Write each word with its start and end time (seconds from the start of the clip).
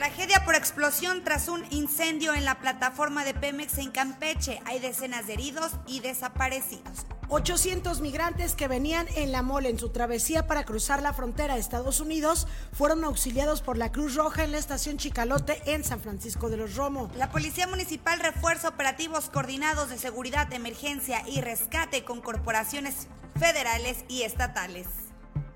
Tragedia 0.00 0.46
por 0.46 0.54
explosión 0.54 1.24
tras 1.24 1.46
un 1.48 1.62
incendio 1.68 2.32
en 2.32 2.46
la 2.46 2.58
plataforma 2.58 3.22
de 3.22 3.34
Pemex 3.34 3.76
en 3.76 3.90
Campeche. 3.90 4.62
Hay 4.64 4.78
decenas 4.78 5.26
de 5.26 5.34
heridos 5.34 5.72
y 5.86 6.00
desaparecidos. 6.00 7.04
800 7.28 8.00
migrantes 8.00 8.54
que 8.54 8.66
venían 8.66 9.06
en 9.14 9.30
la 9.30 9.42
mole 9.42 9.68
en 9.68 9.78
su 9.78 9.90
travesía 9.90 10.46
para 10.46 10.64
cruzar 10.64 11.02
la 11.02 11.12
frontera 11.12 11.52
a 11.52 11.58
Estados 11.58 12.00
Unidos 12.00 12.48
fueron 12.72 13.04
auxiliados 13.04 13.60
por 13.60 13.76
la 13.76 13.92
Cruz 13.92 14.14
Roja 14.14 14.42
en 14.42 14.52
la 14.52 14.58
estación 14.58 14.96
Chicalote 14.96 15.60
en 15.66 15.84
San 15.84 16.00
Francisco 16.00 16.48
de 16.48 16.56
los 16.56 16.76
Romo. 16.76 17.10
La 17.18 17.30
Policía 17.30 17.66
Municipal 17.66 18.20
refuerza 18.20 18.68
operativos 18.68 19.28
coordinados 19.28 19.90
de 19.90 19.98
seguridad, 19.98 20.50
emergencia 20.54 21.22
y 21.28 21.42
rescate 21.42 22.04
con 22.04 22.22
corporaciones 22.22 23.06
federales 23.38 24.06
y 24.08 24.22
estatales. 24.22 25.09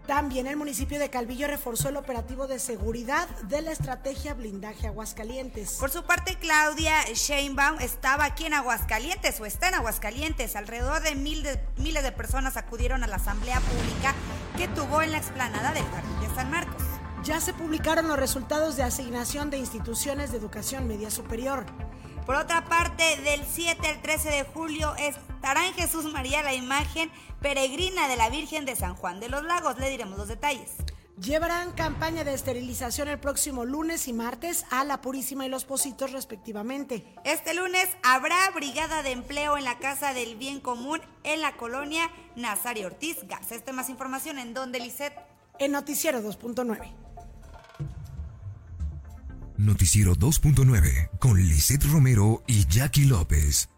También 0.07 0.47
el 0.47 0.57
municipio 0.57 0.99
de 0.99 1.09
Calvillo 1.09 1.47
reforzó 1.47 1.89
el 1.89 1.97
operativo 1.97 2.47
de 2.47 2.59
seguridad 2.59 3.27
de 3.45 3.63
la 3.63 3.73
estrategia 3.73 4.35
blindaje 4.35 4.87
Aguascalientes. 4.87 5.79
Por 5.81 5.91
su 5.91 6.05
parte, 6.05 6.37
Claudia 6.37 6.93
Sheinbaum 7.15 7.81
estaba 7.81 8.27
aquí 8.27 8.45
en 8.45 8.53
Aguascalientes 8.53 9.41
o 9.41 9.47
está 9.47 9.69
en 9.69 9.77
Aguascalientes. 9.77 10.57
Alrededor 10.57 11.03
de, 11.03 11.15
mil 11.15 11.43
de 11.43 11.59
miles 11.79 12.03
de 12.03 12.13
personas 12.13 12.59
acudieron 12.59 13.03
a 13.03 13.07
la 13.07 13.17
asamblea 13.17 13.61
pública 13.61 14.15
que 14.59 14.69
tuvo 14.69 15.01
en 15.01 15.13
la 15.13 15.19
explanada 15.19 15.73
del 15.73 15.85
Jardín 15.85 16.21
de 16.21 16.35
San 16.35 16.51
Marcos. 16.51 16.83
Ya 17.25 17.41
se 17.41 17.55
publicaron 17.55 18.07
los 18.07 18.19
resultados 18.19 18.77
de 18.77 18.83
asignación 18.83 19.49
de 19.49 19.57
instituciones 19.57 20.33
de 20.33 20.37
educación 20.37 20.87
media 20.87 21.11
superior. 21.11 21.65
Por 22.27 22.37
otra 22.37 22.65
parte, 22.65 23.17
del 23.23 23.45
7 23.45 23.87
al 23.87 24.01
13 24.01 24.31
de 24.31 24.45
julio 24.45 24.95
estará 24.97 25.67
en 25.67 25.75
Jesús 25.75 26.11
María 26.11 26.43
la 26.43 26.55
imagen 26.55 27.11
peregrina 27.43 28.09
de 28.09 28.17
la 28.17 28.31
Virgen 28.31 28.65
de 28.65 28.77
San 28.77 28.95
Juan 28.95 29.21
de 29.21 29.29
los 29.29 29.45
Lagos. 29.45 29.79
Le 29.79 29.91
diremos 29.91 30.17
los 30.17 30.29
detalles. 30.29 30.71
Llevarán 31.21 31.73
campaña 31.73 32.25
de 32.25 32.33
esterilización 32.33 33.09
el 33.09 33.21
próximo 33.21 33.67
lunes 33.67 34.09
y 34.09 34.15
martes 34.15 34.65
a 34.71 34.85
La 34.85 35.03
Purísima 35.03 35.45
y 35.45 35.51
Los 35.51 35.67
Positos 35.67 36.13
respectivamente. 36.13 37.05
Este 37.25 37.53
lunes 37.53 37.89
habrá 38.03 38.51
brigada 38.55 39.03
de 39.03 39.13
empleo 39.13 39.59
en 39.59 39.65
la 39.65 39.79
Casa 39.79 40.15
del 40.15 40.37
Bien 40.37 40.61
Común 40.61 41.03
en 41.25 41.43
la 41.43 41.57
colonia 41.57 42.11
Nazario 42.37 42.87
Ortiz 42.87 43.19
Garza. 43.29 43.55
Esta 43.55 43.73
más 43.73 43.91
información 43.91 44.39
en 44.39 44.55
donde 44.55 44.81
Lisset. 44.81 45.13
En 45.59 45.73
Noticiero 45.73 46.21
2.9. 46.21 47.14
Noticiero 49.65 50.15
2.9 50.15 51.19
con 51.19 51.39
Lisette 51.39 51.85
Romero 51.85 52.43
y 52.47 52.67
Jackie 52.69 53.07
López. 53.07 53.71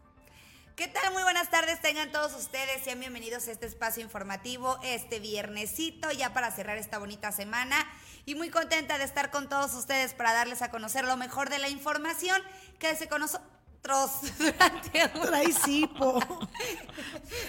¿Qué 0.75 0.89
tal? 0.89 1.13
Muy 1.13 1.23
buenas 1.23 1.49
tardes, 1.49 1.81
tengan 1.81 2.11
todos 2.11 2.35
ustedes, 2.35 2.83
sean 2.83 2.99
bienvenidos 2.99 3.47
a 3.47 3.53
este 3.53 3.67
espacio 3.67 4.03
informativo, 4.03 4.79
este 4.83 5.21
viernesito, 5.21 6.11
ya 6.11 6.35
para 6.35 6.51
cerrar 6.51 6.77
esta 6.77 6.99
bonita 6.99 7.31
semana. 7.31 7.77
Y 8.25 8.35
muy 8.35 8.51
contenta 8.51 8.99
de 8.99 9.05
estar 9.05 9.31
con 9.31 9.49
todos 9.49 9.75
ustedes 9.75 10.13
para 10.13 10.33
darles 10.33 10.61
a 10.61 10.71
conocer 10.73 11.05
lo 11.05 11.17
mejor 11.17 11.51
de 11.51 11.61
la 11.61 11.69
información. 11.69 12.43
Quédese 12.81 13.09
con 13.09 13.21
nosotros 13.21 13.56
durante 14.39 15.09
Trae 15.09 15.53
cipo. 15.53 16.21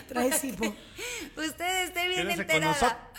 Trae 0.08 0.32
cipo. 0.32 0.66
Usted 1.36 1.84
esté 1.86 2.08
bien 2.10 2.30
enterada. 2.30 3.10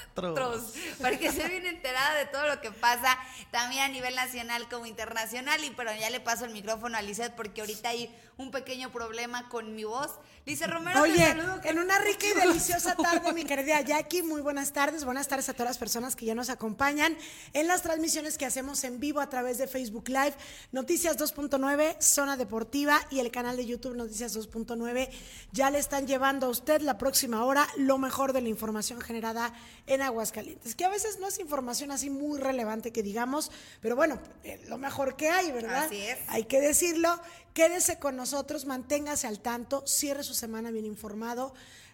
Para 1.00 1.18
que 1.18 1.26
esté 1.26 1.48
bien 1.48 1.66
enterada 1.66 2.14
de 2.18 2.26
todo 2.26 2.46
lo 2.46 2.60
que 2.60 2.70
pasa, 2.72 3.18
también 3.50 3.82
a 3.82 3.88
nivel 3.88 4.14
nacional 4.14 4.68
como 4.68 4.86
internacional. 4.86 5.62
Y 5.64 5.70
pero 5.70 5.92
ya 5.94 6.10
le 6.10 6.20
paso 6.20 6.44
el 6.44 6.52
micrófono 6.52 6.96
a 6.96 7.02
Lizeth 7.02 7.34
porque 7.34 7.60
ahorita 7.60 7.90
hay 7.90 8.14
un 8.36 8.50
pequeño 8.50 8.90
problema 8.90 9.48
con 9.48 9.74
mi 9.74 9.84
voz. 9.84 10.12
Dice 10.48 10.66
Romero, 10.66 11.02
Oye, 11.02 11.36
en 11.64 11.78
una 11.78 11.98
rica 11.98 12.26
y 12.26 12.32
deliciosa 12.32 12.96
tarde, 12.96 13.34
mi 13.34 13.44
querida 13.44 13.80
Jackie, 13.86 14.22
muy 14.22 14.40
buenas 14.40 14.72
tardes. 14.72 15.04
Buenas 15.04 15.28
tardes 15.28 15.50
a 15.50 15.52
todas 15.52 15.68
las 15.68 15.76
personas 15.76 16.16
que 16.16 16.24
ya 16.24 16.34
nos 16.34 16.48
acompañan 16.48 17.14
en 17.52 17.66
las 17.66 17.82
transmisiones 17.82 18.38
que 18.38 18.46
hacemos 18.46 18.82
en 18.84 18.98
vivo 18.98 19.20
a 19.20 19.28
través 19.28 19.58
de 19.58 19.66
Facebook 19.66 20.08
Live, 20.08 20.32
Noticias 20.72 21.18
2.9, 21.18 22.00
Zona 22.00 22.38
Deportiva 22.38 22.98
y 23.10 23.18
el 23.18 23.30
canal 23.30 23.58
de 23.58 23.66
YouTube 23.66 23.94
Noticias 23.94 24.34
2.9. 24.34 25.10
Ya 25.52 25.68
le 25.68 25.80
están 25.80 26.06
llevando 26.06 26.46
a 26.46 26.48
usted 26.48 26.80
la 26.80 26.96
próxima 26.96 27.44
hora 27.44 27.68
lo 27.76 27.98
mejor 27.98 28.32
de 28.32 28.40
la 28.40 28.48
información 28.48 29.02
generada 29.02 29.52
en 29.86 30.00
Aguascalientes, 30.00 30.74
que 30.74 30.86
a 30.86 30.88
veces 30.88 31.18
no 31.18 31.28
es 31.28 31.38
información 31.40 31.90
así 31.90 32.08
muy 32.08 32.40
relevante 32.40 32.90
que 32.90 33.02
digamos, 33.02 33.52
pero 33.82 33.96
bueno, 33.96 34.18
eh, 34.44 34.64
lo 34.66 34.78
mejor 34.78 35.14
que 35.14 35.28
hay, 35.28 35.52
¿verdad? 35.52 35.84
Así 35.84 36.00
es. 36.00 36.18
Hay 36.28 36.44
que 36.44 36.58
decirlo. 36.58 37.20
Quédese 37.58 37.98
con 37.98 38.14
nosotros, 38.14 38.66
manténgase 38.66 39.26
al 39.26 39.40
tanto, 39.40 39.84
cierre 39.84 40.22
su 40.22 40.32
semana 40.38 40.70
bien 40.70 40.86
informado. 40.86 41.52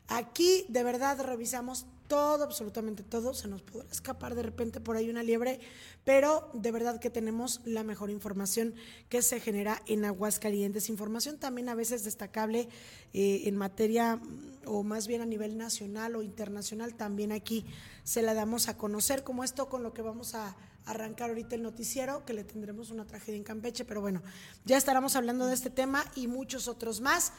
Aquí 0.09 0.66
de 0.69 0.82
verdad 0.82 1.21
revisamos 1.21 1.87
todo, 2.09 2.44
absolutamente 2.44 3.03
todo. 3.03 3.32
Se 3.34 3.49
nos 3.49 3.62
podrá 3.62 3.88
escapar 3.91 4.34
de 4.34 4.43
repente 4.43 4.81
por 4.81 4.97
ahí 4.97 5.09
una 5.09 5.22
liebre, 5.22 5.60
pero 6.05 6.50
de 6.53 6.71
verdad 6.71 7.00
que 7.00 7.10
tenemos 7.10 7.60
la 7.65 7.83
mejor 7.83 8.10
información 8.10 8.75
que 9.09 9.22
se 9.22 9.41
genera 9.41 9.83
en 9.87 10.04
Aguascalientes. 10.04 10.91
Información 10.91 11.38
también 11.38 11.69
a 11.69 11.75
veces 11.75 12.04
destacable 12.04 12.69
eh, 13.15 13.43
en 13.47 13.56
materia, 13.56 14.16
mm, 14.16 14.62
o 14.66 14.83
más 14.83 15.06
bien 15.06 15.22
a 15.22 15.27
nivel 15.27 15.56
nacional 15.56 16.16
o 16.16 16.22
internacional, 16.22 16.94
también 16.94 17.33
aquí 17.33 17.65
se 18.04 18.21
la 18.21 18.34
damos 18.34 18.69
a 18.69 18.77
conocer, 18.77 19.25
como 19.25 19.43
esto 19.43 19.69
con 19.69 19.83
lo 19.83 19.94
que 19.94 20.03
vamos 20.03 20.34
a 20.34 20.54
arrancar 20.84 21.31
ahorita 21.31 21.54
el 21.54 21.62
noticiero, 21.62 22.27
que 22.27 22.34
le 22.34 22.44
tendremos 22.44 22.91
una 22.91 23.06
tragedia 23.06 23.38
en 23.38 23.44
Campeche, 23.44 23.87
pero 23.87 24.03
bueno, 24.03 24.22
ya 24.66 24.77
estaremos 24.77 25.16
hablando 25.16 25.47
de 25.47 25.54
este 25.54 25.71
tema 25.71 26.04
y 26.15 26.27
muchos 26.27 26.69
otros 26.69 27.00
más. 27.00 27.33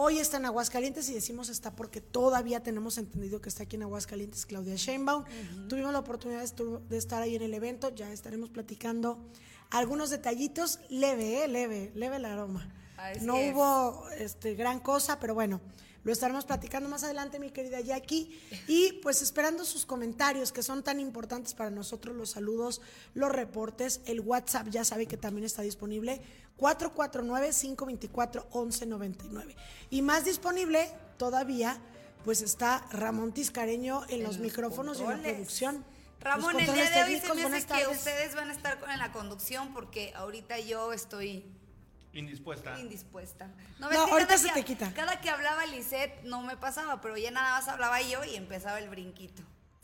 Hoy 0.00 0.20
está 0.20 0.36
en 0.36 0.44
Aguascalientes 0.44 1.08
y 1.08 1.12
decimos 1.12 1.48
está 1.48 1.74
porque 1.74 2.00
todavía 2.00 2.62
tenemos 2.62 2.98
entendido 2.98 3.40
que 3.40 3.48
está 3.48 3.64
aquí 3.64 3.74
en 3.74 3.82
Aguascalientes 3.82 4.46
Claudia 4.46 4.76
Sheinbaum. 4.76 5.24
Tuvimos 5.68 5.92
la 5.92 5.98
oportunidad 5.98 6.48
de 6.48 6.96
estar 6.96 7.20
ahí 7.20 7.34
en 7.34 7.42
el 7.42 7.52
evento, 7.52 7.92
ya 7.92 8.12
estaremos 8.12 8.48
platicando 8.48 9.18
algunos 9.70 10.10
detallitos, 10.10 10.78
leve, 10.88 11.42
eh, 11.42 11.48
leve, 11.48 11.90
leve 11.96 12.14
el 12.14 12.26
aroma. 12.26 12.72
Así 12.96 13.26
no 13.26 13.38
es. 13.38 13.52
hubo 13.52 14.08
este, 14.10 14.54
gran 14.54 14.78
cosa, 14.78 15.18
pero 15.18 15.34
bueno, 15.34 15.60
lo 16.04 16.12
estaremos 16.12 16.44
platicando 16.44 16.88
más 16.88 17.02
adelante, 17.02 17.40
mi 17.40 17.50
querida 17.50 17.80
Jackie. 17.80 18.40
Y 18.68 18.92
pues 19.02 19.20
esperando 19.20 19.64
sus 19.64 19.84
comentarios, 19.84 20.52
que 20.52 20.62
son 20.62 20.84
tan 20.84 21.00
importantes 21.00 21.54
para 21.54 21.70
nosotros, 21.70 22.14
los 22.14 22.30
saludos, 22.30 22.80
los 23.14 23.30
reportes. 23.30 24.00
El 24.06 24.20
WhatsApp 24.20 24.68
ya 24.68 24.84
sabe 24.84 25.06
que 25.06 25.16
también 25.16 25.44
está 25.44 25.62
disponible, 25.62 26.22
449-524-1199. 26.58 29.54
Y 29.90 30.02
más 30.02 30.24
disponible 30.24 30.90
todavía, 31.16 31.78
pues 32.24 32.42
está 32.42 32.84
Ramón 32.90 33.32
Tiscareño 33.32 34.02
en, 34.08 34.22
los, 34.22 34.36
los 34.36 34.44
micrófonos 34.44 35.00
y 35.00 35.04
en 35.04 35.10
la 35.10 35.18
producción. 35.22 35.84
Ramón, 36.20 36.58
el 36.58 36.72
día 36.72 36.90
de 36.90 37.02
hoy 37.04 37.20
se 37.20 37.32
me 37.34 37.44
hace 37.44 37.64
que 37.66 37.86
ustedes 37.86 38.34
van 38.34 38.50
a 38.50 38.52
estar 38.52 38.78
en 38.92 38.98
la 38.98 39.12
conducción 39.12 39.72
porque 39.72 40.12
ahorita 40.16 40.58
yo 40.58 40.92
estoy 40.92 41.44
Indispuesta. 42.12 42.78
indispuesta. 42.80 43.48
No, 43.78 43.88
que 43.88 43.96
ahorita 43.96 44.26
cada 44.26 44.38
se 44.38 44.48
que- 44.48 44.54
te 44.54 44.64
quita. 44.64 44.92
Cada 44.94 45.20
que 45.20 45.30
hablaba 45.30 45.64
Lisette 45.66 46.24
no 46.24 46.42
me 46.42 46.56
pasaba, 46.56 47.00
pero 47.00 47.16
ya 47.16 47.30
nada 47.30 47.56
más 47.58 47.68
hablaba 47.68 48.00
yo 48.02 48.24
y 48.24 48.34
empezaba 48.34 48.80
el 48.80 48.88
brinquito. 48.88 49.42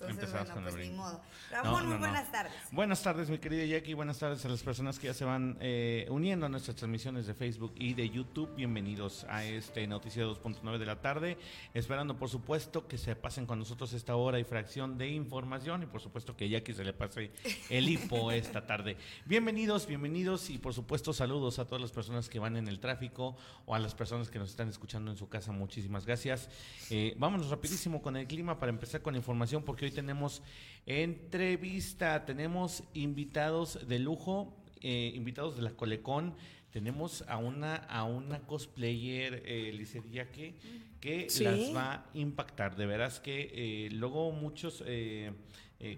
Entonces, 0.08 0.34
Empezabas 0.34 0.52
bueno, 0.54 0.70
pues 0.70 0.88
ni 0.88 0.96
modo. 0.96 1.20
Ramón, 1.50 1.72
no, 1.72 1.88
muy 1.88 1.94
no. 1.94 1.98
buenas 1.98 2.30
tardes. 2.30 2.52
Buenas 2.70 3.02
tardes, 3.02 3.30
mi 3.30 3.38
querida 3.38 3.64
Jackie. 3.64 3.94
Buenas 3.94 4.18
tardes 4.18 4.44
a 4.44 4.48
las 4.48 4.62
personas 4.62 4.98
que 4.98 5.06
ya 5.06 5.14
se 5.14 5.24
van 5.24 5.56
eh, 5.60 6.06
uniendo 6.10 6.46
a 6.46 6.48
nuestras 6.48 6.76
transmisiones 6.76 7.26
de 7.26 7.34
Facebook 7.34 7.72
y 7.76 7.94
de 7.94 8.08
YouTube. 8.10 8.54
Bienvenidos 8.56 9.24
a 9.28 9.44
este 9.44 9.86
Noticiero 9.86 10.34
2.9 10.36 10.78
de 10.78 10.86
la 10.86 11.00
tarde. 11.00 11.38
Esperando, 11.72 12.16
por 12.16 12.28
supuesto, 12.28 12.86
que 12.86 12.98
se 12.98 13.16
pasen 13.16 13.46
con 13.46 13.58
nosotros 13.58 13.92
esta 13.92 14.16
hora 14.16 14.38
y 14.38 14.44
fracción 14.44 14.98
de 14.98 15.08
información. 15.08 15.82
Y 15.82 15.86
por 15.86 16.00
supuesto 16.00 16.36
que 16.36 16.48
Jackie 16.48 16.74
se 16.74 16.84
le 16.84 16.92
pase 16.92 17.30
el 17.70 17.88
hipo 17.88 18.30
esta 18.32 18.66
tarde. 18.66 18.96
Bienvenidos, 19.24 19.86
bienvenidos. 19.86 20.50
Y 20.50 20.58
por 20.58 20.74
supuesto, 20.74 21.12
saludos 21.12 21.58
a 21.58 21.66
todas 21.66 21.80
las 21.80 21.92
personas 21.92 22.28
que 22.28 22.38
van 22.38 22.56
en 22.56 22.68
el 22.68 22.80
tráfico 22.80 23.36
o 23.66 23.74
a 23.74 23.78
las 23.78 23.94
personas 23.94 24.30
que 24.30 24.38
nos 24.38 24.50
están 24.50 24.68
escuchando 24.68 25.10
en 25.10 25.16
su 25.16 25.28
casa. 25.28 25.52
Muchísimas 25.52 26.06
gracias. 26.06 26.48
Eh, 26.90 27.14
vámonos 27.18 27.48
rapidísimo 27.48 28.02
con 28.02 28.16
el 28.16 28.26
clima 28.26 28.58
para 28.58 28.70
empezar 28.70 29.02
con 29.02 29.14
la 29.14 29.18
información, 29.18 29.62
porque 29.62 29.86
hoy 29.86 29.90
tenemos 29.94 30.42
entrevista, 30.86 32.24
tenemos 32.24 32.84
invitados 32.94 33.86
de 33.88 33.98
lujo, 33.98 34.54
eh, 34.80 35.12
invitados 35.14 35.56
de 35.56 35.62
la 35.62 35.70
Colecón. 35.70 36.34
Tenemos 36.70 37.22
a 37.28 37.38
una 37.38 37.76
a 37.76 38.04
una 38.04 38.40
cosplayer, 38.40 39.42
eh, 39.46 39.84
Yaque, 40.10 40.54
que 41.00 41.30
Sí. 41.30 41.44
las 41.44 41.74
va 41.74 41.92
a 41.92 42.06
impactar. 42.14 42.76
De 42.76 42.84
veras 42.86 43.20
que 43.20 43.50
eh, 43.54 43.90
luego 43.92 44.32
muchos 44.32 44.82
eh, 44.86 45.32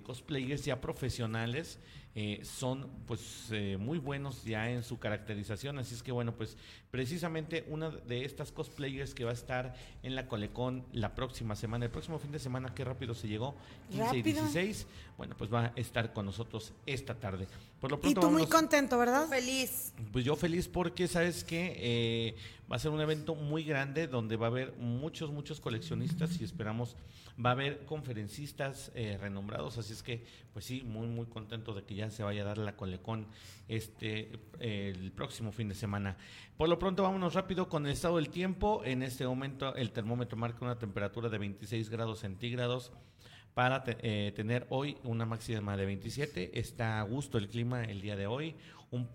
cosplayers 0.03 0.65
ya 0.65 0.81
profesionales 0.81 1.79
eh, 2.19 2.41
son 2.45 2.89
pues 3.07 3.49
eh, 3.51 3.77
muy 3.79 3.99
buenos 3.99 4.43
ya 4.43 4.71
en 4.71 4.83
su 4.83 4.99
caracterización. 4.99 5.79
Así 5.79 5.95
es 5.95 6.03
que 6.03 6.13
bueno, 6.13 6.33
pues 6.33 6.57
precisamente 6.91 7.67
una 7.69 7.91
de 7.91 8.25
estas 8.25 8.53
cosplayers 8.53 9.13
que 9.13 9.25
va 9.25 9.33
a 9.33 9.35
estar 9.35 9.75
en 10.03 10.15
la 10.15 10.27
Colecón 10.27 10.87
la 10.95 11.15
próxima 11.15 11.55
semana, 11.57 11.85
el 11.85 11.91
próximo 11.91 12.19
fin 12.19 12.33
de 12.33 12.39
semana, 12.39 12.75
qué 12.75 12.85
rápido 12.85 13.15
se 13.15 13.29
llegó, 13.29 13.55
15 13.91 14.03
y 14.03 14.23
Rápido. 14.23 14.43
16, 14.45 14.87
bueno, 15.19 15.35
pues 15.37 15.53
va 15.53 15.67
a 15.67 15.73
estar 15.77 16.15
con 16.15 16.25
nosotros 16.25 16.73
esta 16.87 17.15
tarde. 17.15 17.49
Por 17.83 17.91
lo 17.91 17.99
Y 17.99 18.01
pronto 18.01 18.23
tú 18.23 18.31
muy 18.31 18.47
contento, 18.47 18.97
¿verdad? 18.97 19.29
Feliz. 19.29 19.93
pues 20.11 20.25
yo 20.25 20.37
feliz 20.37 20.69
porque 20.69 21.09
sabes 21.09 21.45
que 21.45 22.35
va 22.73 22.77
a 22.77 22.79
ser 22.79 22.93
un 22.93 23.01
evento 23.03 23.35
muy 23.35 23.63
grande 23.63 24.07
donde 24.07 24.37
va 24.37 24.47
a 24.47 24.51
haber 24.51 24.73
muchos, 24.79 25.31
muchos 25.31 25.61
coleccionistas 25.61 26.41
y 26.41 26.45
esperamos 26.45 26.97
va 27.45 27.51
a 27.51 27.53
haber 27.53 27.85
conferencistas 27.85 28.91
eh, 28.95 29.19
renombrados, 29.21 29.79
así 29.79 29.93
es 29.93 30.03
que 30.03 30.25
pues 30.53 30.65
sí, 30.65 30.83
muy, 30.83 31.07
muy 31.07 31.27
contento 31.27 31.75
de 31.75 31.83
que 31.83 31.95
ya 31.95 32.06
se 32.11 32.23
vaya 32.23 32.43
a 32.43 32.47
dar 32.47 32.59
la 32.59 32.77
colecón 32.77 33.27
este 33.69 34.39
el 34.61 35.13
próximo 35.13 35.53
fin 35.53 35.69
de 35.69 35.75
semana. 35.75 36.17
Por 36.57 36.69
lo 36.69 36.79
pronto 36.79 37.03
vámonos 37.03 37.35
rápido 37.35 37.69
con 37.69 37.87
el 37.87 37.93
estado 37.93 38.17
del 38.17 38.31
tiempo. 38.31 38.83
En 38.85 39.03
este 39.03 39.27
momento 39.27 39.75
el 39.75 39.93
termómetro 39.93 40.37
marca 40.37 40.65
una 40.65 40.79
temperatura 40.79 41.29
de 41.29 41.39
26 41.39 41.91
grados 41.91 42.21
centígrados 42.21 42.93
para 43.57 43.83
eh, 43.87 44.35
tener 44.37 44.67
hoy 44.69 44.99
una 45.03 45.25
máxima 45.25 45.79
de 45.79 45.87
27. 45.87 46.61
Está 46.61 47.01
a 47.01 47.03
gusto 47.05 47.39
el 47.39 47.49
clima 47.49 47.85
el 47.85 48.03
día 48.03 48.15
de 48.15 48.27
hoy, 48.27 48.55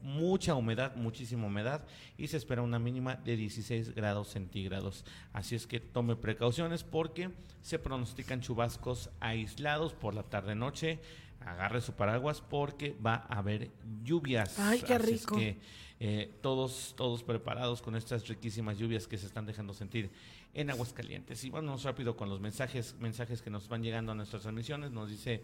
mucha 0.01 0.55
humedad, 0.55 0.95
muchísima 0.95 1.45
humedad 1.45 1.85
y 2.17 2.27
se 2.27 2.37
espera 2.37 2.63
una 2.63 2.79
mínima 2.79 3.17
de 3.17 3.35
16 3.35 3.94
grados 3.94 4.29
centígrados. 4.29 5.05
Así 5.31 5.53
es 5.53 5.67
que 5.67 5.79
tome 5.79 6.15
precauciones 6.15 6.83
porque 6.83 7.29
se 7.61 7.77
pronostican 7.77 8.41
chubascos 8.41 9.11
aislados 9.19 9.94
por 9.94 10.15
la 10.15 10.23
tarde-noche. 10.23 10.99
Agarre 11.45 11.81
su 11.81 11.93
paraguas 11.93 12.41
porque 12.41 12.95
va 13.05 13.25
a 13.27 13.39
haber 13.39 13.71
lluvias. 14.03 14.59
Ay, 14.59 14.81
qué 14.81 14.97
rico. 14.97 15.35
que, 15.35 15.57
eh, 15.99 16.31
todos, 16.41 16.93
todos 16.97 17.23
preparados 17.23 17.81
con 17.81 17.95
estas 17.95 18.27
riquísimas 18.27 18.77
lluvias 18.77 19.07
que 19.07 19.17
se 19.17 19.25
están 19.27 19.45
dejando 19.45 19.73
sentir 19.73 20.09
en 20.53 20.69
Aguascalientes. 20.69 21.43
Y 21.43 21.49
vamos 21.49 21.83
rápido 21.83 22.15
con 22.15 22.29
los 22.29 22.39
mensajes, 22.39 22.95
mensajes 22.99 23.41
que 23.41 23.49
nos 23.49 23.67
van 23.67 23.83
llegando 23.83 24.11
a 24.11 24.15
nuestras 24.15 24.43
transmisiones. 24.43 24.91
Nos 24.91 25.09
dice 25.09 25.43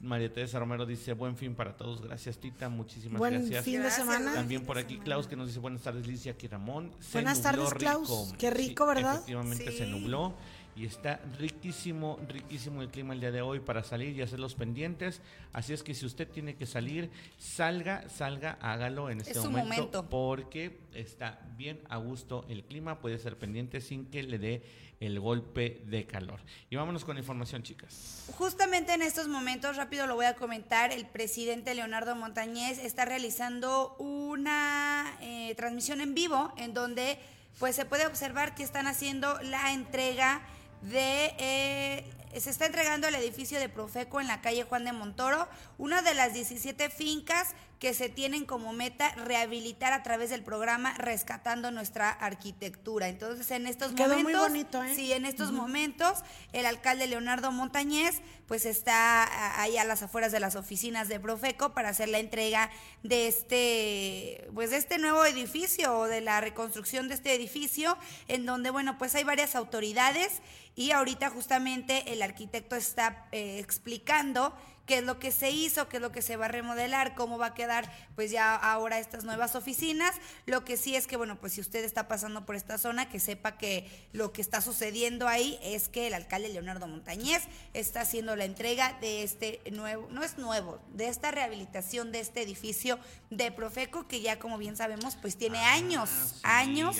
María 0.00 0.32
Teresa 0.32 0.58
Romero 0.58 0.86
dice 0.86 1.12
buen 1.12 1.36
fin 1.36 1.54
para 1.54 1.76
todos, 1.76 2.02
gracias 2.02 2.38
Tita, 2.38 2.68
muchísimas 2.68 3.18
buen 3.18 3.34
gracias. 3.34 3.64
fin 3.64 3.82
de 3.82 3.90
semana. 3.90 4.34
También 4.34 4.64
por 4.64 4.78
aquí 4.78 4.98
Klaus 4.98 5.26
que 5.26 5.36
nos 5.36 5.48
dice 5.48 5.60
buenas 5.60 5.82
tardes 5.82 6.06
Licia 6.06 6.32
aquí 6.32 6.46
Ramón. 6.46 6.90
buenas 7.12 7.40
tardes 7.40 7.72
Klaus, 7.74 8.34
qué 8.38 8.50
rico, 8.50 8.86
¿verdad? 8.86 9.14
Efectivamente 9.14 9.72
se 9.72 9.86
nubló 9.86 10.34
y 10.76 10.86
está 10.86 11.20
riquísimo, 11.38 12.18
riquísimo 12.28 12.82
el 12.82 12.88
clima 12.88 13.14
el 13.14 13.20
día 13.20 13.30
de 13.30 13.42
hoy 13.42 13.60
para 13.60 13.84
salir 13.84 14.16
y 14.16 14.22
hacer 14.22 14.40
los 14.40 14.54
pendientes. 14.54 15.20
Así 15.52 15.72
es 15.72 15.82
que 15.82 15.94
si 15.94 16.04
usted 16.04 16.28
tiene 16.28 16.56
que 16.56 16.66
salir, 16.66 17.10
salga, 17.38 18.08
salga, 18.08 18.58
hágalo 18.60 19.10
en 19.10 19.20
este 19.20 19.38
momento, 19.40 20.08
porque 20.08 20.80
está 20.92 21.40
bien 21.56 21.80
a 21.88 21.96
gusto 21.98 22.44
el 22.48 22.64
clima, 22.64 23.00
puede 23.00 23.18
ser 23.18 23.38
pendiente 23.38 23.80
sin 23.80 24.06
que 24.06 24.22
le 24.22 24.38
dé 24.38 24.62
el 25.00 25.20
golpe 25.20 25.82
de 25.86 26.06
calor. 26.06 26.40
Y 26.70 26.76
vámonos 26.76 27.04
con 27.04 27.18
información, 27.18 27.62
chicas. 27.62 28.24
Justamente 28.36 28.94
en 28.94 29.02
estos 29.02 29.28
momentos, 29.28 29.76
rápido 29.76 30.06
lo 30.06 30.14
voy 30.14 30.26
a 30.26 30.34
comentar, 30.34 30.92
el 30.92 31.06
presidente 31.06 31.74
Leonardo 31.74 32.16
Montañez 32.16 32.78
está 32.78 33.04
realizando 33.04 33.94
una 33.98 35.16
eh, 35.20 35.54
transmisión 35.56 36.00
en 36.00 36.14
vivo 36.14 36.52
en 36.56 36.74
donde 36.74 37.18
pues 37.58 37.76
se 37.76 37.84
puede 37.84 38.06
observar 38.06 38.54
que 38.54 38.64
están 38.64 38.86
haciendo 38.88 39.40
la 39.42 39.72
entrega 39.72 40.42
de... 40.84 41.34
Eh, 41.38 42.10
se 42.40 42.50
está 42.50 42.66
entregando 42.66 43.06
el 43.06 43.14
edificio 43.14 43.60
de 43.60 43.68
Profeco 43.68 44.20
en 44.20 44.26
la 44.26 44.40
calle 44.40 44.64
Juan 44.64 44.84
de 44.84 44.92
Montoro, 44.92 45.48
una 45.78 46.02
de 46.02 46.14
las 46.14 46.34
17 46.34 46.90
fincas 46.90 47.54
que 47.78 47.94
se 47.94 48.08
tienen 48.08 48.44
como 48.44 48.72
meta 48.72 49.10
rehabilitar 49.14 49.92
a 49.92 50.02
través 50.02 50.30
del 50.30 50.42
programa 50.42 50.94
Rescatando 50.94 51.70
nuestra 51.70 52.10
arquitectura. 52.10 53.08
Entonces, 53.08 53.50
en 53.50 53.66
estos 53.66 53.92
momentos, 53.92 54.22
muy 54.22 54.34
bonito, 54.34 54.82
¿eh? 54.82 54.94
sí, 54.94 55.12
en 55.12 55.26
estos 55.26 55.52
momentos, 55.52 56.22
el 56.52 56.66
alcalde 56.66 57.06
Leonardo 57.06 57.52
Montañez, 57.52 58.22
pues 58.46 58.66
está 58.66 59.60
ahí 59.60 59.76
a 59.76 59.84
las 59.84 60.02
afueras 60.02 60.32
de 60.32 60.40
las 60.40 60.56
oficinas 60.56 61.08
de 61.08 61.20
Profeco 61.20 61.72
para 61.74 61.90
hacer 61.90 62.08
la 62.08 62.18
entrega 62.18 62.70
de 63.02 63.28
este, 63.28 64.48
pues 64.54 64.70
de 64.70 64.76
este 64.76 64.98
nuevo 64.98 65.24
edificio 65.24 65.98
o 65.98 66.06
de 66.06 66.20
la 66.20 66.40
reconstrucción 66.40 67.08
de 67.08 67.14
este 67.14 67.34
edificio, 67.34 67.98
en 68.28 68.46
donde, 68.46 68.70
bueno, 68.70 68.98
pues 68.98 69.14
hay 69.14 69.24
varias 69.24 69.54
autoridades 69.54 70.42
y 70.76 70.90
ahorita 70.90 71.30
justamente 71.30 72.12
el 72.12 72.22
arquitecto 72.22 72.76
está 72.76 73.26
eh, 73.32 73.58
explicando 73.58 74.54
qué 74.86 74.98
es 74.98 75.04
lo 75.04 75.18
que 75.18 75.32
se 75.32 75.50
hizo, 75.50 75.88
qué 75.88 75.96
es 75.96 76.02
lo 76.02 76.12
que 76.12 76.22
se 76.22 76.36
va 76.36 76.46
a 76.46 76.48
remodelar, 76.48 77.14
cómo 77.14 77.38
va 77.38 77.46
a 77.46 77.54
quedar 77.54 77.90
pues 78.14 78.30
ya 78.30 78.54
ahora 78.54 78.98
estas 78.98 79.24
nuevas 79.24 79.54
oficinas. 79.54 80.14
Lo 80.46 80.64
que 80.64 80.76
sí 80.76 80.94
es 80.94 81.06
que, 81.06 81.16
bueno, 81.16 81.40
pues 81.40 81.54
si 81.54 81.60
usted 81.60 81.84
está 81.84 82.08
pasando 82.08 82.44
por 82.44 82.56
esta 82.56 82.78
zona, 82.78 83.08
que 83.08 83.20
sepa 83.20 83.56
que 83.56 83.88
lo 84.12 84.32
que 84.32 84.42
está 84.42 84.60
sucediendo 84.60 85.28
ahí 85.28 85.58
es 85.62 85.88
que 85.88 86.06
el 86.06 86.14
alcalde 86.14 86.48
Leonardo 86.48 86.86
Montañez 86.86 87.42
está 87.72 88.02
haciendo 88.02 88.36
la 88.36 88.44
entrega 88.44 88.96
de 89.00 89.22
este 89.22 89.60
nuevo, 89.72 90.08
no 90.10 90.22
es 90.22 90.38
nuevo, 90.38 90.80
de 90.92 91.08
esta 91.08 91.30
rehabilitación 91.30 92.12
de 92.12 92.20
este 92.20 92.42
edificio 92.42 92.98
de 93.30 93.50
Profeco, 93.52 94.06
que 94.06 94.20
ya 94.20 94.38
como 94.38 94.58
bien 94.58 94.76
sabemos, 94.76 95.16
pues 95.16 95.36
tiene 95.36 95.58
ah, 95.58 95.74
años, 95.74 96.40
años. 96.42 96.96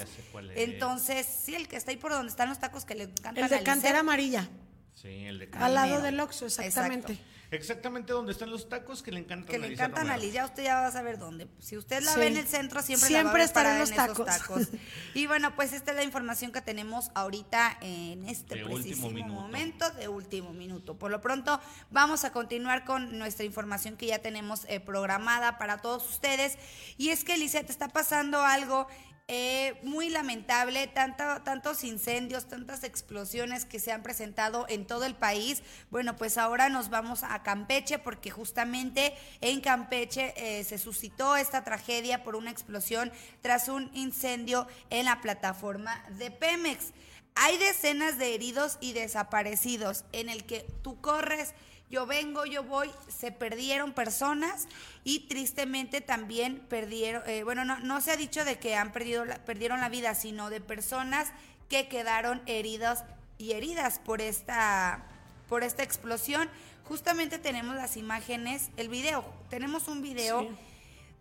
Entonces, 0.54 1.26
sí, 1.26 1.54
el 1.54 1.68
que 1.68 1.76
está 1.76 1.90
ahí 1.90 1.96
por 1.96 2.12
donde 2.12 2.30
están 2.30 2.48
los 2.48 2.58
tacos 2.58 2.84
que 2.84 2.94
le 2.94 3.04
encantan. 3.04 3.44
El 3.44 3.50
de 3.50 3.62
cantera 3.62 4.00
amarilla. 4.00 4.48
Sí, 4.94 5.26
el 5.26 5.38
de 5.38 5.50
Al 5.54 5.74
lado 5.74 6.00
del 6.00 6.18
Oxxo, 6.20 6.46
exactamente. 6.46 7.18
Exactamente 7.50 8.12
donde 8.12 8.32
están 8.32 8.50
los 8.50 8.68
tacos 8.68 9.02
que 9.02 9.12
le 9.12 9.20
encantan 9.20 9.46
que 9.46 9.58
le 9.58 9.72
encantan 9.72 10.10
a 10.10 10.16
Liz. 10.16 10.32
Ya 10.32 10.44
usted 10.44 10.64
ya 10.64 10.80
va 10.80 10.86
a 10.86 10.92
saber 10.92 11.18
dónde. 11.18 11.48
Si 11.60 11.76
usted 11.76 12.02
la 12.02 12.16
ve 12.16 12.26
en 12.26 12.36
el 12.36 12.46
centro, 12.46 12.82
siempre, 12.82 13.08
siempre 13.08 13.38
la 13.38 13.44
estarán 13.44 13.78
los 13.78 13.92
tacos. 13.92 14.26
tacos. 14.26 14.68
y 15.14 15.26
bueno, 15.26 15.54
pues 15.54 15.72
esta 15.72 15.92
es 15.92 15.96
la 15.96 16.04
información 16.04 16.52
que 16.52 16.60
tenemos 16.62 17.10
ahorita 17.14 17.78
en 17.80 18.28
este 18.28 18.64
preciso 18.64 19.10
momento 19.10 19.88
de 19.90 20.08
último 20.08 20.52
minuto. 20.52 20.96
Por 20.98 21.10
lo 21.10 21.20
pronto, 21.20 21.60
vamos 21.90 22.24
a 22.24 22.32
continuar 22.32 22.84
con 22.84 23.18
nuestra 23.18 23.44
información 23.44 23.96
que 23.96 24.06
ya 24.06 24.18
tenemos 24.18 24.64
eh, 24.68 24.80
programada 24.80 25.58
para 25.58 25.78
todos 25.78 26.08
ustedes. 26.08 26.58
Y 26.96 27.10
es 27.10 27.24
que, 27.24 27.34
te 27.34 27.72
está 27.72 27.88
pasando 27.88 28.42
algo 28.42 28.88
eh, 29.26 29.80
muy 29.82 30.10
lamentable, 30.10 30.86
tantos 30.86 31.82
incendios, 31.82 32.46
tantas 32.46 32.84
explosiones 32.84 33.64
que 33.64 33.78
se 33.78 33.90
han 33.90 34.02
presentado 34.02 34.66
en 34.68 34.86
todo 34.86 35.06
el 35.06 35.14
país. 35.14 35.62
Bueno, 35.90 36.14
pues 36.16 36.36
ahora 36.36 36.68
nos 36.68 36.90
vamos 36.90 37.22
a 37.22 37.42
Campeche 37.42 37.98
porque 37.98 38.30
justamente 38.30 39.14
en 39.40 39.62
Campeche 39.62 40.34
eh, 40.36 40.62
se 40.64 40.76
suscitó 40.76 41.36
esta 41.36 41.64
tragedia 41.64 42.22
por 42.22 42.36
una 42.36 42.50
explosión 42.50 43.10
tras 43.40 43.68
un 43.68 43.90
incendio 43.94 44.66
en 44.90 45.06
la 45.06 45.22
plataforma 45.22 46.04
de 46.10 46.30
Pemex. 46.30 46.92
Hay 47.34 47.56
decenas 47.56 48.18
de 48.18 48.34
heridos 48.34 48.76
y 48.80 48.92
desaparecidos 48.92 50.04
en 50.12 50.28
el 50.28 50.44
que 50.44 50.66
tú 50.82 51.00
corres 51.00 51.54
yo 51.94 52.06
vengo, 52.06 52.44
yo 52.44 52.64
voy, 52.64 52.90
se 53.06 53.30
perdieron 53.30 53.92
personas 53.92 54.66
y 55.04 55.28
tristemente 55.28 56.00
también 56.00 56.58
perdieron, 56.68 57.22
eh, 57.26 57.44
bueno, 57.44 57.64
no, 57.64 57.78
no 57.78 58.00
se 58.00 58.10
ha 58.10 58.16
dicho 58.16 58.44
de 58.44 58.58
que 58.58 58.74
han 58.74 58.90
perdido 58.90 59.24
la, 59.24 59.36
perdieron 59.44 59.80
la 59.80 59.88
vida, 59.88 60.16
sino 60.16 60.50
de 60.50 60.60
personas 60.60 61.28
que 61.68 61.86
quedaron 61.86 62.42
heridas 62.46 63.04
y 63.38 63.52
heridas 63.52 64.00
por 64.00 64.20
esta, 64.20 65.04
por 65.48 65.62
esta 65.62 65.84
explosión. 65.84 66.50
Justamente 66.82 67.38
tenemos 67.38 67.76
las 67.76 67.96
imágenes, 67.96 68.70
el 68.76 68.88
video, 68.88 69.24
tenemos 69.48 69.86
un 69.86 70.02
video 70.02 70.48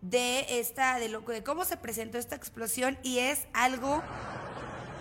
de 0.00 0.58
esta, 0.58 0.98
de 0.98 1.08
lo 1.08 1.20
de 1.20 1.44
cómo 1.44 1.64
se 1.64 1.76
presentó 1.76 2.18
esta 2.18 2.34
explosión 2.34 2.98
y 3.04 3.20
es 3.20 3.46
algo 3.52 4.02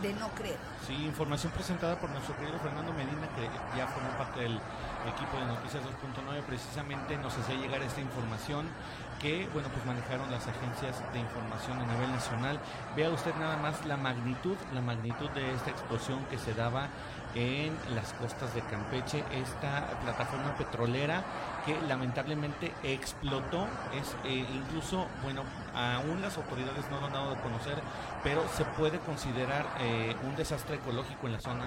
de 0.03 0.13
no 0.13 0.29
creer. 0.35 0.57
Sí, 0.85 0.93
información 0.93 1.51
presentada 1.51 1.99
por 1.99 2.11
nuestro 2.11 2.37
querido 2.37 2.59
Fernando 2.59 2.93
Medina, 2.93 3.27
que 3.35 3.77
ya 3.77 3.87
formó 3.87 4.09
parte 4.19 4.41
del 4.41 4.59
equipo 5.09 5.37
de 5.37 5.45
Noticias 5.45 5.83
2.9 5.83 6.41
precisamente 6.43 7.17
nos 7.17 7.37
hacía 7.37 7.55
llegar 7.55 7.81
esta 7.81 8.01
información 8.01 8.67
que, 9.21 9.47
bueno, 9.53 9.69
pues 9.69 9.85
manejaron 9.85 10.29
las 10.31 10.47
agencias 10.47 11.01
de 11.13 11.19
información 11.19 11.79
a 11.79 11.85
nivel 11.85 12.11
nacional. 12.11 12.59
Vea 12.95 13.09
usted 13.09 13.33
nada 13.35 13.57
más 13.57 13.85
la 13.85 13.97
magnitud, 13.97 14.57
la 14.73 14.81
magnitud 14.81 15.29
de 15.31 15.53
esta 15.53 15.69
explosión 15.69 16.25
que 16.25 16.37
se 16.37 16.53
daba 16.53 16.89
en 17.35 17.75
las 17.95 18.13
costas 18.13 18.53
de 18.53 18.61
Campeche, 18.61 19.23
esta 19.31 19.97
plataforma 20.03 20.55
petrolera 20.55 21.23
que 21.65 21.79
lamentablemente 21.87 22.73
explotó, 22.83 23.67
es 23.93 24.15
eh, 24.25 24.45
incluso, 24.53 25.07
bueno, 25.23 25.43
aún 25.73 26.21
las 26.21 26.37
autoridades 26.37 26.89
no 26.91 26.99
lo 26.99 27.07
han 27.07 27.13
dado 27.13 27.31
a 27.31 27.41
conocer, 27.41 27.81
pero 28.23 28.43
se 28.55 28.65
puede 28.65 28.99
considerar 28.99 29.65
eh, 29.79 30.15
un 30.23 30.35
desastre 30.35 30.75
ecológico 30.75 31.27
en 31.27 31.33
la 31.33 31.39
zona 31.39 31.65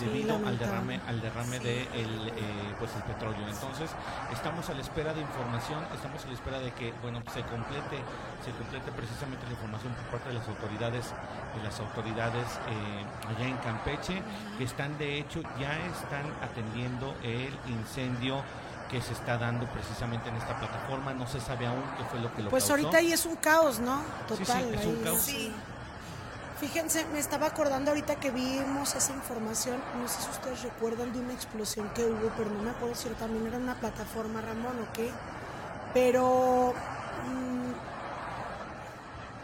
debido 0.00 0.36
al 0.36 0.58
derrame, 0.58 1.00
al 1.06 1.20
derrame 1.20 1.58
de 1.60 1.82
el, 1.94 2.28
eh, 2.28 2.74
pues 2.78 2.94
el 2.96 3.02
petróleo. 3.02 3.46
Entonces, 3.48 3.90
estamos 4.32 4.68
a 4.70 4.74
la 4.74 4.80
espera 4.80 5.12
de 5.12 5.20
información, 5.20 5.84
estamos 5.94 6.24
a 6.24 6.28
la 6.28 6.34
espera 6.34 6.58
de 6.60 6.72
que, 6.72 6.92
bueno, 7.02 7.22
se 7.32 7.42
complete, 7.42 8.00
se 8.44 8.50
complete 8.52 8.90
precisamente 8.92 9.44
la 9.46 9.52
información 9.52 9.92
por 9.94 10.18
parte 10.18 10.28
de 10.28 10.34
las 10.36 10.48
autoridades, 10.48 11.12
de 11.54 11.62
las 11.62 11.78
autoridades 11.80 12.46
allá 13.28 13.46
en 13.46 13.56
Campeche, 13.58 14.22
que 14.56 14.64
están 14.64 14.96
de 14.98 15.18
hecho 15.18 15.42
ya 15.60 15.76
están 15.86 16.24
atendiendo 16.42 17.14
el 17.22 17.52
incendio 17.68 18.42
que 18.88 19.00
se 19.00 19.12
está 19.12 19.38
dando 19.38 19.66
precisamente 19.66 20.28
en 20.28 20.36
esta 20.36 20.58
plataforma. 20.58 21.14
No 21.14 21.26
se 21.26 21.40
sabe 21.40 21.66
aún 21.66 21.82
qué 21.96 22.04
fue 22.04 22.20
lo 22.20 22.34
que 22.34 22.42
lo 22.42 22.50
Pues 22.50 22.68
ahorita 22.70 22.98
ahí 22.98 23.12
es 23.12 23.26
un 23.26 23.36
caos, 23.36 23.78
¿no? 23.80 24.02
Total. 24.26 24.64
Sí, 24.70 24.74
es 24.74 24.86
un 24.86 24.96
caos. 25.02 25.30
Fíjense, 26.58 27.06
me 27.12 27.20
estaba 27.20 27.46
acordando 27.46 27.92
ahorita 27.92 28.16
que 28.16 28.32
vimos 28.32 28.96
esa 28.96 29.12
información, 29.12 29.80
no 30.02 30.08
sé 30.08 30.20
si 30.22 30.28
ustedes 30.28 30.62
recuerdan 30.64 31.12
de 31.12 31.20
una 31.20 31.32
explosión 31.32 31.88
que 31.90 32.04
hubo, 32.04 32.32
pero 32.36 32.50
no 32.50 32.60
me 32.64 32.70
acuerdo 32.70 32.96
si 32.96 33.08
también 33.10 33.46
era 33.46 33.58
una 33.58 33.76
plataforma, 33.76 34.40
Ramón, 34.40 34.76
o 34.82 34.92
qué. 34.92 35.08
Pero, 35.94 36.74
mm, 37.28 37.70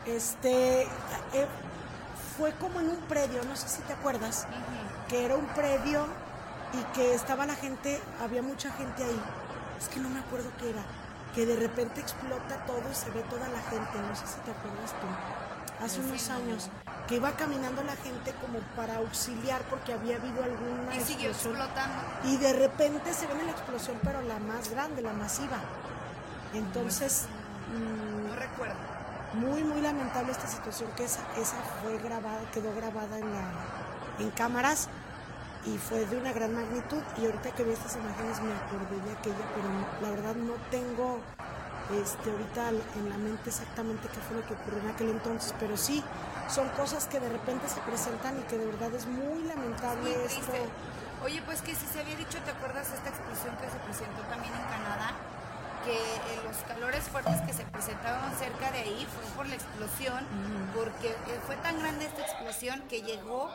este, 0.09 0.83
eh, 0.83 1.47
fue 2.37 2.51
como 2.55 2.81
en 2.81 2.89
un 2.89 3.01
predio, 3.03 3.45
no 3.45 3.55
sé 3.55 3.69
si 3.69 3.83
te 3.83 3.93
acuerdas, 3.93 4.49
que 5.09 5.25
era 5.25 5.37
un 5.37 5.47
predio 5.47 6.07
y 6.79 6.83
que 6.95 7.15
estaba 7.15 7.47
la 7.47 7.55
gente, 7.55 8.01
había 8.21 8.43
mucha 8.43 8.71
gente 8.73 9.05
ahí. 9.05 9.21
Es 9.81 9.89
que 9.89 10.01
no 10.01 10.09
me 10.09 10.21
acuerdo 10.21 10.51
qué 10.59 10.71
era. 10.71 10.83
que 11.35 11.47
de 11.47 11.57
repente 11.57 12.01
explota 12.01 12.65
todo 12.65 12.83
y 12.93 12.95
se 12.95 13.11
ve 13.11 13.21
toda 13.29 13.49
la 13.49 13.61
gente, 13.69 13.99
no 14.09 14.15
sé 14.15 14.25
si 14.25 14.39
te 14.47 14.53
acuerdas 14.53 14.93
tú, 15.01 15.85
hace 15.85 15.99
unos 15.99 16.31
años, 16.31 16.71
que 17.09 17.17
iba 17.17 17.33
caminando 17.33 17.83
la 17.83 17.97
gente 17.97 18.33
como 18.41 18.61
para 18.77 18.99
auxiliar 18.99 19.63
porque 19.63 19.95
había 19.95 20.15
habido 20.15 20.45
alguna 20.45 20.95
Y 20.95 21.01
siguió 21.01 21.31
explosión. 21.31 21.57
explotando. 21.61 22.03
Y 22.31 22.37
de 22.37 22.53
repente 22.53 23.13
se 23.13 23.27
ve 23.27 23.43
la 23.45 23.51
explosión, 23.51 23.99
pero 24.05 24.23
la 24.23 24.39
más 24.39 24.71
grande, 24.71 25.03
la 25.03 25.13
masiva. 25.13 25.59
Entonces, 26.53 27.27
mm, 27.77 28.29
No 28.29 28.37
recuerdo. 28.37 28.77
muy, 29.33 29.65
muy 29.65 29.81
lamentable 29.81 30.31
esta 30.31 30.47
situación, 30.47 30.89
que 30.97 31.03
esa, 31.05 31.23
esa 31.37 31.57
fue 31.83 31.99
grabada, 31.99 32.43
quedó 32.53 32.73
grabada 32.77 33.19
en, 33.19 33.33
la, 33.33 33.43
en 34.21 34.31
cámaras 34.31 34.89
y 35.67 35.79
fue 35.79 36.05
de 36.07 36.17
una 36.17 36.33
gran 36.33 36.55
magnitud. 36.55 37.03
Y 37.17 37.27
ahorita 37.27 37.51
que 37.53 37.65
vi 37.65 37.73
estas 37.73 37.97
imágenes 37.97 38.41
me 38.43 38.53
acordé 38.55 39.01
de 39.05 39.13
aquella, 39.13 39.47
pero 39.55 39.69
la 40.03 40.11
verdad 40.11 40.35
no 40.35 40.55
tengo 40.71 41.21
este, 41.93 42.31
ahorita 42.31 42.69
en 42.71 43.11
la 43.11 43.19
mente 43.19 43.51
exactamente 43.51 44.09
qué 44.09 44.21
fue 44.21 44.37
lo 44.37 44.47
que 44.47 44.55
ocurrió 44.55 44.81
en 44.81 44.89
aquel 44.89 45.11
entonces, 45.11 45.55
pero 45.61 45.77
sí, 45.77 46.03
son 46.49 46.69
cosas 46.71 47.07
que 47.07 47.21
de 47.21 47.29
repente 47.29 47.69
se 47.69 47.81
presentan 47.81 48.39
y 48.41 48.43
que 48.45 48.57
de 48.57 48.67
verdad 48.67 48.93
es 48.95 49.07
muy 49.07 49.43
lamentable 49.45 50.17
Muy 50.17 50.25
esto. 50.25 50.53
Oye, 51.23 51.43
pues 51.43 51.63
que 51.63 51.75
si 51.75 51.87
se 51.87 52.01
había 52.01 52.17
dicho, 52.17 52.39
¿te 52.45 52.51
acuerdas 52.51 52.93
esta 52.93 53.09
explosión 53.09 53.57
que 53.57 53.69
se 53.71 53.79
presentó 53.85 54.23
también 54.29 54.53
en 54.55 54.65
Canadá? 54.65 55.13
Que 55.85 55.97
eh, 55.97 56.41
los 56.45 56.57
calores 56.69 57.05
fuertes 57.05 57.41
que 57.43 57.53
se 57.53 57.65
presentaron 57.65 58.33
cerca 58.37 58.71
de 58.73 58.79
ahí 58.79 59.07
fue 59.13 59.25
por 59.37 59.47
la 59.47 59.55
explosión, 59.55 60.25
porque 60.75 61.09
eh, 61.09 61.41
fue 61.47 61.57
tan 61.57 61.79
grande 61.79 62.07
esta 62.07 62.23
explosión 62.23 62.83
que 62.89 63.03
llegó 63.03 63.51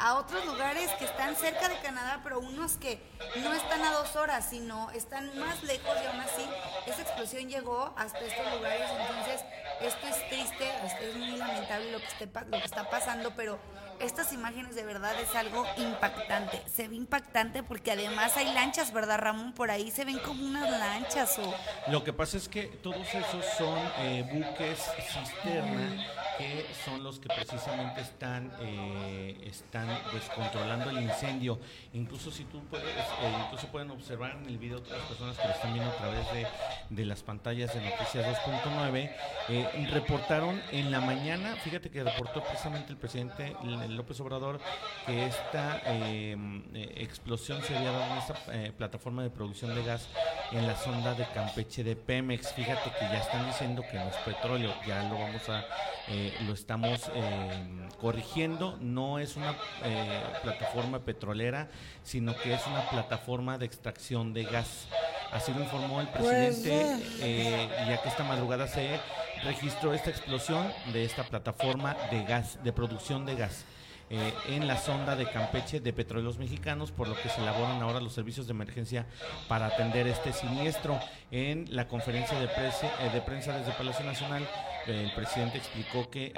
a 0.00 0.14
otros 0.14 0.44
lugares 0.46 0.90
que 0.98 1.04
están 1.04 1.36
cerca 1.36 1.68
de 1.68 1.78
Canadá, 1.80 2.20
pero 2.24 2.40
unos 2.40 2.78
que 2.78 3.00
no 3.36 3.52
están 3.52 3.82
a 3.82 3.92
dos 3.92 4.16
horas, 4.16 4.48
sino 4.48 4.90
están 4.92 5.38
más 5.38 5.62
lejos 5.62 5.94
y 6.02 6.06
aún 6.06 6.20
así 6.20 6.48
esa 6.86 7.02
explosión 7.02 7.48
llegó 7.48 7.92
hasta 7.96 8.18
estos 8.18 8.52
lugares, 8.54 8.90
entonces 8.90 9.44
esto 9.82 10.06
es 10.06 10.28
triste, 10.30 10.64
esto 10.86 11.04
es 11.04 11.16
muy 11.16 11.36
lamentable 11.36 11.92
lo 11.92 11.98
que, 11.98 12.06
esté 12.06 12.26
lo 12.46 12.58
que 12.58 12.64
está 12.64 12.88
pasando, 12.88 13.32
pero 13.36 13.58
estas 14.00 14.32
imágenes 14.32 14.74
de 14.74 14.84
verdad 14.84 15.12
es 15.20 15.34
algo 15.34 15.64
impactante, 15.76 16.62
se 16.72 16.88
ve 16.88 16.96
impactante 16.96 17.62
porque 17.62 17.92
además 17.92 18.36
hay 18.36 18.52
lanchas, 18.52 18.92
¿verdad 18.92 19.18
Ramón? 19.18 19.52
Por 19.52 19.70
ahí 19.70 19.90
se 19.90 20.04
ven 20.04 20.18
como 20.18 20.44
unas 20.44 20.70
lanchas 20.70 21.38
o... 21.38 21.54
Lo 21.90 22.02
que 22.04 22.12
pasa 22.12 22.36
es 22.36 22.48
que 22.48 22.64
todos 22.64 23.06
esos 23.14 23.44
son 23.58 23.78
eh, 23.98 24.28
buques 24.32 24.80
cisterna 25.12 26.06
que 26.40 26.66
son 26.84 27.04
los 27.04 27.18
que 27.18 27.28
precisamente 27.28 28.00
están 28.00 28.50
eh, 28.60 29.36
están 29.44 29.86
pues 30.10 30.24
controlando 30.34 30.88
el 30.88 31.02
incendio. 31.02 31.58
Incluso 31.92 32.30
si 32.30 32.44
tú 32.44 32.62
puedes, 32.64 32.86
eh, 32.86 33.36
incluso 33.44 33.66
pueden 33.68 33.90
observar 33.90 34.36
en 34.36 34.46
el 34.46 34.56
video 34.56 34.78
otras 34.78 35.02
personas 35.02 35.36
que 35.36 35.46
lo 35.46 35.54
están 35.54 35.74
viendo 35.74 35.90
a 35.90 35.96
través 35.96 36.32
de, 36.32 36.46
de 36.88 37.04
las 37.04 37.22
pantallas 37.22 37.74
de 37.74 37.82
Noticias 37.82 38.38
2.9 38.44 39.10
eh, 39.48 39.88
reportaron 39.90 40.62
en 40.72 40.90
la 40.90 41.00
mañana, 41.00 41.56
fíjate 41.56 41.90
que 41.90 42.02
reportó 42.02 42.42
precisamente 42.42 42.92
el 42.92 42.98
presidente 42.98 43.54
López 43.96 44.20
Obrador 44.20 44.60
que 45.06 45.26
esta 45.26 45.80
eh, 45.86 46.36
eh, 46.74 46.94
explosión 46.96 47.62
se 47.62 47.76
había 47.76 47.92
dado 47.92 48.12
en 48.12 48.18
esta 48.18 48.34
eh, 48.52 48.72
plataforma 48.76 49.22
de 49.22 49.30
producción 49.30 49.74
de 49.74 49.82
gas 49.84 50.08
en 50.52 50.66
la 50.66 50.76
sonda 50.76 51.14
de 51.14 51.26
Campeche 51.34 51.84
de 51.84 51.96
Pemex. 51.96 52.52
Fíjate 52.54 52.90
que 52.90 53.04
ya 53.06 53.18
están 53.18 53.46
diciendo 53.46 53.82
que 53.90 53.98
no 53.98 54.08
es 54.08 54.16
petróleo, 54.16 54.72
ya 54.86 55.02
lo 55.04 55.18
vamos 55.18 55.48
a, 55.48 55.64
eh, 56.08 56.34
lo 56.46 56.52
estamos 56.54 57.10
eh, 57.14 57.88
corrigiendo. 58.00 58.76
No 58.80 59.18
es 59.18 59.36
una 59.36 59.54
eh, 59.84 60.22
plataforma 60.42 61.00
petrolera, 61.00 61.68
sino 62.02 62.36
que 62.36 62.54
es 62.54 62.66
una 62.66 62.88
plataforma 62.90 63.58
de 63.58 63.66
extracción 63.66 64.32
de 64.32 64.44
gas. 64.44 64.86
Así 65.32 65.54
lo 65.54 65.60
informó 65.60 66.00
el 66.00 66.08
Pues, 66.08 66.26
presidente, 66.26 67.04
eh, 67.20 67.68
ya 67.88 68.02
que 68.02 68.08
esta 68.08 68.24
madrugada 68.24 68.66
se 68.66 68.98
registró 69.44 69.94
esta 69.94 70.10
explosión 70.10 70.66
de 70.92 71.04
esta 71.04 71.22
plataforma 71.22 71.96
de 72.10 72.24
gas, 72.24 72.58
de 72.64 72.72
producción 72.72 73.24
de 73.24 73.36
gas. 73.36 73.64
Eh, 74.10 74.34
en 74.48 74.66
la 74.66 74.76
sonda 74.76 75.16
de 75.16 75.28
Campeche 75.30 75.80
de 75.80 75.92
Petróleos 75.92 76.36
Mexicanos, 76.38 76.90
por 76.90 77.08
lo 77.08 77.14
que 77.20 77.28
se 77.28 77.40
elaboran 77.40 77.80
ahora 77.80 78.00
los 78.00 78.12
servicios 78.12 78.46
de 78.46 78.52
emergencia 78.52 79.06
para 79.48 79.66
atender 79.66 80.06
este 80.08 80.32
siniestro. 80.32 80.98
En 81.30 81.64
la 81.74 81.86
conferencia 81.88 82.38
de, 82.38 82.48
prese- 82.48 82.90
eh, 83.00 83.10
de 83.12 83.20
prensa 83.20 83.56
desde 83.56 83.72
Palacio 83.72 84.04
Nacional, 84.04 84.42
eh, 84.86 85.04
el 85.04 85.12
presidente 85.12 85.58
explicó 85.58 86.10
que 86.10 86.32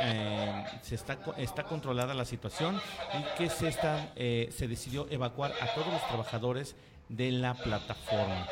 se 0.83 0.95
está, 0.95 1.19
está 1.39 1.65
controlada 1.65 2.13
la 2.15 2.25
situación 2.25 2.81
y 3.19 3.39
que 3.39 3.49
se, 3.49 3.69
está, 3.69 4.13
eh, 4.17 4.51
se 4.57 4.69
decidió 4.69 5.07
evacuar 5.11 5.53
a 5.61 5.67
todos 5.75 5.89
los 5.89 6.07
trabajadores 6.09 6.77
de 7.09 7.31
la 7.33 7.55
plataforma. 7.55 8.47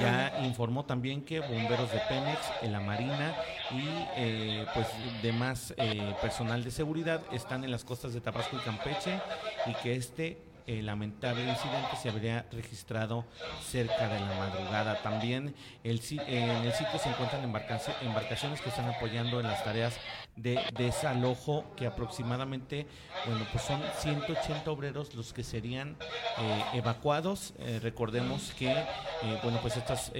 Ya 0.00 0.40
informó 0.44 0.84
también 0.84 1.24
que 1.24 1.40
bomberos 1.40 1.90
de 1.92 2.00
Pemex, 2.08 2.40
en 2.62 2.72
la 2.72 2.80
Marina 2.80 3.34
y 3.70 3.86
eh, 4.16 4.66
pues 4.74 4.86
demás 5.22 5.74
eh, 5.76 6.14
personal 6.20 6.64
de 6.64 6.70
seguridad 6.70 7.22
están 7.32 7.64
en 7.64 7.70
las 7.70 7.84
costas 7.84 8.12
de 8.12 8.20
Tabasco 8.20 8.56
y 8.56 8.60
Campeche 8.60 9.20
y 9.66 9.74
que 9.82 9.94
este 9.94 10.38
eh, 10.66 10.82
lamentable 10.82 11.42
incidente 11.44 11.96
se 12.00 12.08
habría 12.08 12.46
registrado 12.52 13.24
cerca 13.64 14.08
de 14.08 14.20
la 14.20 14.34
madrugada. 14.38 15.02
También 15.02 15.54
el, 15.84 16.00
en 16.10 16.50
el 16.64 16.72
sitio 16.72 16.98
se 16.98 17.08
encuentran 17.08 17.42
embarcaci- 17.50 17.94
embarcaciones 18.02 18.60
que 18.60 18.68
están 18.70 18.88
apoyando 18.88 19.40
en 19.40 19.46
las 19.46 19.62
tareas 19.64 19.98
de 20.36 20.60
desalojo 20.76 21.64
que 21.76 21.86
aproximadamente, 21.86 22.86
bueno, 23.26 23.46
pues 23.52 23.64
son 23.64 23.80
180 24.00 24.70
obreros 24.70 25.14
los 25.14 25.32
que 25.32 25.42
serían 25.44 25.96
eh, 26.38 26.64
evacuados. 26.74 27.54
Eh, 27.58 27.80
recordemos 27.82 28.52
que, 28.58 28.70
eh, 28.72 29.40
bueno, 29.42 29.58
pues 29.62 29.76
estas 29.76 30.10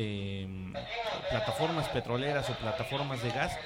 plataformas 1.31 1.88
petroleras 1.88 2.49
o 2.50 2.55
plataformas 2.55 3.23
de 3.23 3.31
gas 3.31 3.57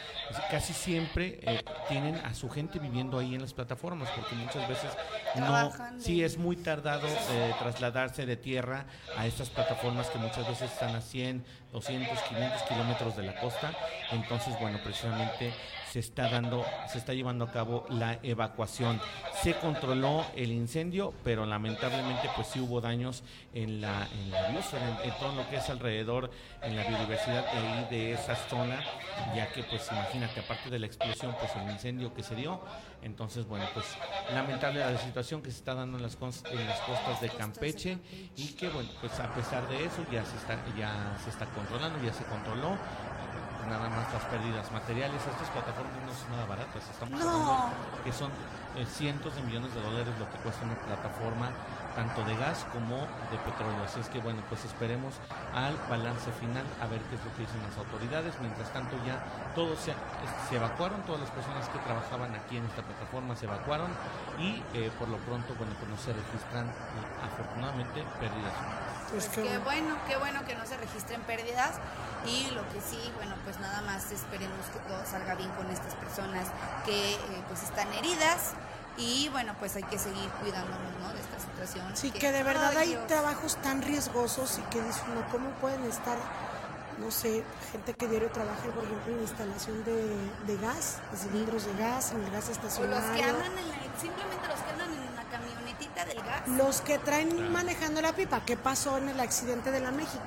casi 0.51 0.73
siempre 0.73 1.41
eh, 1.43 1.63
tienen 1.89 2.17
a 2.17 2.35
su 2.35 2.49
gente 2.49 2.79
viviendo 2.79 3.19
ahí 3.19 3.35
en 3.35 3.41
las 3.41 3.53
plataformas 3.53 4.09
porque 4.11 4.35
muchas 4.35 4.69
veces 4.69 4.91
no, 5.37 5.73
sí 5.99 6.23
es 6.23 6.39
muy 6.39 6.57
tardado 6.57 7.07
eh, 7.07 7.55
trasladarse 7.59 8.27
de 8.27 8.37
tierra 8.37 8.87
a 9.17 9.27
estas 9.27 9.51
plataformas 9.51 10.09
que 10.09 10.19
muchas 10.19 10.47
veces 10.47 10.71
están 10.71 10.95
a 10.95 11.01
100, 11.01 11.45
200, 11.73 12.19
500 12.23 12.63
kilómetros 12.63 13.17
de 13.17 13.23
la 13.23 13.41
costa. 13.41 13.73
Entonces, 14.13 14.55
bueno, 14.61 14.79
precisamente 14.83 15.53
se 15.91 15.99
está 15.99 16.31
dando, 16.31 16.65
se 16.89 16.99
está 16.99 17.15
llevando 17.15 17.45
a 17.45 17.51
cabo 17.51 17.85
la 17.91 18.19
evacuación. 18.23 19.01
Se 19.43 19.55
controló 19.55 20.25
el 20.37 20.53
incendio, 20.53 21.13
pero 21.25 21.45
lamentablemente 21.47 22.31
pues 22.37 22.47
sí 22.47 22.61
hubo 22.61 22.81
daños 22.81 23.25
en 23.53 23.81
la, 23.81 24.07
en 24.13 24.31
la 24.31 24.49
biosfera, 24.51 24.89
en, 24.89 25.11
en 25.11 25.19
todo 25.19 25.35
lo 25.35 25.49
que 25.49 25.57
es 25.57 25.69
alrededor, 25.69 26.31
en 26.63 26.77
la 26.77 26.87
biodiversidad 26.87 27.45
ahí, 27.49 27.89
de 27.91 28.13
esa 28.13 28.37
zona, 28.37 28.81
ya 29.35 29.51
que 29.53 29.65
pues 29.65 29.89
imagínate, 29.91 30.41
aparte 30.41 30.71
de 30.71 30.79
la 30.79 30.87
explosión, 30.87 31.35
pues 31.41 31.51
el 31.57 31.69
incendio 31.71 32.15
que 32.15 32.23
se 32.23 32.37
dio, 32.37 32.61
entonces 33.03 33.47
bueno, 33.47 33.67
pues 33.75 33.87
lamentable 34.33 34.81
la 34.81 34.99
situación 34.99 35.43
que 35.43 35.51
se 35.51 35.59
está 35.59 35.75
dando 35.75 35.97
en 35.97 36.05
las, 36.05 36.17
en 36.23 36.67
las 36.67 36.81
costas 36.81 37.21
de 37.21 37.31
Campeche 37.31 37.99
y 38.37 38.49
que 38.53 38.69
bueno, 38.69 38.91
pues 39.01 39.19
a 39.19 39.35
pesar 39.35 39.69
de 39.69 39.85
eso 39.85 40.05
ya 40.13 40.25
se 40.25 40.37
está, 40.37 40.57
ya 40.79 41.17
se 41.25 41.31
está 41.31 41.47
controlando, 41.47 42.01
ya 42.05 42.13
se 42.13 42.25
controló 42.25 42.77
nada 43.71 43.89
más 43.89 44.13
las 44.13 44.25
pérdidas 44.27 44.71
materiales. 44.73 45.23
Estas 45.23 45.49
plataformas 45.49 45.95
no 46.05 46.13
son 46.13 46.31
nada 46.33 46.47
baratas, 46.47 46.83
estamos 46.91 47.19
No. 47.21 47.31
hablando 47.31 47.71
que 48.05 48.13
son 48.13 48.31
eh, 48.77 48.85
cientos 48.87 49.35
de 49.35 49.43
millones 49.43 49.73
de 49.75 49.81
dólares 49.81 50.13
lo 50.19 50.29
que 50.31 50.39
cuesta 50.39 50.65
una 50.67 50.75
plataforma 50.75 51.51
tanto 51.95 52.23
de 52.25 52.37
gas 52.37 52.67
como 52.73 52.99
de 53.31 53.39
petróleo. 53.45 53.83
Así 53.85 53.99
es 54.01 54.09
que 54.09 54.19
bueno, 54.21 54.43
pues 54.49 54.65
esperemos 54.65 55.15
al 55.55 55.75
balance 55.89 56.31
final 56.39 56.65
a 56.83 56.87
ver 56.87 57.01
qué 57.11 57.15
es 57.17 57.25
lo 57.25 57.31
que 57.35 57.43
dicen 57.43 57.63
las 57.63 57.77
autoridades. 57.79 58.35
Mientras 58.41 58.71
tanto 58.73 58.95
ya 59.07 59.19
todos 59.55 59.79
se, 59.79 59.95
se 60.49 60.57
evacuaron, 60.57 61.03
todas 61.03 61.21
las 61.23 61.31
personas 61.31 61.69
que 61.69 61.79
trabajaban 61.81 62.35
aquí 62.35 62.57
en 62.59 62.67
esta 62.67 62.83
plataforma 62.83 63.35
se 63.37 63.47
evacuaron 63.47 63.91
y 64.39 64.63
eh, 64.75 64.91
por 64.99 65.09
lo 65.09 65.19
pronto, 65.19 65.55
bueno, 65.59 65.73
pues 65.79 65.91
no 65.91 65.97
se 65.99 66.13
registran 66.13 66.67
eh, 66.69 67.27
afortunadamente 67.27 68.03
pérdidas 68.19 68.55
humanas. 68.59 68.90
Pues 69.11 69.27
Pues 69.27 69.47
qué 69.49 69.59
bueno. 69.59 69.97
qué 70.09 70.17
bueno 70.17 70.45
que 70.47 70.55
no 70.55 70.67
se 70.67 70.77
registren 70.77 71.21
pérdidas 71.23 71.73
y 72.27 72.51
lo 72.53 72.63
que 72.69 72.81
sí, 72.81 73.01
bueno, 73.17 73.35
pues 73.45 73.59
nada 73.61 73.81
más 73.83 74.11
esperemos 74.13 74.67
que 74.73 74.79
todo 74.81 75.05
salga 75.05 75.35
bien 75.35 75.51
con 75.53 75.69
estas 75.71 75.95
personas 75.97 76.47
que 76.85 77.15
eh, 77.15 77.19
pues 77.49 77.63
están 77.63 77.93
heridas 77.95 78.53
y 78.97 79.29
bueno, 79.31 79.55
pues 79.59 79.75
hay 79.77 79.83
que 79.85 79.99
seguir 79.99 80.29
cuidándonos, 80.41 80.93
¿no? 81.01 81.13
De 81.15 81.21
esta 81.21 81.39
situación. 81.41 81.97
Sí, 81.97 82.11
que 82.11 82.31
de 82.33 82.43
verdad 82.43 82.71
ay, 82.71 82.77
hay 82.77 82.89
Dios. 82.91 83.07
trabajos 83.07 83.57
tan 83.63 83.83
riesgosos 83.83 84.59
y 84.59 84.63
que 84.71 84.83
dice 84.83 85.01
uno, 85.11 85.25
¿cómo 85.33 85.51
pueden 85.61 85.85
estar, 85.85 86.19
no 86.99 87.11
sé, 87.11 87.43
gente 87.73 87.95
que 87.95 88.07
diario 88.07 88.31
trabaja, 88.31 88.63
por 88.75 88.85
ejemplo, 88.85 89.13
en 89.13 89.17
la 89.17 89.23
instalación 89.23 89.85
de, 89.85 90.17
de 90.47 90.57
gas, 90.59 90.99
de 91.13 91.17
cilindros 91.19 91.65
de 91.65 91.75
gas, 91.83 92.13
en 92.13 92.23
el 92.25 92.31
gas 92.31 92.49
O 92.49 92.53
estacionario? 92.53 93.01
los 93.09 93.17
que 93.17 93.23
andan 93.25 93.59
en 93.59 93.69
la, 93.69 93.75
simplemente 93.99 94.47
los 94.49 94.61
que 94.61 94.71
andan 94.71 94.80
del 96.05 96.23
gas. 96.23 96.49
Los 96.49 96.81
que 96.81 96.99
traen 96.99 97.53
manejando 97.53 98.01
la 98.03 98.13
pipa, 98.13 98.41
¿qué 98.45 98.57
pasó 98.57 98.99
en 98.99 99.09
el 99.09 99.21
accidente 99.21 99.71
de 99.71 99.81
la 99.81 99.91
México? 99.91 100.25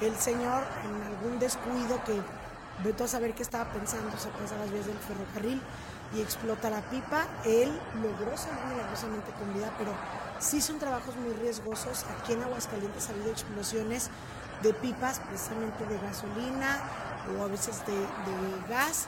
El 0.00 0.16
señor, 0.16 0.64
en 0.84 1.02
algún 1.02 1.38
descuido 1.38 2.02
que 2.04 2.20
vete 2.84 3.04
a 3.04 3.08
saber 3.08 3.34
qué 3.34 3.42
estaba 3.42 3.70
pensando, 3.72 4.10
se 4.18 4.28
pasa 4.28 4.56
las 4.58 4.70
vías 4.70 4.86
del 4.86 4.98
ferrocarril 4.98 5.60
y 6.14 6.20
explota 6.22 6.70
la 6.70 6.80
pipa, 6.82 7.26
él 7.44 7.70
logró 8.02 8.36
salir 8.36 8.64
milagrosamente 8.72 9.30
con 9.32 9.52
vida, 9.54 9.72
pero 9.78 9.92
sí 10.40 10.60
son 10.60 10.78
trabajos 10.78 11.14
muy 11.16 11.32
riesgosos. 11.34 12.04
Aquí 12.20 12.32
en 12.32 12.42
Aguascalientes 12.42 13.08
ha 13.08 13.12
habido 13.12 13.30
explosiones 13.30 14.10
de 14.62 14.72
pipas, 14.74 15.20
precisamente 15.20 15.84
de 15.86 15.98
gasolina 15.98 16.78
o 17.38 17.44
a 17.44 17.46
veces 17.48 17.84
de, 17.86 17.92
de 17.94 18.68
gas. 18.68 19.06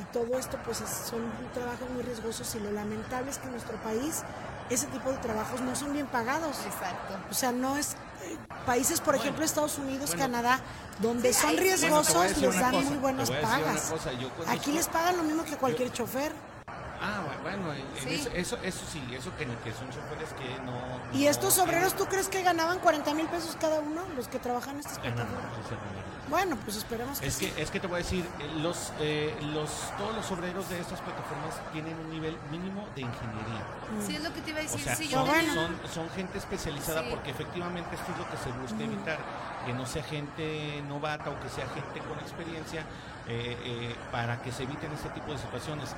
Y 0.00 0.04
todo 0.12 0.38
esto 0.38 0.58
pues 0.64 0.80
es- 0.80 0.90
son 1.08 1.22
trabajos 1.52 1.88
muy 1.90 2.02
riesgosos 2.02 2.52
y 2.56 2.60
lo 2.60 2.70
lamentable 2.72 3.30
es 3.30 3.38
que 3.38 3.46
en 3.46 3.52
nuestro 3.52 3.76
país 3.78 4.22
ese 4.70 4.86
tipo 4.86 5.10
de 5.10 5.18
trabajos 5.18 5.60
no 5.60 5.74
son 5.76 5.92
bien 5.92 6.06
pagados. 6.06 6.56
Exacto. 6.66 7.14
O 7.30 7.34
sea, 7.34 7.52
no 7.52 7.76
es 7.76 7.92
eh, 8.22 8.36
países, 8.66 9.00
por 9.00 9.14
ejemplo, 9.14 9.44
Estados 9.44 9.78
Unidos, 9.78 10.10
bueno. 10.10 10.22
Canadá, 10.22 10.60
donde 11.00 11.32
Sí, 11.32 11.40
son 11.42 11.56
riesgosos, 11.56 12.36
les 12.38 12.54
dan 12.58 12.72
cosa, 12.72 12.88
muy 12.88 12.98
buenas 12.98 13.30
pagas. 13.30 13.90
cosa, 13.90 14.12
yo 14.12 14.28
conozco- 14.30 14.52
Aquí 14.52 14.72
les 14.72 14.88
pagan 14.88 15.16
lo 15.18 15.22
mismo 15.24 15.44
que 15.44 15.56
cualquier 15.56 15.92
chofer. 15.92 16.32
Bu- 17.44 17.50
bueno, 17.50 17.72
en- 17.74 17.80
en 17.80 18.02
Sí. 18.02 18.14
eso, 18.14 18.30
eso, 18.34 18.58
eso 18.62 18.84
sí, 18.90 19.02
eso 19.12 19.30
que, 19.36 19.44
que 19.46 19.72
son 19.72 19.88
choferes 19.90 20.30
que 20.32 20.48
no... 20.64 20.72
¿Y 21.12 21.24
no 21.24 21.30
estos 21.30 21.58
obreros 21.58 21.94
tú 21.94 22.06
crees 22.06 22.28
que 22.28 22.42
ganaban 22.42 22.78
40 22.78 23.12
mil 23.14 23.26
pesos 23.28 23.56
cada 23.60 23.80
uno, 23.80 24.02
los 24.16 24.28
que 24.28 24.38
trabajan 24.38 24.74
en 24.74 24.80
estas 24.80 24.98
plataformas? 24.98 25.42
no. 25.42 26.14
Bueno, 26.30 26.56
pues 26.64 26.78
esperemos 26.78 27.20
que 27.20 27.26
Es 27.26 27.34
sí. 27.34 27.50
que, 27.50 27.62
es 27.62 27.70
que 27.70 27.80
te 27.80 27.86
voy 27.86 27.96
a 27.96 27.98
decir, 27.98 28.24
eh, 28.40 28.50
los, 28.60 28.92
eh, 28.98 29.36
los, 29.52 29.70
todos 29.98 30.14
los 30.16 30.30
obreros 30.32 30.68
de 30.70 30.80
estas 30.80 30.98
plataformas 31.02 31.54
tienen 31.72 31.94
un 31.98 32.08
nivel 32.10 32.36
mínimo 32.50 32.88
de 32.94 33.02
ingeniería. 33.02 33.62
Sí, 34.06 34.16
es 34.16 34.22
lo 34.22 34.32
que 34.32 34.40
te 34.40 34.50
iba 34.50 34.60
a 34.60 34.62
O 34.62 34.64
decir. 34.64 34.80
sea, 34.80 34.96
sí, 34.96 35.06
son, 35.08 35.26
yo 35.26 35.32
tenía- 35.32 35.54
son, 35.54 35.76
son 35.92 36.10
gente 36.10 36.38
especializada 36.38 37.02
Sí. 37.02 37.08
porque 37.10 37.30
efectivamente 37.30 37.94
esto 37.94 38.10
es 38.10 38.18
lo 38.18 38.30
que 38.30 38.36
se 38.38 38.50
busca 38.52 38.82
evitar, 38.82 39.18
que 39.66 39.74
no 39.74 39.84
sea 39.84 40.02
gente 40.02 40.82
novata 40.88 41.28
o 41.28 41.38
que 41.40 41.48
sea 41.50 41.66
gente 41.68 42.00
con 42.00 42.18
experiencia 42.20 42.80
eh, 43.26 43.56
eh, 43.62 43.96
para 44.10 44.40
que 44.42 44.50
se 44.52 44.62
eviten 44.64 44.92
este 44.92 45.08
tipo 45.10 45.30
de 45.32 45.38
situaciones. 45.38 45.90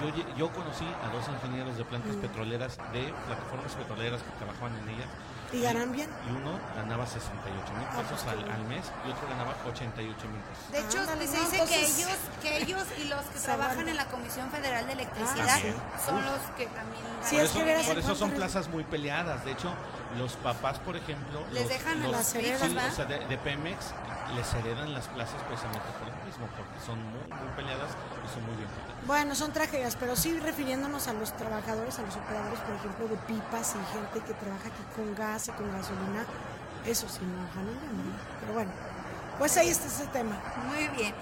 Yo, 0.00 0.08
yo 0.36 0.52
conocí 0.52 0.84
a 0.84 1.08
dos 1.08 1.24
ingenieros 1.28 1.76
de 1.78 1.84
plantas 1.84 2.16
petroleras, 2.16 2.76
de 2.92 3.12
plataformas 3.26 3.72
petroleras 3.72 4.22
que 4.22 4.30
trabajaban 4.38 4.76
en 4.76 4.88
ellas. 4.90 5.08
¿Y 5.52 5.62
ganan 5.62 5.92
bien? 5.92 6.10
Y 6.26 6.30
uno 6.34 6.58
ganaba 6.74 7.06
68 7.06 7.72
mil 7.78 7.86
Ah, 7.88 8.02
pesos 8.02 8.20
pues, 8.26 8.50
al, 8.50 8.64
mes 8.66 8.84
y 9.06 9.10
otro 9.10 9.28
ganaba 9.30 9.54
88 9.64 10.28
mil 10.28 10.42
pesos. 10.42 10.72
De 10.72 10.80
hecho, 10.80 11.00
Ándale, 11.00 11.26
se 11.28 11.36
no, 11.38 11.42
dice 11.44 11.56
que 11.56 11.62
entonces- 11.62 11.98
ellos, 11.98 12.18
que 12.42 12.56
ellos 12.62 12.84
y 12.98 13.04
los 13.08 13.22
que 13.26 13.38
trabajan 13.46 13.88
en 13.88 13.96
la 13.96 14.06
Comisión 14.06 14.50
Federal 14.50 14.86
de 14.86 14.92
Electricidad 14.92 15.48
Ah, 15.48 15.98
son 16.04 16.16
Uf. 16.18 16.24
los 16.26 16.40
que 16.58 16.66
también 16.66 17.04
Sí, 17.22 17.36
por 17.36 17.44
es 17.44 17.50
eso, 17.50 17.58
que 17.64 17.84
por 17.86 17.98
eso 17.98 18.14
son 18.16 18.30
plazas 18.32 18.68
muy 18.68 18.82
peleadas. 18.84 19.44
De 19.44 19.52
hecho, 19.52 19.70
los 20.18 20.32
papás, 20.34 20.78
por 20.80 20.96
ejemplo, 20.96 21.40
Les 21.52 21.62
los, 21.62 21.68
dejan 21.70 21.98
a 22.02 22.02
los- 22.08 22.10
las 22.12 22.34
heredas, 22.34 22.60
sí, 22.68 22.74
¿va? 22.74 22.86
o 22.86 22.90
sea, 22.90 23.04
de, 23.06 23.18
de 23.26 23.38
Pemex 23.38 23.94
les 24.34 24.52
heredan 24.54 24.92
las 24.92 25.06
plazas 25.06 25.40
precisamente 25.46 25.86
por 26.02 26.08
lo 26.10 26.24
mismo, 26.26 26.46
porque 26.58 26.84
son 26.84 26.98
muy, 27.04 27.22
muy 27.22 27.48
peleadas 27.54 27.90
y 27.94 28.34
son 28.34 28.44
muy 28.44 28.56
bien 28.56 28.68
pagadas. 28.68 28.85
Bueno, 29.06 29.34
son 29.34 29.52
tragedias, 29.52 29.96
pero 29.96 30.16
sí 30.16 30.38
refiriéndonos 30.40 31.06
a 31.06 31.12
los 31.12 31.36
trabajadores, 31.36 31.98
a 31.98 32.02
los 32.02 32.16
operadores, 32.16 32.58
por 32.60 32.74
ejemplo, 32.74 33.08
de 33.08 33.16
pipas 33.18 33.74
y 33.76 33.92
gente 33.96 34.20
que 34.26 34.34
trabaja 34.34 34.68
aquí 34.68 34.82
con 34.96 35.14
gas 35.14 35.48
y 35.48 35.52
con 35.52 35.70
gasolina, 35.70 36.26
eso 36.84 37.08
sí 37.08 37.20
no 37.22 37.42
¿no? 37.62 38.18
Pero 38.40 38.52
bueno, 38.52 38.70
pues 39.38 39.56
ahí 39.56 39.68
está 39.68 39.86
ese 39.86 40.06
tema. 40.08 40.40
Muy 40.66 40.88
bien. 40.96 41.14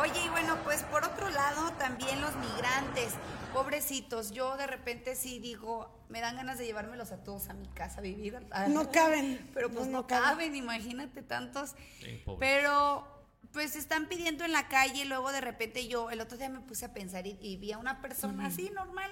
Oye, 0.00 0.24
y 0.24 0.28
bueno, 0.30 0.56
pues 0.64 0.84
por 0.84 1.04
otro 1.04 1.28
lado, 1.30 1.70
también 1.72 2.20
los 2.20 2.34
migrantes, 2.36 3.12
pobrecitos, 3.52 4.30
yo 4.30 4.56
de 4.56 4.66
repente 4.66 5.16
sí 5.16 5.38
digo, 5.38 5.90
me 6.08 6.20
dan 6.20 6.36
ganas 6.36 6.58
de 6.58 6.64
llevármelos 6.64 7.12
a 7.12 7.18
todos 7.24 7.48
a 7.48 7.54
mi 7.54 7.66
casa 7.68 7.98
a 7.98 8.02
vivir. 8.02 8.38
No 8.68 8.90
caben. 8.92 9.50
Pero 9.52 9.68
pues 9.68 9.86
No, 9.86 9.92
no, 9.92 9.98
no 9.98 10.06
caben. 10.06 10.24
caben, 10.30 10.56
imagínate 10.56 11.22
tantos. 11.22 11.74
Sí. 12.00 12.22
Pero 12.38 13.21
pues 13.52 13.76
están 13.76 14.06
pidiendo 14.08 14.44
en 14.44 14.52
la 14.52 14.68
calle, 14.68 15.04
luego 15.04 15.30
de 15.32 15.40
repente 15.40 15.86
yo, 15.88 16.10
el 16.10 16.20
otro 16.20 16.38
día 16.38 16.48
me 16.48 16.60
puse 16.60 16.86
a 16.86 16.94
pensar 16.94 17.26
y, 17.26 17.38
y 17.40 17.56
vi 17.56 17.72
a 17.72 17.78
una 17.78 18.00
persona 18.00 18.46
así 18.46 18.70
normal, 18.70 19.10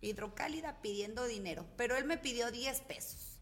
hidrocálida, 0.00 0.80
pidiendo 0.82 1.24
dinero, 1.26 1.66
pero 1.76 1.96
él 1.96 2.04
me 2.04 2.18
pidió 2.18 2.50
10 2.50 2.80
pesos. 2.82 3.32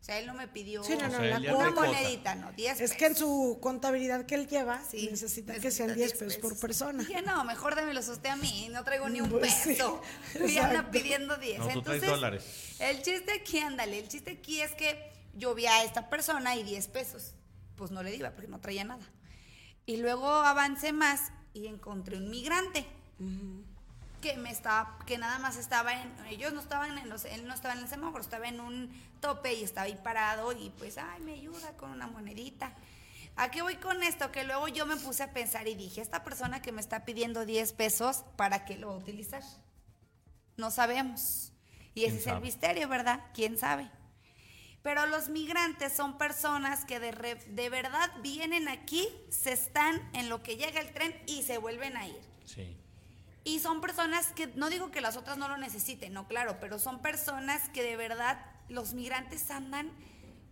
O 0.00 0.02
sea, 0.02 0.18
él 0.18 0.26
no 0.26 0.32
me 0.32 0.48
pidió 0.48 0.82
Sí, 0.82 0.94
no, 0.94 1.00
no, 1.00 1.06
O 1.08 1.10
sea, 1.10 1.20
la 1.20 1.36
él 1.36 1.42
ya 1.42 1.52
cuota- 1.52 1.68
una 1.68 1.80
monedita, 1.82 2.34
no, 2.34 2.50
10 2.52 2.80
Es 2.80 2.94
que 2.94 3.04
en 3.04 3.14
su 3.14 3.58
contabilidad 3.60 4.24
que 4.24 4.34
él 4.34 4.48
lleva, 4.48 4.82
Sí, 4.82 5.08
necesita 5.10 5.52
que 5.60 5.70
sean 5.70 5.94
10 5.94 6.14
pesos 6.14 6.38
por 6.38 6.58
persona. 6.58 7.04
Dije, 7.04 7.20
no, 7.20 7.44
mejor 7.44 7.74
démelos 7.74 8.08
usted 8.08 8.30
a 8.30 8.36
mí, 8.36 8.70
no 8.72 8.82
traigo 8.82 9.10
ni 9.10 9.20
un 9.20 9.28
Pues 9.28 9.52
sí, 9.52 9.68
peso. 9.74 10.00
y 10.48 10.56
anda 10.56 10.90
pidiendo 10.90 11.36
10. 11.36 11.58
No, 11.58 11.64
tú 11.68 11.82
traes 11.82 12.02
Entonces, 12.02 12.08
dólares. 12.08 12.76
el 12.78 13.02
chiste 13.02 13.30
aquí, 13.32 13.58
ándale, 13.58 13.98
el 13.98 14.08
chiste 14.08 14.30
aquí 14.30 14.62
es 14.62 14.74
que 14.74 15.12
yo 15.34 15.54
vi 15.54 15.66
a 15.66 15.84
esta 15.84 16.08
persona 16.08 16.56
y 16.56 16.62
10 16.62 16.88
pesos. 16.88 17.34
Pues 17.76 17.90
no 17.90 18.02
le 18.02 18.16
iba 18.16 18.30
porque 18.30 18.48
no 18.48 18.58
traía 18.58 18.84
nada. 18.84 19.04
Y 19.86 19.96
luego 19.96 20.28
avancé 20.28 20.92
más 20.92 21.32
y 21.52 21.66
encontré 21.66 22.16
un 22.16 22.30
migrante 22.30 22.86
que 24.20 24.36
me 24.36 24.50
estaba, 24.50 24.98
que 25.06 25.18
nada 25.18 25.38
más 25.38 25.56
estaba 25.56 25.92
en, 25.94 26.12
ellos 26.28 26.52
no 26.52 26.60
estaban 26.60 26.96
en 26.98 27.08
los, 27.08 27.24
él 27.24 27.46
no 27.46 27.54
estaba 27.54 27.74
en 27.74 27.80
el 27.80 27.88
semáforo, 27.88 28.22
estaba 28.22 28.48
en 28.48 28.60
un 28.60 28.90
tope 29.20 29.54
y 29.54 29.64
estaba 29.64 29.86
ahí 29.86 29.98
parado 30.02 30.52
y 30.52 30.70
pues, 30.78 30.98
ay, 30.98 31.22
me 31.22 31.32
ayuda 31.32 31.76
con 31.76 31.90
una 31.90 32.06
monedita. 32.06 32.72
¿A 33.36 33.50
qué 33.50 33.62
voy 33.62 33.76
con 33.76 34.02
esto? 34.02 34.30
Que 34.32 34.44
luego 34.44 34.68
yo 34.68 34.84
me 34.86 34.96
puse 34.96 35.22
a 35.22 35.32
pensar 35.32 35.66
y 35.68 35.74
dije, 35.74 36.00
esta 36.00 36.22
persona 36.24 36.60
que 36.60 36.72
me 36.72 36.80
está 36.80 37.04
pidiendo 37.04 37.46
10 37.46 37.72
pesos, 37.72 38.24
¿para 38.36 38.64
qué 38.64 38.76
lo 38.76 38.88
va 38.88 38.94
a 38.94 38.98
utilizar? 38.98 39.42
No 40.56 40.70
sabemos. 40.70 41.52
Y 41.94 42.04
ese 42.04 42.18
¿Quién 42.18 42.18
es 42.18 42.26
el 42.26 42.40
misterio, 42.42 42.88
¿verdad? 42.88 43.20
¿Quién 43.32 43.56
sabe? 43.58 43.90
Pero 44.82 45.06
los 45.06 45.28
migrantes 45.28 45.92
son 45.92 46.16
personas 46.16 46.84
que 46.86 47.00
de, 47.00 47.12
re- 47.12 47.34
de 47.48 47.68
verdad 47.68 48.10
vienen 48.22 48.66
aquí, 48.68 49.06
se 49.28 49.52
están 49.52 50.00
en 50.14 50.28
lo 50.30 50.42
que 50.42 50.56
llega 50.56 50.80
el 50.80 50.92
tren 50.92 51.14
y 51.26 51.42
se 51.42 51.58
vuelven 51.58 51.96
a 51.98 52.08
ir. 52.08 52.18
Sí. 52.46 52.76
Y 53.44 53.58
son 53.60 53.80
personas 53.80 54.28
que, 54.28 54.46
no 54.48 54.70
digo 54.70 54.90
que 54.90 55.00
las 55.00 55.16
otras 55.16 55.36
no 55.38 55.48
lo 55.48 55.56
necesiten, 55.58 56.12
no, 56.14 56.26
claro, 56.28 56.58
pero 56.60 56.78
son 56.78 57.02
personas 57.02 57.68
que 57.70 57.82
de 57.82 57.96
verdad 57.96 58.44
los 58.68 58.94
migrantes 58.94 59.50
andan, 59.50 59.90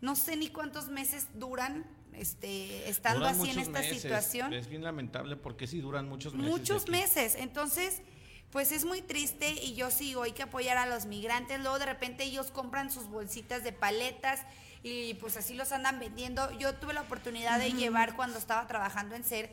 no 0.00 0.14
sé 0.14 0.36
ni 0.36 0.48
cuántos 0.48 0.88
meses 0.88 1.28
duran 1.34 1.86
este, 2.12 2.88
estando 2.88 3.20
Duran 3.20 3.40
así 3.40 3.50
en 3.50 3.58
esta 3.60 3.78
meses. 3.80 4.02
situación. 4.02 4.52
Es 4.52 4.68
bien 4.68 4.82
lamentable 4.82 5.36
porque 5.36 5.66
sí 5.66 5.80
duran 5.80 6.08
muchos 6.08 6.34
meses. 6.34 6.50
Muchos 6.50 6.88
meses. 6.88 7.34
Entonces, 7.36 8.02
pues 8.50 8.72
es 8.72 8.84
muy 8.84 9.02
triste 9.02 9.50
y 9.50 9.74
yo 9.74 9.90
sigo, 9.90 10.22
hay 10.22 10.32
que 10.32 10.42
apoyar 10.42 10.78
a 10.78 10.86
los 10.86 11.06
migrantes. 11.06 11.60
Luego 11.60 11.78
de 11.78 11.86
repente 11.86 12.24
ellos 12.24 12.50
compran 12.50 12.90
sus 12.90 13.08
bolsitas 13.08 13.62
de 13.62 13.72
paletas 13.72 14.40
y 14.82 15.14
pues 15.14 15.36
así 15.36 15.54
los 15.54 15.72
andan 15.72 15.98
vendiendo. 15.98 16.50
Yo 16.52 16.74
tuve 16.74 16.94
la 16.94 17.02
oportunidad 17.02 17.58
de 17.58 17.72
llevar 17.72 18.16
cuando 18.16 18.38
estaba 18.38 18.66
trabajando 18.66 19.14
en 19.16 19.24
SER, 19.24 19.50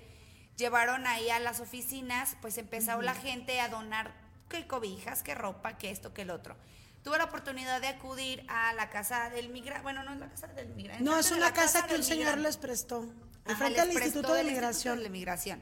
llevaron 0.55 1.07
ahí 1.07 1.29
a 1.29 1.39
las 1.39 1.59
oficinas, 1.59 2.37
pues 2.41 2.57
empezó 2.57 3.01
la 3.01 3.15
gente 3.15 3.59
a 3.59 3.67
donar 3.67 4.13
qué 4.47 4.65
cobijas, 4.65 5.23
qué 5.23 5.35
ropa, 5.35 5.77
qué 5.77 5.91
esto, 5.91 6.13
qué 6.13 6.21
el 6.21 6.31
otro. 6.31 6.55
Tuve 7.03 7.17
la 7.17 7.25
oportunidad 7.25 7.81
de 7.81 7.87
acudir 7.87 8.43
a 8.47 8.73
la 8.73 8.89
casa 8.89 9.29
del 9.29 9.49
migrante, 9.49 9.83
bueno, 9.83 10.03
no 10.03 10.13
es 10.13 10.19
la 10.19 10.29
casa 10.29 10.47
del 10.47 10.69
migrante. 10.69 11.03
No, 11.03 11.19
es 11.19 11.31
una 11.31 11.53
casa 11.53 11.85
que 11.85 11.95
un 11.95 12.03
señor 12.03 12.37
migrante. 12.37 12.41
les 12.43 12.57
prestó. 12.57 13.05
Ajá, 13.45 13.69
les 13.69 13.79
al 13.79 13.91
Instituto 13.91 14.33
de 14.33 14.43
Migración. 14.43 14.95
Instituto 14.95 15.03
de 15.03 15.09
Migración, 15.09 15.61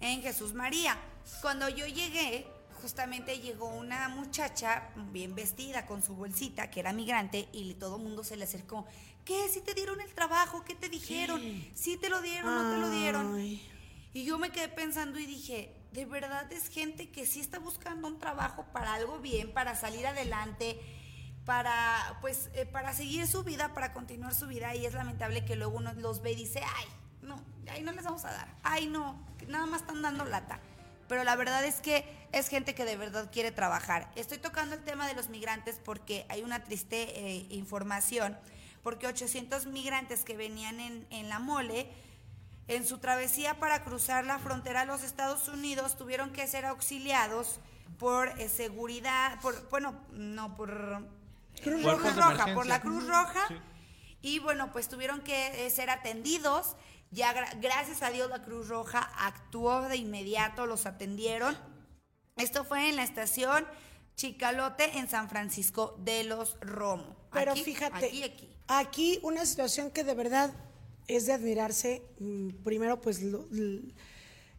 en 0.00 0.22
Jesús 0.22 0.54
María. 0.54 0.96
Cuando 1.40 1.68
yo 1.68 1.86
llegué, 1.86 2.46
justamente 2.80 3.40
llegó 3.40 3.68
una 3.68 4.08
muchacha 4.08 4.88
bien 5.12 5.34
vestida 5.34 5.86
con 5.86 6.02
su 6.02 6.14
bolsita, 6.14 6.70
que 6.70 6.80
era 6.80 6.92
migrante, 6.92 7.48
y 7.52 7.74
todo 7.74 7.96
el 7.96 8.02
mundo 8.02 8.24
se 8.24 8.36
le 8.36 8.44
acercó. 8.44 8.86
¿Qué? 9.24 9.48
¿Sí 9.48 9.60
te 9.60 9.74
dieron 9.74 10.00
el 10.00 10.12
trabajo? 10.14 10.64
¿Qué 10.64 10.74
te 10.74 10.88
dijeron? 10.88 11.40
¿Sí 11.74 11.96
te 11.96 12.08
lo 12.08 12.22
dieron? 12.22 12.54
¿No 12.54 12.70
te 12.70 12.78
lo 12.78 12.90
dieron? 12.90 13.38
Y 14.14 14.24
yo 14.24 14.38
me 14.38 14.50
quedé 14.50 14.68
pensando 14.68 15.18
y 15.18 15.26
dije, 15.26 15.74
de 15.92 16.06
verdad 16.06 16.50
es 16.52 16.68
gente 16.68 17.10
que 17.10 17.26
sí 17.26 17.40
está 17.40 17.58
buscando 17.58 18.08
un 18.08 18.18
trabajo 18.18 18.64
para 18.72 18.94
algo 18.94 19.18
bien, 19.18 19.52
para 19.52 19.74
salir 19.74 20.06
adelante, 20.06 20.80
para 21.44 22.18
pues 22.20 22.50
eh, 22.54 22.66
para 22.66 22.92
seguir 22.92 23.26
su 23.26 23.42
vida, 23.44 23.74
para 23.74 23.92
continuar 23.92 24.34
su 24.34 24.46
vida 24.46 24.74
y 24.74 24.86
es 24.86 24.94
lamentable 24.94 25.44
que 25.44 25.56
luego 25.56 25.78
uno 25.78 25.92
los 25.94 26.20
ve 26.20 26.32
y 26.32 26.36
dice, 26.36 26.60
"Ay, 26.76 26.86
no, 27.22 27.42
ay 27.70 27.82
no 27.82 27.92
les 27.92 28.04
vamos 28.04 28.24
a 28.24 28.32
dar. 28.32 28.54
Ay, 28.62 28.86
no, 28.86 29.18
nada 29.46 29.66
más 29.66 29.82
están 29.82 30.02
dando 30.02 30.24
lata." 30.24 30.60
Pero 31.08 31.24
la 31.24 31.36
verdad 31.36 31.64
es 31.64 31.80
que 31.80 32.04
es 32.32 32.48
gente 32.48 32.74
que 32.74 32.84
de 32.84 32.96
verdad 32.96 33.30
quiere 33.32 33.50
trabajar. 33.50 34.10
Estoy 34.14 34.38
tocando 34.38 34.74
el 34.74 34.84
tema 34.84 35.06
de 35.06 35.14
los 35.14 35.28
migrantes 35.28 35.80
porque 35.82 36.26
hay 36.28 36.42
una 36.42 36.62
triste 36.64 37.18
eh, 37.18 37.46
información, 37.50 38.38
porque 38.82 39.06
800 39.06 39.66
migrantes 39.66 40.24
que 40.24 40.36
venían 40.36 40.80
en, 40.80 41.06
en 41.10 41.28
la 41.28 41.38
mole, 41.38 41.90
en 42.68 42.86
su 42.86 42.98
travesía 42.98 43.58
para 43.58 43.82
cruzar 43.82 44.26
la 44.26 44.38
frontera 44.38 44.82
a 44.82 44.84
los 44.84 45.02
Estados 45.02 45.48
Unidos 45.48 45.96
tuvieron 45.96 46.30
que 46.30 46.46
ser 46.46 46.66
auxiliados 46.66 47.60
por 47.98 48.28
eh, 48.38 48.48
seguridad, 48.48 49.40
por, 49.40 49.68
bueno, 49.70 49.94
no 50.12 50.54
por 50.54 51.02
Cruz 51.62 51.82
Roja. 51.82 52.54
Por 52.54 52.66
la 52.66 52.80
Cruz 52.80 53.06
Roja. 53.06 53.48
Sí. 53.48 53.54
Y 54.20 54.38
bueno, 54.40 54.72
pues 54.72 54.88
tuvieron 54.88 55.20
que 55.20 55.66
eh, 55.66 55.70
ser 55.70 55.90
atendidos. 55.90 56.76
Ya 57.10 57.32
gra- 57.34 57.58
gracias 57.60 58.02
a 58.02 58.10
Dios 58.10 58.28
la 58.28 58.42
Cruz 58.42 58.68
Roja 58.68 59.00
actuó 59.18 59.82
de 59.88 59.96
inmediato, 59.96 60.66
los 60.66 60.84
atendieron. 60.86 61.56
Esto 62.36 62.64
fue 62.64 62.88
en 62.88 62.96
la 62.96 63.02
estación 63.04 63.64
Chicalote 64.14 64.98
en 64.98 65.08
San 65.08 65.28
Francisco 65.28 65.96
de 66.00 66.24
los 66.24 66.58
Romo. 66.60 67.16
Pero 67.32 67.52
Aquí, 67.52 67.64
fíjate, 67.64 68.06
Aquí, 68.06 68.22
aquí. 68.24 68.48
aquí 68.66 69.20
una 69.22 69.46
situación 69.46 69.90
que 69.90 70.04
de 70.04 70.14
verdad 70.14 70.52
es 71.06 71.26
de 71.26 71.32
admirarse. 71.32 72.02
mm, 72.18 72.62
Primero, 72.64 73.00
pues, 73.00 73.22
lo- 73.22 73.48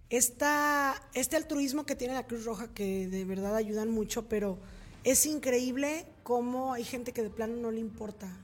esta, 0.10 0.96
este 1.14 1.36
altruismo 1.36 1.86
que 1.86 1.96
tiene 1.96 2.14
la 2.16 2.26
Cruz 2.26 2.46
Roja, 2.46 2.74
que 2.74 3.08
de 3.08 3.26
verdad 3.26 3.56
ayudan 3.56 3.92
mucho, 3.92 4.28
pero 4.28 4.58
es 5.04 5.26
increíble 5.28 6.08
cómo 6.24 6.74
hay 6.74 6.84
gente 6.84 7.14
que 7.14 7.22
de 7.22 7.30
plano 7.30 7.56
no 7.58 7.70
le 7.72 7.80
importa. 7.80 8.36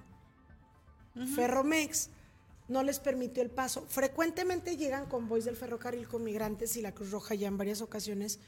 Ferromex 1.36 2.10
no 2.68 2.84
les 2.84 3.00
permitió 3.00 3.44
el 3.44 3.52
paso. 3.52 3.86
Frecuentemente 3.88 4.78
llegan 4.78 5.08
convoys 5.08 5.46
del 5.46 5.56
ferrocarril 5.56 6.08
con 6.08 6.24
migrantes 6.24 6.76
y 6.78 6.82
la 6.82 6.94
Cruz 6.94 7.12
Roja 7.12 7.36
ya 7.36 7.48
en 7.48 7.58
varias 7.58 7.82
ocasiones 7.82 8.40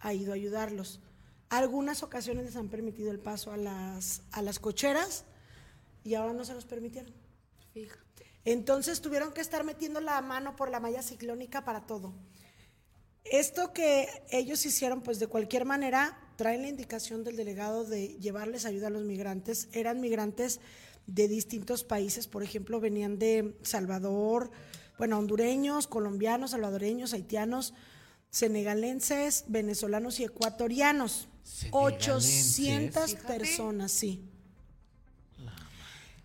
ha 0.00 0.12
ido 0.12 0.32
a 0.32 0.34
ayudarlos. 0.34 1.00
Algunas 1.48 2.02
ocasiones 2.02 2.44
les 2.44 2.56
han 2.56 2.68
permitido 2.68 3.10
el 3.10 3.18
paso 3.18 3.52
a 3.52 3.56
las, 3.56 4.22
a 4.32 4.42
las 4.42 4.58
cocheras 4.58 5.24
y 6.04 6.14
ahora 6.14 6.32
no 6.32 6.44
se 6.44 6.54
los 6.54 6.64
permitieron. 6.64 7.12
Fíjate. 7.72 8.26
Entonces 8.44 9.00
tuvieron 9.00 9.32
que 9.32 9.40
estar 9.40 9.64
metiendo 9.64 10.00
la 10.00 10.20
mano 10.20 10.56
por 10.56 10.70
la 10.70 10.80
malla 10.80 11.02
ciclónica 11.02 11.64
para 11.64 11.86
todo. 11.86 12.12
Esto 13.24 13.72
que 13.72 14.08
ellos 14.30 14.66
hicieron, 14.66 15.02
pues 15.02 15.20
de 15.20 15.28
cualquier 15.28 15.64
manera, 15.64 16.18
traen 16.36 16.62
la 16.62 16.68
indicación 16.68 17.22
del 17.22 17.36
delegado 17.36 17.84
de 17.84 18.18
llevarles 18.18 18.64
ayuda 18.64 18.88
a 18.88 18.90
los 18.90 19.04
migrantes. 19.04 19.68
Eran 19.72 20.00
migrantes 20.00 20.60
de 21.06 21.28
distintos 21.28 21.84
países, 21.84 22.26
por 22.26 22.42
ejemplo, 22.42 22.80
venían 22.80 23.18
de 23.18 23.56
Salvador, 23.62 24.50
bueno, 24.98 25.18
hondureños, 25.18 25.86
colombianos, 25.86 26.52
salvadoreños, 26.52 27.12
haitianos, 27.12 27.74
senegalenses, 28.30 29.44
venezolanos 29.48 30.20
y 30.20 30.24
ecuatorianos. 30.24 31.28
¿Senegalenses? 31.42 31.70
800 31.72 33.10
Fíjate. 33.10 33.26
personas, 33.26 33.92
sí. 33.92 34.22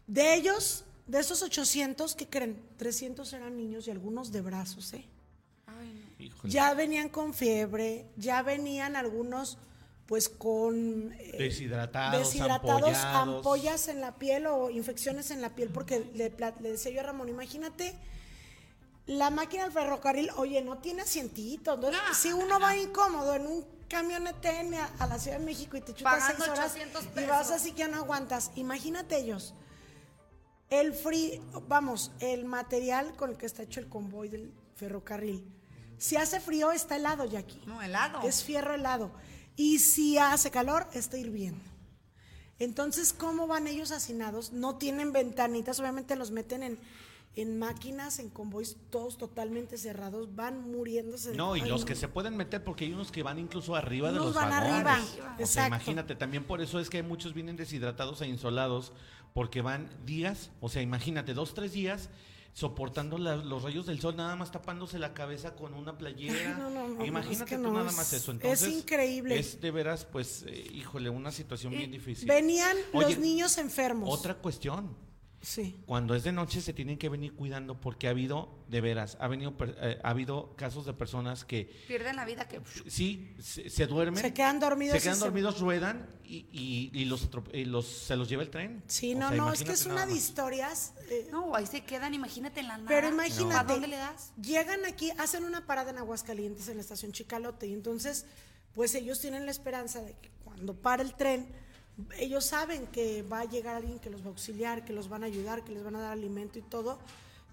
De 0.06 0.36
ellos, 0.36 0.86
de 1.06 1.20
esos 1.20 1.42
800, 1.42 2.16
¿qué 2.16 2.28
creen? 2.28 2.62
300 2.78 3.32
eran 3.34 3.58
niños 3.58 3.88
y 3.88 3.92
algunos 3.92 4.32
de 4.32 4.42
brazos, 4.42 4.94
¿eh? 4.94 5.06
Ay, 5.66 6.30
no. 6.44 6.50
Ya 6.50 6.74
venían 6.74 7.10
con 7.10 7.34
fiebre, 7.34 8.06
ya 8.16 8.42
venían 8.42 8.96
algunos 8.96 9.58
pues 10.08 10.30
con 10.30 11.14
eh, 11.14 11.36
Deshidratados, 11.38 12.20
deshidratados, 12.20 12.84
ampollados. 12.84 13.38
ampollas 13.38 13.88
en 13.90 14.02
la 14.02 14.16
piel 14.16 14.48
o 14.48 14.70
infecciones 14.70 15.32
en 15.32 15.42
la 15.42 15.50
piel, 15.54 15.70
porque 15.70 16.10
le, 16.14 16.34
le 16.62 16.72
decía 16.72 16.92
yo 16.92 17.02
a 17.02 17.04
Ramón, 17.04 17.30
imagínate 17.30 17.94
la 19.06 19.30
máquina 19.30 19.64
del 19.64 19.72
ferrocarril, 19.72 20.30
oye, 20.36 20.62
no 20.62 20.80
tiene 20.80 21.02
asientito, 21.04 21.76
entonces, 21.76 22.02
No, 22.08 22.14
si 22.14 22.34
uno 22.34 22.60
va 22.60 22.76
incómodo 22.76 23.36
en 23.36 23.48
un 23.48 23.66
camionete 23.88 24.62
N 24.62 24.78
a, 24.78 24.86
a 25.00 25.08
la 25.08 25.18
Ciudad 25.18 25.40
de 25.40 25.46
México 25.46 25.78
y 25.78 25.82
te 25.82 25.94
chutas 25.94 26.20
Pagando 26.20 26.44
seis 26.44 26.50
horas 26.58 26.72
800 26.72 27.24
y 27.24 27.26
vas 27.26 27.52
así 27.52 27.72
que 27.72 27.88
no 27.88 27.98
aguantas, 27.98 28.52
imagínate 28.56 29.18
ellos. 29.18 29.54
El 30.70 30.94
free, 30.94 31.42
vamos, 31.68 32.12
el 32.20 32.44
material 32.44 33.16
con 33.16 33.30
el 33.30 33.38
que 33.38 33.46
está 33.46 33.64
hecho 33.64 33.80
el 33.80 33.88
convoy 33.88 34.28
del 34.28 34.54
ferrocarril. 34.76 35.46
Si 35.98 36.18
hace 36.18 36.42
frío, 36.42 36.72
está 36.74 36.98
helado, 36.98 37.24
Jackie. 37.24 37.62
No, 37.66 37.82
helado. 37.82 38.22
Es 38.28 38.44
fierro 38.44 38.74
helado. 38.76 39.12
Y 39.58 39.80
si 39.80 40.18
hace 40.18 40.50
calor, 40.52 40.88
está 40.94 41.18
hirviendo. 41.18 41.60
Entonces, 42.60 43.12
¿cómo 43.14 43.48
van 43.48 43.68
ellos 43.68 43.92
hacinados? 43.92 44.52
No 44.54 44.78
tienen 44.78 45.12
ventanitas, 45.12 45.80
obviamente 45.80 46.16
los 46.16 46.32
meten 46.32 46.64
en, 46.64 46.80
en 47.36 47.60
máquinas, 47.60 48.18
en 48.20 48.30
convoys, 48.30 48.78
todos 48.90 49.18
totalmente 49.18 49.78
cerrados, 49.78 50.36
van 50.36 50.72
muriéndose. 50.72 51.32
de- 51.32 51.38
No, 51.38 51.56
y 51.56 51.62
los 51.62 51.86
que 51.86 51.96
se 51.96 52.08
pueden 52.08 52.36
meter, 52.38 52.64
porque 52.64 52.86
hay 52.86 52.94
unos 52.94 53.12
que 53.12 53.22
van 53.22 53.38
incluso 53.38 53.76
arriba 53.76 54.12
de 54.12 54.18
los 54.20 54.34
van 54.34 54.50
vagones. 54.50 54.74
arriba, 54.88 55.36
O 55.40 55.46
sea, 55.46 55.68
imagínate, 55.68 56.16
también 56.16 56.46
por 56.46 56.62
eso 56.62 56.80
es 56.80 56.90
que 56.90 57.04
muchos 57.04 57.34
vienen 57.36 57.58
deshidratados 57.58 58.22
e 58.22 58.28
insolados, 58.28 58.92
porque 59.34 59.62
van 59.62 59.90
días, 60.06 60.50
o 60.62 60.70
sea, 60.70 60.82
imagínate, 60.82 61.36
dos, 61.36 61.54
tres 61.54 61.74
días 61.74 62.10
soportando 62.58 63.20
la- 63.20 63.36
los 63.36 63.62
rayos 63.62 63.86
del 63.86 64.00
sol, 64.00 64.16
nada 64.16 64.36
más 64.36 64.52
tapándose 64.52 64.98
la 64.98 65.14
cabeza 65.14 65.54
con 65.56 65.76
una 65.76 65.96
playera. 65.96 66.34
Ay, 66.56 66.56
no, 66.60 66.72
no, 66.72 66.88
no, 66.88 67.06
imagínate 67.06 67.44
es 67.44 67.50
que 67.52 67.56
tú 67.58 67.72
nada 67.72 67.92
es- 67.92 67.96
más 67.96 68.12
eso. 68.14 68.32
es 68.32 68.36
Entonces, 68.36 68.74
increíble. 68.74 69.38
Es 69.38 69.62
de 69.62 69.70
veras, 69.70 70.06
pues, 70.06 70.44
eh, 70.48 70.66
híjole, 70.74 71.12
una 71.12 71.32
situación 71.32 71.72
bien 71.78 71.92
difícil. 71.92 72.28
Venían 72.28 72.76
Oye, 72.94 73.10
los 73.10 73.20
niños 73.20 73.60
enfermos. 73.60 74.10
Otra 74.12 74.34
cuestión. 74.34 74.98
Sí. 75.40 75.80
Cuando 75.86 76.16
es 76.16 76.24
de 76.24 76.32
noche 76.32 76.62
se 76.62 76.74
tienen 76.74 76.98
que 76.98 77.10
venir 77.10 77.34
cuidando 77.34 77.80
porque 77.80 78.08
ha 78.08 78.10
habido, 78.10 78.58
de 78.68 78.82
veras, 78.82 79.18
ha, 79.22 79.28
venido, 79.28 79.56
eh, 79.62 80.00
ha 80.04 80.10
habido 80.10 80.56
casos 80.56 80.86
de 80.88 80.94
personas 80.94 81.46
que 81.46 81.66
Pierden 81.88 82.16
la 82.16 82.26
vida 82.26 82.48
que... 82.48 82.60
sí, 82.88 83.36
se, 83.40 83.70
se 83.70 83.86
duermen. 83.86 84.22
Se 84.22 84.34
quedan 84.34 84.60
dormidos 84.60 84.98
Se 84.98 85.04
quedan 85.04 85.16
se- 85.18 85.24
dormidos, 85.26 85.60
ruedan 85.60 86.10
y, 86.24 86.48
y- 86.52 86.90
y 86.92 87.06
los, 87.06 87.30
y 87.54 87.66
los- 87.66 87.86
se 87.88 88.16
los 88.16 88.28
lleva 88.28 88.42
el 88.42 88.50
tren. 88.50 88.84
Sí, 88.88 89.14
O 89.14 89.20
no, 89.20 89.28
sea, 89.30 89.38
no, 89.38 89.54
es 89.54 89.64
que 89.64 89.72
es 89.74 89.86
una 89.86 90.06
de 90.08 90.14
historias. 90.16 90.94
eh, 91.10 91.28
No, 91.32 91.56
ahí 91.56 91.68
se 91.68 91.82
quedan, 91.84 92.14
imagínate 92.16 92.60
en 92.62 92.68
la 92.70 92.78
nada. 92.78 92.90
Pero 92.90 93.08
imagínate, 93.10 93.56
¿A 93.56 93.64
dónde 93.64 93.88
le 93.88 93.98
das? 93.98 94.34
llegan 94.42 94.86
aquí, 94.86 95.12
hacen 95.20 95.44
una 95.46 95.66
parada 95.68 95.92
en 95.92 96.00
Aguascalientes, 96.00 96.68
en 96.68 96.76
la 96.78 96.82
estación 96.82 97.12
Chicalote, 97.12 97.68
y 97.68 97.74
entonces, 97.74 98.26
pues 98.74 98.96
ellos 98.96 99.20
tienen 99.22 99.46
la 99.46 99.52
esperanza 99.52 100.02
de 100.02 100.14
que 100.20 100.32
cuando 100.44 100.74
para 100.76 101.04
el 101.04 101.14
tren, 101.14 101.48
ellos 102.18 102.46
saben 102.46 102.88
que 102.88 103.24
va 103.24 103.40
a 103.42 103.46
llegar 103.46 103.76
alguien 103.76 104.00
que 104.00 104.10
los 104.10 104.22
va 104.22 104.26
a 104.26 104.30
auxiliar, 104.30 104.86
que 104.86 104.94
los 104.94 105.10
van 105.10 105.24
a 105.24 105.26
ayudar, 105.28 105.64
que 105.64 105.72
les 105.74 105.84
van 105.84 105.96
a 105.96 106.00
dar 106.02 106.12
alimento 106.12 106.60
y 106.60 106.62
todo, 106.62 107.00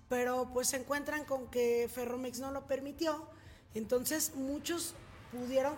pero 0.09 0.51
pues 0.53 0.69
se 0.69 0.77
encuentran 0.77 1.25
con 1.25 1.47
que 1.51 1.89
Ferromex 1.93 2.41
no 2.41 2.51
lo 2.51 2.67
permitió, 2.67 3.27
entonces 3.75 4.35
muchos 4.35 4.95
pudieron, 5.33 5.75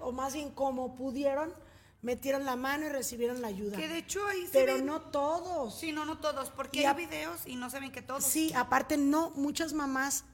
o 0.00 0.10
más 0.12 0.32
bien 0.34 0.50
como 0.50 0.94
pudieron, 0.96 1.52
metieron 2.00 2.44
la 2.44 2.56
mano 2.56 2.86
y 2.86 2.88
recibieron 2.88 3.42
la 3.42 3.48
ayuda. 3.48 3.76
Que 3.76 3.88
de 3.88 3.98
hecho 3.98 4.24
ahí 4.26 4.46
se 4.46 4.52
Pero 4.52 4.74
ven- 4.76 4.86
no 4.86 5.02
todos. 5.02 5.78
Sí, 5.78 5.92
no, 5.92 6.04
no 6.04 6.18
todos, 6.18 6.48
porque 6.50 6.78
Y 6.80 6.84
hay 6.84 6.86
a- 6.86 6.94
videos 6.94 7.40
y 7.46 7.56
no 7.56 7.68
se 7.70 7.80
ven 7.80 7.92
que 7.92 8.02
todos. 8.02 8.24
Sí, 8.24 8.52
aparte 8.54 8.96
no, 8.96 9.30
muchas 9.30 9.72
mamás, 9.72 10.24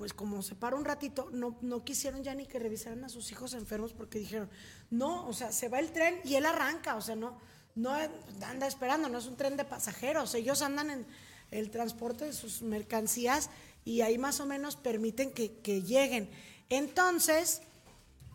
pues 0.00 0.14
como 0.14 0.40
se 0.40 0.54
para 0.54 0.76
un 0.76 0.86
ratito, 0.86 1.28
no, 1.30 1.58
no 1.60 1.84
quisieron 1.84 2.24
ya 2.24 2.34
ni 2.34 2.46
que 2.46 2.58
revisaran 2.58 3.04
a 3.04 3.10
sus 3.10 3.30
hijos 3.32 3.52
enfermos 3.52 3.92
porque 3.92 4.18
dijeron, 4.18 4.48
no, 4.88 5.28
o 5.28 5.34
sea, 5.34 5.52
se 5.52 5.68
va 5.68 5.78
el 5.78 5.92
tren 5.92 6.18
y 6.24 6.36
él 6.36 6.46
arranca, 6.46 6.96
o 6.96 7.02
sea, 7.02 7.16
no, 7.16 7.36
no 7.74 7.90
anda 7.92 8.66
esperando, 8.66 9.10
no 9.10 9.18
es 9.18 9.26
un 9.26 9.36
tren 9.36 9.58
de 9.58 9.66
pasajeros, 9.66 10.34
ellos 10.34 10.62
andan 10.62 10.88
en 10.88 11.06
el 11.50 11.70
transporte 11.70 12.24
de 12.24 12.32
sus 12.32 12.62
mercancías 12.62 13.50
y 13.84 14.00
ahí 14.00 14.16
más 14.16 14.40
o 14.40 14.46
menos 14.46 14.74
permiten 14.74 15.32
que, 15.32 15.58
que 15.58 15.82
lleguen. 15.82 16.30
Entonces, 16.70 17.60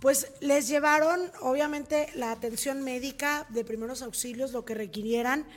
pues 0.02 0.34
les 0.42 0.68
llevaron, 0.68 1.32
obviamente, 1.42 2.12
la 2.14 2.32
atención 2.32 2.84
médica 2.84 3.48
de 3.50 3.66
primeros 3.66 4.04
auxilios, 4.04 4.52
lo 4.52 4.66
que 4.66 4.76
requirieran. 4.76 5.48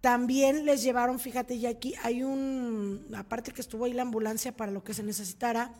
También 0.00 0.64
les 0.64 0.82
llevaron, 0.82 1.18
fíjate, 1.18 1.58
ya 1.58 1.68
aquí 1.70 1.94
hay 2.02 2.22
un, 2.22 3.06
aparte 3.14 3.52
que 3.52 3.60
estuvo 3.60 3.84
ahí 3.84 3.92
la 3.92 4.02
ambulancia 4.02 4.52
para 4.56 4.72
lo 4.72 4.82
que 4.82 4.94
se 4.94 5.02
necesitara, 5.02 5.74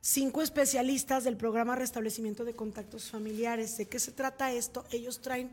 cinco 0.00 0.42
especialistas 0.42 1.24
del 1.24 1.36
programa 1.36 1.76
Restablecimiento 1.76 2.44
de 2.44 2.54
Contactos 2.56 3.10
Familiares. 3.10 3.76
¿De 3.76 3.86
qué 3.86 3.98
se 4.00 4.10
trata 4.12 4.52
esto? 4.52 4.84
Ellos 4.90 5.20
traen 5.20 5.50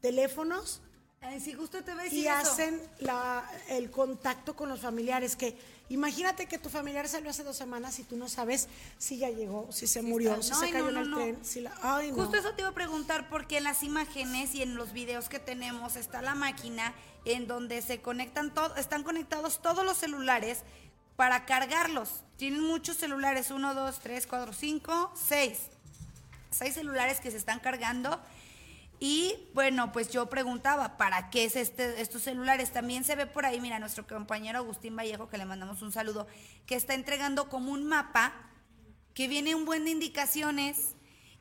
teléfonos 0.00 0.80
Ay, 1.24 1.38
si 1.40 1.52
justo 1.52 1.82
te 1.84 1.92
voy 1.92 2.00
a 2.00 2.04
decir 2.04 2.18
y 2.18 2.26
eso. 2.26 2.34
hacen 2.34 2.80
la- 2.98 3.48
el 3.68 3.90
contacto 3.90 4.56
con 4.56 4.68
los 4.68 4.80
familiares. 4.80 5.36
Que 5.36 5.56
imagínate 5.88 6.46
que 6.46 6.58
tu 6.58 6.68
familiar 6.68 7.08
salió 7.08 7.30
hace 7.30 7.42
dos 7.44 7.56
semanas 7.56 7.98
y 7.98 8.04
tú 8.04 8.16
no 8.16 8.28
sabes 8.28 8.68
si 8.98 9.18
ya 9.18 9.28
llegó, 9.30 9.70
si 9.72 9.86
se 9.86 10.02
murió, 10.02 10.32
está- 10.34 10.42
si 10.42 10.50
no, 10.50 10.58
se 10.60 10.64
ay, 10.66 10.72
cayó 10.72 10.90
no, 10.90 10.90
en 10.90 10.96
el 11.06 11.14
tren. 11.14 11.44
Si 11.44 11.60
la, 11.60 11.72
ay. 11.82 12.10
Justo 12.12 12.36
eso 12.36 12.54
te 12.54 12.62
iba 12.62 12.70
a 12.70 12.74
preguntar 12.74 13.28
porque 13.28 13.58
en 13.58 13.64
las 13.64 13.82
imágenes 13.82 14.54
y 14.54 14.62
en 14.62 14.74
los 14.76 14.92
videos 14.92 15.28
que 15.28 15.38
tenemos 15.38 15.96
está 15.96 16.22
la 16.22 16.34
máquina 16.34 16.94
en 17.24 17.46
donde 17.46 17.82
se 17.82 18.00
conectan 18.00 18.52
todos, 18.54 18.76
están 18.78 19.02
conectados 19.02 19.60
todos 19.62 19.84
los 19.84 19.96
celulares 19.98 20.60
para 21.16 21.44
cargarlos. 21.44 22.08
Tienen 22.36 22.62
muchos 22.62 22.96
celulares, 22.96 23.50
uno, 23.50 23.74
dos, 23.74 24.00
tres, 24.00 24.26
cuatro, 24.26 24.52
cinco, 24.52 25.12
seis. 25.14 25.58
Seis 26.50 26.74
celulares 26.74 27.20
que 27.20 27.30
se 27.30 27.36
están 27.36 27.60
cargando. 27.60 28.20
Y 29.04 29.34
bueno, 29.52 29.90
pues 29.90 30.12
yo 30.12 30.30
preguntaba, 30.30 30.96
¿para 30.96 31.28
qué 31.28 31.44
es 31.44 31.56
este, 31.56 32.00
estos 32.00 32.22
celulares? 32.22 32.70
También 32.70 33.02
se 33.02 33.16
ve 33.16 33.26
por 33.26 33.44
ahí, 33.44 33.60
mira, 33.60 33.80
nuestro 33.80 34.06
compañero 34.06 34.58
Agustín 34.58 34.94
Vallejo, 34.94 35.28
que 35.28 35.38
le 35.38 35.44
mandamos 35.44 35.82
un 35.82 35.90
saludo, 35.90 36.28
que 36.66 36.76
está 36.76 36.94
entregando 36.94 37.48
como 37.48 37.72
un 37.72 37.84
mapa 37.84 38.32
que 39.12 39.26
viene 39.26 39.56
un 39.56 39.64
buen 39.64 39.86
de 39.86 39.90
indicaciones 39.90 40.94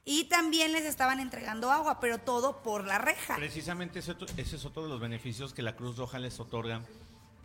y 0.06 0.24
también 0.24 0.71
les 0.71 0.86
estaban 0.86 1.19
entregando 1.19 1.69
agua, 1.69 2.00
pero 2.00 2.17
todo 2.17 2.63
por 2.63 2.88
la 2.88 2.97
reja. 2.97 3.36
Precisamente 3.36 4.00
ese, 4.00 4.15
ese 4.38 4.56
es 4.56 4.65
otro 4.65 4.82
de 4.82 4.89
los 4.89 5.00
beneficios 5.00 5.54
que 5.54 5.62
la 5.62 5.76
Cruz 5.76 5.97
Roja 5.97 6.17
les 6.17 6.39
otorga 6.39 6.82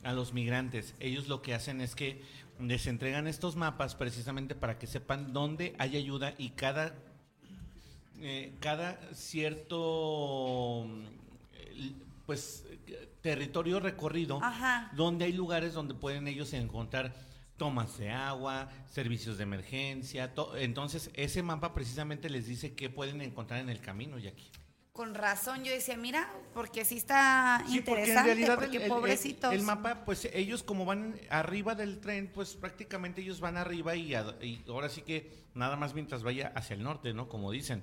a 0.03 0.15
los 0.15 0.33
migrantes. 0.33 0.95
Ellos 0.99 1.29
lo 1.29 1.43
que 1.43 1.53
hacen 1.53 1.83
es 1.83 1.95
que 1.95 2.23
les 2.59 2.87
entregan 2.87 3.27
estos 3.27 3.55
mapas 3.55 3.95
precisamente 3.95 4.55
para 4.55 4.79
que 4.79 4.87
sepan 4.87 5.35
dónde 5.35 5.77
hay 5.79 5.99
ayuda 5.99 6.33
y 6.39 6.53
cada, 6.53 6.95
eh, 8.21 8.53
cada 8.61 8.99
cierto 9.15 10.85
mm, 10.87 11.05
pues 12.27 12.65
territorio 13.21 13.81
recorrido 13.81 14.39
Ajá. 14.43 14.91
donde 14.95 15.25
hay 15.27 15.33
lugares 15.33 15.75
donde 15.75 15.95
pueden 15.95 16.27
ellos 16.29 16.53
encontrar 16.53 17.15
tomas 17.57 17.97
de 17.99 18.11
agua, 18.11 18.69
servicios 18.91 19.39
de 19.39 19.45
emergencia, 19.45 20.35
to- 20.35 20.57
entonces 20.57 21.11
ese 21.15 21.43
mapa 21.43 21.73
precisamente 21.73 22.29
les 22.29 22.47
dice 22.47 22.75
qué 22.75 22.91
pueden 22.91 23.21
encontrar 23.23 23.61
en 23.61 23.71
el 23.71 23.81
camino, 23.81 24.19
Jackie. 24.19 24.51
Con 24.97 25.15
razón, 25.15 25.63
yo 25.63 25.71
decía, 25.73 25.95
mira, 25.99 26.27
porque 26.55 26.83
sí 26.87 26.97
está 26.97 27.63
Sí, 27.69 27.83
porque 27.83 28.05
en 28.05 28.09
interesante, 28.09 28.51
porque 28.55 28.77
el- 28.85 28.89
pobrecitos. 28.89 29.53
El, 29.53 29.61
mapa, 29.63 30.07
pues 30.07 30.27
ellos 30.33 30.63
como 30.63 30.87
van 30.87 31.21
arriba 31.29 31.75
del 31.75 32.01
tren, 32.01 32.31
pues 32.33 32.55
prácticamente 32.55 33.21
ellos 33.21 33.39
van 33.41 33.59
arriba 33.59 33.95
y, 33.95 34.15
a- 34.15 34.35
y 34.41 34.65
ahora 34.67 34.89
sí 34.89 35.03
que 35.03 35.31
nada 35.55 35.77
más 35.77 35.93
mientras 35.93 36.23
vaya 36.23 36.51
hacia 36.57 36.75
el 36.75 36.83
norte, 36.83 37.13
¿no? 37.13 37.29
Como 37.29 37.51
dicen, 37.51 37.83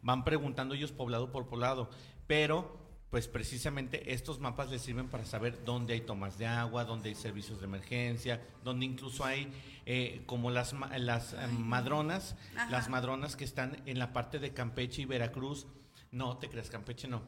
van 0.00 0.24
preguntando 0.24 0.74
ellos 0.74 0.92
poblado 0.92 1.30
por 1.30 1.46
poblado, 1.46 1.90
pero 2.26 2.80
pues 3.10 3.28
precisamente 3.28 4.14
estos 4.14 4.40
mapas 4.40 4.70
les 4.70 4.80
sirven 4.80 5.08
para 5.08 5.26
saber 5.26 5.62
dónde 5.64 5.92
hay 5.92 6.00
tomas 6.00 6.38
de 6.38 6.46
agua, 6.46 6.84
dónde 6.84 7.10
hay 7.10 7.14
servicios 7.14 7.60
de 7.60 7.66
emergencia, 7.66 8.42
donde 8.64 8.86
incluso 8.86 9.24
hay 9.26 9.52
eh, 9.84 10.22
como 10.26 10.50
las, 10.50 10.74
las 10.98 11.34
eh, 11.34 11.36
madronas, 11.58 12.34
Ajá. 12.56 12.70
las 12.70 12.88
madronas 12.88 13.36
que 13.36 13.44
están 13.44 13.82
en 13.86 13.98
la 13.98 14.12
parte 14.14 14.38
de 14.38 14.54
Campeche 14.54 15.02
y 15.02 15.04
Veracruz. 15.04 15.66
No, 16.10 16.38
te 16.38 16.48
creas, 16.48 16.70
Campeche 16.70 17.08
no. 17.08 17.22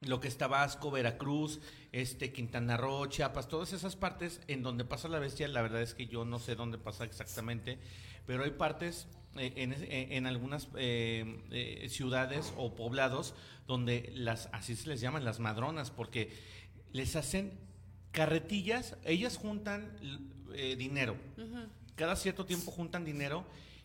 Lo 0.00 0.20
que 0.20 0.28
es 0.28 0.36
Tabasco, 0.36 0.90
Veracruz, 0.90 1.60
este, 1.92 2.32
Quintana 2.32 2.76
Roo, 2.76 3.06
Chiapas, 3.06 3.48
todas 3.48 3.72
esas 3.72 3.96
partes 3.96 4.40
en 4.48 4.62
donde 4.62 4.84
pasa 4.84 5.08
la 5.08 5.18
bestia, 5.18 5.48
la 5.48 5.62
verdad 5.62 5.80
es 5.80 5.94
que 5.94 6.06
yo 6.06 6.24
no 6.26 6.38
sé 6.38 6.56
dónde 6.56 6.76
pasa 6.76 7.04
exactamente, 7.04 7.78
pero 8.26 8.44
hay 8.44 8.50
partes 8.50 9.06
eh, 9.36 9.52
en, 9.56 9.72
es- 9.72 9.80
eh, 9.82 10.08
en 10.10 10.26
algunas 10.26 10.68
eh, 10.76 11.40
eh, 11.50 11.88
ciudades 11.88 12.52
o 12.58 12.74
poblados 12.74 13.34
donde 13.66 14.10
las, 14.14 14.50
así 14.52 14.76
se 14.76 14.88
les 14.90 15.00
llaman 15.00 15.24
las 15.24 15.40
madronas, 15.40 15.90
porque 15.90 16.30
les 16.92 17.16
hacen 17.16 17.58
carretillas, 18.12 18.96
ellas 19.04 19.38
juntan 19.38 19.96
eh, 20.54 20.76
dinero, 20.76 21.16
cada 21.96 22.14
cierto 22.16 22.44
tiempo 22.44 22.70
juntan 22.72 23.04
dinero 23.06 23.44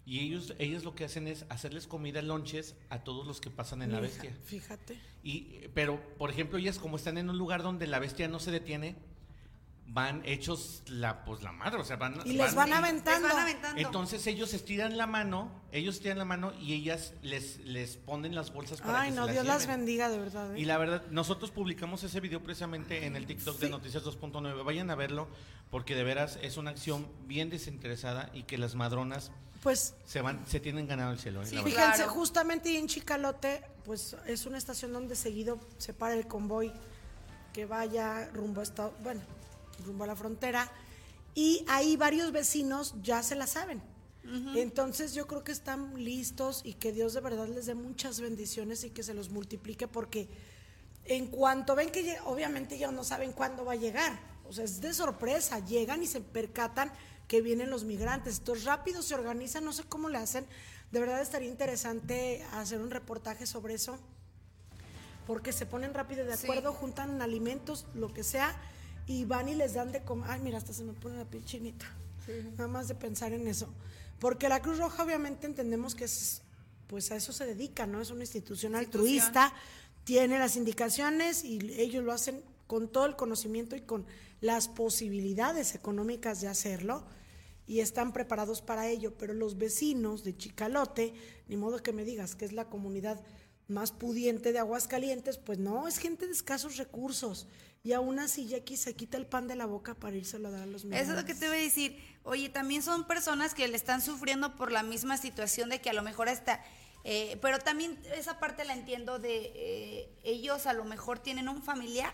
y 0.09 0.21
ellos, 0.21 0.55
ellas 0.57 0.83
lo 0.83 0.95
que 0.95 1.05
hacen 1.05 1.27
es 1.27 1.45
hacerles 1.49 1.85
comida, 1.85 2.23
lonches 2.23 2.73
a 2.89 3.03
todos 3.03 3.27
los 3.27 3.39
que 3.39 3.51
pasan 3.51 3.83
en 3.83 3.91
la 3.91 3.99
bestia. 3.99 4.35
Fíjate. 4.43 4.99
Y, 5.21 5.67
pero, 5.75 6.01
por 6.17 6.31
ejemplo, 6.31 6.57
ellas 6.57 6.79
como 6.79 6.95
están 6.95 7.19
en 7.19 7.29
un 7.29 7.37
lugar 7.37 7.61
donde 7.61 7.85
la 7.85 7.99
bestia 7.99 8.27
no 8.27 8.39
se 8.39 8.49
detiene, 8.49 8.95
van 9.85 10.23
hechos 10.25 10.81
la, 10.87 11.23
pues 11.25 11.43
la 11.43 11.51
madre, 11.51 11.79
o 11.79 11.83
sea, 11.83 11.97
van... 11.97 12.15
Y 12.25 12.33
les 12.33 12.55
van 12.55 12.69
Les 12.69 12.79
aventando. 12.79 13.27
van 13.27 13.37
aventando. 13.37 13.79
Entonces 13.79 14.25
ellos 14.25 14.51
estiran 14.55 14.97
la 14.97 15.05
mano, 15.05 15.51
ellos 15.71 15.97
estiran 15.97 16.17
la 16.17 16.25
mano 16.25 16.53
y 16.59 16.73
ellas 16.73 17.13
les, 17.21 17.59
les 17.59 17.97
ponen 17.97 18.33
las 18.33 18.51
bolsas 18.51 18.81
para 18.81 19.01
Ay, 19.01 19.11
que 19.11 19.15
no, 19.15 19.27
se 19.27 19.33
Dios 19.33 19.45
las 19.45 19.67
bendiga, 19.67 20.09
de 20.09 20.17
verdad. 20.17 20.55
¿eh? 20.55 20.59
Y 20.59 20.65
la 20.65 20.79
verdad, 20.79 21.03
nosotros 21.11 21.51
publicamos 21.51 22.03
ese 22.03 22.19
video 22.19 22.41
precisamente 22.41 23.05
en 23.05 23.15
el 23.15 23.27
TikTok 23.27 23.59
de. 23.59 23.69
Noticias 23.69 24.03
2.9. 24.03 24.63
Vayan 24.65 24.89
a 24.89 24.95
verlo 24.95 25.27
porque 25.69 25.93
de 25.93 26.03
veras 26.03 26.39
es 26.41 26.57
una 26.57 26.71
acción 26.71 27.07
bien 27.27 27.51
desinteresada 27.51 28.31
y 28.33 28.41
que 28.43 28.57
las 28.57 28.73
madronas 28.73 29.31
Pues 29.61 29.93
se 30.05 30.21
van, 30.21 30.45
se 30.47 30.59
tienen 30.59 30.87
ganado 30.87 31.11
el 31.11 31.19
cielo. 31.19 31.41
¿eh? 31.41 31.45
Sí. 31.45 31.57
Fíjense, 31.57 31.73
Claro. 31.73 32.09
justamente 32.11 32.69
ahí 32.69 32.77
en 32.77 32.87
Chicalote, 32.87 33.61
pues 33.85 34.15
es 34.25 34.45
una 34.45 34.57
estación 34.57 34.93
donde 34.93 35.15
seguido 35.15 35.59
se 35.77 35.93
para 35.93 36.13
el 36.13 36.27
convoy 36.27 36.71
que 37.53 37.65
vaya 37.65 38.29
rumbo 38.33 38.61
a 38.61 38.63
esta, 38.63 38.89
bueno, 39.03 39.21
rumbo 39.85 40.03
a 40.05 40.07
la 40.07 40.15
frontera 40.15 40.71
y 41.35 41.65
ahí 41.67 41.97
varios 41.97 42.31
vecinos 42.31 42.95
ya 43.01 43.21
se 43.23 43.35
la 43.35 43.47
saben. 43.47 43.81
Entonces 44.55 45.15
yo 45.15 45.25
creo 45.25 45.43
que 45.43 45.51
están 45.51 46.03
listos 46.03 46.61
y 46.63 46.75
que 46.75 46.91
Dios 46.91 47.13
de 47.13 47.21
verdad 47.21 47.47
les 47.47 47.65
dé 47.65 47.73
muchas 47.73 48.19
bendiciones 48.21 48.83
y 48.83 48.91
que 48.91 49.01
se 49.01 49.15
los 49.15 49.29
multiplique 49.31 49.87
porque 49.87 50.29
en 51.05 51.27
cuanto 51.27 51.73
ven 51.73 51.89
que 51.89 52.15
obviamente 52.25 52.75
ellos 52.75 52.93
no 52.93 53.03
saben 53.03 53.31
cuándo 53.31 53.65
va 53.65 53.73
a 53.73 53.77
llegar. 53.77 54.19
O 54.47 54.53
sea, 54.53 54.65
es 54.65 54.81
de 54.81 54.93
sorpresa, 54.93 55.57
llegan 55.65 56.03
y 56.03 56.07
se 56.07 56.21
percatan 56.21 56.91
que 57.29 57.41
vienen 57.41 57.69
los 57.69 57.85
migrantes. 57.85 58.39
Entonces 58.39 58.65
rápido 58.65 59.01
se 59.01 59.13
organizan, 59.15 59.63
no 59.63 59.71
sé 59.71 59.83
cómo 59.83 60.09
le 60.09 60.17
hacen. 60.17 60.45
De 60.91 60.99
verdad 60.99 61.21
estaría 61.21 61.47
interesante 61.47 62.43
hacer 62.51 62.81
un 62.81 62.89
reportaje 62.91 63.45
sobre 63.45 63.75
eso. 63.75 63.97
Porque 65.27 65.53
se 65.53 65.65
ponen 65.67 65.93
rápido 65.93 66.25
de 66.25 66.35
Sí. 66.35 66.43
acuerdo, 66.47 66.73
juntan 66.73 67.21
alimentos, 67.21 67.85
lo 67.93 68.11
que 68.13 68.23
sea, 68.23 68.59
y 69.05 69.25
van 69.25 69.47
y 69.47 69.53
les 69.55 69.75
dan 69.75 69.91
de 69.91 70.01
comer. 70.03 70.29
Ay, 70.31 70.41
mira, 70.41 70.57
hasta 70.57 70.73
se 70.73 70.83
me 70.83 70.93
pone 70.93 71.17
la 71.17 71.25
piel 71.25 71.45
chinita. 71.45 71.85
Nada 72.57 72.67
más 72.67 72.87
de 72.87 72.95
pensar 72.95 73.31
en 73.33 73.47
eso. 73.47 73.67
Porque 74.19 74.49
la 74.49 74.61
Cruz 74.61 74.79
Roja 74.79 75.03
obviamente 75.03 75.45
entendemos 75.47 75.93
que 75.95 76.05
es, 76.05 76.41
pues 76.87 77.11
a 77.11 77.15
eso 77.15 77.31
se 77.31 77.45
dedica, 77.45 77.85
¿no? 77.85 78.01
Es 78.01 78.09
una 78.09 78.21
Institución. 78.23 78.75
altruista, 78.75 79.53
tiene 80.03 80.39
las 80.39 80.55
indicaciones 80.55 81.43
y 81.43 81.59
ellos 81.79 82.03
lo 82.03 82.11
hacen 82.11 82.43
con 82.65 82.87
todo 82.87 83.05
el 83.05 83.15
conocimiento 83.15 83.75
y 83.75 83.81
con 83.81 84.05
las 84.41 84.67
posibilidades 84.67 85.75
económicas 85.75 86.41
de 86.41 86.47
hacerlo 86.47 87.03
y 87.69 87.81
están 87.81 88.13
preparados 88.13 88.63
para 88.63 88.87
ello, 88.87 89.15
pero 89.15 89.35
los 89.35 89.59
vecinos 89.59 90.23
de 90.23 90.35
Chicalote, 90.35 91.13
ni 91.47 91.55
modo 91.55 91.83
que 91.83 91.93
me 91.93 92.03
digas 92.03 92.35
que 92.35 92.45
es 92.45 92.51
la 92.51 92.65
comunidad 92.65 93.21
más 93.67 93.91
pudiente 93.91 94.51
de 94.51 94.57
Aguascalientes, 94.57 95.37
pues 95.37 95.59
no, 95.59 95.87
es 95.87 95.99
gente 95.99 96.25
de 96.25 96.31
escasos 96.31 96.77
recursos 96.77 97.45
y 97.83 97.93
aún 97.93 98.17
así 98.17 98.47
Jackie 98.47 98.75
se 98.75 98.95
quita 98.95 99.17
el 99.17 99.27
pan 99.27 99.47
de 99.47 99.55
la 99.55 99.67
boca 99.67 99.93
para 99.93 100.15
írselo 100.15 100.47
a 100.47 100.51
dar 100.51 100.63
a 100.63 100.65
los 100.65 100.83
Eso 100.85 100.95
es 100.95 101.07
lo 101.09 101.13
que 101.25 101.33
migrantes. 101.35 101.39
te 101.39 101.47
voy 101.47 101.57
a 101.57 101.61
decir. 101.61 101.97
Oye, 102.23 102.49
también 102.49 102.81
son 102.81 103.05
personas 103.05 103.53
que 103.53 103.67
le 103.67 103.75
están 103.77 104.01
sufriendo 104.01 104.55
por 104.55 104.71
la 104.71 104.81
misma 104.81 105.17
situación 105.17 105.69
de 105.69 105.79
que 105.79 105.91
a 105.91 105.93
lo 105.93 106.01
mejor 106.01 106.27
está... 106.27 106.63
eh, 107.03 107.37
pero 107.41 107.59
también 107.59 107.99
esa 108.15 108.39
parte 108.39 108.65
la 108.65 108.73
entiendo 108.73 109.19
de 109.19 109.51
eh, 109.55 110.09
ellos 110.23 110.65
a 110.65 110.73
lo 110.73 110.83
mejor 110.85 111.19
tienen 111.19 111.47
un 111.47 111.61
familiar 111.61 112.13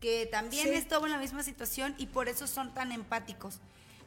que 0.00 0.26
también 0.26 0.66
Sí. 0.68 0.74
estuvo 0.74 1.06
en 1.06 1.12
la 1.12 1.18
misma 1.18 1.44
situación 1.44 1.94
y 1.98 2.06
por 2.06 2.28
eso 2.28 2.48
son 2.48 2.74
tan 2.74 2.90
empáticos. 2.90 3.60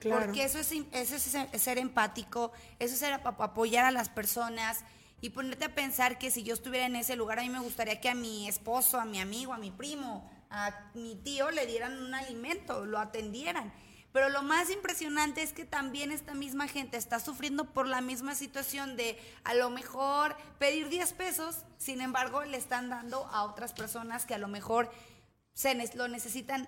Porque 0.10 0.44
eso 0.44 0.60
es, 0.60 0.72
eso 0.92 1.16
es 1.16 1.62
ser- 1.62 1.78
empático, 1.78 2.52
eso 2.80 2.94
es 2.96 3.04
apoyar 3.04 3.86
a 3.86 3.92
las 3.92 4.10
personas 4.10 4.84
y 5.22 5.30
ponerte 5.30 5.66
a 5.66 5.76
pensar 5.76 6.18
que 6.18 6.32
si 6.32 6.44
yo 6.44 6.54
estuviera 6.54 6.86
en 6.86 6.96
ese 6.96 7.16
lugar, 7.16 7.40
a 7.40 7.44
mí 7.44 7.50
me 7.50 7.60
gustaría 7.60 8.02
que 8.02 8.10
a 8.10 8.16
mi 8.16 8.48
esposo, 8.48 9.00
a 9.00 9.06
mi 9.06 9.20
amigo, 9.20 9.54
a 9.54 9.58
mi 9.58 9.70
primo, 9.72 10.30
a 10.50 10.90
mi 10.96 11.16
tío 11.16 11.52
le 11.52 11.66
dieran 11.68 11.98
un 12.02 12.14
alimento, 12.14 12.86
lo 12.86 12.98
atendieran. 13.00 13.72
Pero 14.12 14.28
lo 14.28 14.42
más 14.42 14.70
impresionante 14.70 15.42
es 15.42 15.54
que 15.54 15.64
también 15.64 16.12
esta 16.12 16.34
misma 16.34 16.68
gente 16.68 16.98
está 16.98 17.20
sufriendo 17.20 17.72
por 17.72 17.88
la 17.88 18.02
misma 18.02 18.36
situación 18.36 18.98
de 18.98 19.18
a 19.46 19.54
lo 19.54 19.70
mejor 19.70 20.36
pedir 20.60 20.90
10 20.90 21.14
pesos, 21.14 21.64
sin 21.78 22.02
embargo 22.02 22.44
le 22.44 22.58
están 22.58 22.90
dando 22.90 23.26
a 23.28 23.44
otras 23.44 23.72
personas 23.72 24.26
que 24.26 24.34
a 24.34 24.38
lo 24.38 24.50
mejor 24.50 24.92
se 25.54 25.76
lo 25.96 26.08
necesitan 26.10 26.68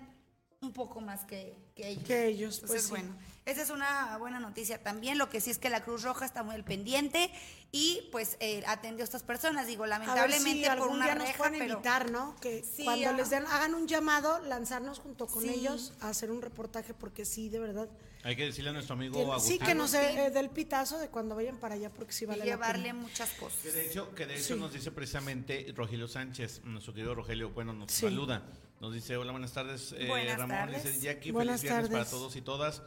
un 0.62 0.72
poco 0.72 1.02
más 1.02 1.24
que, 1.24 1.58
que 1.74 1.88
ellos. 1.88 2.04
Que 2.04 2.26
ellos, 2.26 2.54
Entonces, 2.60 2.68
pues 2.70 2.82
sí. 2.84 2.90
bueno, 2.90 3.16
esa 3.46 3.62
es 3.62 3.70
una 3.70 4.16
buena 4.18 4.40
noticia 4.40 4.82
también. 4.82 5.18
Lo 5.18 5.28
que 5.28 5.40
sí 5.40 5.50
es 5.50 5.58
que 5.58 5.68
la 5.70 5.82
Cruz 5.84 6.02
Roja 6.02 6.24
está 6.24 6.42
muy 6.42 6.54
al 6.54 6.64
pendiente 6.64 7.30
y 7.72 8.08
pues 8.12 8.36
eh, 8.40 8.62
atendió 8.66 9.02
a 9.02 9.04
estas 9.04 9.22
personas. 9.22 9.66
Digo, 9.66 9.84
A 9.84 9.86
ver 9.88 9.96
si 9.96 10.06
lamentablemente 10.06 10.62
por 10.62 10.70
algún 10.70 10.96
una 10.96 11.04
día 11.06 11.14
nos 11.16 11.26
reja, 11.26 11.38
pueden 11.38 11.58
pero 11.58 11.72
invitar, 11.74 12.10
¿no? 12.10 12.36
Que 12.40 12.62
Sí, 12.62 12.84
cuando 12.84 13.08
ah. 13.10 13.12
les 13.12 13.30
den, 13.30 13.44
hagan 13.46 13.74
un 13.74 13.86
llamado, 13.88 14.38
lanzarnos 14.44 14.98
junto 15.00 15.26
con 15.26 15.42
Sí. 15.42 15.50
ellos 15.50 15.92
a 16.00 16.08
hacer 16.10 16.30
un 16.30 16.40
reportaje, 16.42 16.94
porque 16.94 17.24
sí, 17.24 17.48
de 17.48 17.58
verdad. 17.58 17.88
Hay 18.22 18.36
que 18.36 18.44
decirle 18.46 18.70
a 18.70 18.72
nuestro 18.72 18.94
amigo 18.94 19.16
tiene- 19.16 19.32
Agustín. 19.32 19.58
sí, 19.58 19.64
que 19.66 19.74
nos 19.74 19.92
eh, 19.92 20.30
dé 20.32 20.40
el 20.40 20.48
pitazo 20.48 20.98
de 20.98 21.08
cuando 21.08 21.34
vayan 21.34 21.58
para 21.58 21.74
allá, 21.74 21.90
porque 21.90 22.12
sí 22.12 22.24
y 22.24 22.28
vale 22.28 22.38
la 22.38 22.44
llevarle 22.46 22.84
pena. 22.90 23.00
muchas 23.00 23.30
cosas. 23.32 23.58
Que 23.58 23.70
de 23.72 23.86
hecho, 23.86 24.14
que 24.14 24.24
de 24.26 24.34
hecho 24.36 24.54
Sí. 24.54 24.60
nos 24.60 24.72
dice 24.72 24.90
precisamente 24.92 25.66
Rogelio 25.76 26.08
Sánchez, 26.08 26.62
nuestro 26.64 26.94
querido 26.94 27.14
Rogelio, 27.14 27.50
bueno, 27.50 27.74
nos 27.74 27.92
Sí. 27.92 28.02
saluda. 28.06 28.42
Nos 28.84 28.92
dice, 28.92 29.16
hola, 29.16 29.32
buenas 29.32 29.50
tardes, 29.54 29.94
eh, 29.98 30.06
Buenas 30.08 30.36
Ramón. 30.36 30.56
tardes. 30.58 30.84
Dice, 30.84 31.00
Jackie, 31.00 31.30
Buenas 31.30 31.62
feliz 31.62 31.72
viernes 31.72 31.88
para 31.90 32.04
tardes. 32.04 32.10
todos 32.10 32.36
y 32.36 32.42
todas. 32.42 32.82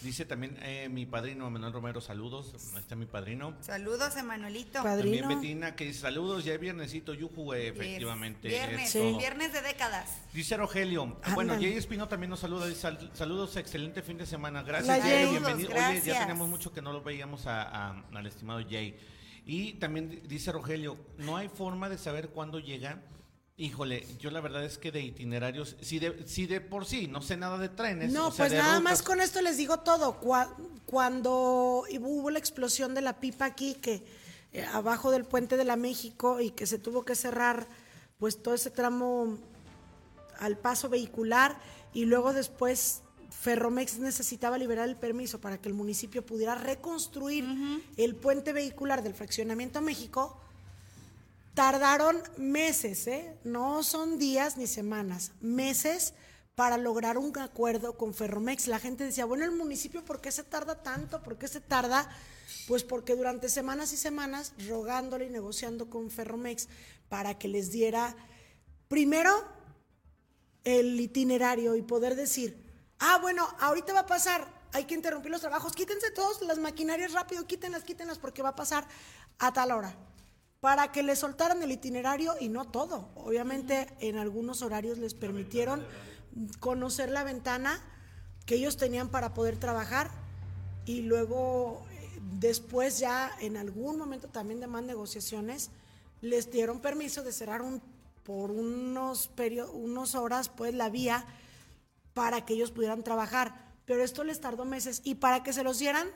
Dice 0.00 0.24
también 0.24 0.56
eh, 0.62 0.88
mi 0.88 1.04
padrino, 1.04 1.50
Manuel 1.50 1.72
Romero, 1.72 2.00
saludos. 2.00 2.54
Ahí 2.74 2.78
está 2.78 2.94
mi 2.94 3.06
padrino. 3.06 3.52
Saludos, 3.60 4.16
Emanuelito. 4.16 4.84
Padrino. 4.84 5.18
También 5.22 5.40
Betina, 5.40 5.74
que 5.74 5.86
dice, 5.86 5.98
saludos, 5.98 6.44
ya 6.44 6.54
es 6.54 6.60
viernesito, 6.60 7.12
yuju, 7.12 7.54
efectivamente. 7.54 8.46
es 8.46 8.54
Viernes, 8.68 8.90
Sí. 8.90 9.16
viernes 9.18 9.52
de 9.52 9.62
décadas. 9.62 10.16
Dice 10.32 10.56
Rogelio, 10.56 11.18
ah, 11.24 11.34
bueno. 11.34 11.54
Jay 11.54 11.72
Espino 11.72 12.06
también 12.06 12.30
nos 12.30 12.38
saluda, 12.38 12.66
dice 12.68 12.82
"Sal- 12.82 13.10
saludos, 13.12 13.56
excelente 13.56 14.00
fin 14.02 14.18
de 14.18 14.26
semana, 14.26 14.62
gracias 14.62 14.96
La 14.96 15.02
Jay, 15.04 15.28
bienvenido. 15.28 15.70
Oye, 15.72 16.02
ya 16.02 16.20
tenemos 16.20 16.48
mucho 16.48 16.72
que 16.72 16.80
no 16.80 16.92
lo 16.92 17.02
veíamos 17.02 17.48
a- 17.48 17.62
a- 17.64 18.04
al 18.14 18.26
estimado 18.28 18.60
Jay. 18.70 18.96
Y 19.44 19.72
también 19.74 20.08
di- 20.08 20.20
dice 20.20 20.52
Rogelio, 20.52 20.96
no 21.18 21.36
hay 21.36 21.48
forma 21.48 21.88
de 21.88 21.98
saber 21.98 22.28
cuándo 22.28 22.60
llega. 22.60 23.02
Híjole, 23.62 24.04
yo 24.18 24.32
la 24.32 24.40
verdad 24.40 24.64
es 24.64 24.76
que 24.76 24.90
de 24.90 25.00
itinerarios, 25.02 25.76
si 25.80 26.00
de, 26.00 26.26
si 26.26 26.46
de 26.46 26.60
por 26.60 26.84
sí 26.84 27.06
no 27.06 27.22
sé 27.22 27.36
nada 27.36 27.58
de 27.58 27.68
trenes. 27.68 28.10
No, 28.12 28.26
o 28.26 28.30
sea, 28.32 28.46
pues 28.46 28.52
de 28.52 28.58
nada 28.58 28.78
rutas, 28.78 28.82
más 28.82 29.02
con 29.02 29.20
esto 29.20 29.40
les 29.40 29.56
digo 29.56 29.78
todo. 29.80 30.20
Cua- 30.20 30.52
Cuando 30.84 31.84
hubo 32.00 32.30
la 32.30 32.40
explosión 32.40 32.92
de 32.94 33.02
la 33.02 33.20
pipa 33.20 33.44
aquí, 33.44 33.74
que 33.74 34.02
eh, 34.52 34.64
abajo 34.64 35.12
del 35.12 35.24
puente 35.24 35.56
de 35.56 35.64
la 35.64 35.76
México 35.76 36.40
y 36.40 36.50
que 36.50 36.66
se 36.66 36.78
tuvo 36.80 37.04
que 37.04 37.14
cerrar, 37.14 37.68
pues 38.18 38.42
todo 38.42 38.54
ese 38.54 38.70
tramo 38.70 39.38
al 40.40 40.58
paso 40.58 40.88
vehicular 40.88 41.56
y 41.94 42.04
luego 42.06 42.32
después 42.32 43.02
Ferromex 43.30 43.98
necesitaba 44.00 44.58
liberar 44.58 44.88
el 44.88 44.96
permiso 44.96 45.40
para 45.40 45.58
que 45.58 45.68
el 45.68 45.74
municipio 45.74 46.26
pudiera 46.26 46.56
reconstruir 46.56 47.44
el 47.96 48.16
puente 48.16 48.52
vehicular 48.52 49.04
del 49.04 49.14
fraccionamiento 49.14 49.80
México. 49.80 50.36
Tardaron 51.54 52.22
meses, 52.38 53.06
¿eh? 53.06 53.38
no 53.44 53.82
son 53.82 54.18
días 54.18 54.56
ni 54.56 54.66
semanas, 54.66 55.32
meses 55.40 56.14
para 56.54 56.78
lograr 56.78 57.18
un 57.18 57.36
acuerdo 57.38 57.98
con 57.98 58.14
Ferromex. 58.14 58.68
La 58.68 58.78
gente 58.78 59.04
decía, 59.04 59.26
bueno, 59.26 59.44
el 59.44 59.50
municipio, 59.50 60.02
¿por 60.02 60.22
qué 60.22 60.32
se 60.32 60.44
tarda 60.44 60.82
tanto? 60.82 61.22
¿Por 61.22 61.36
qué 61.36 61.48
se 61.48 61.60
tarda? 61.60 62.08
Pues 62.68 62.84
porque 62.84 63.16
durante 63.16 63.50
semanas 63.50 63.92
y 63.92 63.98
semanas 63.98 64.54
rogándole 64.66 65.26
y 65.26 65.30
negociando 65.30 65.90
con 65.90 66.10
Ferromex 66.10 66.68
para 67.10 67.38
que 67.38 67.48
les 67.48 67.70
diera, 67.70 68.16
primero, 68.88 69.44
el 70.64 70.98
itinerario 70.98 71.76
y 71.76 71.82
poder 71.82 72.16
decir, 72.16 72.64
ah, 72.98 73.18
bueno, 73.20 73.46
ahorita 73.60 73.92
va 73.92 74.00
a 74.00 74.06
pasar, 74.06 74.46
hay 74.72 74.84
que 74.84 74.94
interrumpir 74.94 75.30
los 75.30 75.42
trabajos, 75.42 75.74
quítense 75.74 76.10
todos 76.12 76.40
las 76.42 76.58
maquinarias 76.58 77.12
rápido, 77.12 77.46
quítenlas, 77.46 77.82
quítenlas, 77.82 78.18
porque 78.18 78.40
va 78.40 78.50
a 78.50 78.56
pasar 78.56 78.86
a 79.38 79.52
tal 79.52 79.72
hora. 79.72 79.94
Para 80.62 80.92
que 80.92 81.02
les 81.02 81.18
soltaran 81.18 81.60
el 81.60 81.72
itinerario 81.72 82.36
y 82.38 82.48
no 82.48 82.64
todo. 82.64 83.08
Obviamente 83.16 83.88
en 83.98 84.16
algunos 84.16 84.62
horarios 84.62 84.96
les 84.96 85.12
permitieron 85.12 85.84
conocer 86.60 87.10
la 87.10 87.24
ventana 87.24 87.80
que 88.46 88.54
ellos 88.54 88.76
tenían 88.76 89.08
para 89.08 89.34
poder 89.34 89.56
trabajar 89.56 90.08
y 90.86 91.02
luego 91.02 91.84
eh, 91.90 92.20
después 92.38 93.00
ya 93.00 93.32
en 93.40 93.56
algún 93.56 93.98
momento 93.98 94.28
también 94.28 94.60
de 94.60 94.68
más 94.68 94.84
negociaciones 94.84 95.70
les 96.20 96.52
dieron 96.52 96.78
permiso 96.78 97.24
de 97.24 97.32
cerrar 97.32 97.60
un, 97.60 97.82
por 98.22 98.52
unos, 98.52 99.30
unos 99.72 100.14
horas 100.14 100.48
pues 100.48 100.74
la 100.74 100.90
vía 100.90 101.26
para 102.14 102.44
que 102.44 102.54
ellos 102.54 102.70
pudieran 102.70 103.02
trabajar. 103.02 103.72
Pero 103.84 104.04
esto 104.04 104.22
les 104.22 104.40
tardó 104.40 104.64
meses 104.64 105.00
y 105.02 105.16
para 105.16 105.42
que 105.42 105.52
se 105.52 105.64
los 105.64 105.80
dieran, 105.80 106.06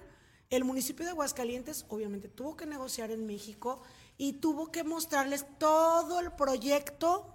el 0.50 0.62
municipio 0.62 1.04
de 1.04 1.10
Aguascalientes 1.10 1.84
obviamente 1.88 2.28
tuvo 2.28 2.56
que 2.56 2.66
negociar 2.66 3.10
en 3.10 3.26
México 3.26 3.82
y 4.18 4.34
tuvo 4.34 4.70
que 4.70 4.84
mostrarles 4.84 5.46
todo 5.58 6.20
el 6.20 6.32
proyecto 6.32 7.32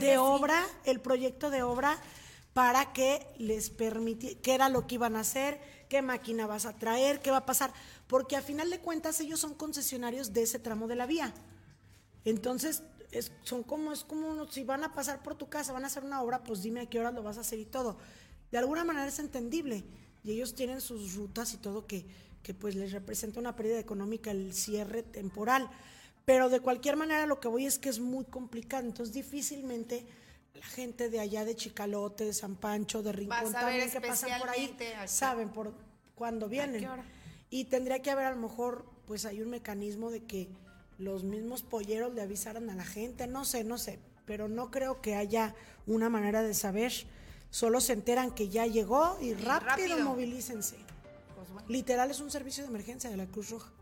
de 0.00 0.18
obra, 0.18 0.64
el 0.84 1.00
proyecto 1.00 1.50
de 1.50 1.62
obra 1.62 1.98
para 2.52 2.92
que 2.92 3.26
les 3.38 3.70
permitiera, 3.70 4.40
qué 4.42 4.54
era 4.54 4.68
lo 4.68 4.86
que 4.86 4.96
iban 4.96 5.16
a 5.16 5.20
hacer, 5.20 5.60
qué 5.88 6.02
máquina 6.02 6.46
vas 6.46 6.66
a 6.66 6.76
traer, 6.76 7.20
qué 7.20 7.30
va 7.30 7.38
a 7.38 7.46
pasar, 7.46 7.72
porque 8.06 8.36
a 8.36 8.42
final 8.42 8.70
de 8.70 8.80
cuentas 8.80 9.20
ellos 9.20 9.40
son 9.40 9.54
concesionarios 9.54 10.32
de 10.32 10.42
ese 10.42 10.58
tramo 10.58 10.86
de 10.86 10.96
la 10.96 11.06
vía. 11.06 11.34
Entonces, 12.24 12.82
es, 13.10 13.32
son 13.42 13.62
como, 13.62 13.92
es 13.92 14.04
como 14.04 14.46
si 14.50 14.64
van 14.64 14.84
a 14.84 14.92
pasar 14.92 15.22
por 15.22 15.34
tu 15.34 15.48
casa, 15.48 15.72
van 15.72 15.84
a 15.84 15.88
hacer 15.88 16.04
una 16.04 16.22
obra, 16.22 16.44
pues 16.44 16.62
dime 16.62 16.80
a 16.80 16.86
qué 16.86 17.00
hora 17.00 17.10
lo 17.10 17.22
vas 17.22 17.38
a 17.38 17.42
hacer 17.42 17.58
y 17.58 17.66
todo. 17.66 17.96
De 18.50 18.58
alguna 18.58 18.84
manera 18.84 19.06
es 19.06 19.18
entendible. 19.18 19.84
Y 20.22 20.32
ellos 20.32 20.54
tienen 20.54 20.80
sus 20.80 21.14
rutas 21.14 21.52
y 21.52 21.58
todo 21.58 21.86
que, 21.86 22.06
que 22.44 22.54
pues 22.54 22.76
les 22.76 22.92
representa 22.92 23.40
una 23.40 23.56
pérdida 23.56 23.80
económica 23.80 24.30
el 24.30 24.52
cierre 24.52 25.02
temporal. 25.02 25.68
Pero 26.24 26.48
de 26.50 26.60
cualquier 26.60 26.96
manera 26.96 27.26
lo 27.26 27.40
que 27.40 27.48
voy 27.48 27.66
es 27.66 27.78
que 27.78 27.88
es 27.88 27.98
muy 27.98 28.24
complicado, 28.24 28.86
entonces 28.86 29.12
difícilmente 29.12 30.06
la 30.54 30.66
gente 30.66 31.10
de 31.10 31.18
allá 31.18 31.44
de 31.44 31.56
Chicalote, 31.56 32.24
de 32.24 32.32
San 32.32 32.54
Pancho, 32.54 33.02
de 33.02 33.12
Rincón, 33.12 33.52
también 33.52 33.90
que 33.90 34.00
pasan 34.00 34.38
por 34.38 34.50
ahí, 34.50 34.76
saben 35.06 35.48
por 35.48 35.74
cuándo 36.14 36.48
vienen. 36.48 36.86
Y 37.50 37.64
tendría 37.64 38.00
que 38.00 38.10
haber 38.10 38.26
a 38.26 38.30
lo 38.30 38.36
mejor, 38.36 38.84
pues 39.06 39.24
hay 39.24 39.42
un 39.42 39.50
mecanismo 39.50 40.10
de 40.10 40.22
que 40.22 40.48
los 40.98 41.24
mismos 41.24 41.62
polleros 41.62 42.14
le 42.14 42.22
avisaran 42.22 42.70
a 42.70 42.74
la 42.74 42.84
gente, 42.84 43.26
no 43.26 43.44
sé, 43.44 43.64
no 43.64 43.78
sé, 43.78 43.98
pero 44.26 44.48
no 44.48 44.70
creo 44.70 45.00
que 45.00 45.16
haya 45.16 45.54
una 45.86 46.08
manera 46.08 46.42
de 46.42 46.54
saber. 46.54 46.92
Solo 47.50 47.80
se 47.80 47.92
enteran 47.92 48.32
que 48.34 48.48
ya 48.48 48.66
llegó 48.66 49.18
y, 49.20 49.34
rápido, 49.34 49.98
movilícense. 50.00 50.76
Literal 51.68 52.10
es 52.10 52.20
un 52.20 52.30
servicio 52.30 52.62
de 52.64 52.70
emergencia 52.70 53.10
de 53.10 53.16
la 53.16 53.26
Cruz 53.26 53.50
Roja. 53.50 53.72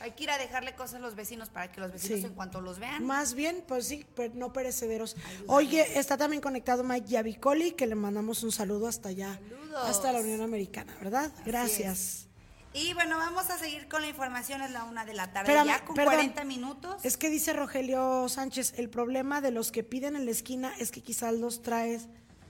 Hay 0.00 0.12
que 0.12 0.24
ir 0.24 0.30
a 0.30 0.38
dejarle 0.38 0.74
cosas 0.74 0.96
a 0.96 0.98
los 0.98 1.14
vecinos 1.14 1.48
para 1.48 1.70
que 1.70 1.80
los 1.80 1.92
vecinos 1.92 2.24
en 2.24 2.34
cuanto 2.34 2.60
los 2.60 2.80
vean. 2.80 3.04
Más 3.06 3.34
bien, 3.34 3.64
pues 3.68 3.86
sí, 3.86 4.04
pero 4.16 4.34
no 4.34 4.52
perecederos. 4.52 5.16
Oye, 5.46 5.98
está 5.98 6.16
también 6.16 6.42
conectado 6.42 6.82
Mike 6.82 7.06
Yavicoli, 7.06 7.72
que 7.72 7.86
le 7.86 7.94
mandamos 7.94 8.42
un 8.42 8.50
saludo 8.50 8.88
hasta 8.88 9.10
allá, 9.10 9.40
hasta 9.84 10.10
la 10.10 10.20
Unión 10.20 10.40
Americana, 10.40 10.92
¿verdad? 11.00 11.32
Gracias. 11.46 12.26
Y 12.74 12.94
bueno, 12.94 13.18
vamos 13.18 13.50
a 13.50 13.58
seguir 13.58 13.86
con 13.86 14.00
la 14.00 14.08
información, 14.08 14.62
es 14.62 14.70
la 14.70 14.84
una 14.84 15.04
de 15.04 15.12
la 15.12 15.32
tarde, 15.32 15.52
ya 15.52 15.84
con 15.84 15.94
40 15.94 16.42
minutos. 16.44 17.04
Es 17.04 17.16
que 17.16 17.28
dice 17.28 17.52
Rogelio 17.52 18.28
Sánchez, 18.28 18.74
el 18.78 18.88
problema 18.88 19.40
de 19.40 19.50
los 19.50 19.70
que 19.70 19.84
piden 19.84 20.16
en 20.16 20.24
la 20.24 20.30
esquina 20.30 20.72
es 20.78 20.90
que 20.90 21.02
quizás 21.02 21.34
los 21.34 21.62
traes 21.62 22.08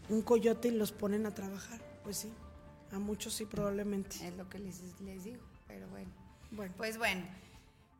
un 0.09 0.22
coyote 0.22 0.68
y 0.68 0.70
los 0.70 0.92
ponen 0.92 1.27
a 1.27 1.35
trabajar. 1.35 1.81
Pues 2.05 2.18
sí. 2.18 2.33
A 2.93 2.99
muchos 2.99 3.35
sí, 3.35 3.47
probablemente. 3.47 4.17
Es 4.27 4.37
lo 4.37 4.49
que 4.49 4.59
les, 4.59 4.81
les 5.01 5.25
digo, 5.25 5.43
pero 5.67 5.89
bueno. 5.89 6.11
Bueno. 6.51 6.75
Pues 6.77 6.99
bueno. 6.99 7.25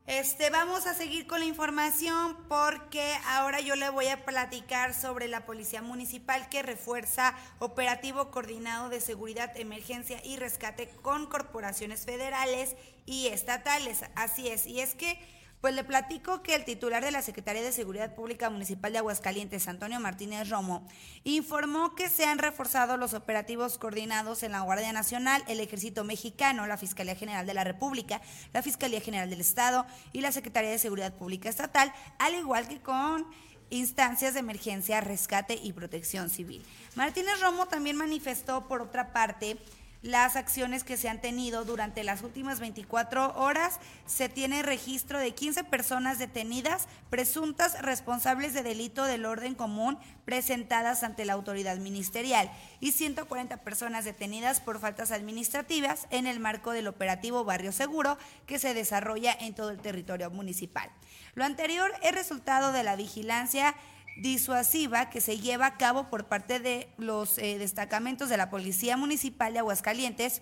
Este, 0.05 0.49
vamos 0.49 0.85
a 0.85 0.93
seguir 0.93 1.27
con 1.27 1.39
la 1.39 1.45
información 1.45 2.35
porque 2.49 3.15
ahora 3.25 3.61
yo 3.61 3.77
le 3.77 3.89
voy 3.89 4.07
a 4.07 4.25
platicar 4.25 4.93
sobre 4.93 5.29
la 5.29 5.45
Policía 5.45 5.81
Municipal 5.81 6.49
que 6.49 6.61
refuerza 6.61 7.33
operativo 7.59 8.29
coordinado 8.29 8.89
de 8.89 8.99
seguridad, 8.99 9.55
emergencia 9.55 10.19
y 10.25 10.35
rescate 10.35 10.89
con 11.01 11.25
corporaciones 11.27 12.03
federales 12.03 12.75
y 13.05 13.27
estatales. 13.27 14.01
Así 14.15 14.49
es, 14.49 14.67
y 14.67 14.81
es 14.81 14.93
que 14.93 15.17
pues 15.63 15.75
le 15.75 15.85
platico 15.85 16.43
que 16.43 16.55
el 16.55 16.65
titular 16.65 17.05
de 17.05 17.11
la 17.11 17.21
Secretaría 17.21 17.61
de 17.61 17.71
Seguridad 17.71 18.13
Pública 18.15 18.49
Municipal 18.49 18.91
de 18.91 18.97
Aguascalientes, 18.97 19.69
Antonio 19.69 19.97
Martínez 20.01 20.49
Romo, 20.49 20.85
informó 21.23 21.95
que 21.95 22.09
se 22.09 22.25
han 22.25 22.37
reforzado 22.37 22.97
los 22.97 23.13
operativos 23.13 23.77
coordinados 23.77 24.43
en 24.43 24.51
la 24.51 24.59
Guardia 24.59 24.91
Nacional, 24.91 25.41
el 25.47 25.61
Ejército 25.61 26.03
Mexicano, 26.03 26.67
la 26.67 26.75
Fiscalía 26.75 27.15
General 27.15 27.45
de 27.45 27.53
la 27.53 27.63
República, 27.63 28.19
la 28.51 28.61
Fiscalía 28.61 28.99
General 28.99 29.29
del 29.29 29.39
Estado 29.39 29.85
y 30.11 30.19
la 30.19 30.33
Secretaría 30.33 30.69
de 30.69 30.79
Seguridad 30.79 31.13
Pública 31.13 31.47
Estatal, 31.47 31.93
al 32.19 32.35
igual 32.35 32.67
que 32.67 32.81
con 32.81 33.25
instancias 33.69 34.33
de 34.33 34.41
emergencia, 34.41 34.99
rescate 34.99 35.55
y 35.55 35.71
protección 35.71 36.29
civil. 36.29 36.61
Martínez 36.95 37.39
Romo 37.39 37.67
también 37.67 37.95
manifestó, 37.95 38.67
por 38.67 38.81
otra 38.81 39.13
parte, 39.13 39.57
las 40.03 40.35
acciones 40.35 40.83
que 40.83 40.97
se 40.97 41.07
han 41.09 41.21
tenido 41.21 41.63
durante 41.63 42.03
las 42.03 42.21
últimas 42.21 42.59
24 42.59 43.35
horas. 43.35 43.79
Se 44.05 44.29
tiene 44.29 44.61
registro 44.61 45.17
de 45.17 45.33
15 45.33 45.63
personas 45.63 46.19
detenidas, 46.19 46.87
presuntas 47.09 47.81
responsables 47.81 48.53
de 48.53 48.63
delito 48.63 49.05
del 49.05 49.25
orden 49.25 49.55
común 49.55 49.97
presentadas 50.25 51.03
ante 51.03 51.25
la 51.25 51.33
autoridad 51.33 51.77
ministerial 51.77 52.51
y 52.81 52.91
140 52.91 53.57
personas 53.57 54.03
detenidas 54.03 54.59
por 54.59 54.79
faltas 54.79 55.11
administrativas 55.11 56.07
en 56.11 56.27
el 56.27 56.39
marco 56.39 56.71
del 56.71 56.87
operativo 56.87 57.45
Barrio 57.45 57.71
Seguro 57.71 58.17
que 58.45 58.59
se 58.59 58.73
desarrolla 58.73 59.33
en 59.39 59.55
todo 59.55 59.69
el 59.69 59.79
territorio 59.79 60.29
municipal. 60.29 60.89
Lo 61.33 61.45
anterior 61.45 61.91
es 62.03 62.13
resultado 62.13 62.73
de 62.73 62.83
la 62.83 62.97
vigilancia 62.97 63.73
disuasiva 64.17 65.09
que 65.09 65.21
se 65.21 65.39
lleva 65.39 65.65
a 65.65 65.77
cabo 65.77 66.09
por 66.09 66.25
parte 66.25 66.59
de 66.59 66.89
los 66.97 67.37
eh, 67.37 67.57
destacamentos 67.57 68.29
de 68.29 68.37
la 68.37 68.49
Policía 68.49 68.97
Municipal 68.97 69.53
de 69.53 69.59
Aguascalientes 69.59 70.41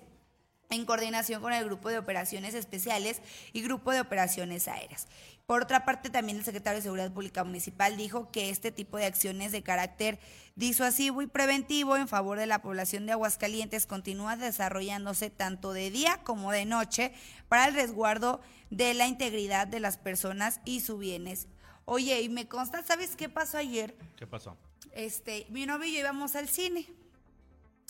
en 0.69 0.85
coordinación 0.85 1.41
con 1.41 1.53
el 1.53 1.65
Grupo 1.65 1.89
de 1.89 1.97
Operaciones 1.97 2.53
Especiales 2.53 3.21
y 3.53 3.61
Grupo 3.61 3.91
de 3.91 3.99
Operaciones 3.99 4.67
Aéreas. 4.67 5.07
Por 5.45 5.63
otra 5.63 5.83
parte, 5.83 6.09
también 6.09 6.37
el 6.37 6.45
secretario 6.45 6.77
de 6.77 6.83
Seguridad 6.83 7.11
Pública 7.11 7.43
Municipal 7.43 7.97
dijo 7.97 8.31
que 8.31 8.49
este 8.49 8.71
tipo 8.71 8.97
de 8.97 9.05
acciones 9.05 9.51
de 9.51 9.63
carácter 9.63 10.17
disuasivo 10.55 11.21
y 11.21 11.27
preventivo 11.27 11.97
en 11.97 12.07
favor 12.07 12.39
de 12.39 12.45
la 12.45 12.61
población 12.61 13.05
de 13.05 13.11
Aguascalientes 13.11 13.85
continúa 13.85 14.37
desarrollándose 14.37 15.29
tanto 15.29 15.73
de 15.73 15.91
día 15.91 16.21
como 16.23 16.53
de 16.53 16.65
noche 16.65 17.11
para 17.49 17.67
el 17.67 17.73
resguardo 17.73 18.39
de 18.69 18.93
la 18.93 19.07
integridad 19.07 19.67
de 19.67 19.81
las 19.81 19.97
personas 19.97 20.61
y 20.63 20.79
sus 20.79 20.99
bienes 20.99 21.47
Oye, 21.93 22.21
y 22.21 22.29
me 22.29 22.47
consta, 22.47 22.81
¿sabes 22.83 23.17
qué 23.17 23.27
pasó 23.27 23.57
ayer? 23.57 23.93
¿Qué 24.15 24.25
pasó? 24.25 24.55
Este, 24.93 25.45
mi 25.49 25.65
novio 25.65 25.89
y 25.89 25.93
yo 25.95 25.99
íbamos 25.99 26.37
al 26.37 26.47
cine. 26.47 26.87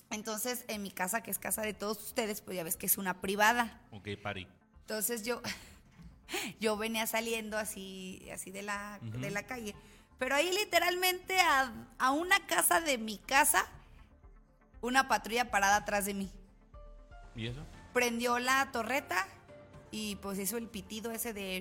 Entonces, 0.10 0.66
en 0.70 0.82
mi 0.82 0.90
casa, 0.90 1.22
que 1.22 1.30
es 1.30 1.38
casa 1.38 1.62
de 1.62 1.76
todos 1.76 2.02
ustedes, 2.02 2.42
pues 2.42 2.58
ya 2.58 2.64
ves 2.64 2.78
que 2.78 2.88
es 2.88 2.98
una 2.98 3.22
privada. 3.22 3.80
Ok, 3.92 4.08
pari. 4.20 4.48
Entonces 4.80 5.24
yo, 5.24 5.40
yo 6.60 6.78
venía 6.78 7.06
saliendo 7.06 7.60
así, 7.60 8.28
así 8.34 8.50
de 8.50 8.64
la, 8.64 8.98
de 9.04 9.30
la 9.30 9.44
calle. 9.44 9.76
Pero 10.18 10.34
ahí 10.34 10.52
literalmente 10.52 11.40
a, 11.40 11.72
a, 12.00 12.10
una 12.10 12.48
casa 12.48 12.82
de 12.82 12.98
mi 12.98 13.20
casa, 13.20 13.68
una 14.82 15.08
patrulla 15.08 15.52
parada 15.52 15.76
atrás 15.76 16.06
de 16.06 16.16
mí. 16.16 16.32
¿Y 17.36 17.46
eso? 17.46 17.64
Prendió 17.94 18.40
la 18.40 18.72
torreta 18.72 19.28
y 19.92 20.16
pues 20.16 20.40
hizo 20.40 20.58
el 20.58 20.68
pitido 20.68 21.12
ese 21.12 21.34
de 21.34 21.58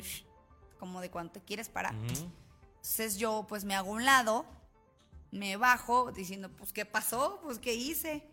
como 0.81 1.03
de 1.03 1.11
cuánto 1.11 1.35
te 1.35 1.41
quieres 1.43 1.69
parar. 1.69 1.95
Entonces 1.95 3.19
yo 3.19 3.45
pues 3.47 3.65
me 3.65 3.77
hago 3.77 3.93
un 3.93 4.07
lado, 4.07 4.47
me 5.31 5.57
bajo 5.59 6.11
diciendo, 6.11 6.51
pues 6.57 6.73
¿qué 6.73 6.87
pasó? 6.87 7.39
Pues 7.45 7.59
¿qué 7.59 7.75
hice? 7.75 8.27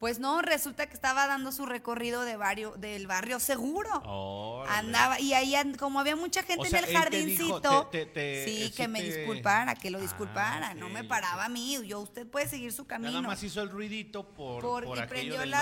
Pues 0.00 0.18
no, 0.18 0.40
resulta 0.40 0.86
que 0.86 0.94
estaba 0.94 1.26
dando 1.26 1.52
su 1.52 1.66
recorrido 1.66 2.22
de 2.22 2.38
barrio, 2.38 2.72
del 2.78 3.06
barrio 3.06 3.38
seguro. 3.38 4.64
Andaba, 4.66 5.20
y 5.20 5.34
ahí 5.34 5.54
como 5.78 6.00
había 6.00 6.16
mucha 6.16 6.42
gente 6.42 6.68
en 6.68 6.74
el 6.74 6.86
jardincito, 6.86 7.90
sí, 7.92 8.72
que 8.74 8.88
me 8.88 9.02
disculpara, 9.02 9.74
que 9.74 9.90
lo 9.90 9.98
ah, 9.98 10.00
disculpara, 10.00 10.72
no 10.72 10.88
me 10.88 11.04
paraba 11.04 11.44
a 11.44 11.48
mí, 11.50 11.76
yo, 11.86 12.00
usted 12.00 12.26
puede 12.26 12.48
seguir 12.48 12.72
su 12.72 12.86
camino. 12.86 13.12
Nada 13.12 13.28
más 13.28 13.42
hizo 13.42 13.60
el 13.60 13.68
ruidito 13.68 14.26
por, 14.26 14.62
por, 14.62 14.98
aquello 14.98 15.38
del 15.38 15.54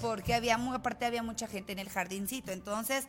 Porque 0.00 0.34
había, 0.34 0.56
aparte 0.56 1.04
había 1.04 1.22
mucha 1.22 1.46
gente 1.46 1.70
en 1.70 1.78
el 1.78 1.88
jardincito, 1.88 2.50
entonces 2.50 3.06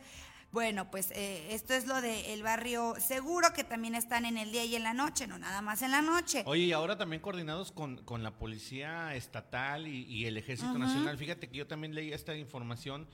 bueno, 0.54 0.88
pues 0.88 1.10
eh, 1.10 1.52
esto 1.52 1.74
es 1.74 1.88
lo 1.88 2.00
del 2.00 2.42
barrio 2.44 2.94
seguro, 3.00 3.52
que 3.52 3.64
también 3.64 3.96
están 3.96 4.24
en 4.24 4.38
el 4.38 4.52
día 4.52 4.64
y 4.64 4.76
en 4.76 4.84
la 4.84 4.94
noche, 4.94 5.26
no 5.26 5.36
nada 5.36 5.60
más 5.62 5.82
en 5.82 5.90
la 5.90 6.00
noche. 6.00 6.44
Oye, 6.46 6.62
y 6.62 6.72
ahora 6.72 6.96
también 6.96 7.20
coordinados 7.20 7.72
con, 7.72 7.96
con 8.04 8.22
la 8.22 8.38
Policía 8.38 9.16
Estatal 9.16 9.88
y, 9.88 10.26
el 10.26 10.36
Ejército 10.38 10.78
Nacional. 10.78 11.18
Fíjate 11.18 11.48
que 11.48 11.58
yo 11.58 11.66
también 11.66 11.92
leí 11.92 12.12
esta 12.12 12.36
información. 12.36 13.08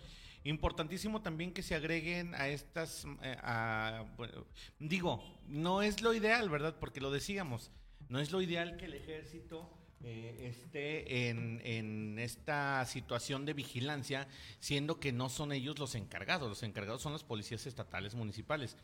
Importantísimo 0.45 1.23
también 1.23 1.55
que 1.55 1.63
se 1.63 1.75
agreguen 1.75 2.35
a 2.35 2.49
estas, 2.49 3.07
eh, 3.23 3.37
digo, 4.79 5.25
no 5.49 5.81
es 5.81 6.03
lo 6.03 6.13
ideal, 6.13 6.51
¿verdad? 6.51 6.77
Porque 6.79 7.01
lo 7.01 7.11
decíamos, 7.11 7.71
no 8.11 8.21
es 8.21 8.33
lo 8.33 8.43
ideal 8.43 8.77
que 8.77 8.85
el 8.85 8.95
ejército 8.95 9.67
eh, 10.03 10.55
esté 10.55 11.29
en, 11.29 11.61
en, 11.65 12.19
esta 12.19 12.85
situación 12.87 13.45
de 13.45 13.53
vigilancia, 13.53 14.27
siendo 14.59 14.99
que 14.99 15.13
no 15.13 15.29
son 15.29 15.53
ellos 15.53 15.79
los 15.79 15.95
encargados, 15.95 16.49
los 16.49 16.63
encargados 16.63 17.03
son 17.03 17.13
las 17.13 17.23
policías 17.23 17.67
estatales 17.67 18.15
municipales. 18.15 18.77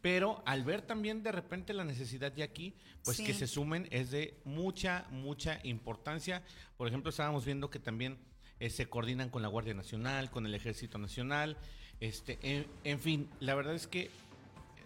pero 0.00 0.42
al 0.46 0.64
ver 0.64 0.82
también 0.82 1.22
de 1.22 1.32
repente 1.32 1.74
la 1.74 1.84
necesidad 1.84 2.32
de 2.32 2.42
aquí, 2.42 2.74
pues 3.04 3.18
que 3.18 3.34
se 3.34 3.46
sumen 3.46 3.88
es 3.90 4.10
de 4.10 4.40
mucha, 4.44 5.06
mucha 5.10 5.58
importancia. 5.64 6.42
Por 6.76 6.86
ejemplo, 6.88 7.10
estábamos 7.10 7.44
viendo 7.44 7.70
que 7.70 7.80
también 7.80 8.18
eh, 8.60 8.70
se 8.70 8.88
coordinan 8.88 9.30
con 9.30 9.42
la 9.42 9.48
Guardia 9.48 9.74
Nacional, 9.74 10.30
con 10.30 10.46
el 10.46 10.54
Ejército 10.54 10.96
Nacional, 10.96 11.58
este, 12.00 12.38
en, 12.42 12.66
en 12.84 13.00
fin, 13.00 13.28
la 13.40 13.54
verdad 13.54 13.74
es 13.74 13.86
que 13.86 14.10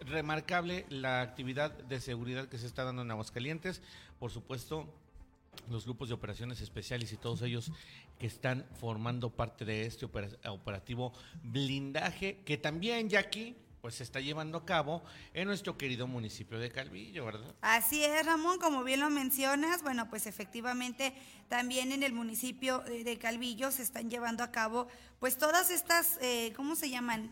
remarcable 0.00 0.86
la 0.88 1.20
actividad 1.20 1.70
de 1.70 2.00
seguridad 2.00 2.48
que 2.48 2.58
se 2.58 2.66
está 2.66 2.84
dando 2.84 3.02
en 3.02 3.10
Aguascalientes, 3.10 3.82
por 4.18 4.30
supuesto 4.30 4.92
los 5.68 5.84
grupos 5.84 6.08
de 6.08 6.14
operaciones 6.14 6.60
especiales 6.60 7.12
y 7.12 7.16
todos 7.16 7.42
ellos 7.42 7.72
que 8.18 8.26
están 8.26 8.66
formando 8.80 9.30
parte 9.30 9.64
de 9.64 9.86
este 9.86 10.04
opera- 10.06 10.30
operativo 10.50 11.12
blindaje 11.42 12.38
que 12.44 12.56
también 12.56 13.08
ya 13.08 13.20
aquí 13.20 13.56
pues 13.80 13.94
se 13.94 14.02
está 14.02 14.20
llevando 14.20 14.58
a 14.58 14.66
cabo 14.66 15.02
en 15.32 15.46
nuestro 15.46 15.78
querido 15.78 16.06
municipio 16.06 16.58
de 16.58 16.70
Calvillo, 16.70 17.24
¿verdad? 17.24 17.54
Así 17.62 18.04
es, 18.04 18.26
Ramón, 18.26 18.58
como 18.58 18.84
bien 18.84 19.00
lo 19.00 19.08
mencionas, 19.08 19.82
bueno, 19.82 20.10
pues 20.10 20.26
efectivamente 20.26 21.14
también 21.48 21.90
en 21.90 22.02
el 22.02 22.12
municipio 22.12 22.80
de 22.80 23.04
de 23.04 23.18
Calvillo 23.18 23.70
se 23.70 23.82
están 23.82 24.10
llevando 24.10 24.44
a 24.44 24.50
cabo 24.52 24.86
pues 25.18 25.38
todas 25.38 25.70
estas, 25.70 26.18
eh, 26.20 26.52
¿cómo 26.56 26.76
se 26.76 26.90
llaman? 26.90 27.30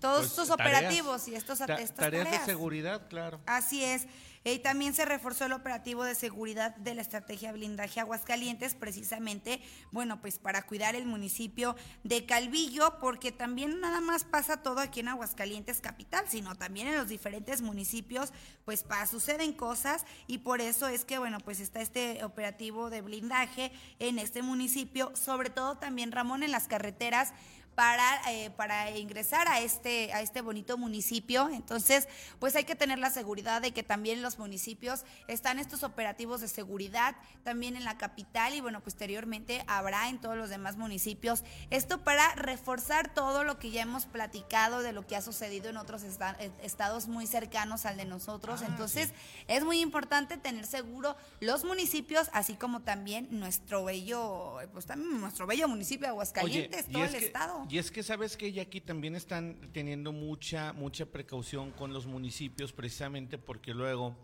Todos 0.00 0.18
Pues, 0.18 0.30
estos 0.30 0.48
tareas. 0.56 0.78
operativos 0.80 1.28
y 1.28 1.34
estos, 1.36 1.58
Ta- 1.60 1.76
estas 1.76 1.94
tareas 1.96 2.28
de 2.30 2.38
seguridad, 2.44 3.08
claro. 3.08 3.40
Así 3.46 3.82
es. 3.84 4.06
Y 4.46 4.58
también 4.58 4.92
se 4.92 5.06
reforzó 5.06 5.46
el 5.46 5.52
operativo 5.54 6.04
de 6.04 6.14
seguridad 6.14 6.76
de 6.76 6.94
la 6.94 7.00
estrategia 7.00 7.50
blindaje 7.52 7.98
Aguascalientes, 8.00 8.74
precisamente, 8.74 9.62
bueno, 9.90 10.20
pues 10.20 10.38
para 10.38 10.62
cuidar 10.66 10.94
el 10.94 11.06
municipio 11.06 11.76
de 12.02 12.26
Calvillo, 12.26 12.98
porque 13.00 13.32
también 13.32 13.80
nada 13.80 14.02
más 14.02 14.24
pasa 14.24 14.58
todo 14.62 14.80
aquí 14.80 15.00
en 15.00 15.08
Aguascalientes 15.08 15.80
capital, 15.80 16.26
sino 16.28 16.56
también 16.56 16.88
en 16.88 16.96
los 16.96 17.08
diferentes 17.08 17.62
municipios, 17.62 18.34
pues 18.66 18.82
pa- 18.82 19.06
suceden 19.06 19.54
cosas 19.54 20.04
y 20.26 20.38
por 20.38 20.60
eso 20.60 20.88
es 20.88 21.06
que, 21.06 21.16
bueno, 21.18 21.38
pues 21.40 21.60
está 21.60 21.80
este 21.80 22.22
operativo 22.22 22.90
de 22.90 23.00
blindaje 23.00 23.72
en 23.98 24.18
este 24.18 24.42
municipio, 24.42 25.10
sobre 25.16 25.48
todo 25.48 25.78
también, 25.78 26.12
Ramón, 26.12 26.42
en 26.42 26.52
las 26.52 26.68
carreteras 26.68 27.32
para, 27.74 28.20
eh, 28.30 28.50
para 28.50 28.90
ingresar 28.96 29.48
a 29.48 29.60
este, 29.60 30.12
a 30.12 30.20
este 30.20 30.40
bonito 30.40 30.78
municipio. 30.78 31.48
Entonces, 31.50 32.08
pues 32.38 32.54
hay 32.56 32.64
que 32.64 32.74
tener 32.76 32.98
la 32.98 33.10
seguridad 33.10 33.60
de 33.62 33.72
que 33.72 33.82
también 33.82 34.18
en 34.18 34.22
los 34.22 34.38
municipios 34.38 35.04
están 35.28 35.58
estos 35.58 35.82
operativos 35.82 36.40
de 36.40 36.48
seguridad, 36.48 37.16
también 37.42 37.76
en 37.76 37.84
la 37.84 37.98
capital 37.98 38.54
y 38.54 38.60
bueno, 38.60 38.80
posteriormente 38.82 39.64
habrá 39.66 40.08
en 40.08 40.20
todos 40.20 40.36
los 40.36 40.50
demás 40.50 40.76
municipios. 40.76 41.42
Esto 41.70 42.02
para 42.04 42.34
reforzar 42.34 43.12
todo 43.12 43.44
lo 43.44 43.58
que 43.58 43.70
ya 43.70 43.82
hemos 43.82 44.06
platicado 44.06 44.82
de 44.82 44.92
lo 44.92 45.06
que 45.06 45.16
ha 45.16 45.22
sucedido 45.22 45.68
en 45.70 45.76
otros 45.76 46.02
eh, 46.04 46.50
estados 46.62 47.08
muy 47.08 47.26
cercanos 47.26 47.86
al 47.86 47.96
de 47.96 48.04
nosotros. 48.04 48.60
Ah, 48.62 48.66
Entonces, 48.68 49.12
es 49.48 49.64
muy 49.64 49.80
importante 49.80 50.36
tener 50.36 50.66
seguro 50.66 51.16
los 51.40 51.64
municipios, 51.64 52.30
así 52.32 52.54
como 52.54 52.80
también 52.82 53.28
nuestro 53.30 53.84
bello, 53.84 54.58
pues 54.72 54.86
también 54.86 55.20
nuestro 55.20 55.46
bello 55.46 55.68
municipio 55.68 56.06
de 56.06 56.10
Aguascalientes, 56.10 56.86
todo 56.86 57.04
es 57.04 57.14
el 57.14 57.20
que- 57.20 57.26
estado. 57.26 57.63
Y 57.68 57.78
es 57.78 57.90
que 57.90 58.02
sabes 58.02 58.36
que 58.36 58.52
ya 58.52 58.62
aquí 58.62 58.80
también 58.80 59.16
están 59.16 59.70
teniendo 59.72 60.12
mucha, 60.12 60.72
mucha 60.74 61.06
precaución 61.06 61.70
con 61.72 61.92
los 61.92 62.06
municipios, 62.06 62.72
precisamente 62.72 63.38
porque 63.38 63.72
luego, 63.72 64.14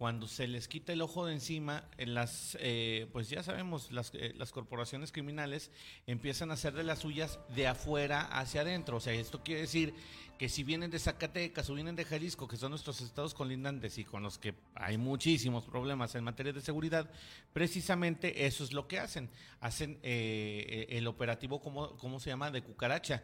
cuando 0.00 0.26
se 0.26 0.48
les 0.48 0.66
quita 0.66 0.94
el 0.94 1.02
ojo 1.02 1.26
de 1.26 1.34
encima, 1.34 1.84
en 1.98 2.14
las, 2.14 2.56
eh, 2.58 3.06
pues 3.12 3.28
ya 3.28 3.42
sabemos, 3.42 3.92
las, 3.92 4.10
eh, 4.14 4.32
las 4.34 4.50
corporaciones 4.50 5.12
criminales 5.12 5.70
empiezan 6.06 6.50
a 6.50 6.54
hacer 6.54 6.72
de 6.72 6.84
las 6.84 7.00
suyas 7.00 7.38
de 7.54 7.66
afuera 7.66 8.22
hacia 8.22 8.62
adentro. 8.62 8.96
O 8.96 9.00
sea, 9.00 9.12
esto 9.12 9.42
quiere 9.42 9.60
decir 9.60 9.92
que 10.38 10.48
si 10.48 10.64
vienen 10.64 10.90
de 10.90 10.98
Zacatecas 10.98 11.68
o 11.68 11.74
vienen 11.74 11.96
de 11.96 12.06
Jalisco, 12.06 12.48
que 12.48 12.56
son 12.56 12.70
nuestros 12.70 13.02
estados 13.02 13.34
colindantes 13.34 13.98
y 13.98 14.04
con 14.04 14.22
los 14.22 14.38
que 14.38 14.54
hay 14.74 14.96
muchísimos 14.96 15.66
problemas 15.66 16.14
en 16.14 16.24
materia 16.24 16.54
de 16.54 16.62
seguridad, 16.62 17.10
precisamente 17.52 18.46
eso 18.46 18.64
es 18.64 18.72
lo 18.72 18.88
que 18.88 19.00
hacen. 19.00 19.28
Hacen 19.60 19.98
eh, 20.02 20.86
el 20.88 21.08
operativo, 21.08 21.60
¿cómo, 21.60 21.98
¿cómo 21.98 22.20
se 22.20 22.30
llama? 22.30 22.50
De 22.50 22.62
cucaracha. 22.62 23.22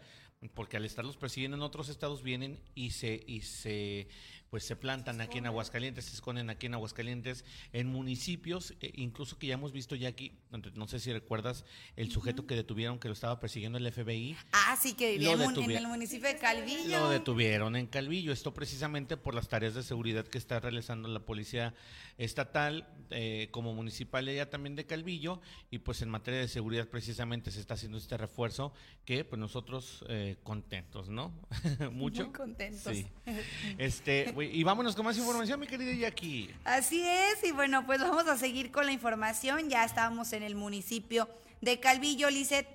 Porque 0.53 0.77
al 0.77 0.85
estarlos 0.85 1.17
persiguiendo 1.17 1.57
en 1.57 1.63
otros 1.63 1.89
estados 1.89 2.23
vienen 2.23 2.61
y 2.75 2.91
se, 2.91 3.25
y 3.27 3.41
se 3.41 4.09
pues 4.57 4.65
se 4.65 4.75
plantan 4.75 5.21
aquí 5.21 5.37
en 5.37 5.45
Aguascalientes, 5.45 6.07
se 6.07 6.15
esconden 6.15 6.49
aquí 6.49 6.65
en 6.65 6.73
Aguascalientes, 6.73 7.45
en 7.75 7.89
municipios, 7.89 8.73
eh, 8.81 8.91
incluso 8.95 9.39
que 9.39 9.49
ya 9.49 9.53
hemos 9.53 9.71
visto 9.71 9.95
ya 9.97 10.09
aquí, 10.09 10.33
no 10.75 10.89
sé 10.89 10.99
si 10.99 11.13
recuerdas 11.13 11.67
el 11.95 12.11
sujeto 12.11 12.47
que 12.47 12.55
detuvieron 12.55 12.99
que 12.99 13.09
lo 13.09 13.13
estaba 13.13 13.39
persiguiendo 13.39 13.77
el 13.77 13.93
FBI. 13.93 14.35
Ah, 14.53 14.75
sí, 14.81 14.95
que 14.95 15.13
vivía 15.13 15.33
en, 15.33 15.43
el 15.73 15.87
municipio 15.89 16.27
de 16.27 16.37
Calvillo. 16.37 17.01
Lo 17.01 17.11
detuvieron 17.11 17.77
en 17.77 17.87
Calvillo, 17.87 18.33
esto 18.33 18.55
precisamente 18.55 19.19
por 19.19 19.35
las 19.35 19.47
tareas 19.47 19.75
de 19.75 19.83
seguridad 19.83 20.27
que 20.27 20.39
está 20.39 20.59
realizando 20.59 21.07
la 21.11 21.21
policía 21.21 21.75
estatal 22.17 22.89
eh, 23.11 23.49
como 23.51 23.75
municipal 23.75 24.27
ella 24.27 24.49
también 24.49 24.75
de 24.75 24.87
Calvillo 24.87 25.43
y 25.71 25.81
pues 25.81 26.01
en 26.01 26.09
materia 26.09 26.41
de 26.41 26.49
seguridad 26.49 26.89
precisamente 26.89 27.51
se 27.51 27.61
está 27.61 27.75
haciendo 27.75 27.99
este 27.99 28.17
refuerzo 28.17 28.73
que 29.05 29.23
pues 29.25 29.39
nosotros 29.39 30.03
eh, 30.09 30.37
contentos, 30.43 31.11
¿no? 31.11 31.33
Mucho. 31.93 32.25
Muy 32.25 32.33
contentos. 32.33 32.97
Sí. 32.97 33.07
Este, 33.79 34.33
y 34.53 34.63
vámonos 34.65 34.95
con 34.97 35.05
más 35.05 35.17
información, 35.19 35.61
mi 35.61 35.67
querida 35.67 35.93
Jackie. 35.93 36.55
Así 36.65 37.03
es, 37.07 37.43
y 37.45 37.53
bueno, 37.53 37.85
pues 37.87 38.01
vamos 38.01 38.27
a 38.27 38.37
seguir 38.37 38.71
con 38.71 38.87
la 38.87 38.93
información. 38.93 39.69
Ya 39.71 39.85
estábamos 39.85 40.33
en 40.33 40.43
el 40.43 40.55
municipio 40.55 41.29
de 41.61 41.81
Calvillo, 41.81 42.31
Lisset, 42.31 42.67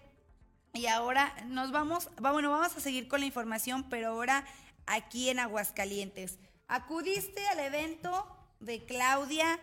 y 0.73 0.85
ahora 0.87 1.33
nos 1.47 1.71
vamos, 1.71 2.07
va- 2.23 2.31
bueno, 2.31 2.49
vamos 2.51 2.75
a 2.75 2.79
seguir 2.79 3.07
con 3.07 3.19
la 3.19 3.25
información, 3.25 3.89
pero 3.89 4.09
ahora 4.09 4.45
aquí 4.85 5.29
en 5.29 5.39
Aguascalientes. 5.39 6.39
Acudiste 6.67 7.45
al 7.49 7.59
evento 7.59 8.25
de 8.59 8.85
Claudia, 8.85 9.59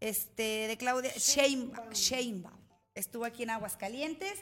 este, 0.00 0.66
de 0.68 0.76
Claudia 0.76 1.12
Sheinbaum. 1.16 1.90
Sheinbaum. 1.90 2.56
Estuvo 2.94 3.24
aquí 3.24 3.42
en 3.42 3.50
Aguascalientes. 3.50 4.38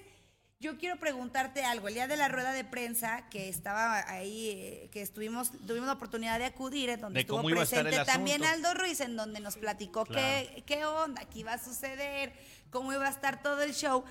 Yo 0.63 0.77
quiero 0.77 0.97
preguntarte 0.99 1.65
algo. 1.65 1.89
El 1.89 1.95
día 1.95 2.07
de 2.07 2.19
la 2.19 2.29
rueda 2.29 2.53
de 2.53 2.65
prensa 2.65 3.27
que 3.31 3.49
estaba 3.49 4.07
ahí, 4.11 4.51
eh, 4.51 4.91
que 4.93 5.01
estuvimos, 5.01 5.53
tuvimos 5.67 5.87
la 5.87 5.95
oportunidad 5.95 6.39
de 6.39 6.45
acudir, 6.45 6.91
en 6.91 7.01
donde 7.01 7.17
De 7.17 7.21
estuvo 7.23 7.39
a 7.39 7.43
presente 7.43 7.97
también. 8.05 8.45
Aldo 8.45 8.75
Ruiz, 8.75 9.01
en 9.01 9.17
donde 9.17 9.41
nos 9.41 9.57
platicó 9.57 10.05
Claro. 10.05 10.21
qué, 10.21 10.63
qué 10.67 10.85
onda, 10.85 11.25
qué 11.31 11.39
iba 11.39 11.55
a 11.55 11.59
suceder, 11.59 12.35
cómo 12.69 12.93
iba 12.93 13.07
a 13.07 13.11
estar 13.11 13.43
todo 13.43 13.63
el 13.63 13.73
show. 13.73 14.05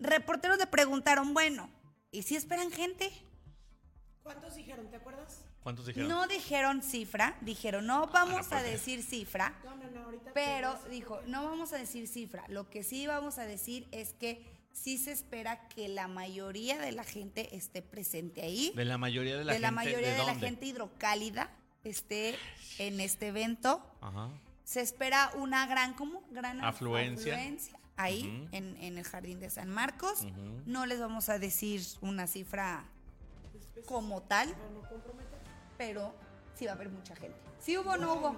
Reporteros 0.00 0.58
le 0.58 0.66
preguntaron, 0.66 1.32
bueno, 1.32 1.70
¿y 2.10 2.22
si 2.22 2.34
esperan 2.34 2.72
gente? 2.72 3.12
¿Cuántos 4.24 4.56
dijeron? 4.56 4.90
¿Te 4.90 4.96
acuerdas? 4.96 5.44
¿Cuántos 5.62 5.86
dijeron? 5.86 6.08
No 6.08 6.26
dijeron 6.26 6.82
cifra, 6.82 7.36
dijeron, 7.40 7.86
no 7.86 8.08
vamos 8.08 8.48
Ah, 8.50 8.58
a 8.58 8.60
pues. 8.62 8.72
decir 8.72 9.04
cifra, 9.04 9.54
No, 9.64 9.76
no, 9.76 9.88
no, 9.92 10.04
ahorita. 10.06 10.24
te 10.24 10.30
pero 10.32 10.70
a 10.70 10.88
dijo, 10.88 11.20
no 11.26 11.44
vamos 11.44 11.72
a 11.72 11.76
decir 11.78 12.08
cifra. 12.08 12.44
Lo 12.48 12.68
que 12.68 12.82
sí 12.82 13.06
vamos 13.06 13.38
a 13.38 13.44
decir 13.44 13.86
es 13.92 14.12
que 14.14 14.57
sí 14.82 14.98
se 14.98 15.12
espera 15.12 15.68
que 15.68 15.88
la 15.88 16.08
mayoría 16.08 16.78
de 16.78 16.92
la 16.92 17.04
gente 17.04 17.56
esté 17.56 17.82
presente 17.82 18.42
ahí. 18.42 18.72
De 18.74 18.84
la 18.84 18.98
mayoría 18.98 19.36
de 19.36 19.44
la 19.44 19.52
de 19.52 19.58
gente. 19.58 19.62
la 19.62 19.70
mayoría 19.70 20.12
de, 20.12 20.24
la 20.24 20.34
gente 20.34 20.66
hidrocálida 20.66 21.50
esté 21.84 22.36
en 22.78 23.00
este 23.00 23.28
evento. 23.28 23.84
Ajá. 24.00 24.30
Se 24.64 24.80
espera 24.80 25.30
una 25.36 25.66
gran, 25.66 25.94
¿cómo? 25.94 26.22
Gran 26.30 26.62
Afluencia. 26.62 27.34
afluencia 27.34 27.78
ahí 27.96 28.48
en, 28.52 28.76
en 28.76 28.98
el 28.98 29.04
Jardín 29.04 29.40
de 29.40 29.50
San 29.50 29.70
Marcos. 29.70 30.22
Ujú. 30.22 30.62
No 30.66 30.86
les 30.86 31.00
vamos 31.00 31.28
a 31.28 31.38
decir 31.38 31.82
una 32.00 32.26
cifra 32.26 32.84
como 33.86 34.22
tal, 34.22 34.50
Para 34.50 34.70
no 34.70 34.88
comprometer. 34.88 35.38
pero 35.76 36.14
sí 36.54 36.66
va 36.66 36.72
a 36.72 36.74
haber 36.74 36.90
mucha 36.90 37.16
gente. 37.16 37.38
¿Sí 37.58 37.76
hubo 37.78 37.90
o 37.90 37.96
no 37.96 38.14
hubo? 38.14 38.36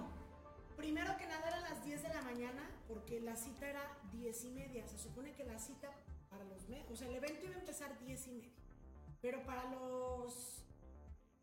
Primero 0.76 1.16
que 1.18 1.26
nada 1.26 1.49
eran 1.49 1.62
las 1.62 1.84
10 1.84 2.03
de 2.03 2.09
la 2.09 2.22
mañana 2.22 2.62
porque 2.88 3.20
la 3.20 3.36
cita 3.36 3.68
era 3.68 3.82
10 4.12 4.45
y 4.45 4.51
media. 4.51 4.86
Se 4.88 4.99
supone 4.99 5.32
que 5.32 5.45
la 5.45 5.59
cita 5.59 5.88
para 6.31 6.45
los 6.45 6.68
medios, 6.68 6.89
o 6.91 6.97
sea, 6.97 7.09
el 7.09 7.16
evento 7.16 7.45
iba 7.45 7.57
a 7.57 7.59
empezar 7.59 7.99
10 7.99 8.26
y 8.28 8.31
media. 8.33 8.51
Pero 9.20 9.45
para 9.45 9.64
los 9.70 10.64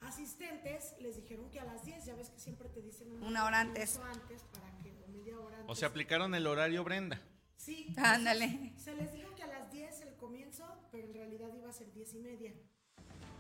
asistentes 0.02 0.96
les 1.00 1.16
dijeron 1.18 1.50
que 1.52 1.60
a 1.60 1.66
las 1.66 1.84
10, 1.86 2.06
ya 2.06 2.16
ves 2.16 2.30
que 2.30 2.40
siempre 2.40 2.70
te 2.70 2.82
dicen 2.82 3.22
Una 3.22 3.46
hora 3.46 3.60
antes. 3.60 3.98
antes 3.98 4.44
para 4.54 4.76
que 4.80 4.92
o 5.04 5.08
media 5.10 5.38
hora 5.40 5.58
antes. 5.58 5.70
O 5.72 5.76
sea, 5.76 5.90
aplicaron 5.90 6.34
el 6.34 6.48
horario 6.48 6.84
Brenda. 6.84 7.22
Sí. 7.58 7.94
Ándale. 7.98 8.74
Se 8.78 8.96
les 8.96 9.12
dijo 9.14 9.34
que 9.36 9.44
a 9.44 9.48
las 9.48 9.72
10 9.72 10.02
el 10.02 10.16
comienzo, 10.16 10.66
pero 10.92 11.08
en 11.08 11.14
realidad 11.14 11.54
iba 11.56 11.70
a 11.70 11.74
ser 11.74 11.92
10 11.94 12.14
y 12.16 12.20
media. 12.20 12.54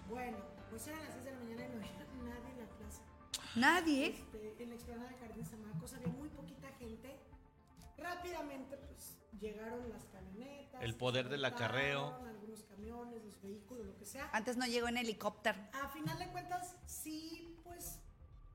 Bueno, 0.09 0.37
pues 0.69 0.85
eran 0.87 0.99
las 1.03 1.13
10 1.13 1.25
de 1.25 1.31
la 1.31 1.39
mañana 1.39 1.63
y 1.63 1.67
no 1.69 1.75
había 1.75 2.33
nadie 2.39 2.51
en 2.51 2.59
la 2.59 2.65
plaza. 2.77 3.01
Nadie. 3.55 4.07
Este, 4.09 4.63
en 4.63 4.69
la 4.69 4.75
explanada 4.75 5.09
de 5.09 5.17
Jardín 5.17 5.45
San 5.45 5.61
Marcos 5.63 5.93
había 5.93 6.07
muy 6.09 6.29
poquita 6.29 6.67
gente. 6.79 7.15
Rápidamente, 7.97 8.77
pues 8.77 9.17
llegaron 9.39 9.89
las 9.89 10.05
camionetas. 10.05 10.81
El 10.81 10.95
poder 10.95 11.29
del 11.29 11.43
acarreo. 11.45 12.13
Algunos 12.25 12.63
camiones, 12.63 13.23
los 13.23 13.41
vehículos, 13.41 13.85
lo 13.85 13.97
que 13.97 14.05
sea. 14.05 14.29
Antes 14.33 14.57
no 14.57 14.65
llegó 14.65 14.87
en 14.87 14.97
helicóptero. 14.97 15.57
A 15.73 15.87
final 15.89 16.17
de 16.19 16.27
cuentas, 16.29 16.75
sí, 16.85 17.59
pues 17.63 17.99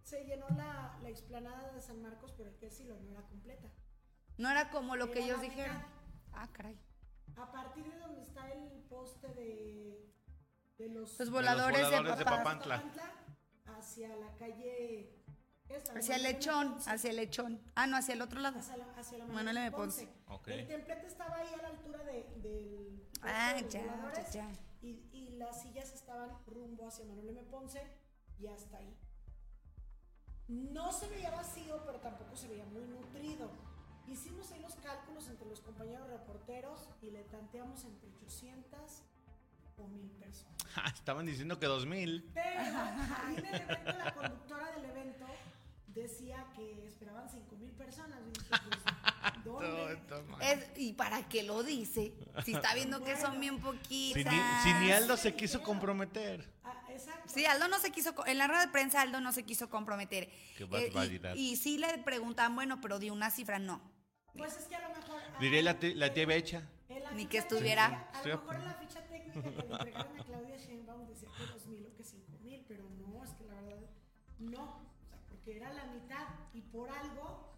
se 0.03 0.25
llenó 0.25 0.47
la, 0.51 0.99
la 1.03 1.09
explanada 1.09 1.73
de 1.73 1.81
San 1.81 2.01
Marcos, 2.03 2.33
pero 2.37 2.51
hay 2.51 2.57
que 2.57 2.67
decirlo, 2.67 2.97
no 3.01 3.11
era 3.11 3.23
completa. 3.23 3.69
No 4.39 4.51
era 4.51 4.71
como 4.71 4.97
lo 4.97 5.07
que 5.11 5.19
Era 5.19 5.25
ellos 5.27 5.37
la 5.39 5.43
dijeron. 5.45 5.77
mitad. 5.77 5.89
Ah, 6.35 6.49
caray. 6.53 6.79
A 7.37 7.51
partir 7.53 7.85
de 7.85 7.99
donde 7.99 8.21
está 8.23 8.51
el 8.51 8.83
poste 8.89 9.29
de, 9.29 10.13
de 10.79 10.89
los, 10.89 11.19
Los 11.19 11.31
voladores, 11.31 11.83
voladores 11.83 12.13
de 12.13 12.19
de 12.19 12.25
papá. 12.25 12.37
Papantla. 12.39 12.83
hacia 13.79 14.09
la 14.17 14.35
calle 14.37 15.22
Hacia 15.97 16.17
el 16.17 16.23
lechón, 16.23 16.77
hacia 16.87 17.11
el 17.11 17.17
lechón. 17.17 17.61
Ah, 17.75 17.87
no, 17.87 17.97
hacia 17.97 18.15
el 18.15 18.23
otro 18.23 18.41
lado. 18.41 18.59
hacia 18.59 18.77
la, 18.77 18.85
hacia 18.97 19.19
la 19.19 19.27
Manuel 19.27 19.57
M. 19.57 19.71
Ponce. 19.73 20.09
Ok. 20.29 20.49
El 20.49 20.67
templete 20.67 21.07
estaba 21.07 21.37
ahí 21.37 21.49
a 21.55 21.57
la 21.63 21.69
altura 21.69 21.99
de, 22.05 22.25
del 22.43 23.03
Ah, 23.23 23.55
de 23.55 23.69
ya, 23.69 24.13
ya, 24.15 24.31
ya. 24.31 24.51
Y, 24.83 25.09
y 25.13 25.31
las 25.39 25.63
sillas 25.63 25.93
estaban 25.93 26.31
rumbo 26.47 26.89
hacia 26.89 27.05
Manuel 27.05 27.31
M. 27.31 27.43
Ponce 27.45 27.83
y 28.39 28.47
hasta 28.49 28.79
ahí. 28.79 28.97
No 30.49 30.93
se 30.93 31.09
veía 31.09 31.31
vacío, 31.31 31.83
pero 31.87 32.01
tampoco 32.01 32.37
se 32.37 32.49
veía 32.49 32.65
muy 32.67 32.85
nutrido. 32.85 33.51
Hicimos 34.07 34.51
ahí 34.53 34.61
los 34.61 34.75
cálculos 34.77 35.29
entre 35.29 35.49
los 35.49 35.61
compañeros 35.61 36.09
reporteros 36.09 36.89
y 37.01 37.11
le 37.11 37.23
tanteamos 37.25 37.85
entre 37.85 38.09
800 38.11 39.03
o 39.79 39.87
1000 39.89 40.11
personas. 40.13 40.57
Estaban 40.95 41.25
diciendo 41.25 41.59
que 41.59 41.67
2000. 41.67 42.31
Pero 42.35 42.61
ahí 42.61 43.37
en 43.39 43.47
el 43.47 43.55
evento, 43.63 43.93
la 43.93 44.15
conductora 44.15 44.73
del 44.73 44.85
evento 44.87 45.27
decía 45.95 46.47
que 46.55 46.87
esperaban 46.87 47.29
5 47.29 47.57
mil 47.57 47.71
personas. 47.73 48.19
Y 48.27 48.31
dije, 48.39 48.47
pues, 48.51 49.45
¿dónde? 49.45 49.99
Es- 50.41 50.71
¿Y 50.77 50.93
para 50.95 51.29
qué 51.29 51.43
lo 51.43 51.63
dice? 51.63 52.13
Si 52.45 52.55
está 52.55 52.75
viendo 52.75 53.03
que 53.05 53.17
son 53.17 53.39
bien 53.41 53.57
Si 53.57 53.63
poquitas. 53.63 54.33
ni, 54.33 54.41
si 54.73 54.79
ni 54.81 54.93
Aldo 54.93 55.17
se 55.17 55.35
quiso 55.35 55.63
comprometer. 55.63 56.49
Ah, 56.65 56.83
exacto. 56.91 57.29
Sí, 57.33 57.45
Aldo 57.47 57.69
no 57.69 57.79
se 57.79 57.91
quiso, 57.91 58.15
en 58.27 58.39
la 58.39 58.47
rueda 58.47 58.67
de 58.67 58.73
prensa 58.73 59.01
Aldo 59.01 59.21
no 59.21 59.33
se 59.33 59.43
quiso 59.45 59.69
comprometer. 59.71 60.31
Qué 60.57 60.65
Eh, 60.73 61.33
y, 61.35 61.53
y 61.53 61.57
sí 61.57 61.79
le 61.79 61.99
preguntan, 61.99 62.55
bueno, 62.55 62.81
pero 62.81 62.99
di 62.99 63.11
una 63.11 63.31
cifra, 63.31 63.59
no. 63.59 63.81
Pues 64.37 64.57
es 64.57 64.65
que 64.65 64.77
a 64.77 64.89
lo 64.89 64.95
mejor. 64.95 65.21
ah, 65.35 65.39
Diré 65.41 65.63
la, 65.63 65.77
la 65.81 66.13
tía 66.15 66.27
Becha. 66.27 66.63
Ni 67.15 67.27
que 67.27 67.39
estuviera. 67.39 67.89
técnica, 67.89 68.19
A 68.19 68.27
lo 68.29 68.39
mejor 68.39 68.55
en 68.57 68.65
la 68.65 68.75
ficha 68.75 69.01
técnica 69.07 69.43
que 69.43 69.51
le 69.51 69.73
entregaron 69.73 70.21
a 70.21 70.25
Claudia 70.25 70.57
Sheinbaum 70.57 71.07
decía 71.07 71.29
que 71.37 71.47
2 71.53 71.67
mil 71.67 71.87
o 71.87 71.95
que 71.97 72.05
5 72.05 72.39
mil, 72.43 72.65
pero 72.69 72.85
no, 72.91 73.25
es 73.25 73.31
que 73.31 73.45
la 73.45 73.55
verdad 73.61 73.91
no. 74.39 74.82
Porque 75.45 75.57
era 75.59 75.73
la 75.73 75.87
mitad 75.87 76.25
y 76.55 76.61
por 76.61 76.89
algo. 76.89 77.49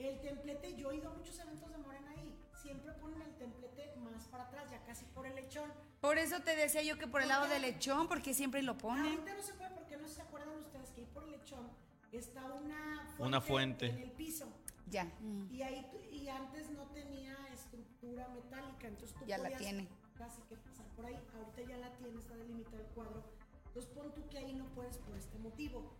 El 0.00 0.20
templete, 0.20 0.74
yo 0.76 0.90
he 0.90 0.96
ido 0.96 1.10
a 1.10 1.14
muchos 1.14 1.38
eventos 1.38 1.70
de 1.70 1.78
Morena 1.78 2.10
ahí. 2.10 2.34
Siempre 2.60 2.92
ponen 2.94 3.22
el 3.22 3.34
templete 3.36 3.94
más 3.96 4.26
para 4.28 4.44
atrás, 4.44 4.68
ya 4.70 4.82
casi 4.84 5.04
por 5.06 5.26
el 5.26 5.34
lechón. 5.36 5.70
Por 6.00 6.18
eso 6.18 6.40
te 6.40 6.56
decía 6.56 6.82
yo 6.82 6.98
que 6.98 7.06
por 7.06 7.22
el 7.22 7.28
lado 7.28 7.46
del 7.48 7.62
lechón, 7.62 8.08
porque 8.08 8.34
siempre 8.34 8.62
lo 8.62 8.76
ponen. 8.78 9.04
Ahorita 9.04 9.34
no 9.34 9.42
se 9.42 9.54
puede 9.54 9.70
porque 9.70 9.96
no 9.98 10.08
se 10.08 10.22
acuerdan 10.22 10.58
ustedes 10.58 10.90
que 10.90 11.02
ahí 11.02 11.06
por 11.14 11.22
el 11.24 11.30
lechón 11.32 11.68
está 12.10 12.44
una 12.52 13.04
fuente, 13.06 13.22
Una 13.22 13.40
fuente. 13.40 13.86
en 13.86 13.98
el 13.98 14.10
piso. 14.12 14.46
Ya. 14.88 15.06
Y 15.52 15.62
ahí 15.62 15.86
y 16.10 16.26
antes 16.28 16.70
no 16.70 16.82
tenía 16.88 17.36
estructura 17.54 18.26
metálica, 18.28 18.88
entonces 18.88 19.16
tú 19.16 19.24
Ya 19.26 19.36
la 19.38 19.44
podías 19.44 19.60
tiene. 19.60 19.88
casi 20.16 20.40
que 20.48 20.56
pasar 20.56 20.86
por 20.96 21.06
ahí. 21.06 21.16
Ahorita 21.36 21.62
ya 21.70 21.76
la 21.78 21.92
tiene, 21.92 22.18
está 22.18 22.34
delimitado 22.36 22.78
el 22.78 22.86
cuadro. 22.88 23.22
Entonces 23.66 23.92
pon 23.92 24.12
tú 24.14 24.28
que 24.28 24.38
ahí 24.38 24.52
no 24.54 24.64
puedes 24.74 24.96
por 24.98 25.16
este 25.16 25.38
motivo. 25.38 25.92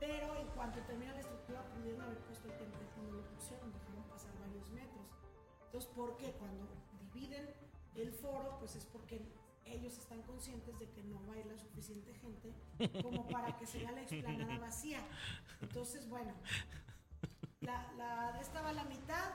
Pero 0.00 0.36
en 0.36 0.46
cuanto 0.48 0.80
termina 0.82 1.12
la 1.12 1.20
estructura 1.20 1.64
pudieron 1.74 2.02
haber 2.02 2.18
puesto 2.18 2.48
el 2.48 2.56
templete 2.56 3.00
y 3.00 3.02
no 3.02 3.12
lo 3.12 3.24
pusieron, 3.30 3.72
dejaron 3.72 4.04
pasar 4.04 4.38
varios 4.38 4.70
metros. 4.70 5.06
Entonces, 5.66 5.90
¿por 5.90 6.16
qué? 6.16 6.32
Cuando 6.32 6.68
dividen 7.12 7.48
el 7.96 8.12
foro, 8.12 8.56
pues 8.58 8.76
es 8.76 8.84
porque 8.86 9.20
ellos 9.64 9.98
están 9.98 10.22
conscientes 10.22 10.78
de 10.78 10.88
que 10.90 11.02
no 11.02 11.20
va 11.26 11.34
a 11.34 11.38
ir 11.38 11.46
la 11.46 11.58
suficiente 11.58 12.14
gente 12.14 12.54
como 13.02 13.26
para 13.28 13.56
que 13.58 13.66
se 13.66 13.78
vea 13.78 13.92
la 13.92 14.02
explanada 14.02 14.58
vacía. 14.58 15.00
Entonces, 15.60 16.08
bueno, 16.08 16.32
la, 17.60 17.92
la 17.94 18.40
esta 18.40 18.62
va 18.62 18.70
a 18.70 18.72
la 18.72 18.84
mitad. 18.84 19.32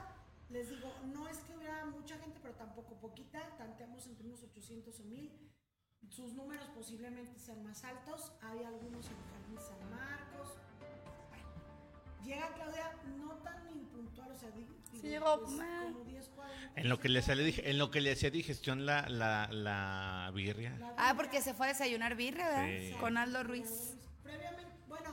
Les 0.49 0.69
digo, 0.69 0.87
no 1.13 1.27
es 1.27 1.37
que 1.39 1.55
hubiera 1.55 1.85
mucha 1.85 2.17
gente, 2.17 2.39
pero 2.41 2.53
tampoco 2.55 2.95
poquita. 2.95 3.55
Tanteamos 3.57 4.05
entre 4.07 4.27
unos 4.27 4.43
800 4.43 4.99
o 4.99 5.03
1000. 5.03 5.31
Sus 6.09 6.33
números 6.33 6.67
posiblemente 6.75 7.39
sean 7.39 7.63
más 7.63 7.83
altos. 7.83 8.31
Hay 8.41 8.63
algunos 8.63 9.05
en 9.07 9.15
Jardín 9.31 9.57
San 9.57 9.89
Marcos. 9.89 10.53
Llega 12.23 12.53
Claudia 12.53 12.95
no 13.17 13.33
tan 13.39 13.67
impuntual, 13.69 14.31
o 14.31 14.37
sea, 14.37 14.49
di- 14.51 14.61
digo, 14.63 15.01
Sí, 15.01 15.07
llegó, 15.09 15.39
pues, 15.41 15.51
como 15.91 16.03
10, 16.05 16.29
40. 16.29 16.79
En 16.81 16.89
lo 16.89 16.99
que 16.99 17.09
le 17.09 17.21
sale 17.21 17.43
dije- 17.43 17.69
en 17.69 17.77
lo 17.77 17.91
que 17.91 17.99
le 17.99 18.11
hacía 18.13 18.29
digestión 18.31 18.85
la, 18.85 19.09
la, 19.09 19.49
la 19.51 20.31
birria. 20.33 20.77
La 20.77 20.93
Ah, 20.97 21.13
porque 21.17 21.41
se 21.41 21.53
fue 21.53 21.65
a 21.65 21.69
desayunar 21.69 22.15
birria, 22.15 22.47
¿verdad? 22.47 22.67
Sí. 22.79 22.95
Con 22.99 23.17
Aldo 23.17 23.43
Ruiz. 23.43 23.97
Previamente, 24.21 24.71
bueno, 24.87 25.09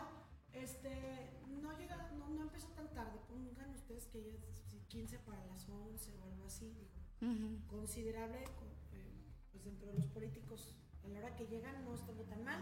este, 0.53 1.31
no 1.61 1.77
llega, 1.79 1.97
no, 2.19 2.29
no 2.29 2.43
empezó 2.43 2.69
tan 2.69 2.89
tarde. 2.95 3.19
Pongan 3.27 3.71
ustedes 3.75 4.07
que 4.07 4.23
ya 4.23 4.31
es 4.31 4.63
si 4.71 4.79
15 4.87 5.19
para 5.21 5.45
las 5.47 5.69
11 5.69 6.13
o 6.21 6.25
algo 6.25 6.45
así, 6.47 6.67
digo. 6.73 7.59
Considerable, 7.69 8.45
co- 8.57 8.67
eh, 8.93 9.11
pues 9.51 9.65
dentro 9.65 9.89
de 9.89 9.95
los 9.95 10.07
políticos, 10.07 10.77
a 11.05 11.09
la 11.09 11.19
hora 11.19 11.37
que 11.37 11.47
llegan 11.47 11.85
no 11.85 11.95
estuvo 11.95 12.23
tan 12.25 12.45
mal, 12.45 12.61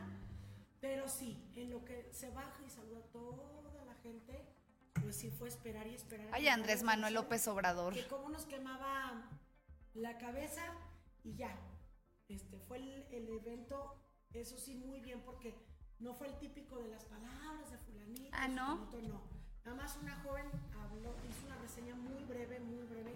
pero 0.81 1.09
sí, 1.09 1.51
en 1.55 1.71
lo 1.71 1.85
que 1.85 2.09
se 2.13 2.31
baja 2.31 2.63
y 2.65 2.71
saluda 2.71 2.99
a 3.01 3.13
toda 3.13 3.85
la 3.85 3.95
gente, 4.03 4.47
pues 5.03 5.17
sí 5.17 5.31
fue 5.31 5.49
esperar 5.49 5.87
y 5.87 5.95
esperar. 5.95 6.29
Ay, 6.33 6.49
Andrés 6.49 6.83
Manuel 6.83 7.15
López 7.15 7.47
Obrador. 7.49 7.95
Que 7.95 8.07
como 8.07 8.29
nos 8.29 8.45
quemaba 8.47 9.29
la 9.95 10.19
cabeza 10.19 10.63
y 11.25 11.35
ya, 11.35 11.57
este 12.29 12.59
fue 12.61 12.79
el, 12.79 13.07
el 13.11 13.29
evento, 13.29 13.97
eso 14.33 14.57
sí, 14.59 14.75
muy 14.75 15.01
bien, 15.01 15.23
porque 15.23 15.55
no 15.99 16.15
fue 16.15 16.29
el 16.29 16.39
típico 16.39 16.79
de 16.79 16.89
las 16.89 17.05
palabras 17.05 17.71
de 17.71 17.79
fulanito. 17.79 18.31
Ah, 18.33 18.49
¿no? 18.49 18.87
fulanito, 18.87 19.15
no. 19.15 19.39
Nada 19.65 19.83
más 19.83 19.97
una 20.01 20.15
joven 20.23 20.47
habló, 20.81 21.15
hizo 21.29 21.47
una 21.47 21.57
reseña 21.57 21.95
muy 21.95 22.25
breve, 22.25 22.61
muy 22.61 22.87
breve 22.87 23.15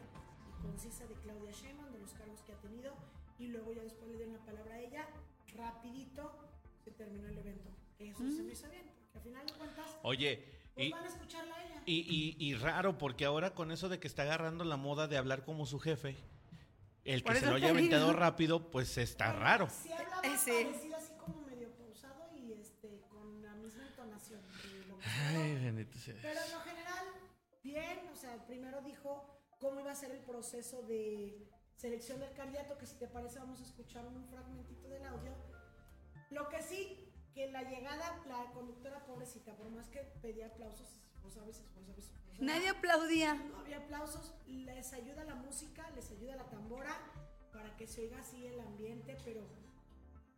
y 0.49 0.63
concisa 0.63 1.07
de 1.07 1.15
Claudia 1.15 1.51
Sheinbaum, 1.51 1.93
de 1.93 1.99
los 2.01 2.13
cargos 2.13 2.43
que 2.43 2.53
ha 2.53 2.61
tenido, 2.61 2.93
y 3.43 3.49
luego 3.49 3.73
ya 3.73 3.83
después 3.83 4.09
le 4.11 4.17
dieron 4.17 4.35
la 4.35 4.45
palabra 4.45 4.75
a 4.77 4.81
ella, 4.81 5.07
rapidito 5.57 6.33
se 6.85 6.91
terminó 6.93 7.29
el 7.29 7.39
evento. 7.39 7.71
Eso 7.99 8.19
se 8.31 8.43
me 8.43 8.53
hizo 8.53 8.69
bien, 8.71 8.85
porque 9.13 9.19
al 9.19 9.23
final 9.25 9.47
de 9.47 9.53
cuentas, 9.55 9.87
Oye, 10.03 10.45
pues 10.75 10.87
y, 10.89 10.91
van 10.93 11.05
a 11.05 11.09
escucharla 11.09 11.55
a 11.57 11.65
ella. 11.65 11.83
y, 11.87 12.37
y, 12.39 12.45
y 12.45 12.55
raro, 12.55 12.99
porque 12.99 13.25
ahora 13.25 13.55
con 13.55 13.71
eso 13.73 13.89
de 13.89 13.99
que 14.01 14.09
está 14.09 14.23
agarrando 14.23 14.65
la 14.65 14.77
moda 14.77 15.07
de 15.09 15.17
hablar 15.17 15.45
como 15.45 15.67
su 15.67 15.79
jefe, 15.79 16.17
el 17.05 17.23
que 17.25 17.35
se 17.37 17.47
lo 17.47 17.55
haya 17.57 17.71
aventado 17.71 18.07
digo. 18.09 18.19
rápido, 18.19 18.71
pues 18.71 18.97
está 18.99 19.27
Bueno, 19.27 19.41
raro. 19.41 19.65
Eh, 19.67 20.37
sí. 20.39 20.51
parecido 20.51 20.97
así 20.97 21.13
como 21.19 21.43
medio 21.43 21.69
pausado 21.77 22.29
y 22.37 22.53
este, 22.53 23.01
con 23.11 23.43
la 23.43 23.55
misma 23.57 23.87
entonación. 23.89 24.41
de 24.43 24.87
lo 24.89 24.99
que 24.99 25.05
Ay, 25.07 25.55
bendito 25.65 25.99
sea. 25.99 26.15
Pero 26.23 26.41
en 26.45 26.53
lo 26.53 26.61
general, 26.61 27.05
bien, 27.63 27.99
o 28.13 28.17
sea, 28.17 28.45
primero 28.47 28.81
dijo 28.83 29.41
cómo 29.61 29.81
iba 29.81 29.91
a 29.93 29.97
ser 29.97 30.13
el 30.13 30.21
proceso 30.21 30.83
de 30.83 31.47
selección 31.77 32.21
del 32.21 32.33
candidato, 32.35 32.79
que 32.79 32.87
si 32.87 32.97
te 32.97 33.09
parece 33.09 33.39
vamos 33.39 33.61
a 33.61 33.65
escuchar 33.65 34.07
un 34.07 34.25
fragmentito 34.29 34.89
del 34.89 35.05
audio. 35.07 35.33
Lo 36.31 36.49
que 36.49 36.63
sí, 36.63 37.09
que 37.35 37.51
la 37.51 37.63
llegada, 37.63 38.23
la 38.27 38.51
conductora 38.53 39.05
pobrecita, 39.05 39.55
por 39.57 39.69
más 39.71 39.89
que 39.89 40.01
pedía 40.23 40.47
aplausos, 40.47 40.89
vos 41.23 41.35
sabes, 41.35 41.61
vos 41.75 41.85
sabes, 41.87 42.11
vos 42.11 42.37
sabes, 42.37 42.41
Nadie 42.41 42.69
aplaudía. 42.69 43.35
no 43.35 43.59
había 43.61 43.79
aplausos, 43.79 44.35
les 44.47 44.93
ayuda 44.93 45.25
la 45.25 45.35
música, 45.35 45.91
les 45.95 46.11
ayuda 46.11 46.37
la 46.37 46.45
tambora 46.49 46.97
para 47.53 47.77
que 47.77 47.87
se 47.87 48.03
oiga 48.03 48.19
así 48.19 48.47
el 48.47 48.61
ambiente, 48.61 49.17
pero 49.25 49.43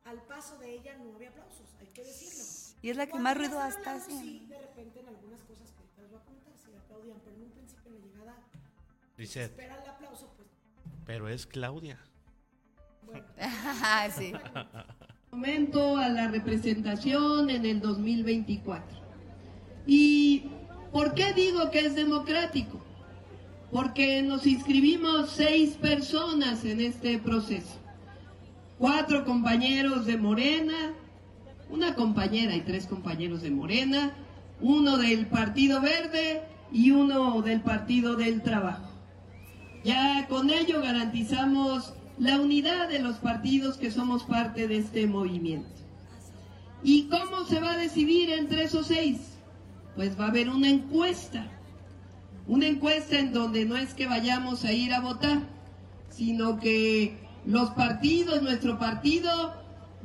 al 0.05 0.21
paso 0.23 0.59
de 0.59 0.73
ella 0.73 0.97
no 0.99 1.15
había 1.15 1.31
aplausos, 1.31 1.75
hay 1.81 1.87
que 1.89 2.03
decirlo. 2.05 2.45
Y 2.83 2.91
es 2.91 2.97
la 2.97 3.07
que 3.07 3.13
Cuando 3.13 3.29
más 3.31 3.37
ruido 3.39 3.59
hablando, 3.61 3.91
haciendo. 3.91 4.23
Sí, 4.23 4.47
de 4.47 4.59
repente 4.59 5.01
en 5.01 5.09
algunas 5.09 5.41
cosas 5.45 5.71
que 5.73 6.03
les 6.03 6.11
voy 6.11 6.21
a 6.21 6.25
comentar, 6.25 6.53
sí 6.59 6.75
aplaudían, 6.77 7.21
pero 7.25 7.37
en 7.37 7.43
un 7.43 7.51
principio 7.53 7.91
en 7.91 8.01
la 8.01 8.07
llegada 8.07 8.37
Dice, 9.17 9.45
espera 9.45 9.81
el 9.83 9.89
aplauso, 9.89 10.33
pues 10.37 10.49
pero 11.07 11.29
es 11.29 11.47
Claudia. 11.47 11.99
bueno. 13.03 13.25
Ajá, 13.41 14.11
sí. 14.19 14.33
momento 15.31 15.97
a 15.97 16.09
la 16.09 16.29
representación 16.29 17.51
en 17.51 17.67
el 17.67 17.81
2024. 17.81 18.99
¿Y 19.87 20.45
por 20.93 21.15
qué 21.15 21.33
digo 21.33 21.71
que 21.71 21.81
es 21.81 21.95
democrático? 21.95 22.81
Porque 23.71 24.23
nos 24.23 24.47
inscribimos 24.47 25.31
seis 25.31 25.71
personas 25.77 26.65
en 26.65 26.81
este 26.81 27.19
proceso. 27.19 27.81
Cuatro 28.79 29.25
compañeros 29.25 30.07
de 30.07 30.17
Morena, 30.17 30.95
una 31.69 31.95
compañera 31.95 32.55
y 32.55 32.61
tres 32.61 32.87
compañeros 32.87 33.43
de 33.43 33.51
Morena, 33.51 34.13
uno 34.61 34.97
del 34.97 35.27
Partido 35.27 35.81
Verde 35.81 36.43
y 36.73 36.93
uno 36.93 37.43
del 37.43 37.61
Partido 37.61 38.15
del 38.15 38.43
Trabajo. 38.43 38.94
Ya 39.85 40.27
con 40.29 40.49
ello 40.49 40.81
garantizamos 40.81 41.93
la 42.19 42.41
unidad 42.41 42.89
de 42.89 43.01
los 43.01 43.17
partidos 43.17 43.77
que 43.77 43.91
somos 43.91 44.23
parte 44.25 44.67
de 44.67 44.79
este 44.79 45.07
movimiento. 45.07 45.69
¿Y 46.83 47.05
cómo 47.05 47.45
se 47.45 47.61
va 47.61 47.73
a 47.73 47.77
decidir 47.77 48.31
entre 48.31 48.65
esos 48.65 48.87
seis? 48.87 49.19
Pues 49.95 50.19
va 50.19 50.27
a 50.27 50.29
haber 50.29 50.49
una 50.49 50.71
encuesta. 50.71 51.47
Una 52.47 52.67
encuesta 52.67 53.19
en 53.19 53.35
donde 53.35 53.67
no 53.67 53.77
es 53.77 53.93
que 53.93 54.07
vayamos 54.07 54.65
a 54.65 54.73
ir 54.73 54.95
a 54.95 55.01
votar, 55.01 55.41
sino 56.09 56.59
que 56.59 57.19
los 57.45 57.71
partidos, 57.71 58.41
nuestro 58.43 58.79
partido, 58.79 59.55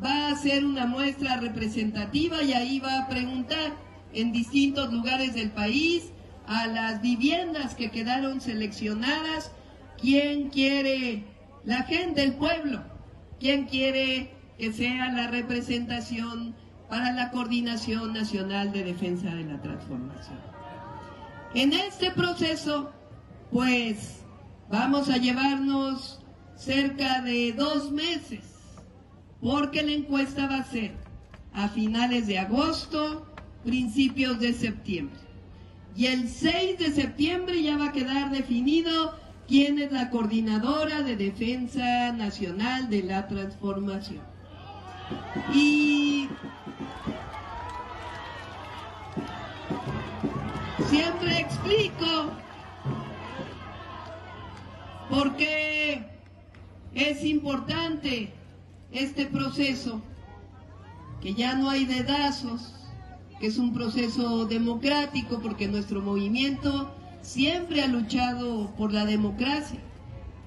va 0.04 0.28
a 0.28 0.32
hacer 0.32 0.66
una 0.66 0.88
muestra 0.88 1.38
representativa 1.38 2.44
y 2.44 2.52
ahí 2.52 2.80
va 2.80 3.00
a 3.00 3.08
preguntar 3.08 3.74
en 4.14 4.34
distintos 4.34 4.92
lugares 4.92 5.34
del 5.36 5.52
país 5.52 6.12
a 6.48 6.68
las 6.68 7.02
viviendas 7.02 7.76
que 7.76 7.92
quedaron 7.92 8.42
seleccionadas 8.42 9.52
quién 10.00 10.50
quiere 10.50 11.24
la 11.64 11.84
gente, 11.84 12.24
el 12.24 12.34
pueblo, 12.34 12.82
quién 13.40 13.66
quiere 13.66 14.34
que 14.58 14.74
sea 14.74 15.12
la 15.12 15.28
representación 15.28 16.56
para 16.90 17.12
la 17.12 17.32
Coordinación 17.32 18.14
Nacional 18.14 18.72
de 18.72 18.84
Defensa 18.84 19.34
de 19.34 19.46
la 19.46 19.62
Transformación. 19.62 20.40
En 21.54 21.74
este 21.74 22.12
proceso, 22.12 22.92
pues, 23.52 24.22
vamos 24.70 25.10
a 25.10 25.18
llevarnos 25.18 26.20
cerca 26.56 27.22
de 27.22 27.54
dos 27.54 27.92
meses, 27.92 28.42
porque 29.42 29.84
la 29.84 29.92
encuesta 29.92 30.48
va 30.48 30.58
a 30.58 30.64
ser 30.64 30.94
a 31.54 31.70
finales 31.70 32.28
de 32.28 32.40
agosto, 32.40 33.26
principios 33.64 34.40
de 34.40 34.54
septiembre. 34.54 35.20
Y 35.96 36.08
el 36.08 36.30
6 36.30 36.80
de 36.80 36.92
septiembre 36.92 37.62
ya 37.62 37.78
va 37.78 37.90
a 37.90 37.92
quedar 37.92 38.32
definido 38.32 39.16
quién 39.50 39.80
es 39.80 39.92
la 39.92 40.12
coordinadora 40.12 41.02
de 41.02 41.16
Defensa 41.16 42.12
Nacional 42.12 42.88
de 42.88 43.02
la 43.02 43.28
Transformación. 43.28 44.22
Y 45.52 46.30
siempre 50.88 51.40
explico 51.40 52.32
por 55.10 55.36
qué 55.36 56.06
es 56.94 57.26
importante 57.26 58.32
este 58.92 59.26
proceso, 59.26 60.00
que 61.22 61.34
ya 61.34 61.56
no 61.56 61.72
hay 61.72 61.86
dedazos, 61.86 62.76
que 63.40 63.48
es 63.48 63.58
un 63.58 63.74
proceso 63.74 64.46
democrático, 64.46 65.40
porque 65.42 65.68
nuestro 65.68 66.02
movimiento 66.02 66.99
siempre 67.22 67.82
ha 67.82 67.88
luchado 67.88 68.74
por 68.76 68.94
la 68.94 69.06
democracia. 69.06 69.80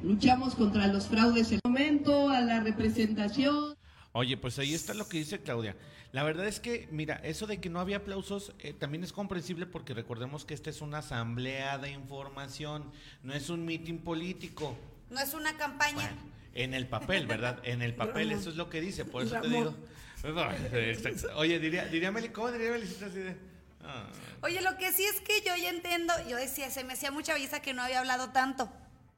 Luchamos 0.02 0.54
contra 0.54 0.88
los 0.88 1.06
fraudes 1.06 1.52
en 1.52 1.60
el 1.64 1.70
momento, 1.70 2.28
a 2.28 2.40
la 2.40 2.60
representación. 2.60 3.76
Oye, 4.12 4.36
pues 4.36 4.58
ahí 4.58 4.74
está 4.74 4.94
lo 4.94 5.08
que 5.08 5.18
dice 5.18 5.40
Claudia. 5.40 5.76
La 6.12 6.24
verdad 6.24 6.46
es 6.46 6.60
que, 6.60 6.88
mira, 6.90 7.16
eso 7.24 7.46
de 7.46 7.60
que 7.60 7.70
no 7.70 7.80
había 7.80 7.98
aplausos 7.98 8.52
eh, 8.58 8.74
también 8.74 9.02
es 9.02 9.12
comprensible 9.12 9.64
porque 9.64 9.94
recordemos 9.94 10.44
que 10.44 10.52
esta 10.52 10.68
es 10.68 10.82
una 10.82 10.98
asamblea 10.98 11.78
de 11.78 11.90
información, 11.90 12.90
no 13.22 13.32
es 13.32 13.48
un 13.48 13.64
mitin 13.64 13.98
político. 13.98 14.76
No 15.10 15.20
es 15.20 15.32
una 15.32 15.56
campaña. 15.56 15.94
Bueno, 15.94 16.16
en 16.54 16.74
el 16.74 16.86
papel, 16.86 17.26
¿verdad? 17.26 17.60
En 17.64 17.80
el 17.80 17.94
papel, 17.94 18.32
eso 18.32 18.50
es 18.50 18.56
lo 18.56 18.68
que 18.68 18.82
dice, 18.82 19.06
por 19.06 19.22
eso 19.22 19.40
te 19.40 19.48
digo. 19.48 19.74
Oye, 21.36 21.58
diría, 21.58 21.86
diría 21.86 22.12
Meli, 22.12 22.28
¿cómo 22.28 22.52
diría 22.52 22.70
Melicita 22.70 23.06
así 23.06 23.18
de? 23.18 23.51
Ah. 23.84 24.06
Oye, 24.42 24.60
lo 24.60 24.76
que 24.78 24.92
sí 24.92 25.04
es 25.04 25.20
que 25.20 25.40
yo 25.42 25.54
ya 25.56 25.70
entiendo, 25.70 26.12
yo 26.28 26.36
decía, 26.36 26.70
se 26.70 26.84
me 26.84 26.94
hacía 26.94 27.10
mucha 27.10 27.34
belleza 27.34 27.60
que 27.60 27.74
no 27.74 27.82
había 27.82 28.00
hablado 28.00 28.30
tanto. 28.30 28.68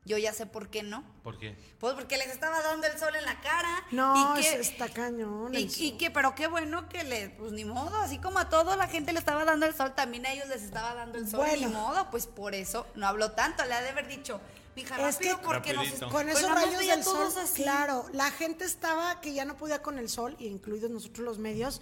Yo 0.07 0.19
ya 0.19 0.35
sé 0.35 0.45
por 0.45 0.69
qué 0.69 0.83
no. 0.83 1.03
¿Por 1.23 1.39
qué? 1.39 1.57
Pues 1.79 1.95
porque 1.95 2.19
les 2.19 2.27
estaba 2.29 2.61
dando 2.61 2.87
el 2.87 2.99
sol 2.99 3.15
en 3.17 3.25
la 3.25 3.41
cara. 3.41 3.85
No, 3.91 4.37
y 4.37 4.43
que, 4.43 4.49
es- 4.61 4.69
está 4.69 4.91
cañón. 4.91 5.55
y, 5.55 5.93
que, 5.97 6.11
pero 6.11 6.35
qué 6.35 6.47
bueno 6.47 6.91
que 6.91 7.05
le, 7.05 7.31
pues 7.31 7.53
ni 7.53 7.65
modo, 7.65 7.97
así 7.97 8.19
como 8.19 8.39
a 8.39 8.51
toda 8.51 8.77
la 8.77 8.87
gente 8.87 9.15
le 9.15 9.19
estaba 9.19 9.47
dando 9.47 9.65
el 9.65 9.75
sol, 9.75 9.95
también 9.95 10.27
a 10.27 10.33
ellos 10.33 10.47
les 10.49 10.63
estaba 10.63 10.93
dando 10.95 11.17
el 11.17 11.27
sol, 11.27 11.41
Bueno. 11.41 11.69
ni 11.69 11.73
modo, 11.75 12.11
pues 12.11 12.27
por 12.27 12.55
eso 12.55 12.87
no 12.97 13.07
habló 13.07 13.31
tanto, 13.33 13.65
le 13.65 13.73
ha 13.73 13.81
de 13.81 13.89
haber 13.89 14.07
dicho, 14.07 14.43
mija, 14.77 14.97
Es 15.09 15.15
rápido 15.15 15.39
que- 15.41 15.45
porque 15.47 15.73
nos. 15.73 15.89
Con 15.95 16.11
pues 16.11 16.37
esos 16.37 16.51
más 16.51 16.65
rayos 16.67 16.87
del 16.87 17.03
sol, 17.03 17.15
todos 17.17 17.37
así. 17.39 17.63
claro, 17.63 18.05
la 18.13 18.31
gente 18.31 18.67
estaba 18.67 19.23
que 19.23 19.33
ya 19.33 19.47
no 19.47 19.57
podía 19.57 19.81
con 19.81 19.99
el 19.99 20.11
sol, 20.11 20.37
y 20.39 20.49
incluidos 20.49 20.91
nosotros 20.91 21.25
los 21.25 21.39
medios, 21.39 21.81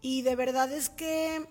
y 0.00 0.22
de 0.22 0.36
verdad 0.36 0.72
es 0.72 0.88
que, 0.88 1.46